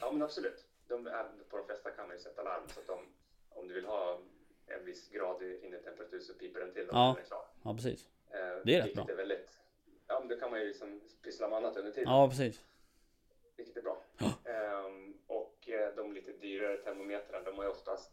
Ja 0.00 0.12
men 0.12 0.22
absolut. 0.22 0.66
De, 0.88 1.04
på 1.48 1.56
de 1.56 1.66
flesta 1.66 1.90
kan 1.90 2.06
man 2.06 2.16
ju 2.16 2.22
sätta 2.22 2.42
larm 2.42 2.62
så 2.68 2.80
att 2.80 2.86
de, 2.86 2.98
om 3.48 3.68
du 3.68 3.74
vill 3.74 3.86
ha 3.86 4.20
en 4.66 4.84
viss 4.84 5.08
grad 5.08 5.42
i 5.42 5.66
innetemperatur 5.66 6.20
så 6.20 6.34
piper 6.34 6.60
den 6.60 6.72
till 6.72 6.88
och 6.88 6.94
Ja. 6.96 7.12
den 7.16 7.24
är 7.24 7.28
klar. 7.28 7.44
Ja 7.64 7.74
precis. 7.74 8.08
Eh, 8.30 8.62
Det 8.64 8.74
är 8.76 8.82
rätt 8.82 8.94
bra. 8.94 9.06
Är 9.08 9.14
väldigt, 9.14 9.58
ja 10.06 10.20
men 10.20 10.28
då 10.28 10.36
kan 10.36 10.50
man 10.50 10.60
ju 10.60 10.66
liksom 10.66 11.00
pyssla 11.22 11.48
med 11.48 11.56
annat 11.58 11.76
under 11.76 11.92
tiden. 11.92 12.12
Ja 12.12 12.28
precis. 12.28 12.64
Vilket 13.56 13.76
är 13.76 13.82
bra. 13.82 14.02
Ehm, 14.44 15.14
och 15.26 15.68
eh, 15.68 15.94
de 15.96 16.12
lite 16.12 16.32
dyrare 16.32 16.76
termometrarna, 16.76 17.44
de 17.44 17.56
har 17.56 17.64
ju 17.64 17.70
oftast 17.70 18.12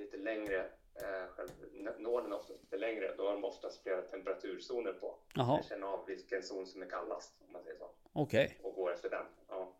lite 0.00 0.16
längre, 0.16 0.66
eh, 0.94 1.94
nålen 1.98 2.32
är 2.32 2.36
oftast 2.36 2.60
lite 2.62 2.76
längre, 2.76 3.14
då 3.16 3.26
har 3.26 3.32
de 3.32 3.44
oftast 3.44 3.82
flera 3.82 4.02
temperaturzoner 4.02 4.92
på. 4.92 5.18
Jaha, 5.34 5.62
känner 5.62 5.86
av 5.86 6.06
vilken 6.06 6.42
zon 6.42 6.66
som 6.66 6.82
är 6.82 6.86
kallast, 6.86 7.34
om 7.46 7.52
man 7.52 7.62
säger 7.62 7.76
så. 7.78 7.90
okej. 8.12 8.58
Och 8.62 8.74
går 8.74 8.94
för 8.94 9.10
den. 9.10 9.26
Ja, 9.48 9.76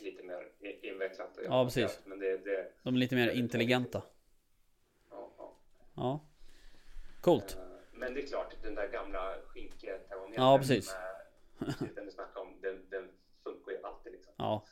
lite 0.00 0.22
mer 0.22 0.48
invecklat. 0.60 1.38
Ja, 1.44 1.64
precis. 1.64 2.00
Men 2.04 2.18
det, 2.18 2.36
det, 2.36 2.72
De 2.82 2.94
är 2.94 2.98
lite 2.98 3.14
mer 3.14 3.30
intelligenta. 3.30 4.02
ja, 5.10 5.30
ja. 5.38 5.56
Ja. 5.96 6.20
Coolt. 7.20 7.56
Eh, 7.56 7.62
Men 7.92 8.14
det 8.14 8.22
är 8.22 8.26
klart, 8.26 8.56
den 8.62 8.74
där 8.74 8.88
gamla 8.88 9.36
skinketermometern 9.46 10.44
Ja, 10.44 10.58
precis. 10.58 10.94
med- 11.58 11.90
Den 11.94 12.04
du 12.06 12.10
snackade 12.12 12.40
om, 12.40 12.60
den, 12.60 12.86
den 12.90 13.10
funkar 13.44 13.72
ju 13.72 13.82
alltid 13.82 14.12
liksom. 14.12 14.32
Ja. 14.36 14.64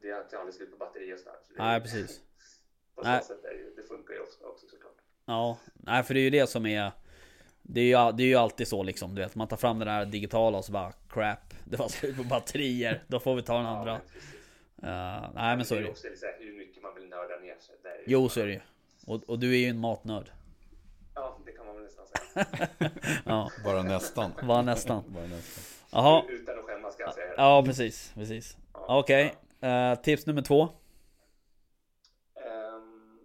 Det 0.00 0.08
är 0.10 0.36
aldrig 0.36 0.54
slut 0.54 0.70
på 0.70 0.76
batteri 0.76 1.14
och 1.14 1.18
sådär. 1.18 1.36
Så 1.42 1.52
Nej, 1.56 1.80
precis. 1.80 2.20
På 2.94 3.02
Nej. 3.02 3.20
så 3.20 3.26
sätt 3.26 3.44
är 3.44 3.48
det, 3.48 3.54
ju- 3.54 3.74
det 3.76 3.82
funkar 3.82 4.14
ju 4.14 4.20
också, 4.20 4.44
också 4.44 4.66
såklart. 4.66 4.96
Ja. 5.26 5.58
Nej, 5.74 6.02
för 6.02 6.14
det 6.14 6.20
är 6.20 6.22
ju 6.22 6.30
det 6.30 6.46
som 6.46 6.66
är... 6.66 6.92
Det 7.62 7.80
är, 7.80 7.84
ju, 8.06 8.12
det 8.16 8.22
är 8.22 8.26
ju 8.26 8.34
alltid 8.34 8.68
så 8.68 8.82
liksom, 8.82 9.14
du 9.14 9.22
vet. 9.22 9.34
Man 9.34 9.48
tar 9.48 9.56
fram 9.56 9.78
det 9.78 9.84
där 9.84 10.06
digitala 10.06 10.58
och 10.58 10.64
så 10.64 10.72
bara 10.72 10.92
crap. 11.08 11.54
Det 11.64 11.76
var 11.76 11.88
slut 11.88 12.16
på 12.16 12.24
batterier. 12.24 13.04
Då 13.08 13.20
får 13.20 13.34
vi 13.34 13.42
ta 13.42 13.56
den 13.56 13.66
andra. 13.66 14.00
Ja. 14.82 14.88
Uh, 14.88 15.30
nej 15.34 15.56
men 15.56 15.64
så 15.64 15.74
är 15.74 15.80
det 15.80 15.86
ju. 15.86 16.46
hur 16.46 16.58
mycket 16.58 16.82
man 16.82 16.94
vill 16.94 17.08
nörda 17.08 17.36
ner 17.36 17.56
sig. 17.58 17.74
Jo, 18.06 18.28
så 18.28 18.40
är 18.40 18.46
det 18.46 18.52
ju. 18.52 18.60
Och, 19.06 19.22
och 19.24 19.38
du 19.38 19.52
är 19.54 19.58
ju 19.58 19.66
en 19.66 19.78
matnörd. 19.78 20.30
Ja, 21.14 21.38
det 21.46 21.52
kan 21.52 21.66
man 21.66 21.74
väl 21.74 21.84
nästan 21.84 22.06
säga. 22.06 22.46
Ja, 23.24 23.50
Bara 23.64 23.82
nästan. 23.82 24.32
var 24.42 24.62
nästan. 24.62 25.04
Bara 25.08 25.26
nästan. 25.26 25.64
Jaha. 25.90 26.24
Utan 26.28 26.58
att 26.58 26.64
skämmas 26.64 26.94
ska 26.94 27.02
jag 27.02 27.14
säga. 27.14 27.34
Ja, 27.36 27.62
precis. 27.66 28.12
Precis. 28.14 28.56
Ja. 28.74 28.98
Okej. 29.00 29.34
Eh, 29.60 29.94
tips 29.94 30.26
nummer 30.26 30.42
två. 30.42 30.62
Ehm, 32.34 33.18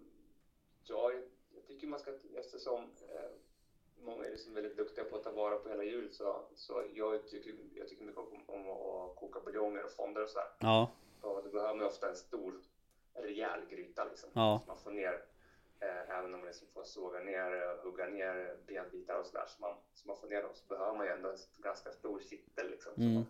ja, 0.87 1.11
jag, 1.11 1.21
jag 1.55 1.67
tycker 1.67 1.87
man 1.87 1.99
ska, 1.99 2.11
eftersom 2.39 2.81
eh, 2.83 4.05
många 4.05 4.25
är 4.25 4.29
liksom 4.31 4.53
väldigt 4.53 4.77
duktiga 4.77 5.03
på 5.05 5.15
att 5.15 5.23
ta 5.23 5.26
vara 5.37 5.55
på 5.57 5.69
hela 5.69 5.83
djuret 5.83 6.13
så, 6.13 6.41
så 6.55 6.83
jag, 6.93 7.27
tycker, 7.27 7.55
jag 7.73 7.87
tycker 7.87 8.03
mycket 8.05 8.19
om, 8.19 8.43
om 8.47 8.69
att 8.69 9.15
koka 9.15 9.39
buljonger 9.39 9.83
och 9.83 9.91
fonder 9.91 10.23
och 10.23 10.29
sådär. 10.29 10.47
Ja. 10.59 10.91
Och 11.21 11.43
då 11.43 11.49
behöver 11.49 11.75
man 11.75 11.87
ofta 11.87 12.09
en 12.09 12.15
stor, 12.15 12.61
rejäl 13.13 13.59
gryta 13.69 14.05
liksom. 14.05 14.29
Ja. 14.33 14.59
Så 14.63 14.67
man 14.67 14.77
får 14.77 14.91
ner, 14.91 15.25
eh, 15.79 16.09
även 16.17 16.33
om 16.33 16.39
man 16.39 16.45
liksom 16.47 16.67
får 16.73 16.83
såga 16.83 17.19
ner, 17.19 17.61
eh, 17.63 17.83
hugga 17.83 18.05
ner 18.07 18.57
benbitar 18.67 19.19
och 19.19 19.25
sådär 19.25 19.45
så 19.47 19.61
man, 19.61 19.75
så 19.93 20.07
man 20.07 20.17
får 20.17 20.27
ner 20.27 20.41
dem 20.41 20.51
så 20.53 20.65
behöver 20.67 20.97
man 20.97 21.05
ju 21.05 21.11
ändå 21.11 21.29
en 21.29 21.37
ganska 21.57 21.91
stor 21.91 22.19
kittel 22.19 22.69
liksom. 22.69 22.93
Mm. 22.97 23.13
man, 23.13 23.25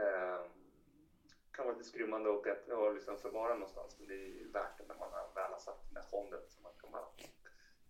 eh, 0.00 0.40
kan 1.52 1.66
vara 1.66 1.76
lite 1.76 1.88
skrymmande 1.88 2.30
och, 2.30 2.46
att- 2.46 2.68
och 2.68 2.94
liksom 2.94 3.16
förvara 3.18 3.54
någonstans 3.54 3.96
men 3.98 4.08
det 4.08 4.14
är 4.14 4.18
ju 4.28 4.50
värt 4.52 4.78
det 4.78 4.84
när 4.88 4.94
man 4.94 5.10
väl 5.34 5.52
har 5.52 5.58
satt 5.58 5.84
den 5.84 5.94
där 5.94 6.08
fonden 6.10 6.40
så 6.48 6.62
man 6.62 6.72
kan 6.80 6.90
bara 6.92 7.08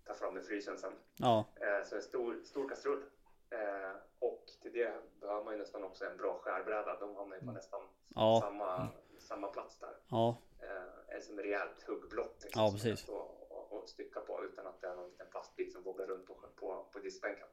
ta 0.06 0.14
fram 0.14 0.34
den 0.34 0.42
i 0.42 0.46
frysen 0.46 0.78
sen. 0.78 0.92
Ja. 1.16 1.44
Eh, 1.56 1.88
så 1.88 1.96
en 1.96 2.02
stor, 2.02 2.40
stor 2.44 2.68
kastrull. 2.68 3.02
Eh, 3.50 3.96
och 4.18 4.44
till 4.62 4.72
det 4.72 4.92
behöver 5.20 5.44
man 5.44 5.52
ju 5.54 5.58
nästan 5.58 5.84
också 5.84 6.04
en 6.04 6.16
bra 6.16 6.38
skärbräda. 6.42 6.96
De 7.00 7.16
har 7.16 7.26
man 7.26 7.38
ju 7.40 7.46
på 7.46 7.52
nästan 7.52 7.80
Ja. 8.14 8.40
samma, 8.44 8.88
samma 9.18 9.48
plats 9.48 9.78
där. 9.78 9.96
Ja. 10.08 10.36
Eh, 10.62 11.14
en 11.16 11.22
som 11.22 11.38
är 11.38 11.42
rejält 11.42 11.82
huggblock. 11.86 12.36
Liksom, 12.42 12.62
Ja, 12.62 12.70
precis. 12.72 13.08
och, 13.08 13.72
och 13.72 13.88
stycka 13.88 14.20
på 14.20 14.44
utan 14.44 14.66
att 14.66 14.80
det 14.80 14.86
är 14.86 14.94
någon 14.96 15.08
liten 15.10 15.26
plastbit 15.30 15.72
som 15.72 15.82
wobblar 15.82 16.06
runt 16.06 16.26
på, 16.26 16.34
på, 16.56 16.86
på 16.92 16.98
diskbänken. 16.98 17.46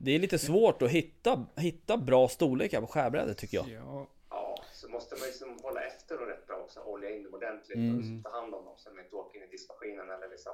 Det 0.00 0.10
är 0.10 0.18
lite 0.18 0.38
svårt 0.38 0.82
att 0.82 0.90
hitta, 0.90 1.46
hitta 1.56 1.96
bra 1.96 2.28
storlekar 2.28 2.80
på 2.80 2.86
skärbrädor 2.86 3.34
tycker 3.34 3.56
jag. 3.56 3.68
Ja, 3.68 4.06
Ja, 4.30 4.56
så 4.72 4.88
måste 4.88 5.14
man 5.14 5.26
liksom 5.26 5.58
hålla 5.62 5.80
efter 5.84 6.20
och 6.20 6.26
rätt 6.26 6.46
bra 6.46 6.56
också. 6.56 6.80
Olja 6.80 7.10
in 7.10 7.22
dem 7.24 7.34
ordentligt 7.34 7.76
Mm. 7.76 8.18
och 8.18 8.24
ta 8.32 8.40
hand 8.40 8.54
om 8.54 8.64
dem 8.64 8.74
så 8.76 8.90
de 8.90 9.00
inte 9.00 9.16
åker 9.16 9.38
in 9.38 9.44
i 9.44 9.50
diskmaskinen 9.50 10.10
eller 10.10 10.28
liksom 10.28 10.52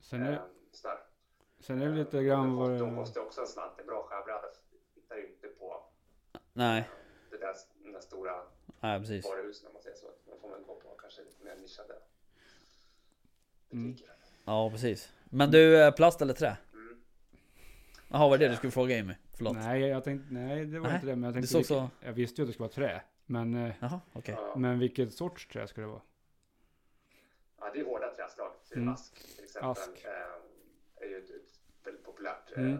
sen 0.00 0.22
är, 0.22 0.32
eh, 0.32 0.38
sådär. 0.72 0.98
sen 1.60 1.82
är 1.82 1.88
det 1.88 1.94
lite 1.94 2.22
grann 2.22 2.56
vad 2.56 2.70
de, 2.70 2.78
de 2.78 2.90
det... 2.90 2.96
kostar 2.96 3.20
också 3.20 3.40
en 3.40 3.46
slant. 3.46 3.78
En 3.80 3.86
bra 3.86 4.02
skärbräda 4.02 4.46
hittar 4.94 5.16
ju 5.16 5.26
inte 5.28 5.48
på 5.48 5.82
Nej, 6.52 6.88
det 7.30 7.36
där, 7.38 7.54
den 7.82 7.92
där 7.92 8.00
stora 8.00 8.42
nej 8.80 9.00
precis. 9.00 9.24
varuhusen 9.24 9.66
om 9.66 9.72
man 9.72 9.82
säger 9.82 9.96
så. 9.96 10.06
Då 10.26 10.36
får 10.40 10.48
man 10.48 10.62
gå 10.62 10.74
på 10.74 10.88
kanske 10.88 11.22
lite 11.22 11.44
mer 11.44 11.56
nischade 11.56 11.94
Mm. 13.72 13.96
Ja, 14.44 14.70
precis. 14.70 15.12
Men 15.24 15.50
du, 15.50 15.82
eh, 15.82 15.90
plast 15.94 16.22
eller 16.22 16.34
trä? 16.34 16.56
Mm. 16.72 17.00
Jaha, 18.08 18.28
var 18.28 18.38
det 18.38 18.44
det 18.44 18.50
du 18.50 18.56
skulle 18.56 18.70
fråga 18.70 18.96
Jimmy? 18.96 19.14
Förlåt. 19.34 19.56
Nej, 19.56 19.80
jag 19.80 20.04
tänkte, 20.04 20.34
nej 20.34 20.66
det 20.66 20.78
var 20.80 20.86
Nej, 20.88 20.94
inte 20.94 21.06
det. 21.06 21.16
Men 21.16 21.22
jag 21.22 21.34
tänkte, 21.34 21.48
såg 21.52 21.58
vilket- 21.58 21.68
så- 21.76 21.88
jag 22.00 22.12
visste 22.12 22.40
ju 22.40 22.44
att 22.44 22.48
det 22.48 22.52
skulle 22.52 22.64
vara 22.68 22.74
trä. 22.74 23.02
Men, 23.26 23.54
eh, 23.54 23.74
Jaha. 23.80 24.00
Ja. 24.24 24.54
men 24.56 24.78
vilket 24.78 25.14
sorts 25.14 25.46
trä 25.48 25.66
ska 25.66 25.80
det 25.80 25.86
vara? 25.86 26.00
Ja, 27.60 27.70
det 27.74 27.80
är 27.80 27.84
hårda 27.84 28.07
Mm. 28.76 28.88
Ask 28.88 29.34
till 29.34 29.44
exempel 29.44 29.70
Ask. 29.70 30.04
eh, 30.04 30.36
är 30.96 31.06
ju 31.06 31.18
ett, 31.18 31.30
ett 31.30 31.60
väldigt 31.84 32.02
populärt 32.02 32.52
Mm. 32.56 32.72
eh, 32.72 32.78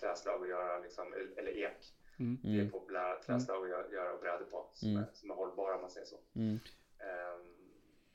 träslag 0.00 0.42
att 0.42 0.48
göra, 0.48 0.78
liksom, 0.78 1.12
eller 1.36 1.56
ek. 1.56 1.92
Mm. 2.18 2.38
Det 2.42 2.48
är 2.48 2.54
Mm. 2.54 2.70
populära 2.70 3.16
träslag 3.16 3.62
att 3.62 3.68
göra, 3.68 3.86
göra 3.88 4.16
brädor 4.16 4.44
på 4.44 4.66
som, 4.72 4.88
Mm. 4.88 5.02
är, 5.02 5.08
som 5.12 5.30
är 5.30 5.34
hållbara 5.34 5.74
om 5.74 5.80
man 5.80 5.90
säger 5.90 6.06
så. 6.06 6.18
Mm. 6.34 6.58
Ehm, 6.98 7.54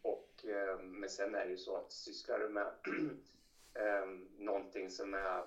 och, 0.01 0.45
ehm, 0.45 0.99
men 0.99 1.09
sen 1.09 1.35
är 1.35 1.45
det 1.45 1.51
ju 1.51 1.57
så 1.57 1.75
att 1.75 1.91
sysslar 1.91 2.39
du 2.39 2.47
med 2.47 2.71
um, 4.03 4.27
någonting 4.37 4.89
som 4.89 5.13
är, 5.13 5.43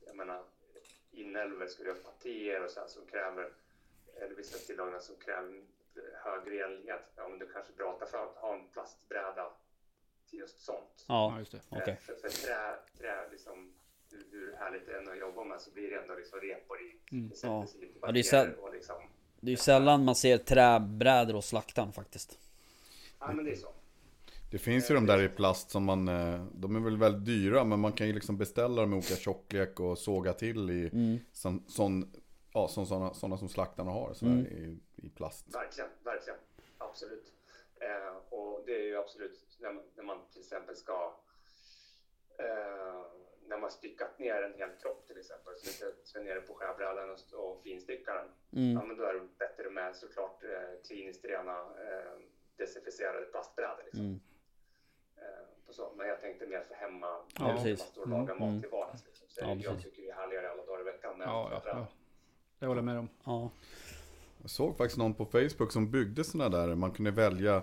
jag 0.00 0.14
menar, 0.16 0.44
inälvor 1.10 1.66
ska 1.66 1.82
du 1.82 1.88
göra 1.88 1.98
patéer 1.98 2.64
och 2.64 2.70
så 2.70 2.80
här 2.80 2.86
som 2.86 3.06
kräver, 3.06 3.48
eller 4.16 4.34
vissa 4.34 4.58
tillagningar 4.58 5.00
som 5.00 5.16
kräver 5.16 5.62
hög 6.14 6.50
renlighet. 6.50 7.02
Ja, 7.16 7.28
men 7.28 7.38
du 7.38 7.46
kanske 7.46 7.72
bra 7.72 7.90
att 7.92 7.98
ta 7.98 8.06
fram, 8.06 8.28
ha 8.34 8.54
en 8.54 8.64
plastbräda 8.64 9.50
till 10.30 10.38
just 10.38 10.60
sånt. 10.60 11.04
Ja, 11.08 11.38
just 11.38 11.52
det. 11.52 11.58
Eh, 11.70 11.84
För, 11.84 12.14
för 12.14 12.28
trä, 12.28 12.56
trä 12.98 13.30
liksom, 13.30 13.72
hur, 14.10 14.24
hur 14.30 14.56
härligt 14.56 14.86
det 14.86 14.92
är 14.92 14.98
än 15.02 15.08
att 15.08 15.18
jobba 15.18 15.44
med 15.44 15.60
så 15.60 15.70
blir 15.70 15.90
det 15.90 15.96
ändå 16.02 16.14
liksom 16.14 16.40
repor 16.40 16.76
i. 16.80 17.14
Mm. 17.16 17.30
Ja. 17.42 17.66
det 18.12 18.18
är 18.18 18.22
så- 18.22 18.62
och 18.62 18.72
liksom, 18.72 18.96
Det 19.40 19.46
är 19.48 19.50
ju 19.50 19.56
sällan 19.56 20.04
man 20.04 20.14
ser 20.14 20.38
träbrädor 20.38 21.36
och 21.36 21.44
slaktaren 21.44 21.92
faktiskt. 21.92 22.38
ja 23.20 23.32
men 23.32 23.44
det 23.44 23.50
är 23.52 23.56
så. 23.56 23.68
Det 24.50 24.58
finns 24.58 24.90
ju 24.90 24.94
de 24.94 25.06
där 25.06 25.22
i 25.22 25.28
plast 25.28 25.70
som 25.70 25.84
man, 25.84 26.08
eh, 26.08 26.44
de 26.54 26.76
är 26.76 26.80
väl 26.80 26.96
väldigt 26.96 27.24
dyra 27.24 27.64
men 27.64 27.80
man 27.80 27.92
kan 27.92 28.06
ju 28.06 28.12
liksom 28.12 28.36
beställa 28.38 28.80
dem 28.80 28.92
i 28.92 28.96
olika 28.96 29.16
tjocklek 29.16 29.80
och 29.80 29.98
såga 29.98 30.32
till 30.32 30.70
i 30.70 30.88
Mm. 30.92 31.18
sån, 31.32 31.64
sån, 31.68 32.12
ja, 32.52 32.68
sådana 32.68 33.36
som 33.38 33.48
slaktarna 33.48 33.90
har 33.90 34.14
sådär, 34.14 34.32
Mm. 34.32 34.46
i, 34.46 34.78
i 34.96 35.08
plast. 35.08 35.54
Verkligen, 35.54 35.90
verkligen. 36.04 36.38
Absolut. 36.78 37.32
Eh, 37.80 38.16
och 38.30 38.62
det 38.66 38.72
är 38.72 38.82
ju 38.84 38.96
absolut 38.96 39.56
när 39.60 39.72
man, 39.72 39.84
när 39.96 40.04
man 40.04 40.28
till 40.32 40.40
exempel 40.40 40.76
ska 40.76 41.14
eh, 42.38 43.02
när 43.46 43.58
man 43.58 43.70
styckat 43.70 44.18
ner 44.18 44.42
en 44.42 44.54
hel 44.54 44.70
kropp 44.82 45.06
till 45.06 45.18
exempel, 45.18 45.52
så 45.58 45.66
ska, 45.66 45.86
ska 46.04 46.20
ner 46.20 46.40
på 46.40 46.54
skärbrädan 46.54 47.10
och, 47.10 47.18
och 47.50 47.62
finstycka 47.62 48.14
den. 48.14 48.26
Ja, 48.50 48.58
Mm. 48.60 48.88
men 48.88 48.96
då 48.96 49.04
är 49.04 49.14
det 49.14 49.28
bättre 49.38 49.70
med 49.70 49.96
såklart 49.96 50.44
eh, 50.44 50.80
kliniskt 50.86 51.24
rena 51.24 51.58
eh, 51.60 52.12
desinficerade 52.56 53.26
plastbrädor. 53.26 53.82
Liksom. 53.84 54.04
Mm. 54.04 54.20
Eh, 55.16 55.44
och 55.68 55.74
så. 55.74 55.92
Men 55.96 56.08
jag 56.08 56.20
tänkte 56.20 56.46
mer 56.46 56.60
för 56.60 56.74
hemma, 56.74 57.06
Ja, 57.38 57.46
när 57.46 57.54
man 57.66 57.76
står 57.76 58.02
och 58.02 58.08
lagar 58.08 58.34
Mm, 58.34 58.52
mat 58.54 58.62
till 58.62 58.70
vardags. 58.70 59.06
Liksom. 59.06 59.28
Så 59.28 59.40
Ja, 59.40 59.48
jag 59.48 59.58
precis. 59.64 59.84
tycker 59.84 60.02
det 60.02 60.08
är 60.10 60.14
härligare 60.14 60.50
alla 60.50 60.64
dagar 60.66 60.80
i 60.80 60.84
veckan 60.84 61.18
med 61.18 61.26
Ja, 61.28 61.48
ja, 61.52 61.60
bräda. 61.64 61.78
ja. 61.78 61.86
Det 62.58 62.66
håller 62.66 62.78
jag 62.78 62.84
med 62.84 62.98
om. 62.98 63.08
Ja. 63.24 63.50
Jag 64.48 64.52
såg 64.52 64.76
faktiskt 64.76 64.98
någon 64.98 65.14
på 65.14 65.24
Facebook 65.26 65.72
som 65.72 65.90
byggde 65.90 66.24
sådana 66.24 66.48
där, 66.66 66.74
man 66.74 66.90
kunde 66.92 67.10
välja 67.10 67.62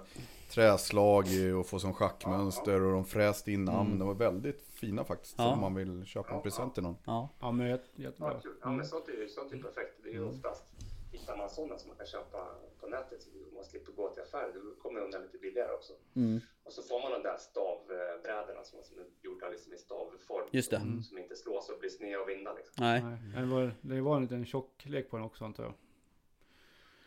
träslag 0.49 1.25
och 1.59 1.67
få 1.67 1.79
som 1.79 1.93
schackmönster 1.93 2.81
och 2.81 2.91
de 2.91 3.05
fräste 3.05 3.51
in 3.51 3.65
namn. 3.65 3.99
De 3.99 4.07
var 4.07 4.15
väldigt 4.15 4.61
fina 4.69 5.03
faktiskt, 5.03 5.35
Ja. 5.37 5.53
om 5.53 5.59
man 5.61 5.75
vill 5.75 6.05
köpa 6.05 6.35
en 6.35 6.41
present 6.41 6.73
till 6.73 6.83
någon. 6.83 6.97
Ja. 7.05 7.29
Ja, 7.39 7.51
men 7.51 7.67
jätte- 7.69 8.01
jättebra. 8.01 8.41
Ja, 8.61 8.71
men 8.71 8.85
sånt 8.85 9.07
är 9.07 9.11
ju 9.13 9.27
sånt 9.29 9.53
är 9.53 9.57
perfekt. 9.57 9.93
Det 10.03 10.09
är 10.09 10.13
ju 10.13 10.25
oftast, 10.25 10.63
hittar 11.11 11.37
man 11.37 11.49
sådana 11.49 11.77
som 11.77 11.87
man 11.87 11.97
kan 11.97 12.05
köpa 12.07 12.47
på 12.79 12.87
nätet 12.87 13.21
så 13.21 13.29
man 13.55 13.63
slipper 13.63 13.91
gå 13.91 14.09
till 14.09 14.23
affärer, 14.23 14.53
då 14.53 14.81
kommer 14.81 14.99
det 14.99 15.05
undan 15.05 15.21
lite 15.21 15.37
billigare 15.37 15.71
också. 15.73 15.93
Mm. 16.15 16.39
Och 16.63 16.71
så 16.73 16.81
får 16.83 16.99
man 17.01 17.11
de 17.11 17.23
där 17.29 17.37
stavbrädorna 17.37 18.63
som 18.63 18.79
som 18.83 18.99
är 18.99 19.05
gjorda 19.21 19.49
liksom 19.49 19.73
i 19.73 19.77
stavform. 19.77 20.47
Just 20.51 20.71
det. 20.71 20.79
Som, 20.79 21.03
som 21.03 21.17
inte 21.17 21.35
slås 21.35 21.69
och 21.69 21.79
blir 21.79 21.89
sned 21.89 22.19
och 22.21 22.29
vinda 22.29 22.53
liksom. 22.53 22.73
Nej. 22.85 23.01
Nej, 23.03 23.17
men 23.33 23.49
det 23.49 23.55
var, 23.55 23.75
det 23.81 24.01
var 24.01 24.15
en 24.15 24.21
liten 24.21 24.45
tjocklek 24.45 25.09
på 25.09 25.17
den 25.17 25.25
också 25.25 25.45
antar 25.45 25.63
jag. 25.63 25.73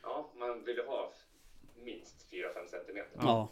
Ja, 0.08 0.30
man 0.38 0.64
vill 0.64 0.76
ju 0.76 0.86
ha 0.86 1.10
minst 1.84 2.26
4-5 2.32 2.70
centimeter. 2.70 3.10
Ja. 3.20 3.48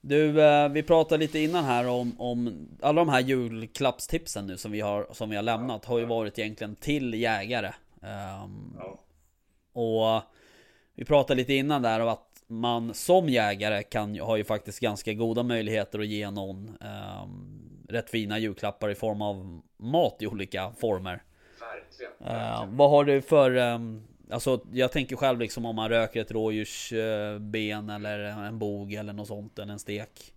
Du, 0.00 0.42
eh, 0.42 0.68
vi 0.68 0.82
pratade 0.82 1.18
lite 1.18 1.38
innan 1.38 1.64
här 1.64 1.88
om, 1.88 2.20
om 2.20 2.68
alla 2.82 3.00
de 3.00 3.08
här 3.08 3.20
julklappstipsen 3.20 4.46
nu 4.46 4.56
som 4.56 4.72
vi 4.72 4.80
har, 4.80 5.06
som 5.10 5.30
vi 5.30 5.36
har 5.36 5.42
lämnat 5.42 5.84
har 5.84 5.98
ju 5.98 6.04
varit 6.04 6.38
egentligen 6.38 6.76
till 6.76 7.14
jägare. 7.14 7.72
Ehm, 8.02 8.76
Ja. 8.78 8.98
och 9.80 10.22
vi 10.94 11.04
pratade 11.04 11.36
lite 11.38 11.54
innan 11.54 11.82
där 11.82 12.00
om 12.00 12.08
att 12.08 12.28
man 12.46 12.94
som 12.94 13.28
jägare 13.28 13.82
kan, 13.82 14.14
ju- 14.14 14.22
har 14.22 14.36
ju 14.36 14.44
faktiskt 14.44 14.80
ganska 14.80 15.12
goda 15.12 15.42
möjligheter 15.42 15.98
att 15.98 16.06
ge 16.06 16.30
någon 16.30 16.76
ehm, 16.80 17.58
rätt 17.88 18.10
fina 18.10 18.38
julklappar 18.38 18.90
i 18.90 18.94
form 18.94 19.22
av 19.22 19.60
mat 19.76 20.16
i 20.22 20.26
olika 20.26 20.72
former. 20.80 21.22
Verkligen. 21.60 22.12
Uh, 22.20 22.26
verkligen. 22.42 22.76
vad 22.76 22.90
har 22.90 23.04
du 23.04 23.22
för, 23.22 23.54
ehm, 23.56 24.02
alltså 24.32 24.60
jag 24.72 24.92
tänker 24.92 25.16
själv 25.16 25.38
liksom 25.38 25.64
om 25.66 25.76
man 25.76 25.88
röker 25.88 26.20
ett 26.20 26.30
rådjursben 26.30 27.90
eller 27.90 28.18
en 28.18 28.58
bog 28.58 28.92
eller 28.92 29.12
något 29.12 29.28
sånt, 29.28 29.58
eller 29.58 29.72
en 29.72 29.78
stek. 29.78 30.34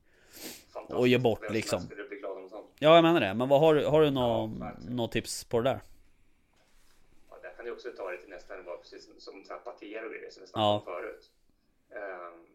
Och 0.90 1.08
ge 1.08 1.18
bort, 1.18 1.52
liksom. 1.52 1.82
Ja 2.80 2.96
jag 2.96 3.04
menar 3.04 3.20
det, 3.22 3.34
men 3.34 3.50
vad 3.50 3.60
har, 3.60 3.76
du- 3.76 3.86
har 3.86 4.00
du 4.02 4.06
Ja, 4.08 4.12
något 4.12 4.62
verkligen. 4.62 4.96
nå 4.96 5.08
tips 5.08 5.44
på 5.44 5.62
det 5.62 5.70
där? 5.70 5.80
Ja, 7.30 7.38
där 7.42 7.50
kan 7.58 7.66
ju 7.66 7.72
också 7.72 7.90
ta 7.98 8.12
det 8.12 8.18
till 8.18 8.30
nästa 8.30 8.56
nivå, 8.56 8.78
precis 8.78 9.06
som, 9.06 9.14
som 9.20 9.44
trapatier 9.44 10.06
och 10.06 10.12
grejer 10.12 10.30
som 10.32 10.42
vi 10.44 10.50
Ja. 10.54 10.82
snackade 10.84 10.98
om 10.98 11.04
förut. 11.04 11.32
Ehm, 11.92 12.46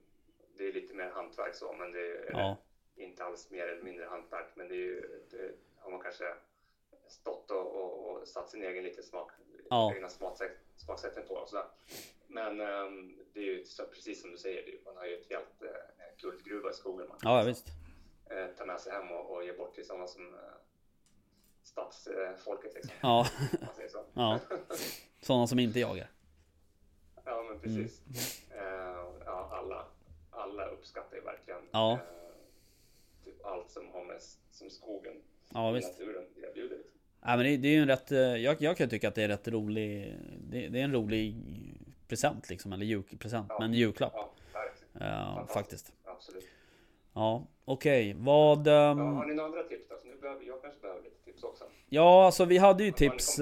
det 0.59 0.69
är 0.69 0.73
lite 0.73 0.95
mer 0.95 1.11
hantverk 1.15 1.55
så, 1.55 1.73
men 1.79 1.93
det 1.93 1.99
är 2.01 2.31
Ja. 2.33 2.57
inte 2.97 3.25
alls 3.25 3.51
mer 3.51 3.67
eller 3.67 3.83
mindre 3.83 4.05
hantverk. 4.11 4.49
Men 4.55 4.69
det 4.69 4.75
är 4.75 4.87
ju, 4.93 5.01
det 5.31 5.51
har 5.79 5.91
man 5.91 6.01
kanske 6.01 6.25
stått 7.13 7.51
och, 7.51 7.75
och, 7.77 8.11
och 8.21 8.29
satt 8.29 8.51
sin 8.51 8.63
egen 8.63 8.85
lite 8.85 9.03
smak, 9.03 9.31
Ja. 9.71 9.95
egna 9.97 10.09
smaksätt, 10.09 10.53
smaksättning 10.77 11.27
på. 11.27 11.35
Och 11.35 11.49
sådär. 11.49 11.65
Men 12.27 12.61
ehm, 12.61 13.19
det 13.33 13.41
är 13.41 13.45
ju 13.45 13.65
precis 13.95 14.21
som 14.21 14.31
du 14.31 14.37
säger, 14.39 14.79
man 14.85 14.97
har 14.97 15.05
ju 15.07 15.15
ett 15.17 15.31
helt 15.31 15.63
eh, 15.63 15.69
guldgruva 16.21 16.71
i 16.71 16.75
skogen. 16.75 17.09
Man 17.09 17.19
kan 17.19 17.33
Ja, 17.33 17.43
liksom, 17.43 17.65
visst. 17.65 18.31
eh, 18.31 18.47
ta 18.59 18.65
med 18.65 18.81
sig 18.81 18.93
hem 18.93 19.11
och, 19.13 19.35
och 19.35 19.45
ge 19.45 19.53
bort 19.53 19.75
till 19.75 19.87
sådana 19.87 20.07
som 20.07 20.35
eh, 20.35 20.41
stadsfolket 21.63 22.75
liksom. 22.75 22.93
Ja, 23.03 23.27
så. 23.89 24.05
ja. 24.15 24.39
Sådana 25.23 25.47
som 25.47 25.59
inte 25.59 25.81
jagar. 25.81 26.11
Ja, 27.25 27.43
men 27.43 27.61
precis. 27.61 28.01
Eh, 28.51 28.65
ja, 29.25 29.49
alla, 29.53 29.87
alla 30.31 30.67
uppskattar 30.69 31.17
ju 31.17 31.23
verkligen 31.23 31.61
Ja. 31.71 31.99
typ 33.25 33.45
allt 33.47 33.71
som 33.71 33.89
har 33.93 34.05
med 34.05 34.23
som 34.51 34.71
skogen 34.71 35.23
Ja, 35.55 35.71
visst. 35.71 35.91
naturen 35.99 36.25
erbjuder. 36.37 36.79
Ja, 37.23 37.37
men 37.37 37.39
det, 37.39 37.57
det 37.57 37.69
är 37.69 37.73
ju 37.73 37.83
en 37.83 37.89
rätt, 37.89 38.13
eh, 38.13 38.19
jag, 38.19 38.57
jag 38.63 38.77
kan 38.77 38.89
tycka 38.89 39.09
att 39.09 39.15
det 39.15 39.23
är 39.23 39.29
rätt 39.29 39.49
rolig, 39.49 40.15
det, 40.51 40.69
det 40.69 40.81
är 40.81 40.85
en 40.85 40.93
rolig 40.93 41.35
present 42.09 42.51
liksom, 42.51 42.73
eller 42.73 42.87
julpresent, 42.87 43.47
Ja. 43.49 43.57
men 43.61 43.75
julklapp. 43.75 44.13
Ja. 44.15 44.33
Ja, 45.01 45.47
faktiskt. 45.55 45.93
Absolut. 46.05 46.45
Ja, 47.15 47.47
okej. 47.65 48.15
Vad... 48.19 48.67
Ja, 48.67 48.91
ehm, 48.91 48.99
har 48.99 49.27
ni 49.27 49.35
några 49.35 49.49
andra 49.49 49.63
tips 49.63 49.89
då? 49.89 49.95
Nu 50.05 50.21
behöver, 50.21 50.45
jag 50.45 50.63
kanske 50.63 50.81
behöver 50.81 51.03
lite 51.03 51.25
tips 51.25 51.43
också. 51.45 51.65
ja, 51.89 52.27
alltså 52.27 52.45
vi 52.45 52.59
hade 52.59 52.85
ju 52.85 52.91
tips. 52.93 53.41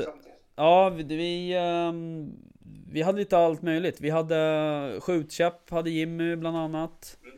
Ja, 0.56 0.88
vi, 0.90 1.02
vi, 1.02 1.52
ehm, 1.56 2.32
vi 2.92 3.02
hade 3.02 3.18
lite 3.18 3.38
allt 3.38 3.62
möjligt. 3.62 4.00
Vi 4.00 4.10
hade 4.10 5.00
skjutkäpp, 5.00 5.70
hade 5.70 5.90
Jimmy 5.90 6.36
bland 6.36 6.56
annat. 6.56 7.18
Mm. 7.24 7.37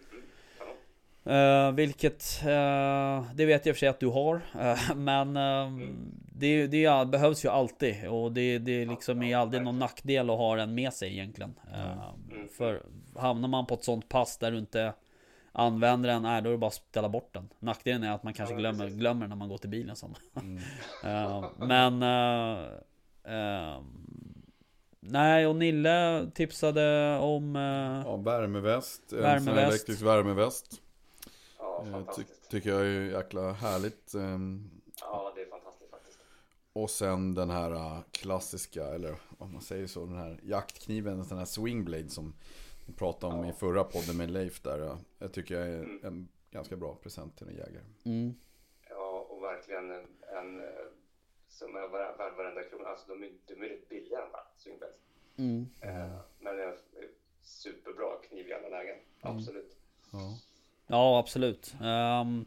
Uh, 1.27 1.73
vilket, 1.73 2.41
eh, 2.43 3.25
det 3.35 3.47
vet 3.47 3.67
jag 3.67 3.77
för 3.77 3.79
sig 3.79 3.89
att 3.89 4.01
du 4.01 4.07
har. 4.07 4.41
Eh, 4.61 4.79
men 4.97 5.37
ehm, 5.37 5.97
det, 6.33 6.67
det 6.67 7.07
behövs 7.09 7.45
ju 7.45 7.49
alltid. 7.49 8.09
Och 8.09 8.33
det, 8.33 8.59
det 8.59 8.85
liksom 8.85 9.23
är 9.23 9.37
aldrig 9.37 9.63
någon 9.63 9.79
nackdel 9.79 10.31
att 10.31 10.39
ha 10.39 10.57
den 10.57 10.75
med 10.75 10.93
sig 10.93 11.13
egentligen. 11.13 11.55
Eh, 11.75 12.15
Mm. 12.31 12.49
För 12.49 12.83
hamnar 13.17 13.49
man 13.49 13.67
på 13.67 13.75
ett 13.75 13.85
sånt 13.85 14.09
pass 14.09 14.39
där 14.39 14.51
du 14.51 14.59
inte 14.59 14.93
använder 15.53 16.09
den, 16.09 16.23
nej, 16.23 16.43
då 16.43 16.49
är 16.49 16.53
det 16.53 16.59
bara 16.59 16.67
att 16.67 16.75
ställa 16.75 17.09
bort 17.09 17.35
den. 17.35 17.49
Nackdelen 17.59 18.03
är 18.03 18.13
att 18.13 18.23
man 18.23 18.33
kanske 18.33 18.55
glömmer, 18.55 18.89
glömmer 18.89 19.27
när 19.27 19.37
man 19.37 19.49
går 19.49 19.59
till 19.59 19.71
bilen 19.71 19.97
sen. 19.97 20.15
Mm. 20.37 20.59
Eh, 21.05 21.45
men... 21.59 22.03
ehm, 23.25 23.85
nej, 25.01 25.47
och 25.47 25.57
Nille 25.57 26.27
tipsade 26.35 27.17
om... 27.19 27.57
eh, 27.57 27.63
Ja, 28.11 28.17
värmeväst. 28.17 29.13
En 29.13 29.23
Värmeväst. 29.23 29.69
elektrisk 29.69 30.03
värmeväst. 30.03 30.81
Ja, 31.85 31.87
Eh, 31.87 31.93
ty 31.93 32.05
fantastiskt. 32.05 32.51
tycker 32.51 32.71
jag 32.71 32.81
är 32.81 33.01
jäkla 33.17 33.53
härligt. 33.53 34.15
Ehm, 34.15 34.71
Ja, 35.01 35.33
det 35.37 35.43
är 35.43 35.47
fantastiskt 35.51 35.91
faktiskt. 35.91 36.19
Och 36.73 36.91
sen 36.91 37.35
den 37.35 37.51
här 37.51 37.71
äh, 37.71 37.99
klassiska, 38.11 38.85
eller 38.85 39.17
om 39.39 39.53
man 39.53 39.63
säger 39.63 39.87
så, 39.87 40.07
den 40.07 40.17
här 40.17 40.41
jaktkniven, 40.43 41.25
den 41.29 41.39
här 41.39 41.45
swingblade 41.45 42.09
som 42.09 42.35
vi 42.87 42.93
pratade 42.93 43.35
om 43.35 43.45
i 43.45 43.53
förra 43.53 43.85
podden 43.85 44.17
med 44.17 44.31
Leif 44.31 44.63
där. 44.63 44.79
ja. 44.79 44.99
Jag 45.19 45.33
tycker 45.33 45.55
jag 45.59 45.69
är 45.69 46.07
en 46.07 46.29
ganska 46.51 46.77
bra 46.77 46.95
present 46.95 47.37
till 47.39 47.49
en 47.49 47.55
jägare. 47.55 47.85
mm, 48.05 48.35
Ja, 48.89 49.27
och 49.31 49.43
verkligen 49.43 49.91
en, 49.91 50.07
en 50.39 50.61
eh, 50.61 50.69
som 51.49 51.77
är 51.77 51.89
värd 51.89 52.37
varenda 52.37 52.63
krona. 52.63 52.89
Alltså 52.89 53.07
de 53.09 53.23
är, 53.25 53.31
de 53.47 53.55
är 53.65 53.69
rätt 53.69 53.89
billiga 53.89 54.21
de 54.21 54.31
här 54.33 54.45
swingbeds. 54.57 54.99
mm. 55.37 55.67
Eh, 55.81 56.19
men 56.41 56.57
det 56.57 56.63
är 56.65 56.79
superbra 57.43 58.17
kniv 58.29 58.47
i 58.49 58.53
alla 58.53 58.69
lägen. 58.69 58.97
Absolut. 59.21 59.77
Ja. 60.13 60.39
Ja, 60.91 61.19
absolut. 61.19 61.75
Ehm, 61.83 62.45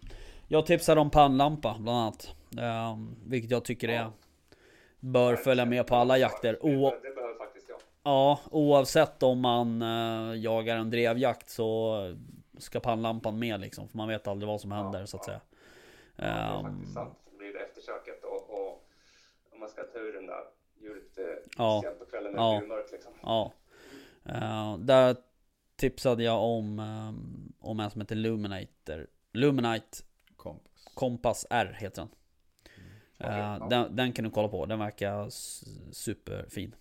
jag 0.47 0.65
tipsade 0.65 1.01
om 1.01 1.09
pannlampa 1.09 1.75
bland 1.79 1.97
annat. 1.99 2.35
Ehm, 2.59 3.15
vilket 3.25 3.51
jag 3.51 3.65
tycker 3.65 3.89
är... 3.89 4.11
Bör 4.99 5.35
följa 5.35 5.65
med 5.65 5.87
på 5.87 5.95
alla 5.95 6.17
jakter. 6.17 6.57
O- 6.65 6.91
ja, 8.03 8.39
oavsett 8.51 9.23
om 9.23 9.39
man 9.39 9.81
eh, 9.81 10.35
jagar 10.41 10.77
en 10.77 10.89
drevjakt 10.89 11.49
så 11.49 11.97
ska 12.57 12.79
pannlampan 12.79 13.39
med 13.39 13.59
liksom. 13.61 13.87
För 13.87 13.97
man 13.97 14.07
vet 14.07 14.27
aldrig 14.27 14.47
vad 14.47 14.61
som 14.61 14.71
händer 14.71 15.05
så 15.05 15.17
att 15.17 15.25
säga. 15.25 15.41
Det 16.15 16.23
är 16.23 16.55
Ehm, 16.57 16.63
faktiskt 16.63 16.93
sant. 16.93 17.17
Det 17.31 17.37
blir 17.37 17.53
det 17.53 17.59
eftersöket 17.59 18.23
och, 18.23 18.49
och 18.49 18.83
om 19.53 19.59
man 19.59 19.69
ska 19.69 19.83
ta 19.83 19.99
ur 19.99 20.13
den 20.13 20.25
där 20.25 20.41
ljudet 20.81 21.17
eh, 21.17 21.23
Ja. 21.57 21.81
sent 21.83 21.99
på 21.99 22.05
kvällen 22.05 22.33
när 22.33 22.39
Ja. 22.41 22.53
det 22.53 22.59
blir 22.59 22.67
mörkt 22.69 22.91
liksom. 22.91 23.11
Ja. 23.21 23.51
Eh, 24.25 24.77
där 24.77 25.15
tipsade 25.75 26.23
jag 26.23 26.43
om, 26.43 26.79
ehm, 26.79 27.53
om 27.59 27.79
en 27.79 27.91
som 27.91 28.01
heter 28.01 28.15
Luminator. 28.15 29.07
Luminite 29.33 29.97
Kompass. 30.35 30.93
Kompass 30.93 31.45
R 31.49 31.77
heter 31.79 32.01
den. 32.01 32.09
Okej, 33.19 33.29
Eh, 33.31 33.37
ja. 33.37 33.67
den. 33.69 33.95
Den 33.95 34.13
kan 34.13 34.25
du 34.25 34.31
kolla 34.31 34.47
på, 34.47 34.65
den 34.65 34.79
verkar 34.79 35.29
superfin. 35.93 36.75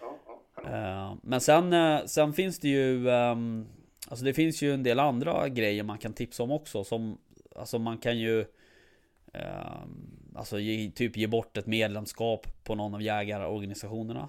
Ja, 0.00 0.18
ja. 0.64 0.70
Eh, 0.70 1.14
men 1.22 1.40
sen, 1.40 1.72
eh, 1.72 2.04
sen 2.04 2.32
finns 2.32 2.58
det 2.58 2.68
ju 2.68 3.10
ehm, 3.10 3.66
Alltså 4.08 4.24
det 4.24 4.34
finns 4.34 4.62
ju 4.62 4.74
en 4.74 4.82
del 4.82 4.98
andra 5.00 5.48
grejer 5.48 5.82
man 5.82 5.98
kan 5.98 6.12
tipsa 6.12 6.42
om 6.42 6.50
också 6.50 6.84
som 6.84 7.18
Alltså 7.56 7.78
man 7.78 7.98
kan 7.98 8.18
ju 8.18 8.44
ehm, 9.32 10.18
Alltså 10.34 10.58
ge, 10.58 10.90
typ 10.90 11.16
ge 11.16 11.26
bort 11.26 11.56
ett 11.56 11.66
medlemskap 11.66 12.64
på 12.64 12.74
någon 12.74 12.94
av 12.94 13.02
jägarorganisationerna 13.02 14.28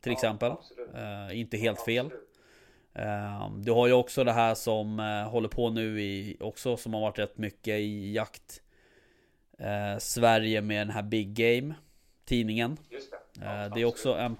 Till 0.00 0.12
Ja, 0.12 0.12
exempel 0.12 0.52
Inte 1.32 1.56
helt 1.56 1.80
fel 1.80 2.06
Absolut. 2.06 2.25
Ehm, 2.98 3.62
Du 3.64 3.72
har 3.72 3.86
ju 3.86 3.92
också 3.92 4.24
det 4.24 4.32
här 4.32 4.54
som 4.54 5.00
eh, 5.00 5.30
håller 5.30 5.48
på 5.48 5.70
nu 5.70 6.00
i 6.00 6.36
Också 6.40 6.76
som 6.76 6.94
har 6.94 7.00
varit 7.00 7.18
rätt 7.18 7.38
mycket 7.38 7.74
i 7.74 8.12
jakt 8.12 8.62
eh, 9.58 9.98
Sverige 9.98 10.62
med 10.62 10.80
den 10.86 10.90
här 10.90 11.02
Big 11.02 11.34
Game 11.34 11.74
Tidningen 12.24 12.76
Just 12.90 13.10
det. 13.10 13.16
Eh, 13.16 13.50
Ja, 13.50 13.52
det 13.52 13.60
är 13.60 13.64
absolut. 13.66 13.86
också 13.86 14.14
en 14.14 14.36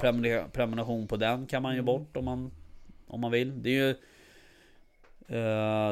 prenumeration 0.53 1.07
på 1.09 1.17
den 1.17 1.47
kan 1.47 1.63
man 1.63 1.75
ju 1.75 1.83
bort 1.83 2.17
om 2.17 2.25
man 2.25 2.51
Om 3.07 3.21
man 3.21 3.31
vill. 3.31 3.63
Det 3.63 3.71
är 3.71 3.87
ju 3.87 3.95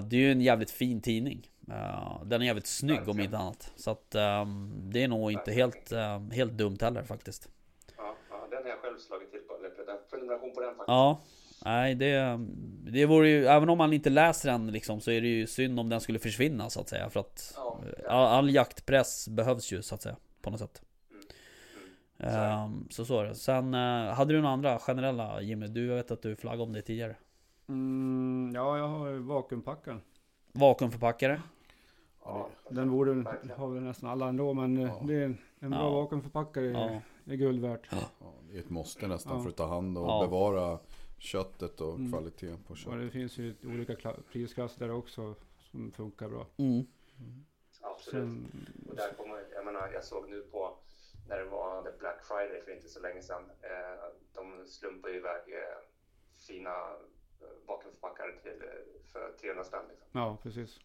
Det 0.09 0.17
är 0.17 0.21
ju 0.21 0.33
en 0.33 0.41
jävligt 0.41 0.71
fin 0.71 1.01
tidning. 1.01 1.49
Den 2.25 2.43
är 2.43 2.47
jävligt 2.47 2.67
snygg 2.67 3.09
om 3.09 3.21
inte 3.21 3.39
annat. 3.39 3.73
Så 3.77 3.91
att 3.91 4.15
ehm, 4.15 4.73
det 4.93 5.03
är 5.03 5.09
nog 5.09 5.33
inte 5.33 5.53
helt, 5.53 5.93
helt 6.33 6.53
dumt 6.53 6.79
heller 6.81 7.03
faktiskt. 7.03 7.49
Ja, 7.97 8.15
ja, 8.31 8.47
den 8.51 8.63
har 8.63 8.69
jag 8.71 8.79
själv 8.79 8.99
slagit 8.99 9.31
till 9.31 9.41
på. 9.41 9.55
Prenumeration 10.11 10.55
på 10.55 10.61
den 10.61 10.69
faktiskt. 10.71 10.89
Ja. 10.89 11.21
Nej 11.65 11.95
det, 11.95 12.39
det 12.93 13.07
vore 13.07 13.29
ju, 13.29 13.47
även 13.47 13.69
om 13.69 13.79
man 13.79 13.93
inte 13.93 14.11
läser 14.11 14.51
den 14.53 14.67
liksom 14.67 15.01
så 15.01 15.11
är 15.11 15.21
det 15.21 15.29
ju 15.29 15.47
synd 15.47 15.81
om 15.81 15.89
den 15.89 16.01
skulle 16.01 16.19
försvinna 16.19 16.71
så 16.71 16.81
att 16.81 16.89
säga. 16.89 17.11
För 17.11 17.21
att 17.21 17.53
Ja, 17.57 17.81
eh, 18.07 18.15
all, 18.15 18.27
all 18.27 18.51
jaktpress 18.55 19.29
behövs 19.29 19.73
ju 19.73 19.83
så 19.83 19.95
att 19.95 20.03
säga. 20.03 20.17
På 20.43 20.51
något 20.51 20.61
sätt. 20.61 20.83
Mm. 21.11 21.25
Det. 22.17 22.39
Ehm, 22.39 22.87
så 22.91 23.05
så 23.05 23.21
är 23.21 23.25
det. 23.25 23.35
Sen 23.35 23.75
eh, 23.75 24.15
hade 24.15 24.33
du 24.35 24.41
några 24.41 24.53
andra 24.53 24.79
generella 24.79 25.41
Jimmy? 25.43 25.67
Du 25.67 25.87
vet 25.87 26.11
att 26.11 26.23
du 26.23 26.37
flaggade 26.37 26.63
om 26.63 26.73
det 26.73 26.83
tidigare. 26.83 27.17
Mm, 27.69 28.53
ja, 28.55 28.79
jag 28.79 28.89
har 28.89 29.13
vakuumpackaren. 29.13 30.01
Vakuumförpackare. 30.53 31.41
Ja, 32.25 32.49
Den 32.71 32.91
borde 32.91 33.13
Verkligen. 33.15 33.57
ha 33.59 33.67
väl 33.67 33.83
nästan 33.83 34.11
alla 34.11 34.29
ändå, 34.29 34.55
men 34.55 34.77
eh, 34.79 34.83
Ja. 34.85 35.01
det 35.07 35.15
är 35.15 35.25
en, 35.61 35.71
bra 35.71 35.81
Ja. 35.81 35.91
vakuumförpackare. 35.91 36.65
Ja. 36.67 37.01
är 37.25 37.33
är 37.33 37.37
guld 37.37 37.61
värt. 37.63 37.81
Ja, 37.91 37.97
det 38.51 38.57
är 38.57 38.61
ett 38.61 38.71
måste 38.71 39.07
nästan 39.07 39.37
Ja. 39.37 39.43
för 39.43 39.51
att 39.51 39.57
ta 39.57 39.67
hand 39.67 39.99
och 39.99 40.09
Ja. 40.09 40.21
bevara 40.23 40.79
köttet 41.19 41.81
och 41.81 41.95
Mm. 41.95 42.13
kvaliteten 42.13 42.63
på 42.63 42.71
Och 42.71 42.77
köttet. 42.77 43.01
det 43.01 43.11
finns 43.11 43.39
ju 43.39 43.55
olika 43.65 43.95
kla- 43.95 44.23
prisklasser 44.33 44.87
där 44.87 44.95
också 44.95 45.35
som 45.71 45.93
funkar 45.93 46.29
bra. 46.29 46.47
Mm. 46.57 46.87
absolut. 47.81 48.25
Sen, 48.25 48.67
Och 48.89 48.95
där 48.97 49.13
kommer, 49.13 49.45
jag 49.55 49.65
menar, 49.65 49.93
jag 49.93 50.05
såg 50.05 50.29
nu 50.29 50.41
på 50.43 50.77
när 51.29 51.39
det 51.39 51.45
var 51.45 51.93
Black 51.99 52.25
Friday 52.25 52.63
för 52.63 52.73
inte 52.73 52.89
så 52.89 53.01
länge 53.01 53.23
sedan. 53.23 53.51
Eh, 53.61 54.05
de 54.35 54.67
slumpar 54.67 55.09
ju 55.09 55.17
iväg 55.17 55.43
eh, 55.55 55.79
fina 56.47 56.71
eh, 57.41 57.49
vakuumförpackare 57.67 58.33
till 58.43 58.63
eh, 58.63 59.03
för 59.13 59.33
300 59.41 59.65
spänn. 59.65 59.85
Liksom. 59.89 60.07
ja, 60.13 60.39
precis. 60.43 60.81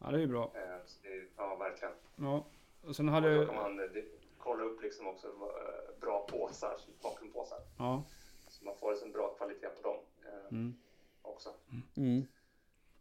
Ja, 0.00 0.10
det 0.10 0.16
är 0.16 0.20
ju 0.20 0.26
bra. 0.26 0.52
Eh, 0.54 0.76
det 1.02 1.28
ja, 1.36 1.56
verkligen. 1.56 1.94
Ja, 2.16 2.46
och 2.82 2.96
sen 2.96 3.08
Och 3.08 3.14
hade... 3.14 3.36
då 3.38 3.46
kan 3.46 3.54
man 3.54 3.80
eh, 3.80 3.86
det, 3.86 4.04
kolla 4.38 4.64
upp 4.64 4.82
liksom 4.82 5.06
också 5.06 5.26
eh, 5.28 6.00
bra 6.00 6.26
påsar, 6.30 6.76
vakuumpåsar. 7.02 7.58
Ja. 7.78 8.04
Så 8.48 8.64
man 8.64 8.76
får 8.76 8.90
liksom 8.90 9.12
bra 9.12 9.34
kvalitet 9.34 9.68
på 9.68 9.82
dem 9.88 9.96
eh, 10.26 10.43
Mm. 10.54 10.74
också. 11.22 11.48
Mm. 11.96 12.26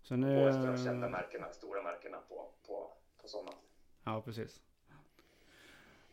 Sen 0.04 0.22
På 0.22 0.28
efter 0.28 0.68
de 0.68 0.78
kända 0.84 1.08
är... 1.08 1.12
märkena, 1.12 1.50
stora 1.54 1.84
märkena 1.84 2.18
på, 2.30 2.50
på, 2.68 2.92
på 3.22 3.28
sådana. 3.28 3.52
Ja, 4.04 4.22
precis. 4.22 4.62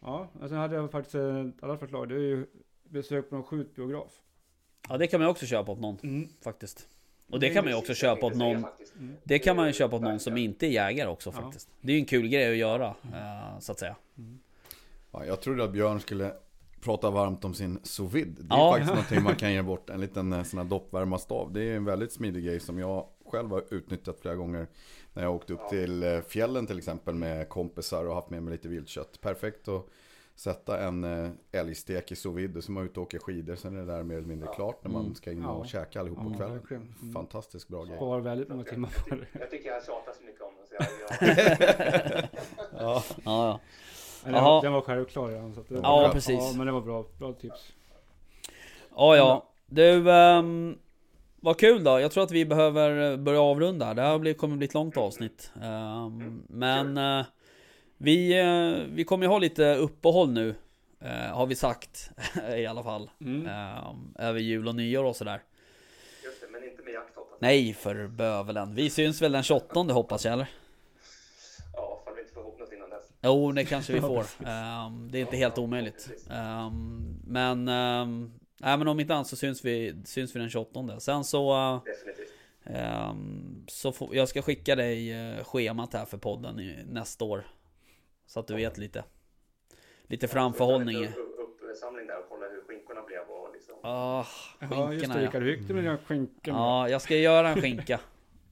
Ja, 0.00 0.28
och 0.40 0.48
sen 0.48 0.58
hade 0.58 0.74
jag 0.76 0.90
faktiskt 0.90 1.14
ett 1.14 1.62
annat 1.62 1.80
förslag. 1.80 2.08
Det 2.08 2.14
är 2.14 2.18
ju 2.18 2.46
besök 2.84 3.28
på 3.28 3.34
någon 3.34 3.44
skjutbiograf. 3.44 4.20
Ja 4.88 4.96
det 4.98 5.06
kan 5.06 5.20
man 5.20 5.28
också 5.28 5.46
köpa 5.46 5.72
åt 5.72 5.80
någon 5.80 5.98
Mm. 6.02 6.28
faktiskt. 6.42 6.88
Och 7.30 7.40
det 7.40 7.50
kan 7.50 7.64
man 7.64 7.72
ju 7.72 7.78
också 7.78 7.94
köpa 7.94 8.26
åt 8.26 8.34
någon. 8.36 8.64
Det 9.24 9.38
kan 9.38 9.56
man 9.56 9.66
ju 9.66 9.72
köpa 9.72 9.96
åt 9.96 10.02
någon 10.02 10.20
som 10.20 10.36
inte 10.36 10.66
är 10.66 10.70
jägare 10.70 11.08
också 11.08 11.32
Ja. 11.34 11.42
faktiskt. 11.42 11.68
Det 11.80 11.92
är 11.92 11.96
ju 11.96 12.00
en 12.00 12.06
kul 12.06 12.28
grej 12.28 12.50
att 12.50 12.56
göra. 12.56 12.86
eh, 13.14 13.58
så 13.58 13.72
att 13.72 13.78
säga. 13.78 13.96
Ja, 15.12 15.24
jag 15.24 15.40
trodde 15.40 15.64
att 15.64 15.72
Björn 15.72 16.00
skulle 16.00 16.34
pratar 16.80 17.10
varmt 17.10 17.44
om 17.44 17.54
sin 17.54 17.78
sous 17.82 18.12
vide. 18.12 18.42
Det 18.42 18.54
är 18.54 18.58
Ja. 18.58 18.70
faktiskt 18.72 18.90
någonting 18.92 19.22
man 19.22 19.36
kan 19.36 19.52
ge 19.52 19.62
bort. 19.62 19.90
En 19.90 20.00
liten 20.00 20.32
eh, 20.32 20.42
sån 20.42 20.58
här 20.58 20.64
doppvärmarstav. 20.66 21.52
Det 21.52 21.62
är 21.62 21.76
en 21.76 21.84
väldigt 21.84 22.12
smidig 22.12 22.44
grej 22.44 22.60
som 22.60 22.78
jag 22.78 23.06
själv 23.26 23.50
har 23.50 23.64
utnyttjat 23.74 24.20
flera 24.20 24.34
gånger. 24.34 24.66
När 25.12 25.22
jag 25.22 25.34
åkt 25.34 25.50
upp 25.50 25.68
till 25.68 26.02
eh, 26.02 26.20
fjällen 26.20 26.66
till 26.66 26.78
exempel 26.78 27.14
med 27.14 27.48
kompisar 27.48 28.04
och 28.08 28.14
haft 28.14 28.30
med 28.30 28.42
mig 28.42 28.52
lite 28.52 28.68
viltkött. 28.68 29.20
Perfekt 29.20 29.68
att 29.68 29.86
sätta 30.34 30.80
en 30.82 31.04
eh, 31.04 31.30
älgstek 31.52 32.12
i 32.12 32.16
sous 32.16 32.36
vide. 32.36 32.62
Så 32.62 32.72
man 32.72 32.82
är 32.82 32.86
ute 32.86 33.00
och 33.00 33.06
åker 33.06 33.18
skidor. 33.18 33.54
Sen 33.56 33.76
är 33.76 33.80
det 33.80 33.86
där 33.92 34.02
mer 34.02 34.16
eller 34.16 34.28
mindre 34.28 34.48
klart 34.54 34.84
när 34.84 34.90
man 34.90 35.02
Mm. 35.02 35.14
ska 35.14 35.32
in 35.32 35.44
och 35.44 35.64
Ja. 35.64 35.68
käka 35.68 36.00
allihop 36.00 36.18
på 36.18 36.34
kvällen. 36.38 36.60
Mm. 36.70 37.12
Fantastiskt 37.14 37.68
bra 37.68 37.84
grej. 37.84 37.96
Sparar 37.96 38.20
väldigt 38.20 38.48
många 38.48 38.64
timmar 38.64 38.90
på 39.08 39.14
det. 39.14 39.26
Jag 39.40 39.50
tycker 39.50 39.68
jag 39.68 39.84
tjatar 39.84 40.12
så 40.12 40.22
mycket 40.24 40.42
om 40.42 40.52
det. 40.60 40.66
Så 40.66 40.74
jag, 40.74 40.86
jag, 42.10 42.28
Ja. 42.80 43.02
Ja, 43.24 43.60
ja. 44.24 44.30
Men 44.30 44.34
Jaha. 44.34 44.60
den, 44.62 44.72
var, 44.72 44.80
den 44.80 44.86
självklar 44.86 45.28
redan. 45.28 45.54
Så 45.54 45.60
att 45.60 45.68
det 45.68 45.74
var 45.74 45.82
Ja, 45.82 46.00
bra. 46.02 46.12
precis. 46.12 46.40
Ja, 46.40 46.52
men 46.56 46.66
det 46.66 46.72
var 46.72 46.80
bra. 46.80 47.04
Bra 47.18 47.32
tips. 47.32 47.72
Ja, 48.96 49.16
ja. 49.16 49.46
Du, 49.66 50.08
um, 50.10 50.78
vad 51.40 51.58
kul 51.58 51.84
då. 51.84 52.00
Jag 52.00 52.12
tror 52.12 52.24
att 52.24 52.30
vi 52.30 52.44
behöver 52.46 53.16
börja 53.16 53.40
avrunda. 53.42 53.94
Det 53.94 54.02
här 54.02 54.18
blir, 54.18 54.34
kommer 54.34 54.56
bli 54.56 54.66
ett 54.66 54.74
långt 54.74 54.96
avsnitt. 54.96 55.52
Ehm, 55.62 56.42
men 56.48 56.96
eh, 56.98 57.26
vi, 57.98 58.40
eh, 58.40 58.86
vi 58.94 59.04
kommer 59.04 59.24
ju 59.26 59.30
ha 59.30 59.38
lite 59.38 59.74
uppehåll 59.74 60.30
nu. 60.30 60.54
eh, 61.00 61.10
har 61.36 61.46
vi 61.46 61.54
sagt 61.54 62.10
i 62.56 62.66
alla 62.66 62.82
fall. 62.82 63.10
Mm. 63.20 63.46
Ehm, 63.46 64.14
över 64.18 64.40
jul 64.40 64.68
och 64.68 64.74
nyår 64.74 65.04
och 65.04 65.16
sådär. 65.16 65.42
just 66.24 66.40
det, 66.40 66.46
men 66.52 66.64
inte 66.70 66.82
med 66.82 66.92
jakt 66.94 67.16
hoppas 67.16 67.30
jag. 67.40 67.46
Nej, 67.48 67.74
för 67.74 68.06
bövelen. 68.06 68.74
Vi 68.74 68.90
syns 68.90 69.22
väl 69.22 69.32
den 69.32 69.42
28 69.42 69.80
hoppas 69.92 70.24
jag 70.24 70.32
eller? 70.32 70.48
Ja, 71.76 71.98
ifall 72.02 72.14
vi 72.14 72.20
inte 72.20 72.34
får 72.34 72.42
ihop 72.42 72.58
Jo, 73.22 73.52
det 73.52 73.64
kanske 73.64 73.92
vi 73.92 74.00
får. 74.00 74.24
Ehm, 74.46 75.08
det 75.10 75.18
är 75.18 75.20
inte 75.22 75.36
helt 75.36 75.58
omöjligt. 75.58 76.08
Ehm, 76.30 77.14
men, 77.26 77.68
um, 77.68 78.32
nej, 78.60 78.78
men 78.78 78.88
om 78.88 79.00
inte 79.00 79.14
annat 79.14 79.26
så 79.26 79.36
syns 79.36 79.64
vi, 79.64 79.94
syns 80.04 80.36
vi 80.36 80.40
den 80.40 80.50
28. 80.50 81.00
Sen 81.00 81.24
så, 81.24 81.80
Definitivt. 81.86 82.28
ehm, 82.64 83.64
så 83.68 83.92
får, 83.92 84.16
jag 84.16 84.28
ska 84.28 84.42
skicka 84.42 84.76
dig 84.76 85.12
eh, 85.12 85.44
schemat 85.44 85.92
här 85.94 86.04
för 86.04 86.18
podden 86.18 86.60
i, 86.60 86.78
nästa 86.88 87.24
år. 87.24 87.46
Så 88.26 88.40
att 88.40 88.46
du 88.46 88.54
vet 88.54 88.78
lite. 88.78 89.04
Lite 90.02 90.28
framförhållning. 90.28 91.04
Upp, 91.06 91.60
uppsamling 91.70 92.06
där 92.06 92.18
och 92.18 92.28
kolla 92.28 92.46
hur 92.46 92.62
skinkorna 92.68 93.02
blev 93.02 93.20
och 93.20 93.48
liksom. 93.52 93.74
Ah, 93.82 94.24
Ja, 94.60 94.92
just 94.92 95.04
skinkorna 95.04 95.14
det. 95.14 95.20
ja. 95.20 95.26
Rickard, 95.26 95.42
hur 95.42 95.50
gick 95.56 95.68
det 95.68 95.74
med 95.74 95.84
dina 95.84 95.98
skinkor? 95.98 96.54
Ja, 96.54 96.88
jag 96.88 97.02
ska 97.02 97.16
göra 97.16 97.48
en 97.48 97.60
skinka. 97.62 98.00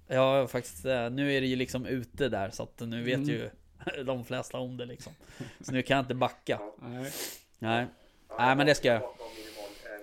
Har 0.09 0.47
faktiskt, 0.47 0.85
eh, 0.85 1.11
nu 1.11 1.33
är 1.33 1.41
det 1.41 1.47
ju 1.47 1.57
liksom 1.57 1.87
ute 1.87 2.29
där 2.29 2.51
så 2.51 2.63
att 2.63 2.81
nu 2.81 3.03
vet 3.03 3.15
Mm. 3.17 3.29
ju 3.29 3.51
de 4.05 4.25
flesta 4.25 4.59
om 4.59 4.77
det 4.77 4.85
liksom. 4.85 5.13
Så 5.61 5.73
nu 5.73 5.83
kan 5.83 5.97
jag 5.97 6.05
inte 6.05 6.15
backa. 6.15 6.61
Nej. 6.79 7.13
Nej. 7.59 7.87
Ja, 8.29 8.37
Nej, 8.39 8.57
men 8.57 8.67
det 8.67 8.75
ska 8.75 8.89
jag. 8.89 8.97
Eh, 9.03 9.09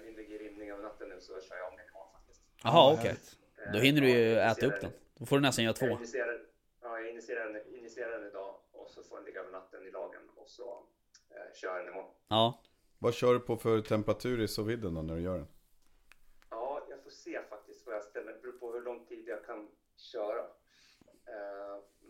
min 0.05 0.13
ligger 0.15 0.35
i 0.41 0.47
rimning 0.49 0.69
över 0.71 0.83
natten 0.83 1.09
nu 1.09 1.19
så 1.21 1.33
kör 1.41 1.57
jag 1.57 1.67
om 1.67 1.77
faktiskt. 2.13 2.41
Jaha, 2.63 2.71
Ja, 2.73 2.93
okej. 2.93 3.05
härligt. 3.07 3.37
Eh, 3.67 3.71
Då 3.73 3.79
hinner 3.79 4.01
du 4.01 4.09
ju 4.09 4.19
jag 4.29 4.51
äta 4.51 4.65
upp 4.65 4.81
den. 4.81 4.91
Då 5.17 5.25
får 5.25 5.35
du 5.35 5.41
nästan 5.41 5.65
göra 5.65 5.75
Jag 5.79 5.89
två. 5.89 5.97
initierar, 5.97 6.39
ja, 6.81 6.99
jag 6.99 7.09
initierar, 7.09 8.19
den, 8.19 8.27
idag 8.27 8.55
och 8.71 8.89
så 8.89 9.03
får 9.03 9.15
den 9.15 9.25
ligga 9.25 9.39
över 9.39 9.51
natten 9.51 9.87
i 9.87 9.91
lagen 9.91 10.21
och 10.35 10.49
så 10.49 10.83
eh, 11.29 11.55
kör 11.55 11.67
jag 11.67 11.77
den 11.85 11.93
imorgon. 11.93 12.11
Ja. 12.27 12.61
Vad 12.99 13.13
kör 13.13 13.33
du 13.33 13.39
på 13.39 13.57
för 13.57 13.81
temperatur 13.81 14.41
i 14.41 14.47
sous 14.47 14.67
viden 14.67 14.93
då 14.93 15.01
när 15.01 15.15
du 15.15 15.21
gör 15.21 15.37
den? 15.37 15.47
Ja, 16.49 16.85
jag 16.89 17.03
får 17.03 17.09
se 17.09 17.39
faktiskt 17.49 17.85
vad 17.85 17.95
jag 17.95 18.03
ställer. 18.03 18.33
Det 18.33 18.41
beror 18.41 18.51
på 18.59 18.71
hur 18.73 18.81
lång 18.81 19.05
tid 19.05 19.23
jag 19.27 19.45
kan 19.45 19.67
köra. 19.97 20.41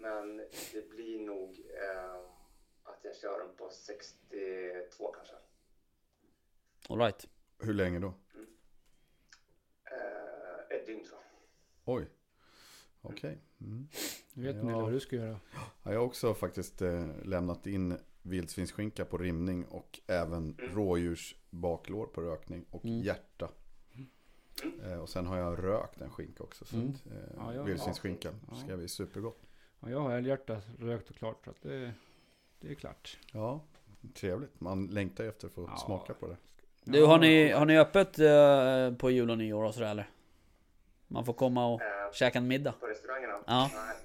Men 0.05 0.37
det 0.73 0.89
blir 0.89 1.19
nog 1.19 1.49
eh, 1.83 2.15
att 2.83 2.99
jag 3.03 3.15
kör 3.15 3.39
den 3.39 3.55
på 3.57 3.69
62 3.69 5.11
kanske. 5.11 5.35
Alright. 6.89 7.27
Hur 7.59 7.73
länge 7.73 7.99
då? 7.99 8.13
Eh, 9.91 10.77
ett 10.77 10.85
dygn 10.85 11.03
tror 11.05 11.19
jag. 11.85 11.95
Oj. 11.95 12.07
Okej. 13.01 13.37
Mm. 13.61 13.87
Du 14.33 14.41
vet 14.43 14.55
Ja. 14.55 14.63
Nille 14.63 14.75
vad 14.81 14.91
du 14.91 14.99
ska 14.99 15.15
göra. 15.15 15.39
Ja, 15.83 15.91
jag 15.91 15.99
har 15.99 16.05
också 16.05 16.33
faktiskt 16.33 16.81
eh, 16.81 17.05
lämnat 17.23 17.67
in 17.67 17.97
vildsvinsskinka 18.21 19.05
på 19.05 19.17
rimning 19.17 19.65
och 19.65 19.99
även 20.07 20.55
Mm. 20.59 20.75
rådjursbaklår 20.75 22.05
på 22.07 22.21
rökning 22.21 22.65
och 22.69 22.85
Mm. 22.85 23.01
hjärta. 23.01 23.51
Eh, 24.83 24.99
och 25.01 25.09
sen 25.09 25.25
har 25.27 25.37
jag 25.37 25.63
rökt 25.63 26.01
en 26.01 26.09
skinka 26.09 26.43
också. 26.43 26.65
Så 26.65 26.75
Mm. 26.75 26.89
att, 26.89 27.05
eh, 27.11 27.17
Ja, 27.37 27.53
ja. 27.53 27.63
vildsvinsskinka 27.63 28.33
Ja. 28.49 28.55
ska 28.55 28.77
bli 28.77 28.87
supergott. 28.87 29.41
Ja, 29.79 29.89
jag 29.89 29.99
har 29.99 30.11
älghjärta 30.17 30.61
rökt 30.79 31.09
och 31.09 31.15
klart. 31.15 31.43
Så 31.45 31.49
att 31.49 31.61
det, 31.61 31.91
det 32.59 32.71
är 32.71 32.75
klart. 32.75 33.17
Ja, 33.33 33.61
trevligt. 34.13 34.59
Man 34.61 34.87
längtar 34.87 35.23
ju 35.23 35.29
efter 35.29 35.47
att 35.47 35.53
få 35.53 35.69
Ja. 35.71 35.77
smaka 35.77 36.13
på 36.13 36.27
det. 36.27 36.35
Du, 36.83 37.03
har 37.05 37.17
ni, 37.19 37.49
har 37.51 37.65
ni 37.65 37.79
öppet 37.79 38.19
eh, 38.19 38.93
på 38.97 39.11
jul 39.11 39.29
och 39.31 39.37
nyår 39.37 39.63
och 39.63 39.73
sådär 39.73 39.91
eller? 39.91 40.09
Man 41.07 41.25
får 41.25 41.33
komma 41.33 41.67
och 41.73 41.81
Eh, 41.81 42.11
käka 42.13 42.37
en 42.37 42.47
middag? 42.47 42.71
på 42.79 42.85
restaurangerna? 42.87 43.39
Ja. 43.47 43.69
Nej, 43.73 43.95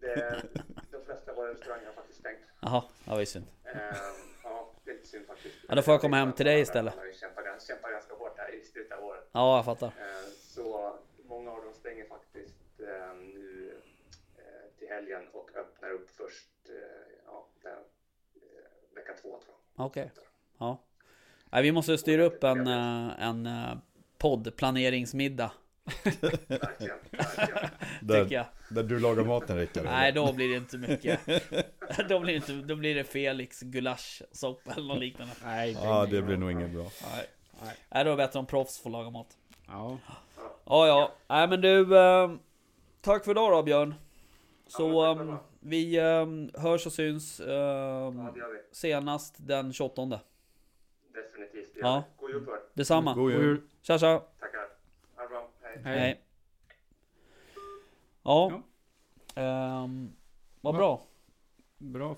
det, 0.00 0.42
de 0.90 1.04
flesta 1.04 1.30
av 1.30 1.36
våra 1.36 1.50
restauranger 1.50 1.86
har 1.86 1.92
faktiskt 1.92 2.18
stängt. 2.20 2.38
Jaha, 2.60 2.82
ja 3.06 3.16
visst 3.16 3.32
synd. 3.32 3.44
Eh, 3.64 3.72
ja, 4.44 4.72
det 4.84 4.90
är 4.90 4.94
lite 4.94 5.06
synd 5.08 5.26
faktiskt. 5.26 5.54
Ja, 5.68 5.74
då 5.74 5.82
får 5.82 5.92
jag 5.94 6.00
komma 6.00 6.16
hem 6.16 6.32
till 6.32 6.46
dig 6.46 6.60
istället. 6.60 6.94
Jag 6.96 7.14
kämpar, 7.14 7.58
kämpar 7.68 7.90
ganska 7.90 8.14
hårt 8.14 8.38
här 8.38 8.54
i 8.54 8.64
slutet 8.64 8.98
av 8.98 9.04
året. 9.04 9.28
Ja, 9.32 9.56
jag 9.56 9.64
fattar. 9.64 9.86
Eh, 9.86 9.92
Så 10.40 10.98
många 11.28 11.50
av 11.50 11.64
dem 11.64 11.74
stänger 11.74 12.04
faktiskt 12.04 12.80
eh, 12.80 13.14
nu 13.16 13.72
eh, 14.36 14.78
till 14.78 14.81
helgen 14.94 15.22
och 15.32 15.50
öppnar 15.56 15.90
upp 15.90 16.10
först 16.10 16.50
eh, 16.68 16.74
ja, 17.26 17.48
den, 17.62 17.72
eh, 17.72 18.96
vecka 18.96 19.12
två 19.22 19.28
tror 19.28 19.54
jag. 19.76 19.86
Okej. 19.86 20.10
Ja. 20.58 20.82
Nej, 21.50 21.62
vi 21.62 21.72
måste 21.72 21.98
styra 21.98 22.22
upp 22.22 22.44
en, 22.44 22.66
eh, 22.66 23.22
en 23.28 23.48
poddplaneringsmiddag. 24.18 25.52
Verkligen, 26.04 26.98
verkligen. 27.10 27.70
Tycker 28.24 28.34
jag. 28.34 28.46
där 28.70 28.82
du 28.82 29.00
lagar 29.00 29.24
maten 29.24 29.56
Rickard. 29.58 29.84
Nej, 29.84 30.12
då 30.12 30.32
blir 30.32 30.48
det 30.48 30.56
inte 30.56 30.78
mycket. 30.78 31.20
då, 32.08 32.20
blir 32.20 32.32
det 32.32 32.36
inte, 32.36 32.52
då 32.52 32.76
blir 32.76 32.94
det 32.94 33.04
Felix 33.04 33.60
gulaschsoppa 33.60 34.72
eller 34.72 34.88
något 34.88 34.98
liknande. 34.98 35.34
Nej, 35.44 35.72
Ja, 35.72 36.06
det 36.10 36.22
blir 36.22 36.36
nog 36.36 36.50
inget 36.50 36.70
bra. 36.70 36.82
Nej. 36.82 37.26
Nej. 37.62 37.76
Nej, 37.88 38.04
då 38.04 38.10
är 38.10 38.16
det 38.16 38.26
bättre 38.26 38.38
om 38.38 38.46
proffs 38.46 38.78
får 38.78 38.90
laga 38.90 39.10
mat. 39.10 39.36
Ja. 39.66 39.98
Ja, 40.64 40.86
ja. 40.86 41.12
Nej, 41.28 41.48
men 41.48 41.60
du. 41.60 41.98
Eh, 41.98 42.30
tack 43.00 43.24
för 43.24 43.30
idag 43.30 43.52
då 43.52 43.62
Björn. 43.62 43.94
Så 44.72 44.88
Ja, 44.88 45.14
själva. 45.16 45.38
vi 45.60 45.96
eh, 45.98 46.60
hörs 46.62 46.86
och 46.86 46.92
syns 46.92 47.40
eh, 47.40 47.48
Ja, 47.54 48.34
senast 48.72 49.34
den 49.38 49.72
28. 49.72 50.20
Definitivt. 51.14 51.74
Det 51.74 51.80
Ja. 51.80 51.88
gör 51.94 52.00
vi. 52.00 52.04
God 52.20 52.30
jul 52.30 52.44
på 52.46 52.50
er. 52.52 52.60
Detsamma. 52.74 53.14
God 53.14 53.32
God 53.32 53.42
jul. 53.42 53.60
Tja 53.82 53.98
tja. 53.98 54.22
Tackar. 54.40 54.68
Ha 55.16 55.22
det 55.22 55.28
bra. 55.28 55.48
Hej. 55.62 55.80
Hej. 55.84 55.98
Hej. 55.98 56.20
Ja. 58.22 58.62
Ehm, 59.34 60.12
vad 60.60 60.74
bra. 60.74 61.02
Bra. 61.78 62.16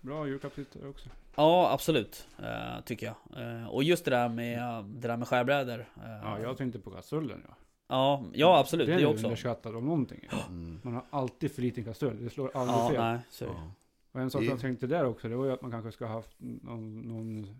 Bra 0.00 0.26
julklappstittare 0.26 0.88
också. 0.88 1.08
Ja, 1.36 1.72
absolut. 1.72 2.28
eh, 2.38 2.80
tycker 2.84 3.06
jag. 3.06 3.42
Eh, 3.42 3.68
och 3.68 3.82
just 3.84 4.04
det 4.04 4.10
där 4.10 4.28
med, 4.28 4.84
det 4.84 5.08
där 5.08 5.16
med 5.16 5.28
skärbrädor. 5.28 5.80
eh, 5.80 6.10
Ja, 6.22 6.38
jag 6.40 6.56
tänkte 6.56 6.78
på 6.78 6.90
kastrullen. 6.90 7.44
Ja. 7.48 7.54
Ja, 7.88 8.24
ja, 8.34 8.58
absolut. 8.58 8.86
Det 8.86 8.94
Det, 8.94 9.02
är 9.02 9.06
också. 9.06 9.24
underskattat 9.26 9.74
om 9.74 9.84
någonting. 9.86 10.28
Mm. 10.48 10.80
Man 10.82 10.94
har 10.94 11.04
alltid 11.10 11.52
för 11.52 11.62
liten 11.62 11.84
kastrull. 11.84 12.24
Det 12.24 12.30
slår 12.30 12.50
aldrig 12.56 12.76
Ja, 12.78 12.88
fel. 12.90 13.00
nej, 13.00 13.18
så 13.30 13.44
är. 13.44 13.48
Ja. 13.48 13.72
Och 14.12 14.20
en 14.20 14.30
sak 14.30 14.40
Det- 14.42 14.46
jag 14.46 14.60
tänkte 14.60 14.86
där 14.86 15.04
också, 15.04 15.28
det 15.28 15.36
var 15.36 15.44
ju 15.46 15.52
att 15.52 15.62
man 15.62 15.70
kanske 15.70 15.92
ska 15.92 16.06
ha 16.06 16.12
haft 16.14 16.30
någon, 16.38 17.00
någon 17.00 17.56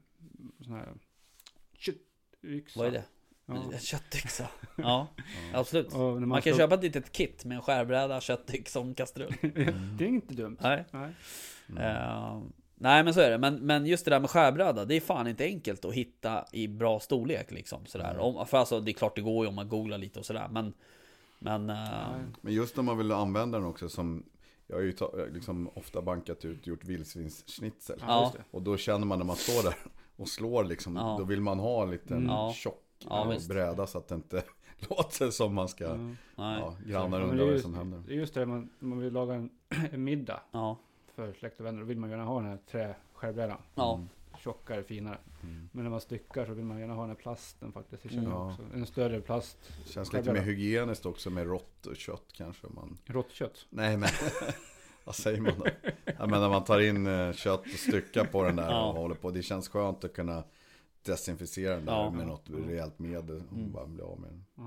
sån 0.65 0.73
här 0.75 0.89
köttyxa. 1.73 2.79
Vad 2.81 2.89
är 2.89 2.93
det? 2.93 3.05
Ja. 3.47 3.55
En 3.73 3.79
köttyxa. 3.81 4.49
Ja, 4.77 5.07
absolut. 5.55 5.93
Man, 5.93 6.29
Man 6.29 6.43
kan 6.43 6.53
ska- 6.55 6.63
köpa 6.63 6.75
ett 6.75 6.83
litet 6.83 7.13
kit 7.13 7.45
med 7.45 7.57
en 7.57 7.63
skärbräda, 7.63 8.21
köttyxa 8.21 8.81
och 8.81 8.87
en 8.87 8.95
kastrull. 8.95 9.35
det 9.99 10.05
är 10.05 10.09
inte 10.09 10.35
dumt. 10.35 10.57
Nej. 10.61 10.85
Nej. 10.91 11.11
Mm. 11.69 11.83
Eh, 11.83 12.43
nej 12.79 13.05
men 13.05 13.15
så 13.15 13.21
är 13.21 13.31
det. 13.31 13.39
Men, 13.39 13.55
men 13.55 13.87
just 13.87 14.05
det 14.05 14.11
där 14.11 14.21
med 14.21 14.31
skärbräda, 14.31 14.85
det 14.85 14.95
är 14.97 15.01
fan 15.01 15.27
inte 15.27 15.45
enkelt 15.45 15.85
att 15.85 15.95
hitta 15.95 16.45
i 16.53 16.69
bra 16.69 17.01
storlek 17.01 17.51
liksom. 17.51 17.87
Sådär. 17.87 18.11
Mm. 18.11 18.21
Om, 18.21 18.47
för 18.47 18.59
alltså, 18.59 18.81
det 18.81 18.91
är 18.91 18.93
klart 18.93 19.17
det 19.17 19.23
går 19.23 19.45
ju 19.45 19.49
om 19.49 19.55
man 19.55 19.69
googlar 19.69 19.99
lite 19.99 20.19
och 20.19 20.27
sådär. 20.27 20.49
Men, 20.51 20.73
men 21.39 21.71
eh, 21.71 21.77
Nej. 21.77 22.21
Men 22.41 22.53
just 22.53 22.77
när 22.77 22.83
man 22.83 22.99
vill 22.99 23.13
använda 23.13 23.59
den 23.59 23.67
också 23.67 23.89
som 23.89 24.25
Jag 24.67 24.77
har 24.77 24.83
ju 24.83 24.93
ta, 24.93 25.13
liksom 25.33 25.71
ofta 25.75 26.03
bankat 26.03 26.45
ut 26.45 26.61
och 26.61 26.67
gjort 26.69 26.85
vildsvinsschnitzel. 26.85 27.99
Ja. 28.07 28.33
Och 28.51 28.63
då 28.63 28.77
känner 28.77 29.07
man 29.07 29.19
när 29.19 29.27
man 29.27 29.37
står 29.37 29.63
där 29.63 29.75
och 30.17 30.29
slår 30.29 30.65
liksom, 30.65 30.97
Ja. 30.97 31.17
då 31.19 31.25
vill 31.25 31.41
man 31.41 31.59
ha 31.59 31.83
en 31.83 31.91
liten 31.91 32.17
Mm. 32.17 32.29
Ja. 32.31 32.53
tjock 32.57 32.85
Ja, 33.09 33.33
eh, 33.35 33.39
bräda 33.49 33.87
så 33.87 33.99
att 33.99 34.09
det 34.09 34.15
inte 34.15 34.43
låter 34.91 35.31
som 35.31 35.55
man 35.55 35.69
ska, 35.69 35.95
nej. 35.95 36.17
ja, 36.37 36.75
grannar 36.87 37.21
undrar 37.21 37.45
vad 37.45 37.53
just- 37.53 37.63
som 37.65 37.75
händer. 37.75 38.03
Det 38.07 38.13
är 38.13 38.17
just 38.17 38.35
det, 38.35 38.47
man, 38.47 38.71
man 38.79 38.99
vill 38.99 39.13
laga 39.13 39.35
en, 39.35 39.51
en 39.93 40.05
middag 40.05 40.41
Ja, 40.53 40.77
för 41.19 41.33
släkt 41.33 41.61
och 41.61 41.67
vänner. 41.67 41.81
Då 41.81 41.87
vill 41.87 41.99
man 41.99 42.11
gärna 42.11 42.25
ha 42.25 42.41
den 42.41 42.49
här 42.49 42.59
träskärbrädan. 42.71 43.59
ja, 43.75 43.95
Mm. 43.95 44.09
Tjockare, 44.39 44.83
finare. 44.83 45.19
Mm. 45.43 45.69
Men 45.73 45.85
när 45.85 45.91
man 45.91 46.01
styckar 46.01 46.47
så 46.47 46.53
vill 46.55 46.65
man 46.65 46.79
gärna 46.81 46.95
ha 46.95 47.01
den 47.03 47.11
här 47.11 47.17
plasten 47.17 47.73
faktiskt. 47.73 48.03
Det 48.03 48.09
känner 48.09 48.25
jag 48.31 48.33
Ja. 48.33 48.51
också. 48.51 48.63
En 48.75 48.87
större 48.87 49.21
plast. 49.21 49.59
Känns 49.87 50.13
lite 50.13 50.33
mer 50.33 50.41
hygieniskt 50.41 51.07
också 51.07 51.31
med 51.31 51.47
rått 51.47 51.87
och 51.87 51.97
kött 51.97 52.25
kanske. 52.33 52.67
Man... 52.71 52.99
Råttkött. 53.05 53.67
Nej 53.71 53.97
men, 53.97 54.09
vad 55.05 55.15
säger 55.15 55.41
man 55.41 55.53
då? 55.59 55.67
Jag 56.19 56.31
menar 56.31 56.49
man 56.49 56.65
tar 56.65 56.81
in 56.81 57.07
eh, 57.07 57.33
kött 57.33 57.61
och 57.61 57.69
styckar 57.79 58.25
på 58.25 58.43
den 58.43 58.57
där 58.57 58.71
Ja. 58.71 58.89
och 58.89 58.95
håller 59.01 59.15
på. 59.15 59.31
Det 59.31 59.43
känns 59.43 59.69
skönt 59.69 60.05
att 60.05 60.13
kunna 60.13 60.43
desinficera 61.03 61.75
den 61.77 61.85
där 61.85 61.93
Ja. 61.93 62.11
med 62.11 62.27
något 62.27 62.51
rejält 62.51 62.99
medel 62.99 63.43
och 63.51 63.57
Mm. 63.59 63.73
bara 63.73 63.87
bli 63.87 64.03
av 64.03 64.21
med 64.21 64.31
den. 64.31 64.45
Ja. 64.57 64.63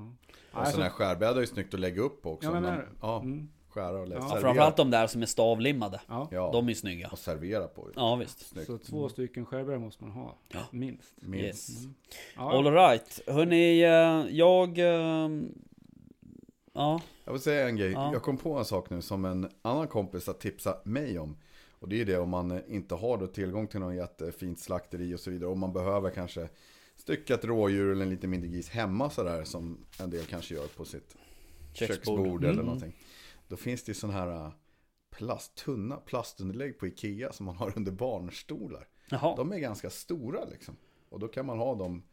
Och 0.52 0.58
Alltså- 0.58 0.72
sådana 0.72 0.90
här 0.90 0.96
skärbrädor 0.98 1.38
är 1.38 1.42
ju 1.42 1.48
snyggt 1.48 1.74
att 1.74 1.80
lägga 1.80 2.02
upp 2.02 2.22
på 2.22 2.32
också. 2.34 2.48
Ja, 2.48 2.54
men 2.54 2.64
Man- 2.64 2.74
det? 2.78 2.86
ja 3.02 3.22
Mm. 3.22 3.50
Skära 3.72 4.00
och 4.00 4.08
lägga, 4.08 4.22
Ja, 4.22 4.28
servera. 4.28 4.42
framförallt 4.42 4.78
de 4.78 4.92
där 4.92 5.08
som 5.08 5.22
är 5.22 5.26
stavlimmade. 5.26 6.02
Ja. 6.08 6.28
De 6.54 6.70
är 6.70 6.74
snygga. 6.74 7.10
och 7.12 7.20
servera 7.20 7.68
på. 7.68 7.90
Ja 7.96 8.16
visst. 8.16 8.40
Snyggt. 8.48 8.68
Så 8.68 8.78
två 8.78 9.10
stycken 9.10 9.46
skärbrädor 9.46 9.80
måste 9.80 10.04
man 10.04 10.12
ha. 10.14 10.36
Ja. 10.50 10.60
Minst. 10.72 11.14
Minst. 11.22 11.70
Yes. 11.70 11.80
Mm. 11.84 11.94
Ja, 12.36 12.52
All 12.58 12.74
right. 12.74 13.22
Eh, 13.28 14.36
jag... 14.38 14.80
eh, 14.80 15.30
Ja, 16.74 17.02
Jag 17.26 17.32
vill 17.34 17.42
säga 17.42 17.68
en 17.70 17.76
grej. 17.76 17.92
Ja. 17.92 18.14
Jag 18.14 18.22
kom 18.22 18.38
på 18.38 18.54
en 18.54 18.66
sak 18.66 18.90
nu 18.90 19.02
som 19.02 19.26
en 19.26 19.50
annan 19.62 19.88
kompis 19.88 20.28
har 20.28 20.34
tipsat 20.34 20.86
mig 20.86 21.20
om. 21.20 21.38
Och 21.80 21.90
det 21.90 22.02
är 22.02 22.06
det 22.06 22.18
om 22.18 22.30
man 22.30 22.62
inte 22.68 22.96
har 22.96 23.18
då 23.18 23.28
tillgång 23.28 23.68
till 23.68 23.80
någon 23.80 23.96
jättefint 23.96 24.60
slakteri 24.60 25.16
och 25.16 25.20
så 25.20 25.32
vidare. 25.32 25.50
Om 25.50 25.60
man 25.60 25.74
behöver 25.74 26.10
kanske 26.10 26.50
stycka 26.96 27.34
ett 27.34 27.46
rådjur 27.46 27.92
eller 27.92 28.04
en 28.06 28.10
lite 28.10 28.28
mindre 28.28 28.50
gris 28.50 28.70
hemma 28.70 29.10
sådär. 29.10 29.44
Som 29.44 29.78
en 30.00 30.10
del 30.10 30.26
kanske 30.26 30.56
gör 30.56 30.68
på 30.68 30.86
sitt 30.86 31.16
köksbord, 31.74 31.96
köksbord. 31.98 32.44
eller 32.44 32.54
Mm. 32.54 32.66
någonting. 32.66 32.94
Då 33.52 33.58
finns 33.58 33.84
det 33.84 33.94
sådana 33.94 34.20
här 34.20 34.46
äh, 34.46 34.52
plast, 35.10 35.56
tunna 35.56 35.98
plastunderlägg 35.98 36.80
på 36.80 36.88
Ikea 36.88 37.32
som 37.32 37.46
man 37.46 37.56
har 37.56 37.74
under 37.78 37.92
barnstolar. 37.92 38.88
Jaha. 39.10 39.36
De 39.36 39.52
är 39.52 39.58
ganska 39.60 39.90
stora 39.90 40.46
liksom. 40.46 40.76
Och 41.10 41.20
då 41.20 41.28
kan 41.28 41.46
man 41.46 41.58
ha 41.58 41.76
dem. 41.76 42.04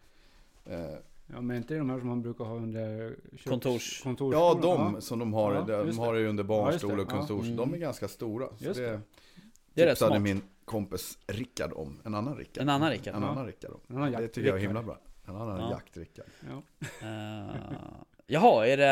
Eh, 0.64 0.94
ja, 1.26 1.40
men 1.40 1.56
inte 1.56 1.74
de 1.78 1.90
här 1.90 1.98
som 1.98 2.08
man 2.08 2.22
brukar 2.22 2.44
ha 2.44 2.54
under 2.56 3.16
köks- 3.32 3.48
Kontors- 3.50 4.02
kontorsstolen? 4.02 4.40
ja, 4.40 4.58
de 4.62 5.00
som 5.02 5.18
de 5.18 5.32
har, 5.32 5.54
Ja, 5.54 5.84
de 5.84 5.98
har 5.98 6.14
det 6.14 6.20
ju 6.20 6.28
under 6.28 6.44
Ja, 6.44 6.48
barnstol 6.48 6.96
det. 6.96 7.02
och 7.02 7.08
kontor. 7.08 7.46
Ja. 7.46 7.56
De 7.56 7.74
är 7.74 7.78
ganska 7.78 8.08
stora. 8.08 8.48
Så 8.58 8.64
Just 8.64 8.80
det, 8.80 8.90
det. 8.90 9.00
Det 9.74 9.82
är 9.82 9.86
rätt 9.86 9.98
smart. 9.98 10.22
min 10.22 10.42
kompis 10.64 11.18
Rickard 11.26 11.72
om. 11.72 12.00
En 12.04 12.14
annan 12.14 12.36
Rickard. 12.36 12.62
En 12.62 12.68
annan 12.68 12.90
Rickard. 12.90 13.14
En 13.14 13.22
Ja. 13.22 13.28
annan 13.28 13.46
Rickard 13.46 13.70
om. 13.70 14.00
Det 14.12 14.28
tycker 14.28 14.48
jag 14.48 14.56
är 14.56 14.62
himla 14.62 14.82
bra. 14.82 14.98
En 15.26 15.36
annan 15.36 15.60
Ja. 15.60 15.70
jakt-Rickard. 15.70 16.26
Ja. 18.30 18.40
Jaha, 18.40 18.66
är 18.66 18.76
det, 18.76 18.84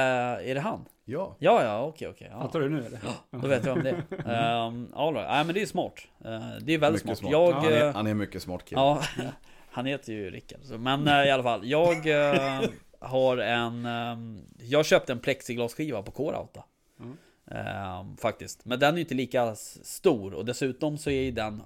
är 0.51 0.55
det 0.55 0.61
han? 0.61 0.85
Ja. 1.05 1.37
Ja, 1.39 1.65
ja, 1.65 1.85
okej, 1.85 2.09
okej. 2.09 2.29
Ja. 2.31 2.41
Fattar 2.41 2.61
du 2.61 2.69
nu 2.69 2.87
eller? 2.87 3.01
Då 3.31 3.49
vet 3.49 3.65
jag 3.65 3.77
om 3.77 3.83
det 3.83 3.91
är. 3.91 4.67
Um, 4.67 4.93
all 4.95 5.15
right. 5.15 5.29
Nej 5.29 5.45
men 5.45 5.55
det 5.55 5.63
är 5.63 5.67
smart. 5.67 5.95
Eh, 6.25 6.41
det 6.61 6.75
är 6.75 6.79
väldigt 6.79 7.03
smart. 7.03 7.19
smart. 7.19 7.33
Jag... 7.33 7.53
Han, 7.53 7.73
är, 7.73 7.87
eh, 7.87 7.95
han 7.95 8.07
är 8.07 8.15
mycket 8.15 8.43
smart 8.43 8.65
kille. 8.65 8.81
Ja, 8.81 9.03
han 9.71 9.87
heter 9.87 10.13
ju 10.13 10.31
Rickard. 10.31 10.61
Men 10.81 11.09
eh, 11.09 11.27
i 11.27 11.31
alla 11.31 11.43
fall, 11.43 11.61
jag 11.65 12.07
eh, 12.07 12.63
har 13.01 13.37
en... 13.37 13.87
ehm, 13.87 14.41
jag 14.59 14.87
köpte 14.87 15.13
en 15.13 15.19
plexiglasskiva 15.19 16.03
på 16.03 16.11
K-Rauta. 16.11 16.65
Mm. 17.01 17.17
Ehm, 17.51 18.17
faktiskt. 18.17 18.65
Men 18.65 18.79
den 18.79 18.95
är 18.95 18.97
ju 18.97 19.03
inte 19.03 19.15
lika 19.15 19.55
stor 19.83 20.35
och 20.35 20.45
dessutom 20.45 20.99
så 20.99 21.11
är 21.11 21.23
ju 21.23 21.31
den... 21.31 21.63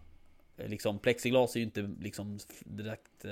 Liksom 0.57 0.99
plexiglas 0.99 1.55
är 1.57 1.61
ju 1.61 1.67
inte 1.67 1.91
liksom 2.01 2.39
direkt 2.65 3.25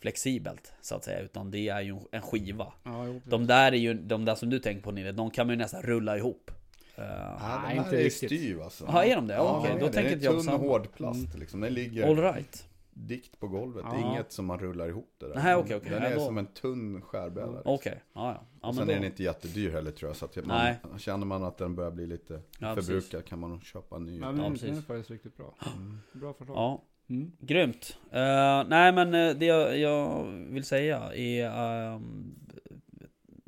flexibelt 0.00 0.72
så 0.80 0.94
att 0.94 1.04
säga. 1.04 1.20
Utan 1.20 1.50
det 1.50 1.68
är 1.68 1.80
ju 1.80 1.96
en 2.12 2.22
skiva. 2.22 2.72
Ja, 2.82 3.06
jo, 3.06 3.20
De 3.24 3.46
där 3.46 3.72
är 3.72 3.76
ju, 3.76 3.94
de 3.94 4.24
där 4.24 4.34
som 4.34 4.50
du 4.50 4.58
tänker 4.58 4.82
på 4.82 4.90
Nille, 4.90 5.12
de 5.12 5.30
kan 5.30 5.46
man 5.46 5.54
ju 5.54 5.58
nästan 5.58 5.82
rulla 5.82 6.16
ihop. 6.18 6.50
Eh, 6.96 7.04
Ja, 7.04 7.60
Nej, 7.66 7.76
inte 7.76 7.90
är 8.00 8.04
riktigt. 8.04 8.30
styv 8.30 8.62
alltså. 8.62 8.84
Ja, 8.88 9.04
är 9.04 9.16
de 9.16 9.26
det? 9.26 9.38
Okej, 9.40 9.70
den 9.70 9.80
då 9.80 9.86
är 9.86 9.92
tänker 9.92 10.16
det. 10.16 10.24
jag 10.24 10.34
på 10.34 10.40
tunn 10.42 10.54
och 10.54 10.60
samma. 10.60 10.68
hård 10.72 10.92
plast 10.92 11.34
liksom. 11.38 11.60
Den 11.60 11.74
ligger 11.74 12.08
all 12.08 12.16
right. 12.34 12.66
dikt 12.92 13.40
på 13.40 13.48
golvet. 13.48 13.84
Det 13.90 13.96
Ja. 13.96 14.06
är 14.06 14.10
inget 14.14 14.32
som 14.32 14.46
man 14.46 14.58
rullar 14.58 14.88
ihop 14.88 15.14
det 15.18 15.28
där. 15.28 15.34
Nej, 15.34 15.54
okej, 15.54 15.76
okej. 15.76 15.90
Den 15.90 16.02
Ja, 16.02 16.08
är 16.08 16.14
då- 16.14 16.20
som 16.26 16.38
en 16.38 16.46
tunn 16.46 17.02
skärbräda. 17.02 17.46
liksom. 17.52 17.72
Okej, 17.74 18.02
ja 18.14 18.32
ja. 18.32 18.42
ja 18.62 18.72
sen 18.72 18.86
då, 18.86 18.92
är 18.92 18.96
den 18.96 19.04
inte 19.04 19.22
jättedyr 19.22 19.70
heller 19.72 19.90
tror 19.90 20.08
jag. 20.08 20.16
Så 20.16 20.24
att 20.24 20.36
man, 20.36 20.46
Nej. 20.58 20.76
känner 20.98 21.26
man 21.26 21.44
att 21.44 21.58
den 21.58 21.74
börjar 21.74 21.90
bli 21.90 22.06
lite 22.06 22.40
ja, 22.58 22.74
förbrukad 22.74 23.24
kan 23.24 23.38
man 23.38 23.60
köpa 23.60 23.96
en 23.96 24.04
ny. 24.04 24.18
Ja, 24.18 24.26
Ja, 24.26 24.32
men 24.32 24.54
den 24.54 24.76
är 24.76 24.80
faktiskt 24.82 25.10
riktigt 25.10 25.36
bra. 25.36 25.54
Mm. 25.76 25.98
Bra 26.12 26.32
förslag. 26.34 26.56
Ja, 26.56 26.82
Mm. 27.10 27.32
grymt. 27.40 27.98
Eh, 28.10 28.64
nej 28.68 28.92
men 28.92 29.14
eh, 29.14 29.36
det 29.36 29.46
jag, 29.46 29.78
jag 29.78 30.24
vill 30.26 30.64
säga 30.64 31.14
är 31.14 31.50
ehm, 31.50 32.34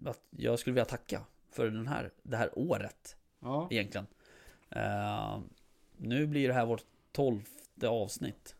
att 0.06 0.20
jag 0.30 0.58
skulle 0.58 0.74
vilja 0.74 0.84
tacka 0.84 1.20
för 1.50 1.64
den 1.70 1.86
här, 1.86 2.10
det 2.22 2.36
här 2.36 2.58
året 2.58 3.16
Ja. 3.40 3.68
egentligen. 3.70 4.06
Eh, 4.70 5.38
nu 5.96 6.26
blir 6.26 6.48
det 6.48 6.54
här 6.54 6.66
vårt 6.66 6.84
tolfte 7.12 7.88
avsnitt. 7.88 8.56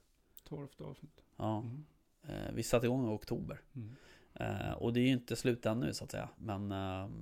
Tolfte 0.49 0.85
avsnitt. 0.85 1.25
Ja, 1.37 1.59
Mm. 1.59 1.85
eh, 2.29 2.53
vi 2.55 2.63
satte 2.63 2.87
igång 2.87 3.07
i 3.13 3.15
oktober. 3.17 3.61
Mm. 3.75 3.97
Eh, 4.35 4.73
och 4.73 4.93
det 4.93 5.01
är 5.01 5.05
ju 5.05 5.13
inte 5.13 5.37
slut 5.37 5.67
ännu 5.67 5.93
så 5.95 6.05
att 6.05 6.11
säga. 6.11 6.29
Men 6.39 6.73
ehm, 6.73 7.13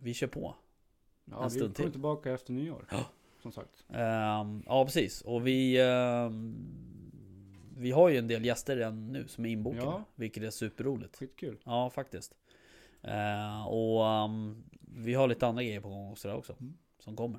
vi 0.00 0.14
kör 0.14 0.26
på. 0.26 0.54
Ja, 1.24 1.36
En 1.36 1.44
vi 1.44 1.50
stund 1.50 1.76
kommer 1.76 1.86
till. 1.88 1.92
tillbaka 1.92 2.32
efter 2.32 2.52
nyår. 2.52 2.86
Ja. 2.90 3.04
Som 3.42 3.52
sagt. 3.52 3.84
Ehm, 3.88 4.62
ja, 4.66 4.84
precis. 4.84 5.20
Och 5.20 5.46
vi... 5.46 5.80
ehm, 5.80 6.56
vi 7.76 7.90
har 7.90 8.08
ju 8.08 8.18
en 8.18 8.28
del 8.28 8.44
gäster 8.44 8.76
redan 8.76 9.12
nu 9.12 9.28
som 9.28 9.44
är 9.46 9.50
inbokade. 9.50 9.82
Ja. 9.82 10.04
Vilket 10.14 10.42
är 10.42 10.50
superroligt. 10.50 11.16
Skitkul. 11.16 11.58
Ja, 11.64 11.90
faktiskt. 11.90 12.34
Eh, 13.02 13.66
och 13.66 14.06
ehm, 14.06 14.62
vi 14.80 15.14
har 15.14 15.28
lite 15.28 15.46
andra 15.46 15.62
grejer 15.62 15.80
på 15.80 15.88
gång 15.88 16.12
också 16.12 16.28
där 16.28 16.36
också. 16.36 16.52
Mm. 16.60 16.74
Som 16.98 17.16
kommer. 17.16 17.38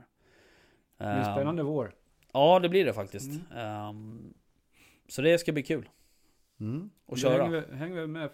Det 0.98 1.04
blir 1.04 1.08
en 1.14 1.18
Ehm, 1.18 1.34
spännande 1.36 1.64
vår. 1.64 1.96
Ja, 2.34 2.60
det 2.60 2.70
blir 2.70 2.86
det 2.86 2.94
faktiskt. 2.94 3.30
Mm. 3.52 3.58
Ehm, 3.58 4.34
så 5.08 5.22
det 5.22 5.38
ska 5.38 5.52
bli 5.52 5.64
kul 5.64 5.90
Mm. 6.60 6.90
Du 7.08 7.16
köra. 7.18 7.44
Hänger 7.44 7.66
vi, 7.70 7.76
hänger 7.76 8.02
vi 8.02 8.08
med 8.08 8.30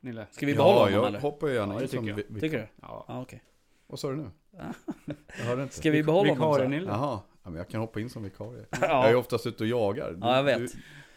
Nille? 0.00 0.26
Ska 0.30 0.46
vi 0.46 0.54
behålla 0.54 0.74
Ja, 0.74 0.78
honom 0.80 0.92
jag 0.94 1.06
eller? 1.06 1.20
hoppar 1.20 1.48
ju 1.48 1.54
gärna 1.54 1.72
Ja, 1.74 1.78
det 1.78 1.82
in 1.84 1.88
som 1.88 1.98
tycker 1.98 2.08
jag. 2.10 2.16
vi, 2.16 2.24
vi, 2.28 2.40
Tycker 2.40 2.58
du? 2.58 2.66
Ja. 2.82 3.04
Ja, 3.08 3.22
okej. 3.22 3.42
Vad 3.86 3.98
sa 4.00 4.10
du 4.10 4.16
nu? 4.16 4.30
Jag 5.38 5.44
hörde 5.44 5.62
inte. 5.62 5.74
Ska 5.74 5.90
vi 5.90 6.02
behålla 6.02 6.32
honom? 6.32 6.50
Vikarie? 6.52 6.68
Nille? 6.68 6.86
Jaha, 6.90 7.20
ja, 7.42 7.50
men 7.50 7.54
jag 7.56 7.68
kan 7.68 7.80
hoppa 7.80 8.00
in 8.00 8.10
som 8.10 8.22
vikarie. 8.22 8.64
Jag 8.80 8.90
är 9.04 9.08
ju 9.08 9.12
Ja. 9.12 9.18
oftast 9.18 9.46
ute 9.46 9.62
och 9.62 9.68
jagar. 9.68 10.16
ja, 10.20 10.36
jag 10.36 10.42
vet. 10.42 10.58
Du, 10.58 10.68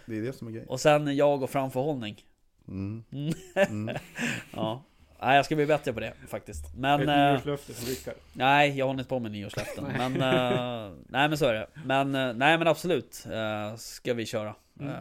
det 0.06 0.18
är 0.18 0.22
det 0.22 0.34
som 0.34 0.48
är 0.48 0.52
grejen. 0.52 0.68
Och 0.70 0.80
sen 0.80 1.16
jag 1.16 1.44
och 1.44 1.50
framförhållning. 1.50 2.22
Mm. 2.68 3.04
Mm. 3.12 3.34
Mm. 3.56 3.96
Ja. 4.56 4.84
Nej, 5.22 5.36
jag 5.36 5.46
ska 5.46 5.56
bli 5.56 5.66
bättre 5.66 5.94
på 5.94 6.00
det 6.00 6.14
faktiskt. 6.28 6.76
Men... 6.76 7.02
Ett 7.02 7.08
eh, 7.08 7.16
nyårslöfte 7.32 7.74
från 7.74 7.90
Rickard. 7.90 8.14
Nej, 8.34 8.78
jag 8.78 8.86
håller 8.86 9.00
inte 9.00 9.10
på 9.10 9.20
med 9.20 9.32
nyårslöften. 9.32 9.84
men, 9.98 10.14
eh, 10.22 10.92
nej 11.10 11.30
men 11.30 11.38
så 11.38 11.46
är 11.46 11.54
det. 11.54 11.68
Men, 11.86 12.16
eh, 12.16 12.34
nej 12.34 12.58
men 12.58 12.68
absolut. 12.68 13.26
eh, 13.32 13.76
ska 13.76 14.14
vi 14.14 14.26
köra. 14.26 14.56
Mm. 14.80 14.94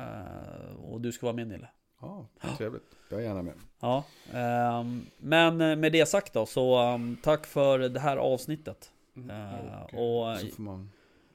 Och 0.76 1.01
du 1.01 1.12
ska 1.12 1.26
vara 1.26 1.36
med 1.36 1.47
Nille. 1.48 1.68
Ja, 2.01 2.27
trevligt. 2.59 2.82
Jag 3.09 3.20
är 3.20 3.24
gärna 3.24 3.43
med. 3.43 3.55
Ja. 3.81 4.05
ehm, 4.32 5.06
men 5.18 5.60
eh, 5.60 5.77
med 5.77 5.93
det 5.93 6.06
sagt 6.06 6.32
då, 6.32 6.47
så 6.47 6.93
um, 6.94 7.16
tack 7.23 7.47
för 7.47 7.78
det 7.78 8.01
här 8.01 8.16
avsnittet. 8.16 8.93
Mm. 9.16 9.31
Eh, 9.31 9.82
Och, 9.94 10.31
och, 10.32 10.39
Så 10.39 10.47
får 10.47 10.62
man 10.62 10.90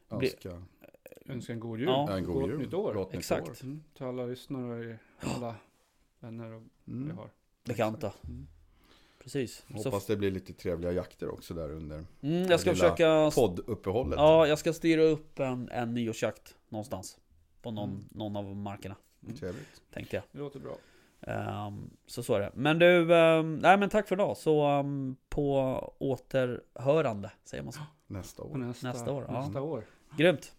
önska 0.10 0.62
önska 1.26 1.54
en 1.54 1.60
god 1.60 1.80
jul. 1.80 1.88
Ja. 1.90 2.18
en 2.18 2.24
god 2.26 2.36
Gott 2.42 2.50
jul. 2.50 2.60
nytt 2.60 2.74
år. 2.74 2.94
Gott 2.94 3.12
nytt 3.12 3.20
Exakt. 3.20 3.50
år. 3.50 3.56
Mm. 3.64 3.84
Till 3.98 4.06
alla 4.06 4.26
lyssnare 4.26 4.98
och 5.22 5.28
alla 5.36 5.56
vänner 6.20 6.52
och 6.54 6.62
vi 6.84 6.94
Mm. 6.94 7.18
har. 7.18 7.30
bekanta. 7.64 8.14
Mm. 8.24 8.48
Precis. 9.24 9.66
Så, 9.78 9.84
Hoppas 9.90 10.06
det 10.06 10.18
blir 10.18 10.32
lite 10.32 10.54
trevliga 10.54 10.92
jakter 10.92 11.30
också 11.30 11.54
där 11.54 11.72
under 11.72 12.06
mm, 12.22 12.50
jag 12.52 12.60
ska 12.60 12.72
försöka... 12.72 13.32
podduppehållet. 13.36 14.20
Ja, 14.20 14.48
jag 14.48 14.60
ska 14.60 14.74
styra 14.74 15.02
upp 15.02 15.40
en, 15.40 15.70
en 15.70 15.94
nyårsjakt 15.94 16.56
någonstans. 16.70 17.18
På 17.62 17.72
någon, 17.72 17.90
Mm. 17.90 18.04
någon 18.12 18.36
av 18.36 18.56
markerna. 18.56 18.96
Trevligt. 19.40 19.82
Tänkte 19.94 20.16
jag. 20.16 20.24
Det 20.32 20.40
låter 20.40 20.60
bra. 20.60 20.78
Ehm, 21.22 21.90
så 22.06 22.24
så 22.24 22.36
är 22.36 22.40
det. 22.40 22.52
Men 22.54 22.80
du, 22.80 23.16
ehm, 23.16 23.56
nej 23.60 23.78
men 23.78 23.90
tack 23.90 24.08
för 24.08 24.16
idag. 24.16 24.38
Så 24.38 24.62
ehm, 24.66 25.16
på 25.30 25.94
återhörande, 26.00 27.32
säger 27.44 27.64
man 27.64 27.74
så. 27.74 27.82
Nästa 28.08 28.44
år. 28.44 28.58
nästa, 28.58 28.88
Nästa 28.88 29.12
år, 29.12 29.26
ja. 29.28 29.42
Nästa 29.42 29.62
år. 29.62 29.84
Grymt. 30.18 30.56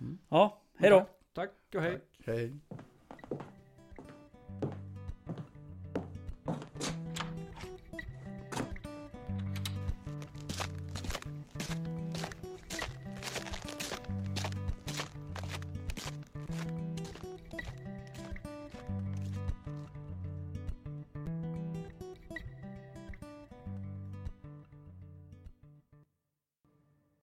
Mm. 0.00 0.18
Ja, 0.28 0.60
hej 0.78 0.90
då. 0.90 1.06
Tack 1.32 1.50
och 1.74 1.80
hej. 1.82 1.92
Tack. 1.92 2.26
Hej. 2.26 2.56